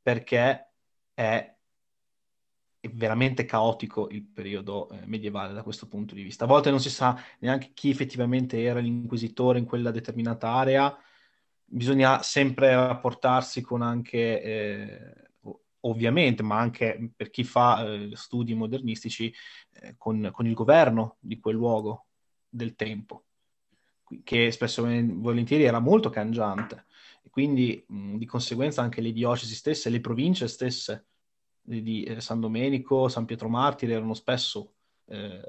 Perché 0.02 0.72
è 1.14 1.56
veramente 2.92 3.46
caotico 3.46 4.10
il 4.10 4.24
periodo 4.24 4.90
eh, 4.90 5.06
medievale 5.06 5.54
da 5.54 5.64
questo 5.64 5.88
punto 5.88 6.16
di 6.16 6.24
vista. 6.24 6.46
A 6.46 6.48
volte 6.48 6.70
non 6.70 6.80
si 6.80 6.90
sa 6.90 7.22
neanche 7.40 7.72
chi 7.74 7.90
effettivamente 7.90 8.62
era 8.62 8.80
l'inquisitore 8.80 9.60
in 9.60 9.66
quella 9.66 9.92
determinata 9.92 10.50
area, 10.50 10.98
bisogna 11.66 12.22
sempre 12.22 12.74
rapportarsi 12.74 13.62
con 13.62 13.82
anche, 13.82 14.42
eh, 14.42 15.32
ovviamente, 15.82 16.42
ma 16.42 16.58
anche 16.58 17.12
per 17.16 17.30
chi 17.30 17.44
fa 17.44 17.86
eh, 17.86 18.12
studi 18.14 18.54
modernistici, 18.54 19.34
eh, 19.74 19.96
con, 19.98 20.30
con 20.32 20.48
il 20.48 20.54
governo 20.54 21.18
di 21.20 21.40
quel 21.40 21.56
luogo, 21.56 22.08
del 22.50 22.76
tempo, 22.76 23.26
che 24.24 24.52
spesso 24.52 24.86
e 24.88 25.06
volentieri 25.08 25.64
era 25.64 25.80
molto 25.80 26.10
cangiante. 26.10 26.86
E 27.24 27.30
quindi 27.30 27.84
mh, 27.88 28.16
di 28.18 28.26
conseguenza 28.26 28.82
anche 28.82 29.02
le 29.02 29.12
diocesi 29.12 29.54
stesse, 29.56 29.90
le 29.90 30.02
province 30.02 30.48
stesse 30.48 31.08
di, 31.62 32.04
eh, 32.04 32.22
San 32.22 32.40
Domenico, 32.40 33.08
San 33.08 33.26
Pietro 33.26 33.50
Martire 33.50 33.94
erano 33.94 34.14
spesso, 34.14 34.74
eh, 35.06 35.42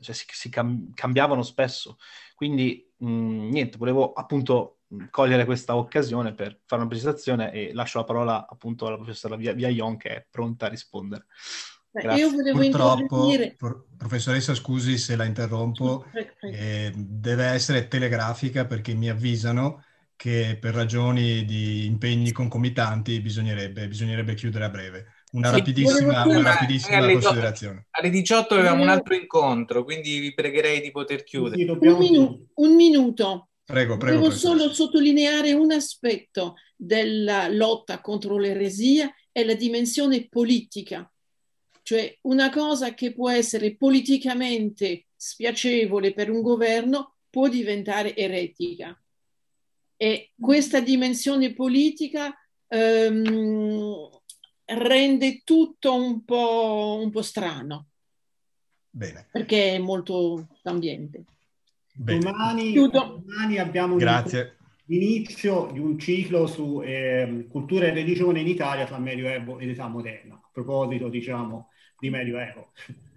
cioè 0.00 0.14
si, 0.14 0.24
si 0.28 0.48
cam- 0.48 0.92
cambiavano 0.94 1.42
spesso. 1.42 1.98
Quindi 2.34 2.90
mh, 2.96 3.48
niente, 3.48 3.78
volevo 3.78 4.12
appunto 4.12 4.80
cogliere 5.10 5.44
questa 5.44 5.76
occasione 5.76 6.34
per 6.34 6.60
fare 6.64 6.82
una 6.82 6.90
precisazione 6.90 7.52
e 7.52 7.72
lascio 7.72 7.98
la 7.98 8.04
parola 8.04 8.48
appunto 8.48 8.86
alla 8.86 8.96
professoressa 8.96 9.52
Viaglion 9.52 9.96
che 9.96 10.08
è 10.08 10.26
pronta 10.28 10.66
a 10.66 10.68
rispondere. 10.68 11.26
Grazie. 11.92 12.24
Io 12.24 12.30
volevo 12.30 12.58
Purtroppo, 12.58 13.28
pro- 13.56 13.86
professoressa, 13.96 14.54
scusi 14.54 14.96
se 14.96 15.16
la 15.16 15.24
interrompo, 15.24 16.04
eh, 16.40 16.92
deve 16.94 17.46
essere 17.46 17.88
telegrafica 17.88 18.64
perché 18.64 18.94
mi 18.94 19.08
avvisano 19.08 19.82
che 20.14 20.58
per 20.60 20.74
ragioni 20.74 21.44
di 21.46 21.86
impegni 21.86 22.30
concomitanti 22.30 23.20
bisognerebbe, 23.20 23.88
bisognerebbe 23.88 24.34
chiudere 24.34 24.64
a 24.66 24.68
breve. 24.68 25.06
Una 25.32 25.48
sì, 25.48 25.56
rapidissima, 25.56 26.26
una 26.26 26.42
rapidissima 26.42 26.96
alle 26.98 27.12
considerazione. 27.14 27.86
Alle 27.90 28.10
18 28.10 28.54
avevamo 28.54 28.82
un 28.82 28.88
altro 28.90 29.14
incontro, 29.14 29.82
quindi 29.82 30.18
vi 30.18 30.34
pregherei 30.34 30.80
di 30.82 30.90
poter 30.90 31.24
chiudere. 31.24 31.64
Un, 31.70 31.96
minu- 31.96 32.46
un 32.54 32.74
minuto. 32.74 33.48
Prego, 33.64 33.96
prego. 33.96 34.18
Devo 34.18 34.30
solo 34.30 34.72
sottolineare 34.72 35.52
un 35.52 35.72
aspetto 35.72 36.54
della 36.76 37.48
lotta 37.48 38.00
contro 38.00 38.36
l'eresia, 38.36 39.10
è 39.32 39.42
la 39.42 39.54
dimensione 39.54 40.28
politica. 40.28 41.09
Cioè 41.90 42.18
una 42.22 42.50
cosa 42.50 42.94
che 42.94 43.12
può 43.12 43.28
essere 43.30 43.74
politicamente 43.74 45.06
spiacevole 45.16 46.12
per 46.12 46.30
un 46.30 46.40
governo 46.40 47.16
può 47.28 47.48
diventare 47.48 48.14
eretica. 48.14 48.96
E 49.96 50.30
questa 50.38 50.78
dimensione 50.78 51.52
politica 51.52 52.32
ehm, 52.68 54.08
rende 54.66 55.42
tutto 55.42 55.96
un 55.96 56.24
po', 56.24 57.00
un 57.02 57.10
po' 57.10 57.22
strano, 57.22 57.88
Bene. 58.88 59.26
perché 59.32 59.74
è 59.74 59.78
molto 59.78 60.46
cambiente. 60.62 61.24
Bene. 61.92 62.20
Domani, 62.20 62.70
Chiudo. 62.70 63.20
domani 63.26 63.58
abbiamo 63.58 63.96
Grazie. 63.96 64.58
l'inizio 64.84 65.70
di 65.72 65.80
un 65.80 65.98
ciclo 65.98 66.46
su 66.46 66.82
ehm, 66.84 67.48
cultura 67.48 67.86
e 67.86 67.92
religione 67.92 68.38
in 68.38 68.46
Italia 68.46 68.86
tra 68.86 68.98
Medioevo 68.98 69.58
ed 69.58 69.70
età 69.70 69.88
moderna. 69.88 70.36
A 70.36 70.50
proposito, 70.52 71.08
diciamo, 71.08 71.70
di 72.00 72.10
Medioevo, 72.10 72.72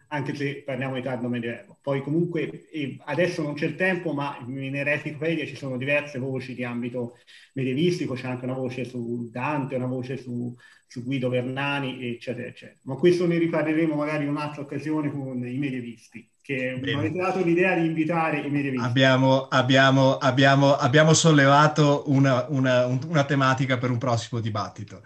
anche 0.09 0.35
se 0.35 0.61
parliamo 0.63 0.95
di 0.95 1.01
tardo 1.01 1.27
Medioevo. 1.27 1.77
Poi 1.81 2.01
comunque 2.01 2.67
adesso 3.05 3.41
non 3.41 3.55
c'è 3.55 3.65
il 3.65 3.75
tempo, 3.75 4.13
ma 4.13 4.37
in 4.45 4.75
Ereticpedia 4.75 5.45
ci 5.45 5.55
sono 5.55 5.77
diverse 5.77 6.19
voci 6.19 6.53
di 6.53 6.63
ambito 6.63 7.17
medievistico, 7.53 8.13
c'è 8.13 8.27
anche 8.27 8.45
una 8.45 8.53
voce 8.53 8.85
su 8.85 9.29
Dante, 9.31 9.75
una 9.75 9.87
voce 9.87 10.17
su, 10.17 10.55
su 10.87 11.03
Guido 11.03 11.29
Vernani, 11.29 12.05
eccetera, 12.05 12.47
eccetera. 12.47 12.79
Ma 12.83 12.95
questo 12.95 13.25
ne 13.25 13.37
riparleremo 13.37 13.95
magari 13.95 14.23
in 14.25 14.29
un'altra 14.29 14.61
occasione 14.61 15.11
con 15.11 15.45
i 15.47 15.57
medievisti, 15.57 16.29
che 16.43 16.77
mi 16.83 16.93
avete 16.93 17.17
dato 17.19 17.43
l'idea 17.43 17.75
di 17.75 17.85
invitare 17.87 18.39
i 18.41 18.51
medievisti. 18.51 18.85
Abbiamo, 18.85 19.47
abbiamo, 19.47 20.17
abbiamo, 20.17 20.75
abbiamo 20.75 21.13
sollevato 21.13 22.03
una, 22.09 22.47
una- 22.49 22.85
un- 22.87 22.99
una 23.07 23.23
tematica 23.25 23.77
per 23.77 23.91
un 23.91 23.97
prossimo 23.99 24.41
dibattito. 24.41 25.03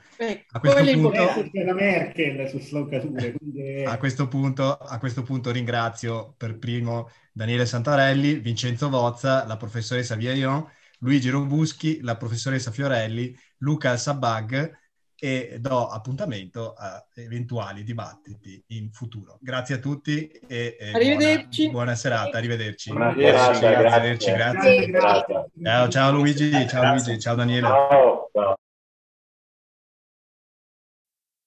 A 0.51 0.59
questo 0.59 0.88
punto, 0.88 1.34
quindi 1.34 3.31
a 3.84 3.97
questo 3.97 4.27
punto, 4.27 4.76
a 4.77 4.97
questo 4.99 5.23
punto 5.23 5.51
ringrazio 5.51 6.34
per 6.38 6.57
primo 6.57 7.09
Daniele 7.31 7.65
Santarelli, 7.65 8.35
Vincenzo 8.39 8.89
Vozza, 8.89 9.45
la 9.45 9.57
professoressa 9.57 10.15
Vieillon, 10.15 10.65
Luigi 10.99 11.30
Robuschi, 11.30 12.01
la 12.01 12.18
professoressa 12.18 12.72
Fiorelli, 12.72 13.35
Luca 13.59 13.95
Sabag 13.97 14.72
e 15.19 15.57
do 15.60 15.88
appuntamento 15.88 16.73
a 16.77 17.03
eventuali 17.15 17.84
dibattiti 17.84 18.64
in 18.68 18.91
futuro. 18.91 19.38
Grazie 19.41 19.76
a 19.76 19.77
tutti 19.80 20.27
e, 20.27 20.77
e 20.80 20.91
Arrivederci. 20.94 21.64
Buona, 21.64 21.77
buona 21.77 21.95
serata, 21.95 22.38
arrivederci. 22.38 22.91
Buona 22.91 23.14
serata, 23.15 23.60
Grazie, 23.60 23.77
grazie. 23.77 24.34
grazie. 24.34 24.85
Grazie. 24.88 25.45
Ciao, 25.64 25.88
ciao 25.88 26.11
Luigi, 26.11 26.68
ciao 26.68 26.91
Luigi, 26.91 27.19
ciao 27.19 27.35
Daniele. 27.35 27.68
Ciao, 27.68 28.30
ciao. 28.31 28.56